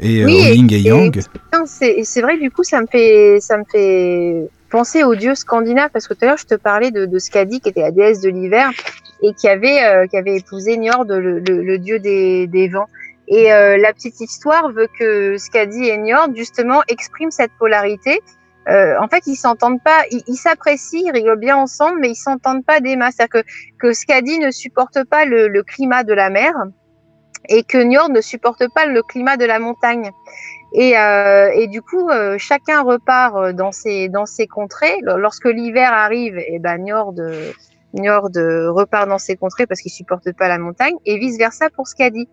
Et 0.00 0.24
oui, 0.24 0.34
et, 0.34 0.54
et, 0.54 0.80
Yang. 0.80 1.20
C'est 1.66 2.22
vrai, 2.22 2.38
du 2.38 2.50
coup, 2.50 2.64
ça 2.64 2.80
me 2.80 2.86
fait, 2.86 3.38
ça 3.40 3.58
me 3.58 3.64
fait 3.70 4.48
penser 4.70 5.04
aux 5.04 5.14
dieux 5.14 5.34
scandinaves 5.34 5.90
parce 5.92 6.08
que 6.08 6.14
tout 6.14 6.24
à 6.24 6.28
l'heure 6.28 6.36
je 6.36 6.46
te 6.46 6.56
parlais 6.56 6.90
de, 6.90 7.06
de 7.06 7.18
Skadi 7.20 7.60
qui 7.60 7.68
était 7.68 7.82
la 7.82 7.92
déesse 7.92 8.20
de 8.20 8.28
l'hiver 8.28 8.70
et 9.22 9.32
qui 9.34 9.46
avait, 9.46 10.08
qui 10.08 10.16
avait 10.16 10.36
épousé 10.36 10.76
Njord, 10.78 11.04
le, 11.04 11.76
dieu 11.76 11.98
des, 11.98 12.46
des 12.46 12.68
vents. 12.68 12.88
Et 13.28 13.44
la 13.48 13.92
petite 13.92 14.20
histoire 14.20 14.72
veut 14.72 14.88
que 14.98 15.36
Skadi 15.36 15.88
et 15.88 15.98
Njord 15.98 16.28
justement 16.34 16.82
expriment 16.88 17.30
cette 17.30 17.52
polarité 17.58 18.20
euh, 18.68 18.94
en 19.00 19.08
fait, 19.08 19.26
ils 19.26 19.36
s'entendent 19.36 19.82
pas, 19.82 20.04
ils 20.10 20.36
s'apprécient, 20.36 21.02
ils 21.06 21.10
rigolent 21.10 21.38
bien 21.38 21.56
ensemble, 21.56 21.98
mais 22.00 22.10
ils 22.10 22.16
s'entendent 22.16 22.64
pas 22.64 22.80
des 22.80 22.96
masses. 22.96 23.14
C'est-à-dire 23.16 23.42
que, 23.42 23.88
que 23.88 23.92
Skadi 23.92 24.38
ne 24.38 24.50
supporte 24.50 25.04
pas 25.04 25.24
le, 25.24 25.48
le, 25.48 25.62
climat 25.62 26.02
de 26.02 26.14
la 26.14 26.30
mer 26.30 26.54
et 27.48 27.62
que 27.62 27.78
Njord 27.78 28.08
ne 28.08 28.20
supporte 28.20 28.64
pas 28.74 28.86
le 28.86 29.02
climat 29.02 29.36
de 29.36 29.44
la 29.44 29.58
montagne. 29.58 30.10
Et, 30.72 30.98
euh, 30.98 31.50
et 31.54 31.68
du 31.68 31.82
coup, 31.82 32.08
euh, 32.08 32.36
chacun 32.38 32.82
repart 32.82 33.36
euh, 33.36 33.52
dans 33.52 33.72
ses, 33.72 34.08
dans 34.08 34.26
ses 34.26 34.46
contrées. 34.46 34.96
Lorsque 35.02 35.46
l'hiver 35.46 35.92
arrive, 35.92 36.38
et 36.38 36.54
eh 36.54 36.58
ben 36.58 36.78
Njord, 36.78 37.14
Njord 37.94 38.30
repart 38.34 39.08
dans 39.08 39.18
ses 39.18 39.36
contrées 39.36 39.66
parce 39.66 39.80
qu'il 39.80 39.92
supporte 39.92 40.32
pas 40.32 40.48
la 40.48 40.58
montagne, 40.58 40.96
et 41.04 41.18
vice 41.18 41.38
versa 41.38 41.70
pour 41.70 41.86
Skadi. 41.86 42.28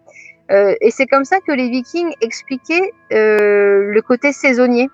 Euh, 0.52 0.76
et 0.82 0.92
c'est 0.92 1.06
comme 1.06 1.24
ça 1.24 1.40
que 1.40 1.52
les 1.52 1.70
Vikings 1.70 2.14
expliquaient 2.22 2.92
le 3.12 4.00
côté 4.02 4.34
saisonnier. 4.34 4.90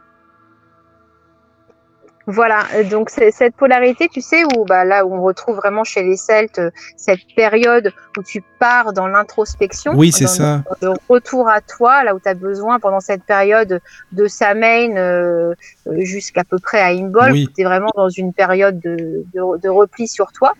Voilà, 2.30 2.66
euh, 2.76 2.84
donc 2.84 3.10
cette 3.10 3.56
polarité, 3.56 4.10
tu 4.10 4.20
sais, 4.20 4.44
où 4.44 4.66
bah, 4.66 4.84
là 4.84 5.06
où 5.06 5.16
on 5.16 5.22
retrouve 5.22 5.56
vraiment 5.56 5.86
chez 5.86 6.04
les 6.04 6.18
Celtes 6.18 6.60
euh, 6.60 6.72
cette 6.98 7.22
période 7.38 7.94
où 8.18 8.22
tu 8.22 8.44
pars 8.60 8.92
dans 8.92 9.08
l'introspection. 9.08 9.94
Oui, 9.96 10.12
c'est 10.12 10.28
ça. 10.28 10.62
Le 10.82 10.92
retour 11.08 11.48
à 11.48 11.62
toi, 11.62 12.04
là 12.04 12.14
où 12.14 12.20
tu 12.20 12.28
as 12.28 12.34
besoin 12.34 12.82
pendant 12.82 13.00
cette 13.00 13.24
période 13.24 13.80
de 14.12 14.28
Samhain 14.28 14.98
euh, 14.98 15.56
jusqu'à 16.00 16.44
peu 16.44 16.60
près 16.60 16.82
à 16.82 16.88
Imbol, 16.88 17.32
tu 17.32 17.62
es 17.62 17.64
vraiment 17.64 17.92
dans 17.96 18.10
une 18.10 18.34
période 18.34 18.78
de, 18.82 19.24
de, 19.34 19.58
de, 19.62 19.70
repli 19.70 20.10
sur 20.10 20.34
toi. 20.34 20.52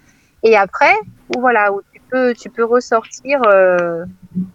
Et 0.44 0.56
après, 0.56 0.96
où 1.36 1.42
voilà, 1.42 1.74
où 1.74 1.82
peux, 2.10 2.34
tu 2.34 2.50
peux 2.50 2.66
ressortir, 2.66 3.42
euh, 3.48 4.06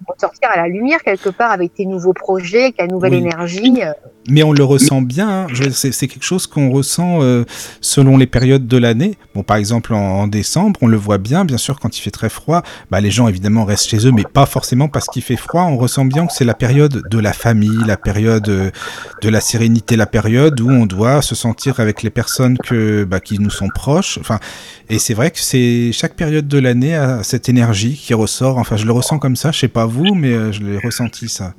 ressortir 0.07 0.49
à 0.51 0.57
la 0.57 0.69
lumière 0.69 1.03
quelque 1.03 1.29
part 1.29 1.51
avec 1.51 1.75
tes 1.75 1.87
nouveaux 1.87 2.13
projets, 2.13 2.65
avec 2.65 2.77
ta 2.77 2.87
nouvelle 2.87 3.15
énergie. 3.15 3.81
Euh. 3.83 3.93
Mais 4.29 4.43
on 4.43 4.53
le 4.53 4.63
ressent 4.63 5.03
bien, 5.03 5.29
hein. 5.29 5.71
c'est 5.73 6.07
quelque 6.07 6.25
chose 6.25 6.47
qu'on 6.47 6.71
ressent 6.71 7.23
euh, 7.23 7.45
selon 7.81 8.17
les 8.17 8.27
périodes 8.27 8.69
de 8.69 8.77
l'année. 8.77 9.17
Bon, 9.35 9.43
par 9.43 9.57
exemple, 9.57 9.95
en, 9.95 10.29
décembre, 10.29 10.79
on 10.81 10.87
le 10.87 10.97
voit 10.97 11.19
bien, 11.19 11.45
bien 11.45 11.57
sûr, 11.57 11.81
quand 11.81 11.99
il 11.99 12.01
fait 12.03 12.13
très 12.13 12.29
froid, 12.29 12.63
bah, 12.91 13.01
les 13.01 13.11
gens 13.11 13.27
évidemment 13.27 13.65
restent 13.65 13.89
chez 13.89 14.07
eux, 14.07 14.13
mais 14.13 14.23
pas 14.23 14.47
forcément 14.47 14.89
parce 14.89 15.07
qu'il 15.07 15.23
fait 15.23 15.37
froid. 15.37 15.63
On 15.63 15.77
ressent 15.77 16.05
bien 16.05 16.27
que 16.27 16.33
c'est 16.33 16.45
la 16.45 16.55
période 16.55 17.03
de 17.11 17.19
la 17.19 17.33
famille, 17.33 17.79
la 17.85 17.97
période 17.97 18.45
de 18.45 19.29
la 19.29 19.41
sérénité, 19.41 19.97
la 19.97 20.07
période 20.07 20.61
où 20.61 20.71
on 20.71 20.87
doit 20.87 21.21
se 21.21 21.35
sentir 21.35 21.81
avec 21.81 22.03
les 22.03 22.11
personnes 22.11 22.57
que, 22.59 23.05
bah, 23.05 23.19
qui 23.19 23.41
nous 23.41 23.51
sont 23.51 23.69
proches. 23.69 24.19
Enfin, 24.19 24.39
et 24.89 24.99
c'est 24.99 25.15
vrai 25.15 25.31
que 25.31 25.41
c'est 25.41 25.91
chaque 25.93 26.15
période 26.15 26.47
de 26.47 26.59
l'année 26.59 26.95
a 26.95 27.23
cette 27.23 27.42
énergie 27.49 27.95
qui 27.95 28.15
ressort. 28.15 28.59
Enfin, 28.59 28.77
je 28.77 28.87
le 28.87 28.93
ressens 28.93 29.19
comme 29.19 29.37
ça. 29.37 29.51
Je 29.51 29.61
sais 29.61 29.69
pas 29.69 29.87
vous, 29.87 30.15
mais 30.15 30.33
euh, 30.33 30.53
je 30.53 30.63
l'ai 30.63 30.79
ressenti 30.79 31.29
ça. 31.29 31.55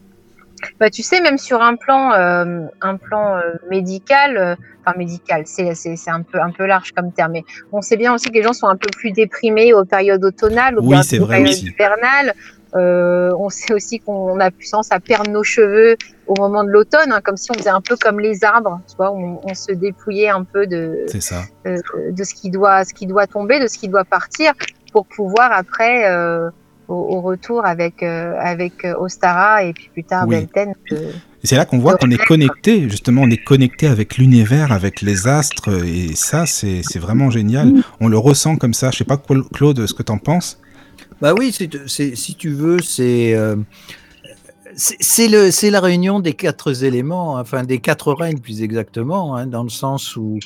Bah, 0.80 0.90
tu 0.90 1.04
sais, 1.04 1.20
même 1.20 1.38
sur 1.38 1.62
un 1.62 1.76
plan, 1.76 2.14
euh, 2.14 2.66
un 2.82 2.96
plan 2.96 3.36
euh, 3.36 3.42
médical, 3.70 4.58
enfin 4.86 4.98
médical, 4.98 5.44
c'est, 5.46 5.76
c'est, 5.76 6.10
un, 6.10 6.22
peu, 6.22 6.40
un 6.40 6.52
peu 6.52 6.66
large 6.66 6.94
comme 6.94 7.12
terme, 7.12 7.34
mais 7.34 7.44
on 7.74 7.82
sait 7.82 7.98
bien 7.98 8.14
aussi 8.14 8.30
que 8.30 8.34
les 8.34 8.44
gens 8.44 8.54
sont 8.54 8.68
un 8.68 8.78
peu 8.78 8.88
plus 8.96 9.12
déprimés 9.12 9.74
aux 9.74 9.84
périodes 9.84 10.24
automnales, 10.24 10.80
aux 10.80 10.84
oui, 10.84 10.96
périodes 11.10 11.50
hivernales. 11.50 12.34
on 12.74 13.50
sait 13.50 13.74
aussi 13.74 14.00
qu'on 14.00 14.40
a 14.40 14.52
puissance 14.52 14.88
à 14.92 15.02
perdre 15.02 15.30
nos 15.32 15.44
cheveux 15.44 15.98
au 16.28 16.36
moment 16.38 16.64
de 16.64 16.70
l'automne, 16.70 17.12
hein, 17.12 17.20
comme 17.22 17.36
si 17.36 17.52
on 17.52 17.56
faisait 17.56 17.70
un 17.70 17.82
peu 17.82 17.98
comme 17.98 18.22
les 18.22 18.46
arbres, 18.46 18.80
tu 18.90 18.96
vois, 18.96 19.12
on, 19.12 19.42
on 19.44 19.54
se 19.54 19.74
dépouillait 19.74 20.30
un 20.30 20.46
peu 20.46 20.66
de, 20.66 21.04
ça. 21.20 21.42
de 21.66 22.24
ce 22.24 22.34
qui 22.34 22.50
doit, 22.50 22.86
ce 22.86 22.94
qui 22.94 23.06
doit 23.06 23.28
tomber, 23.28 23.60
de 23.60 23.68
ce 23.68 23.78
qui 23.78 23.90
doit 23.90 24.06
partir, 24.06 24.54
pour 24.94 25.06
pouvoir 25.06 25.52
après 25.52 26.06
au, 26.88 27.22
retour 27.22 27.66
avec, 27.66 28.04
euh, 28.04 28.36
avec 28.40 28.86
euh, 28.86 28.96
Ostara 28.98 29.64
et 29.64 29.74
puis 29.74 29.90
plus 29.92 30.04
tard 30.04 30.28
Belten. 30.28 30.74
c'est 31.44 31.56
là 31.56 31.66
qu'on 31.66 31.80
voit 31.80 31.96
qu'on 31.98 32.12
est 32.12 32.24
connecté, 32.24 32.90
justement, 32.90 33.22
on 33.22 33.30
est 33.30 33.44
connecté 33.44 33.88
avec 33.88 34.18
l'univers, 34.18 34.72
avec 34.72 35.02
les 35.02 35.28
astres, 35.28 35.86
et 35.86 36.16
ça, 36.16 36.46
c'est 36.46 37.00
vraiment 37.00 37.30
génial. 37.30 37.74
On 38.00 38.08
le 38.08 38.18
ressent 38.18 38.56
comme 38.56 38.74
ça. 38.74 38.92
Je 38.92 38.98
sais 38.98 39.04
pas, 39.04 39.22
Claude, 39.54 39.86
ce 39.86 39.94
que 39.94 40.04
tu 40.04 40.12
en 40.12 40.18
penses? 40.18 40.60
Bah 41.22 41.34
oui, 41.38 41.52
si 41.52 42.36
tu 42.36 42.50
veux, 42.50 42.80
c'est. 42.80 43.34
Euh, 43.36 43.56
c'est 44.76 45.70
la 45.70 45.80
réunion 45.80 46.20
des 46.20 46.34
quatre 46.34 46.84
éléments, 46.84 47.36
enfin 47.36 47.64
des 47.64 47.78
quatre 47.78 48.12
règnes 48.12 48.40
plus 48.40 48.64
exactement, 48.64 49.36
hein, 49.36 49.46
dans 49.46 49.62
le 49.62 49.70
sens 49.70 50.16
où 50.16 50.40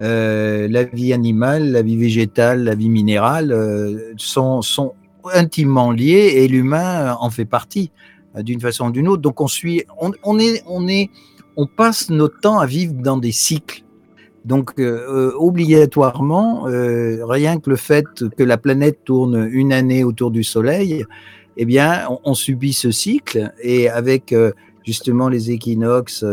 la 0.00 0.84
vie 0.84 1.12
animale, 1.12 1.72
la 1.72 1.82
vie 1.82 1.96
végétale, 1.96 2.64
la 2.64 2.74
vie 2.74 2.88
minérale 2.88 4.14
sont, 4.16 4.62
sont 4.62 4.94
intimement 5.34 5.90
liés 5.90 6.32
et 6.36 6.48
l'humain 6.48 7.16
en 7.20 7.30
fait 7.30 7.44
partie 7.44 7.90
euh, 8.36 8.42
d'une 8.42 8.60
façon 8.60 8.88
ou 8.88 8.90
d'une 8.90 9.08
autre. 9.08 9.22
Donc 9.22 9.40
on 9.40 9.48
suit, 9.48 9.84
on, 10.00 10.38
est, 10.38 10.62
on 10.66 10.88
est, 10.88 11.10
on 11.56 11.66
passe 11.66 12.10
notre 12.10 12.40
temps 12.40 12.58
à 12.58 12.66
vivre 12.66 12.94
dans 12.94 13.16
des 13.16 13.32
cycles. 13.32 13.84
Donc 14.44 14.72
euh, 14.78 14.82
euh, 14.82 15.32
obligatoirement, 15.36 16.64
rien 16.64 17.58
que 17.58 17.70
le 17.70 17.76
fait 17.76 18.06
que 18.36 18.42
la 18.42 18.56
planète 18.56 19.00
tourne 19.04 19.48
une 19.50 19.72
année 19.72 20.04
autour 20.04 20.30
du 20.30 20.44
Soleil, 20.44 21.04
eh 21.56 21.64
bien, 21.64 22.06
on, 22.24 22.34
subit 22.34 22.72
ce 22.72 22.92
cycle 22.92 23.52
et 23.60 23.88
avec 23.88 24.32
justement 24.86 25.28
les 25.28 25.50
équinoxes 25.50 26.24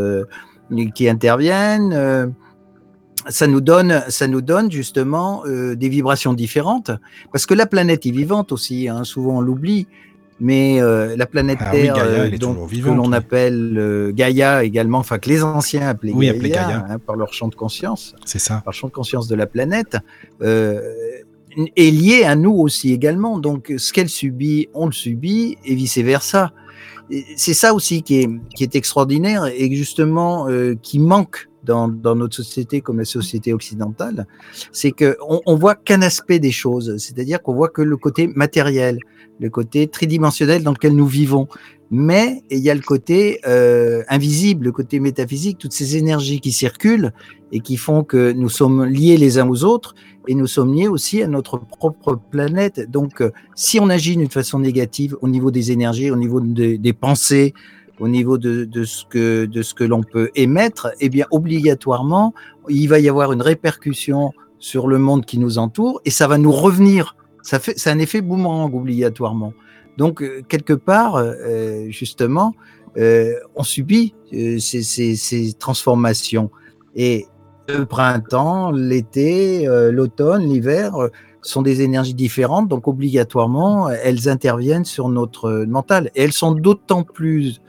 qui 0.93 1.09
interviennent 1.09 2.35
ça 3.27 3.47
nous 3.47 3.61
donne, 3.61 4.03
ça 4.09 4.27
nous 4.27 4.41
donne 4.41 4.71
justement 4.71 5.43
euh, 5.45 5.75
des 5.75 5.89
vibrations 5.89 6.33
différentes, 6.33 6.91
parce 7.31 7.45
que 7.45 7.53
la 7.53 7.65
planète 7.65 8.05
est 8.05 8.11
vivante 8.11 8.51
aussi. 8.51 8.87
Hein, 8.87 9.03
souvent 9.03 9.37
on 9.37 9.41
l'oublie, 9.41 9.87
mais 10.39 10.81
euh, 10.81 11.15
la 11.15 11.25
planète 11.25 11.59
ah 11.61 11.71
Terre, 11.71 11.95
euh, 11.97 12.29
que 12.29 12.89
l'on 12.89 13.11
appelle 13.11 14.11
Gaïa 14.13 14.63
également, 14.63 14.99
enfin 14.99 15.17
que 15.17 15.29
les 15.29 15.43
anciens 15.43 15.87
appelaient 15.87 16.13
Gaïa, 16.13 16.85
hein, 16.89 16.99
par 16.99 17.15
leur 17.15 17.33
champ 17.33 17.47
de 17.47 17.55
conscience, 17.55 18.15
c'est 18.25 18.39
ça, 18.39 18.61
par 18.63 18.73
champ 18.73 18.87
de 18.87 18.93
conscience 18.93 19.27
de 19.27 19.35
la 19.35 19.47
planète, 19.47 19.97
est 20.41 21.91
liée 21.91 22.23
à 22.25 22.35
nous 22.35 22.53
aussi 22.53 22.91
également. 22.91 23.39
Donc 23.39 23.73
ce 23.77 23.93
qu'elle 23.93 24.09
subit, 24.09 24.67
on 24.73 24.87
le 24.87 24.91
subit, 24.91 25.57
et 25.65 25.73
vice 25.75 25.97
versa. 25.97 26.51
C'est 27.37 27.53
ça 27.53 27.75
aussi 27.75 28.01
qui 28.01 28.21
est, 28.21 28.29
qui 28.55 28.63
est 28.63 28.75
extraordinaire 28.75 29.45
et 29.45 29.73
justement 29.75 30.47
qui 30.81 30.97
manque 30.97 31.47
dans, 31.65 32.15
notre 32.15 32.35
société 32.35 32.81
comme 32.81 32.99
la 32.99 33.05
société 33.05 33.53
occidentale, 33.53 34.27
c'est 34.71 34.91
que 34.91 35.17
on, 35.27 35.55
voit 35.55 35.75
qu'un 35.75 36.01
aspect 36.01 36.39
des 36.39 36.51
choses, 36.51 36.97
c'est-à-dire 36.97 37.41
qu'on 37.41 37.53
voit 37.53 37.69
que 37.69 37.81
le 37.81 37.97
côté 37.97 38.27
matériel, 38.27 38.99
le 39.39 39.49
côté 39.49 39.87
tridimensionnel 39.87 40.63
dans 40.63 40.71
lequel 40.71 40.95
nous 40.95 41.07
vivons. 41.07 41.47
Mais 41.91 42.41
il 42.49 42.59
y 42.59 42.71
a 42.71 42.73
le 42.73 42.81
côté 42.81 43.39
euh, 43.47 44.03
invisible, 44.09 44.65
le 44.65 44.71
côté 44.71 44.99
métaphysique, 44.99 45.59
toutes 45.59 45.73
ces 45.73 45.97
énergies 45.97 46.39
qui 46.39 46.51
circulent 46.51 47.13
et 47.51 47.59
qui 47.59 47.77
font 47.77 48.03
que 48.03 48.31
nous 48.31 48.49
sommes 48.49 48.85
liés 48.85 49.17
les 49.17 49.37
uns 49.37 49.47
aux 49.47 49.63
autres 49.63 49.93
et 50.27 50.33
nous 50.33 50.47
sommes 50.47 50.73
liés 50.73 50.87
aussi 50.87 51.21
à 51.21 51.27
notre 51.27 51.59
propre 51.59 52.19
planète. 52.31 52.89
Donc, 52.89 53.21
euh, 53.21 53.31
si 53.55 53.79
on 53.79 53.89
agit 53.89 54.17
d'une 54.17 54.31
façon 54.31 54.59
négative 54.59 55.15
au 55.21 55.27
niveau 55.27 55.51
des 55.51 55.71
énergies, 55.71 56.09
au 56.09 56.15
niveau 56.15 56.39
de, 56.39 56.75
des 56.75 56.93
pensées, 56.93 57.53
au 57.99 58.07
niveau 58.07 58.37
de, 58.37 58.83
ce 58.83 59.05
que, 59.05 59.45
de 59.45 59.61
ce 59.61 59.73
que 59.73 59.83
l'on 59.83 60.03
peut 60.03 60.29
émettre, 60.35 60.89
eh 60.99 61.09
bien, 61.09 61.25
obligatoirement, 61.31 62.33
il 62.67 62.87
va 62.87 62.99
y 62.99 63.09
avoir 63.09 63.31
une 63.31 63.41
répercussion 63.41 64.31
sur 64.59 64.87
le 64.87 64.97
monde 64.97 65.25
qui 65.25 65.37
nous 65.37 65.57
entoure 65.57 66.01
et 66.05 66.09
ça 66.09 66.27
va 66.27 66.37
nous 66.37 66.51
revenir. 66.51 67.15
Ça 67.41 67.59
fait, 67.59 67.73
c'est 67.77 67.91
un 67.91 67.99
effet 67.99 68.21
boomerang 68.21 68.73
obligatoirement. 68.73 69.53
Donc, 69.97 70.21
euh, 70.21 70.41
quelque 70.47 70.73
part, 70.73 71.15
euh, 71.15 71.85
justement, 71.89 72.53
euh, 72.97 73.33
on 73.55 73.63
subit 73.63 74.13
ces, 74.31 74.59
ces, 74.59 75.15
ces, 75.15 75.53
transformations. 75.53 76.49
Et 76.95 77.27
le 77.69 77.85
printemps, 77.85 78.71
l'été, 78.71 79.65
l'automne, 79.91 80.43
l'hiver 80.43 80.93
sont 81.41 81.61
des 81.61 81.81
énergies 81.81 82.13
différentes, 82.13 82.67
donc 82.67 82.87
obligatoirement, 82.87 83.89
elles 83.89 84.29
interviennent 84.29 84.85
sur 84.85 85.09
notre 85.09 85.65
mental. 85.65 86.09
Et 86.15 86.23
elles 86.23 86.33
sont 86.33 86.51
d'autant 86.53 87.03
plus 87.03 87.61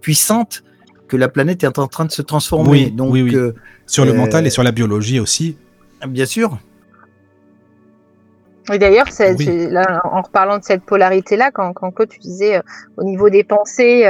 puissantes 0.00 0.62
que 1.08 1.16
la 1.16 1.28
planète 1.28 1.64
est 1.64 1.78
en 1.78 1.88
train 1.88 2.04
de 2.04 2.12
se 2.12 2.22
transformer. 2.22 2.70
Oui, 2.70 2.90
donc, 2.90 3.12
oui, 3.12 3.22
oui. 3.22 3.36
sur 3.86 4.04
le 4.04 4.12
mental 4.12 4.46
et 4.46 4.50
sur 4.50 4.62
la 4.62 4.72
biologie 4.72 5.20
aussi. 5.20 5.56
Bien 6.06 6.26
sûr. 6.26 6.58
Oui, 8.68 8.78
d'ailleurs, 8.78 9.06
en 10.04 10.22
reparlant 10.22 10.58
de 10.58 10.64
cette 10.64 10.84
polarité-là, 10.84 11.50
quand, 11.50 11.72
quand 11.72 11.90
Claude, 11.90 12.08
tu 12.08 12.20
disais 12.20 12.56
euh, 12.56 12.62
au 12.96 13.04
niveau 13.04 13.28
des 13.28 13.42
pensées, 13.44 14.06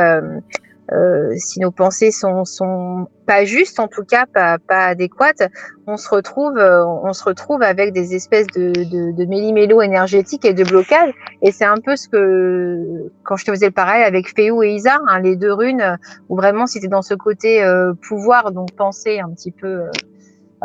euh, 0.90 1.22
euh, 1.32 1.34
si 1.36 1.60
nos 1.60 1.70
pensées 1.70 2.10
sont, 2.10 2.44
sont 2.44 3.06
pas 3.26 3.44
justes, 3.44 3.78
en 3.80 3.88
tout 3.88 4.04
cas 4.04 4.26
pas, 4.26 4.58
pas 4.58 4.86
adéquates, 4.86 5.48
on 5.86 5.96
se 5.96 6.08
retrouve, 6.08 6.56
euh, 6.58 6.84
on 6.86 7.12
se 7.12 7.24
retrouve 7.24 7.62
avec 7.62 7.92
des 7.92 8.14
espèces 8.14 8.46
de, 8.48 8.72
de, 8.72 9.12
de 9.12 9.24
méli-mélo 9.24 9.80
et 9.82 9.88
de 9.88 10.64
blocage. 10.64 11.12
Et 11.42 11.52
c'est 11.52 11.64
un 11.64 11.78
peu 11.84 11.96
ce 11.96 12.08
que, 12.08 13.10
quand 13.24 13.36
je 13.36 13.44
te 13.44 13.50
faisais 13.50 13.66
le 13.66 13.72
parallèle 13.72 14.06
avec 14.06 14.34
Féou 14.34 14.62
et 14.62 14.74
Isar, 14.74 15.00
hein, 15.08 15.20
les 15.20 15.36
deux 15.36 15.52
runes, 15.52 15.98
où 16.28 16.36
vraiment 16.36 16.66
c'était 16.66 16.88
dans 16.88 17.02
ce 17.02 17.14
côté 17.14 17.62
euh, 17.62 17.92
pouvoir, 18.08 18.52
donc 18.52 18.72
penser 18.72 19.20
un 19.20 19.30
petit 19.30 19.52
peu 19.52 19.82
à 19.82 19.90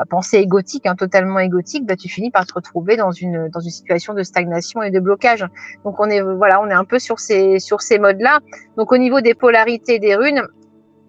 pensée 0.06 0.38
égotique, 0.38 0.86
hein, 0.86 0.96
totalement 0.96 1.40
égotique, 1.40 1.86
bah, 1.86 1.96
tu 1.96 2.10
finis 2.10 2.32
par 2.32 2.46
te 2.46 2.54
retrouver 2.54 2.98
dans 2.98 3.12
une 3.12 3.50
dans 3.50 3.60
une 3.60 3.72
situation 3.72 4.14
de 4.14 4.24
stagnation 4.24 4.82
et 4.84 4.92
de 4.92 5.00
blocage. 5.00 5.46
Donc 5.84 6.00
on 6.00 6.10
est 6.10 6.22
voilà, 6.22 6.62
on 6.62 6.70
est 6.70 6.74
un 6.74 6.86
peu 6.86 7.00
sur 7.00 7.20
ces 7.20 7.60
sur 7.60 7.82
ces 7.82 8.00
modes-là. 8.00 8.40
Donc 8.78 8.92
au 8.92 8.98
niveau 8.98 9.22
des 9.22 9.34
polarités 9.34 10.00
des 10.00 10.16
runes, 10.16 10.44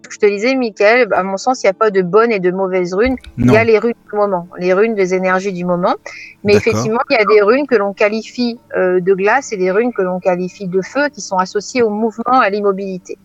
je 0.09 0.17
te 0.17 0.25
disais, 0.25 0.55
Michael, 0.55 1.07
à 1.13 1.23
mon 1.23 1.37
sens, 1.37 1.61
il 1.63 1.67
n'y 1.67 1.69
a 1.69 1.73
pas 1.73 1.91
de 1.91 2.01
bonnes 2.01 2.31
et 2.31 2.39
de 2.39 2.51
mauvaises 2.51 2.93
runes. 2.93 3.15
Non. 3.37 3.53
Il 3.53 3.55
y 3.55 3.57
a 3.57 3.63
les 3.63 3.77
runes 3.77 3.93
du 4.09 4.15
moment, 4.15 4.47
les 4.57 4.73
runes 4.73 4.95
des 4.95 5.13
énergies 5.13 5.53
du 5.53 5.65
moment. 5.65 5.95
Mais 6.43 6.55
effectivement, 6.55 7.01
il 7.09 7.13
y 7.13 7.17
a 7.17 7.25
des 7.25 7.41
runes 7.41 7.67
que 7.67 7.75
l'on 7.75 7.93
qualifie 7.93 8.59
euh, 8.75 8.99
de 8.99 9.13
glace 9.13 9.51
et 9.51 9.57
des 9.57 9.71
runes 9.71 9.93
que 9.93 10.01
l'on 10.01 10.19
qualifie 10.19 10.67
de 10.67 10.81
feu 10.81 11.09
qui 11.09 11.21
sont 11.21 11.37
associées 11.37 11.83
au 11.83 11.89
mouvement, 11.89 12.39
à 12.39 12.49
l'immobilité. 12.49 13.17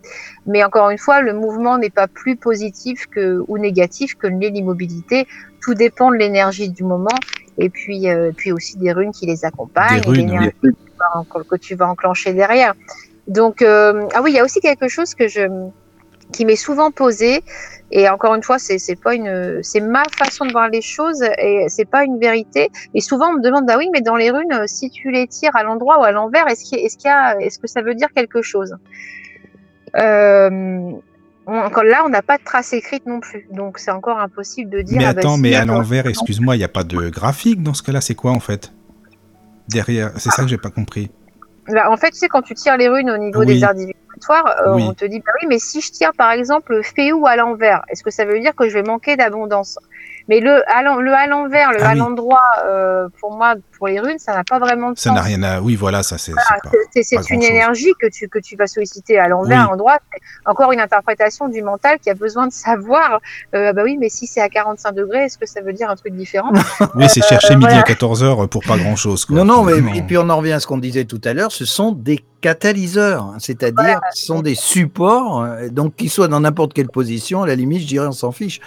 Mais 0.46 0.62
encore 0.62 0.90
une 0.90 0.98
fois, 0.98 1.22
le 1.22 1.32
mouvement 1.32 1.78
n'est 1.78 1.90
pas 1.90 2.06
plus 2.06 2.36
positif 2.36 3.06
que, 3.06 3.42
ou 3.48 3.58
négatif 3.58 4.14
que 4.14 4.26
l'immobilité. 4.26 5.26
Tout 5.62 5.74
dépend 5.74 6.10
de 6.10 6.16
l'énergie 6.16 6.68
du 6.68 6.84
moment 6.84 7.16
et 7.56 7.70
puis, 7.70 8.08
euh, 8.08 8.32
puis 8.36 8.52
aussi 8.52 8.76
des 8.78 8.92
runes 8.92 9.12
qui 9.12 9.26
les 9.26 9.44
accompagnent 9.44 10.00
des 10.00 10.08
runes, 10.08 10.52
oui. 10.62 10.72
que 11.48 11.56
tu 11.56 11.74
vas 11.74 11.88
enclencher 11.88 12.34
derrière. 12.34 12.74
Donc, 13.28 13.62
euh, 13.62 14.06
ah 14.14 14.22
oui, 14.22 14.32
il 14.32 14.34
y 14.34 14.38
a 14.38 14.44
aussi 14.44 14.60
quelque 14.60 14.88
chose 14.88 15.14
que 15.14 15.28
je 15.28 15.48
qui 16.32 16.46
m'est 16.46 16.56
souvent 16.56 16.90
posé 16.90 17.44
et 17.90 18.08
encore 18.08 18.34
une 18.34 18.42
fois 18.42 18.58
c'est 18.58 18.78
pas 19.00 19.14
une 19.14 19.62
c'est 19.62 19.80
ma 19.80 20.02
façon 20.18 20.46
de 20.46 20.52
voir 20.52 20.68
les 20.70 20.80
choses 20.80 21.22
et 21.38 21.66
c'est 21.68 21.84
pas 21.84 22.02
une 22.02 22.18
vérité 22.18 22.70
et 22.94 23.00
souvent 23.02 23.28
on 23.28 23.34
me 23.34 23.42
demande 23.42 23.66
bah 23.66 23.74
oui 23.76 23.88
mais 23.92 24.00
dans 24.00 24.16
les 24.16 24.30
runes 24.30 24.66
si 24.66 24.88
tu 24.90 25.10
les 25.10 25.26
tires 25.26 25.54
à 25.54 25.62
l'endroit 25.62 26.00
ou 26.00 26.02
à 26.02 26.12
l'envers 26.12 26.48
est-ce 26.48 26.64
qu'il 26.64 26.78
est-ce 26.78 26.96
qu'il 26.96 27.08
y 27.08 27.12
a 27.12 27.38
est-ce 27.40 27.58
que 27.58 27.66
ça 27.66 27.82
veut 27.82 27.94
dire 27.94 28.08
quelque 28.14 28.40
chose? 28.40 28.72
euh, 28.72 29.23
encore 31.46 31.84
là, 31.84 32.02
on 32.04 32.08
n'a 32.08 32.22
pas 32.22 32.38
de 32.38 32.44
trace 32.44 32.72
écrite 32.72 33.06
non 33.06 33.20
plus, 33.20 33.46
donc 33.50 33.78
c'est 33.78 33.90
encore 33.90 34.18
impossible 34.18 34.70
de 34.70 34.82
dire. 34.82 34.98
Mais 34.98 35.04
attends, 35.04 35.18
ah 35.20 35.22
bah, 35.22 35.34
si, 35.36 35.40
mais 35.40 35.54
à 35.54 35.64
l'envers, 35.64 36.06
excuse-moi, 36.06 36.56
il 36.56 36.58
n'y 36.58 36.64
a 36.64 36.68
pas 36.68 36.84
de 36.84 37.08
graphique 37.10 37.62
dans 37.62 37.74
ce 37.74 37.82
cas-là. 37.82 38.00
C'est 38.00 38.14
quoi 38.14 38.32
en 38.32 38.40
fait? 38.40 38.72
Derrière 39.68 40.12
C'est 40.16 40.30
ça 40.30 40.42
que 40.42 40.48
j'ai 40.48 40.58
pas 40.58 40.70
compris. 40.70 41.10
Bah, 41.68 41.90
en 41.90 41.96
fait, 41.96 42.10
tu 42.10 42.18
sais, 42.18 42.28
quand 42.28 42.42
tu 42.42 42.54
tires 42.54 42.76
les 42.76 42.88
runes 42.88 43.10
au 43.10 43.16
niveau 43.16 43.40
oui. 43.40 43.46
des 43.46 43.64
arts 43.64 43.74
euh, 44.30 44.74
oui. 44.74 44.84
on 44.88 44.94
te 44.94 45.04
dit, 45.04 45.20
bah 45.20 45.32
oui, 45.40 45.46
mais 45.48 45.58
si 45.58 45.80
je 45.80 45.90
tire 45.90 46.12
par 46.16 46.32
exemple 46.32 46.80
Féou 46.82 47.26
à 47.26 47.36
l'envers, 47.36 47.82
est-ce 47.88 48.02
que 48.02 48.10
ça 48.10 48.24
veut 48.24 48.40
dire 48.40 48.54
que 48.54 48.68
je 48.68 48.74
vais 48.74 48.82
manquer 48.82 49.16
d'abondance? 49.16 49.78
Mais 50.28 50.40
le 50.40 50.62
à 50.70 50.82
l'envers, 51.26 51.72
le 51.72 51.82
ah, 51.82 51.90
à 51.90 51.94
l'endroit, 51.94 52.40
oui. 52.56 52.62
euh, 52.66 53.08
pour 53.20 53.36
moi, 53.36 53.56
pour 53.76 53.88
les 53.88 54.00
runes, 54.00 54.18
ça 54.18 54.32
n'a 54.32 54.42
pas 54.42 54.58
vraiment 54.58 54.90
de 54.90 54.98
ça 54.98 55.10
sens. 55.10 55.18
Ça 55.18 55.20
n'a 55.20 55.20
rien 55.20 55.42
à. 55.42 55.60
Oui, 55.60 55.76
voilà, 55.76 56.02
ça 56.02 56.16
c'est. 56.16 56.32
Voilà, 56.32 57.02
c'est 57.02 57.30
une 57.30 57.42
énergie 57.42 57.92
que 58.00 58.06
tu, 58.06 58.28
que 58.28 58.38
tu 58.38 58.56
vas 58.56 58.66
solliciter 58.66 59.18
à 59.18 59.28
l'envers, 59.28 59.58
oui. 59.58 59.64
à 59.64 59.70
l'endroit. 59.70 59.98
Encore 60.46 60.72
une 60.72 60.80
interprétation 60.80 61.48
du 61.48 61.62
mental 61.62 61.98
qui 61.98 62.08
a 62.08 62.14
besoin 62.14 62.46
de 62.46 62.52
savoir, 62.52 63.20
euh, 63.54 63.74
bah 63.74 63.82
oui, 63.84 63.98
mais 63.98 64.08
si 64.08 64.26
c'est 64.26 64.40
à 64.40 64.48
45 64.48 64.92
degrés, 64.92 65.24
est-ce 65.24 65.36
que 65.36 65.46
ça 65.46 65.60
veut 65.60 65.74
dire 65.74 65.90
un 65.90 65.96
truc 65.96 66.14
différent? 66.14 66.52
Oui, 66.96 67.06
c'est 67.08 67.22
chercher 67.22 67.56
midi 67.56 67.66
voilà. 67.66 67.80
à 67.80 67.82
14h 67.82 68.48
pour 68.48 68.62
pas 68.62 68.76
grand 68.76 68.94
chose. 68.94 69.24
Quoi. 69.24 69.36
Non, 69.36 69.44
non, 69.44 69.62
mais 69.64 69.78
et 69.96 70.02
puis 70.02 70.16
on 70.16 70.28
en 70.28 70.36
revient 70.36 70.52
à 70.52 70.60
ce 70.60 70.66
qu'on 70.66 70.78
disait 70.78 71.04
tout 71.04 71.20
à 71.24 71.32
l'heure, 71.32 71.50
ce 71.50 71.64
sont 71.64 71.92
des 71.92 72.20
catalyseurs, 72.44 73.22
hein, 73.22 73.36
c'est-à-dire 73.38 73.82
voilà. 73.82 74.00
ce 74.12 74.26
sont 74.26 74.42
des 74.42 74.54
supports, 74.54 75.42
euh, 75.42 75.68
donc 75.70 75.96
qu'ils 75.96 76.10
soient 76.10 76.28
dans 76.28 76.40
n'importe 76.40 76.74
quelle 76.74 76.90
position, 76.90 77.42
à 77.42 77.46
la 77.46 77.54
limite, 77.54 77.80
je 77.80 77.86
dirais, 77.86 78.06
on 78.06 78.12
s'en 78.12 78.32
fiche. 78.32 78.60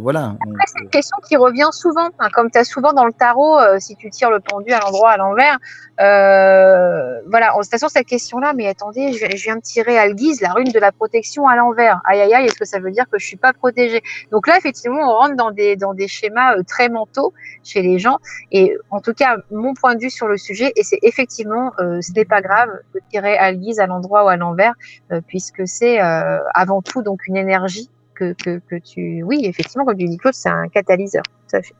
Voilà. 0.00 0.36
c'est 0.64 0.80
une 0.82 0.88
question 0.88 1.18
qui 1.28 1.36
revient 1.36 1.68
souvent, 1.72 2.08
hein, 2.18 2.28
comme 2.32 2.50
tu 2.50 2.56
as 2.56 2.64
souvent 2.64 2.94
dans 2.94 3.04
le 3.04 3.12
tarot, 3.12 3.58
euh, 3.58 3.76
si 3.80 3.96
tu 3.96 4.08
tires 4.08 4.30
le 4.30 4.40
pendu 4.40 4.72
à 4.72 4.80
l'endroit, 4.80 5.10
à 5.10 5.18
l'envers, 5.18 5.58
euh, 6.00 7.20
voilà, 7.28 7.48
de 7.52 7.60
toute 7.60 7.70
façon, 7.70 7.88
cette 7.88 8.06
question-là, 8.06 8.54
mais 8.54 8.66
attendez, 8.66 9.12
je, 9.12 9.36
je, 9.36 9.44
viens 9.44 9.56
de 9.56 9.60
tirer 9.60 9.98
à 9.98 10.10
guise 10.10 10.40
la 10.40 10.52
rune 10.52 10.72
de 10.72 10.78
la 10.78 10.90
protection 10.90 11.46
à 11.46 11.56
l'envers. 11.56 12.00
Aïe, 12.06 12.22
aïe, 12.22 12.32
aïe, 12.32 12.46
est-ce 12.46 12.58
que 12.58 12.64
ça 12.64 12.78
veut 12.78 12.92
dire 12.92 13.04
que 13.12 13.18
je 13.18 13.26
suis 13.26 13.36
pas 13.36 13.52
protégée? 13.52 14.02
Donc 14.32 14.46
là, 14.46 14.56
effectivement, 14.56 15.02
on 15.02 15.14
rentre 15.18 15.36
dans 15.36 15.50
des, 15.50 15.76
dans 15.76 15.92
des 15.92 16.08
schémas 16.08 16.56
euh, 16.56 16.62
très 16.66 16.88
mentaux 16.88 17.34
chez 17.62 17.82
les 17.82 17.98
gens. 17.98 18.18
Et 18.52 18.74
en 18.90 19.02
tout 19.02 19.12
cas, 19.12 19.36
mon 19.50 19.74
point 19.74 19.94
de 19.96 20.00
vue 20.00 20.10
sur 20.10 20.28
le 20.28 20.38
sujet, 20.38 20.72
et 20.76 20.82
c'est 20.82 20.98
effectivement, 21.02 21.72
ce 21.78 22.12
n'est 22.12 22.24
pas 22.24 22.40
grave 22.40 22.53
de 22.94 23.00
tirer 23.10 23.36
à 23.38 23.52
guise 23.54 23.80
à 23.80 23.86
l'endroit 23.86 24.24
ou 24.24 24.28
à 24.28 24.36
l'envers, 24.36 24.74
euh, 25.12 25.20
puisque 25.26 25.66
c'est 25.66 26.00
euh, 26.00 26.38
avant 26.54 26.82
tout 26.82 27.02
donc 27.02 27.26
une 27.26 27.36
énergie 27.36 27.90
que, 28.14 28.32
que, 28.32 28.60
que 28.68 28.76
tu... 28.76 29.22
Oui, 29.24 29.40
effectivement, 29.44 29.84
comme 29.84 29.96
tu 29.96 30.06
dis, 30.06 30.18
Claude, 30.18 30.34
c'est 30.34 30.48
un 30.48 30.68
catalyseur, 30.68 31.24
tout 31.48 31.56
à 31.56 31.62
fait. 31.62 31.74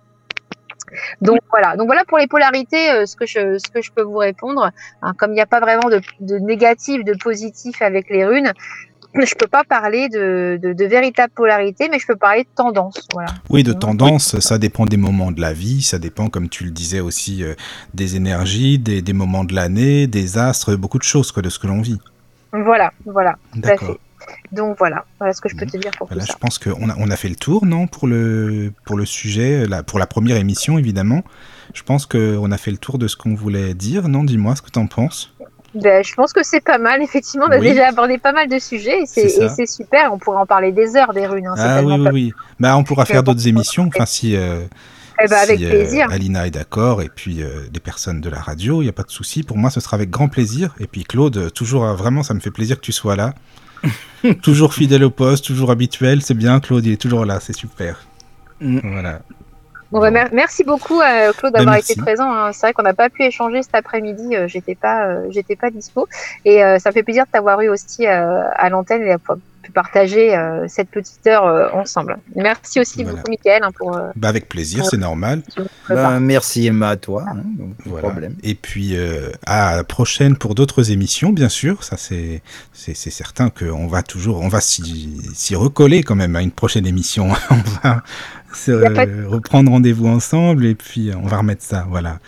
Donc 1.21 1.41
voilà, 1.51 1.77
donc 1.77 1.87
voilà 1.87 2.05
pour 2.05 2.19
les 2.19 2.27
polarités, 2.27 2.91
euh, 2.91 3.07
ce 3.07 3.17
que 3.17 3.27
je 3.27 3.59
ce 3.59 3.71
que 3.71 3.83
je 3.83 3.91
peux 3.91 4.03
vous 4.03 4.19
répondre. 4.19 4.71
Hein, 5.03 5.13
comme 5.19 5.31
il 5.31 5.35
n'y 5.35 5.41
a 5.41 5.47
pas 5.47 5.61
vraiment 5.61 5.89
de, 5.89 6.39
négatif, 6.39 7.05
de 7.05 7.15
positif 7.15 7.83
avec 7.83 8.11
les 8.11 8.25
runes, 8.25 8.53
je 9.23 9.35
peux 9.35 9.47
pas 9.47 9.65
parler 9.65 10.09
de, 10.09 10.59
de, 10.61 10.73
de, 10.73 10.85
véritable 10.85 11.33
polarité, 11.35 11.89
mais 11.91 11.99
je 11.99 12.07
peux 12.07 12.17
parler 12.17 12.43
de 12.43 12.49
tendance. 12.55 13.07
Voilà. 13.13 13.31
Oui, 13.49 13.63
de 13.63 13.73
tendance, 13.73 14.39
ça 14.41 14.59
dépend 14.59 14.87
des 14.87 14.97
moments 14.97 15.31
de 15.31 15.41
la 15.41 15.53
vie, 15.53 15.83
ça 15.83 15.99
dépend, 15.99 16.29
comme 16.29 16.49
tu 16.49 16.65
le 16.65 16.71
disais 16.71 17.01
aussi, 17.01 17.45
euh, 17.45 17.55
des 17.95 18.17
énergies, 18.17 18.79
des, 18.79 19.03
des 19.03 19.13
moments 19.13 19.45
de 19.45 19.55
l'année, 19.55 20.07
des 20.07 20.39
astres, 20.39 20.75
beaucoup 20.75 20.99
de 20.99 21.05
choses 21.05 21.31
quoi, 21.33 21.43
de 21.43 21.49
ce 21.49 21.59
que 21.59 21.67
l'on 21.67 21.81
vit. 21.81 22.01
Voilà, 22.53 22.93
voilà, 23.05 23.37
fait. 23.63 23.79
Donc 24.53 24.77
voilà, 24.79 25.05
voilà 25.19 25.33
ce 25.33 25.41
que 25.41 25.49
je 25.49 25.57
peux 25.57 25.67
te 25.67 25.77
dire 25.77 25.91
pour 25.99 26.07
voilà, 26.07 26.23
tout 26.23 26.29
ça. 26.29 26.35
Je 26.35 26.39
pense 26.39 26.59
qu'on 26.59 26.89
a, 26.89 26.95
on 26.99 27.11
a 27.11 27.17
fait 27.17 27.29
le 27.29 27.37
tour, 27.37 27.67
non, 27.67 27.87
pour 27.87 28.07
le, 28.07 28.73
pour 28.87 28.97
le 28.97 29.05
sujet, 29.05 29.67
la, 29.67 29.83
pour 29.83 29.99
la 29.99 30.07
première 30.07 30.37
émission, 30.37 30.79
évidemment. 30.79 31.23
Je 31.73 31.83
pense 31.83 32.07
qu'on 32.07 32.53
a 32.53 32.59
fait 32.59 32.71
le 32.71 32.79
tour 32.79 32.99
de 32.99 33.09
ce 33.09 33.17
qu'on 33.17 33.35
voulait 33.35 33.75
dire, 33.75 34.09
non 34.09 34.25
Dis-moi 34.25 34.55
ce 34.55 34.63
que 34.63 34.71
tu 34.71 34.79
en 34.79 34.87
penses. 34.87 35.34
Ben, 35.75 36.05
je 36.05 36.15
pense 36.15 36.33
que 36.33 36.43
c'est 36.43 36.61
pas 36.61 36.79
mal, 36.79 37.03
effectivement. 37.03 37.47
On 37.49 37.53
a 37.53 37.59
oui. 37.59 37.71
déjà 37.71 37.89
abordé 37.89 38.19
pas 38.19 38.33
mal 38.33 38.49
de 38.49 38.59
sujets 38.59 39.03
et 39.03 39.07
c'est 39.07 39.67
super. 39.67 40.13
On 40.13 40.19
pourrait 40.19 40.39
en 40.39 40.47
parler 40.47 40.73
des 40.73 40.97
heures 40.97 41.13
des 41.13 41.27
runes. 41.27 41.47
Hein, 41.49 41.55
ah 41.59 41.83
oui, 41.83 41.95
oui, 41.99 42.09
oui. 42.13 42.33
Bah, 42.61 42.77
on 42.77 42.85
pourra 42.85 43.05
faire 43.05 43.23
d'autres 43.23 43.47
émissions. 43.49 43.89
Enfin, 43.95 44.07
si. 44.07 44.37
Euh... 44.37 44.61
Eh 45.23 45.29
ben, 45.29 45.37
avec 45.37 45.59
si, 45.61 45.67
plaisir. 45.67 46.09
Euh, 46.11 46.15
Alina 46.15 46.47
est 46.47 46.51
d'accord 46.51 47.01
et 47.01 47.09
puis 47.09 47.41
euh, 47.41 47.67
les 47.73 47.79
personnes 47.79 48.21
de 48.21 48.29
la 48.29 48.41
radio, 48.41 48.83
il 48.83 48.87
n'y 48.87 48.89
a 48.91 48.93
pas 48.93 49.05
de 49.05 49.13
souci. 49.13 49.45
Pour 49.45 49.57
moi, 49.57 49.71
ce 49.71 49.79
sera 49.79 49.95
avec 49.95 50.11
grand 50.11 50.29
plaisir. 50.29 50.75
Et 50.81 50.89
puis 50.89 51.05
Claude, 51.05 51.53
toujours 51.53 51.85
vraiment, 51.85 52.25
ça 52.25 52.35
me 52.35 52.41
fait 52.41 52.51
plaisir 52.51 52.77
que 52.77 52.85
tu 52.85 52.91
sois 52.91 53.15
là. 53.15 53.33
toujours 54.43 54.75
fidèle 54.75 55.05
au 55.05 55.11
poste, 55.11 55.45
toujours 55.45 55.71
habituel, 55.71 56.23
c'est 56.23 56.35
bien. 56.35 56.59
Claude, 56.59 56.85
il 56.85 56.93
est 56.93 57.01
toujours 57.01 57.25
là, 57.25 57.39
c'est 57.41 57.53
super. 57.53 58.01
Mm. 58.61 58.81
Voilà. 58.83 59.21
Bon, 59.95 60.01
bah, 60.01 60.11
mer 60.11 60.29
merci 60.33 60.65
beaucoup 60.65 61.01
euh, 61.01 61.33
Claude 61.33 61.53
d'avoir 61.53 61.77
été 61.77 61.95
présent. 61.95 62.29
Hein. 62.29 62.51
C'est 62.53 62.67
vrai 62.67 62.73
qu'on 62.73 62.83
n'a 62.83 62.95
pas 62.95 63.09
pu 63.11 63.23
échanger 63.23 63.63
cet 63.63 63.77
après-midi. 63.77 64.35
Euh, 64.35 64.49
j'étais 64.49 64.75
pas, 64.75 65.07
euh, 65.07 65.27
j'étais 65.31 65.55
pas 65.55 65.71
dispo. 65.71 66.09
Et 66.45 66.65
euh, 66.65 66.81
ça 66.81 66.91
fait 66.91 67.05
plaisir 67.05 67.27
de 67.27 67.31
t'avoir 67.31 67.61
eu 67.61 67.69
aussi 67.69 68.05
euh, 68.09 68.43
à 68.57 68.69
l'antenne 68.71 69.03
et 69.03 69.15
partager 69.73 70.37
euh, 70.37 70.67
cette 70.69 70.91
petite 70.91 71.25
heure 71.27 71.47
euh, 71.47 71.69
ensemble. 71.73 72.19
Merci 72.35 72.81
aussi 72.81 73.03
Voilà. 73.05 73.17
beaucoup, 73.19 73.31
Mickaël, 73.31 73.63
hein, 73.63 73.71
pour. 73.75 73.97
euh, 73.97 74.11
Bah, 74.17 74.29
avec 74.29 74.49
plaisir, 74.49 74.85
c'est 74.85 74.97
normal. 74.99 75.43
Ben, 75.89 76.19
merci 76.21 76.67
Emma 76.67 76.89
à 76.91 76.97
toi. 76.97 77.25
hein, 77.29 77.43
donc, 77.59 77.75
Voilà. 77.87 78.09
problème. 78.11 78.35
Et 78.43 78.55
puis 78.57 78.97
euh, 78.97 79.31
à 79.47 79.77
la 79.77 79.85
prochaine 79.85 80.37
pour 80.37 80.55
d'autres 80.57 80.91
émissions, 80.91 81.31
bien 81.31 81.49
sûr. 81.49 81.85
Ça 81.85 81.97
c'est 81.97 82.43
c'est 82.73 82.95
c'est 82.95 83.11
certain 83.11 83.49
qu'on 83.49 83.87
va 83.87 84.03
toujours, 84.03 84.41
on 84.43 84.49
va 84.49 84.61
s'y 84.61 85.21
s'y 85.35 85.55
recoller 85.55 86.03
quand 86.03 86.17
même 86.17 86.35
à 86.37 86.43
une 86.43 86.51
prochaine 86.53 86.87
émission. 86.87 87.29
on 87.51 87.57
va 87.89 88.03
se, 88.57 88.71
de- 88.71 89.25
reprendre 89.27 89.71
rendez-vous 89.71 90.07
ensemble 90.07 90.67
et 90.67 90.75
puis 90.75 91.11
euh, 91.11 91.15
on 91.23 91.27
va 91.27 91.39
remettre 91.39 91.63
ça. 91.63 91.87
Voilà. 91.91 92.19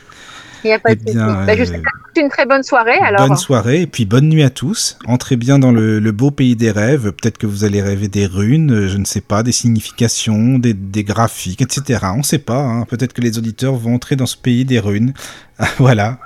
Il 0.64 0.68
n'y 0.68 0.72
a 0.72 0.78
pas 0.80 0.90
Eh 0.92 0.96
de 0.96 1.04
bien, 1.12 1.44
Bah, 1.46 1.54
je 1.56 1.62
euh, 1.72 1.76
une 2.16 2.28
très 2.30 2.46
bonne 2.46 2.62
soirée. 2.64 2.98
Alors, 3.02 3.28
Bonne 3.28 3.36
soirée 3.36 3.82
et 3.82 3.86
puis 3.86 4.04
bonne 4.04 4.28
nuit 4.28 4.42
à 4.42 4.50
tous. 4.50 4.98
Entrez 5.06 5.36
bien 5.36 5.58
dans 5.60 5.70
le, 5.70 6.00
le 6.00 6.12
beau 6.12 6.30
pays 6.32 6.56
des 6.56 6.70
rêves. 6.72 7.12
Peut-être 7.12 7.38
que 7.38 7.46
vous 7.46 7.62
allez 7.64 7.82
rêver 7.82 8.08
des 8.08 8.26
runes, 8.26 8.72
euh, 8.72 8.88
je 8.88 8.96
ne 8.96 9.04
sais 9.04 9.20
pas, 9.20 9.42
des 9.44 9.52
significations, 9.52 10.58
des, 10.58 10.74
des 10.74 11.04
graphiques, 11.04 11.60
etc. 11.62 12.00
On 12.14 12.18
ne 12.18 12.22
sait 12.22 12.38
pas. 12.38 12.62
hein. 12.62 12.84
Peut-être 12.86 13.12
que 13.12 13.20
les 13.20 13.38
auditeurs 13.38 13.74
vont 13.76 13.94
entrer 13.94 14.16
dans 14.16 14.26
ce 14.26 14.36
pays 14.36 14.64
des 14.64 14.80
runes. 14.80 15.12
voilà. 15.78 16.18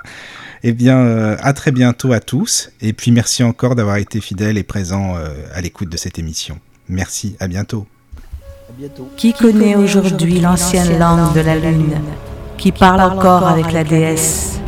Eh 0.63 0.71
bien, 0.73 0.97
euh, 0.97 1.35
à 1.41 1.53
très 1.53 1.71
bientôt 1.71 2.13
à 2.13 2.19
tous. 2.19 2.71
Et 2.81 2.93
puis 2.93 3.11
merci 3.11 3.43
encore 3.43 3.75
d'avoir 3.75 3.97
été 3.97 4.21
fidèles 4.21 4.57
et 4.57 4.63
présents 4.63 5.17
euh, 5.17 5.27
à 5.53 5.61
l'écoute 5.61 5.89
de 5.89 5.97
cette 5.97 6.17
émission. 6.17 6.57
Merci, 6.87 7.35
à 7.39 7.47
bientôt. 7.47 7.85
Qui 9.15 9.33
connaît 9.33 9.75
aujourd'hui 9.75 10.39
l'ancienne 10.39 10.97
langue 10.97 11.33
de 11.33 11.41
la 11.41 11.55
lune 11.55 11.99
Qui 12.57 12.71
parle 12.71 13.01
encore 13.01 13.47
avec 13.47 13.71
la 13.71 13.83
déesse. 13.83 14.59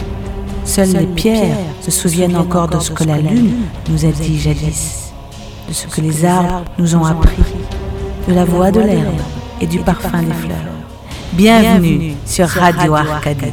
Seules 0.65 0.91
les 0.91 1.05
pierres 1.07 1.57
se 1.81 1.89
souviennent 1.89 2.35
encore 2.35 2.67
de 2.67 2.79
ce 2.79 2.91
que 2.91 3.03
la 3.03 3.17
lune 3.17 3.65
nous 3.89 4.05
a 4.05 4.11
dit 4.11 4.39
jadis, 4.39 5.13
de 5.67 5.73
ce 5.73 5.87
que 5.87 6.01
les 6.01 6.25
arbres 6.25 6.63
nous 6.77 6.95
ont 6.95 7.05
appris, 7.05 7.43
de 8.27 8.33
la 8.33 8.45
voix 8.45 8.71
de 8.71 8.81
l'herbe 8.81 9.21
et 9.59 9.67
du 9.67 9.79
parfum 9.79 10.21
des 10.21 10.33
fleurs. 10.33 10.57
Bienvenue 11.33 12.13
sur 12.25 12.47
Radio 12.47 12.93
Arcadie. 12.95 13.51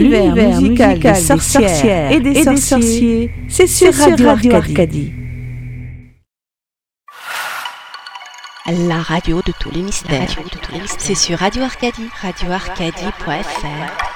L'univers 0.00 0.60
musical, 0.60 0.98
des 0.98 1.14
sorcières 1.14 2.10
et 2.12 2.20
des, 2.20 2.44
sorciers, 2.56 3.30
c'est 3.48 3.66
sur 3.66 3.92
Radio, 3.92 4.28
Arcadie. 4.28 5.12
La 8.88 8.98
radio 8.98 9.42
de 9.44 9.52
tous 9.58 9.70
les 9.72 9.82
mystères. 9.82 10.28
C'est 10.98 11.16
sur 11.16 11.38
Radio 11.38 11.62
Arcadie. 11.64 12.08
radioarcadie.fr. 12.22 14.09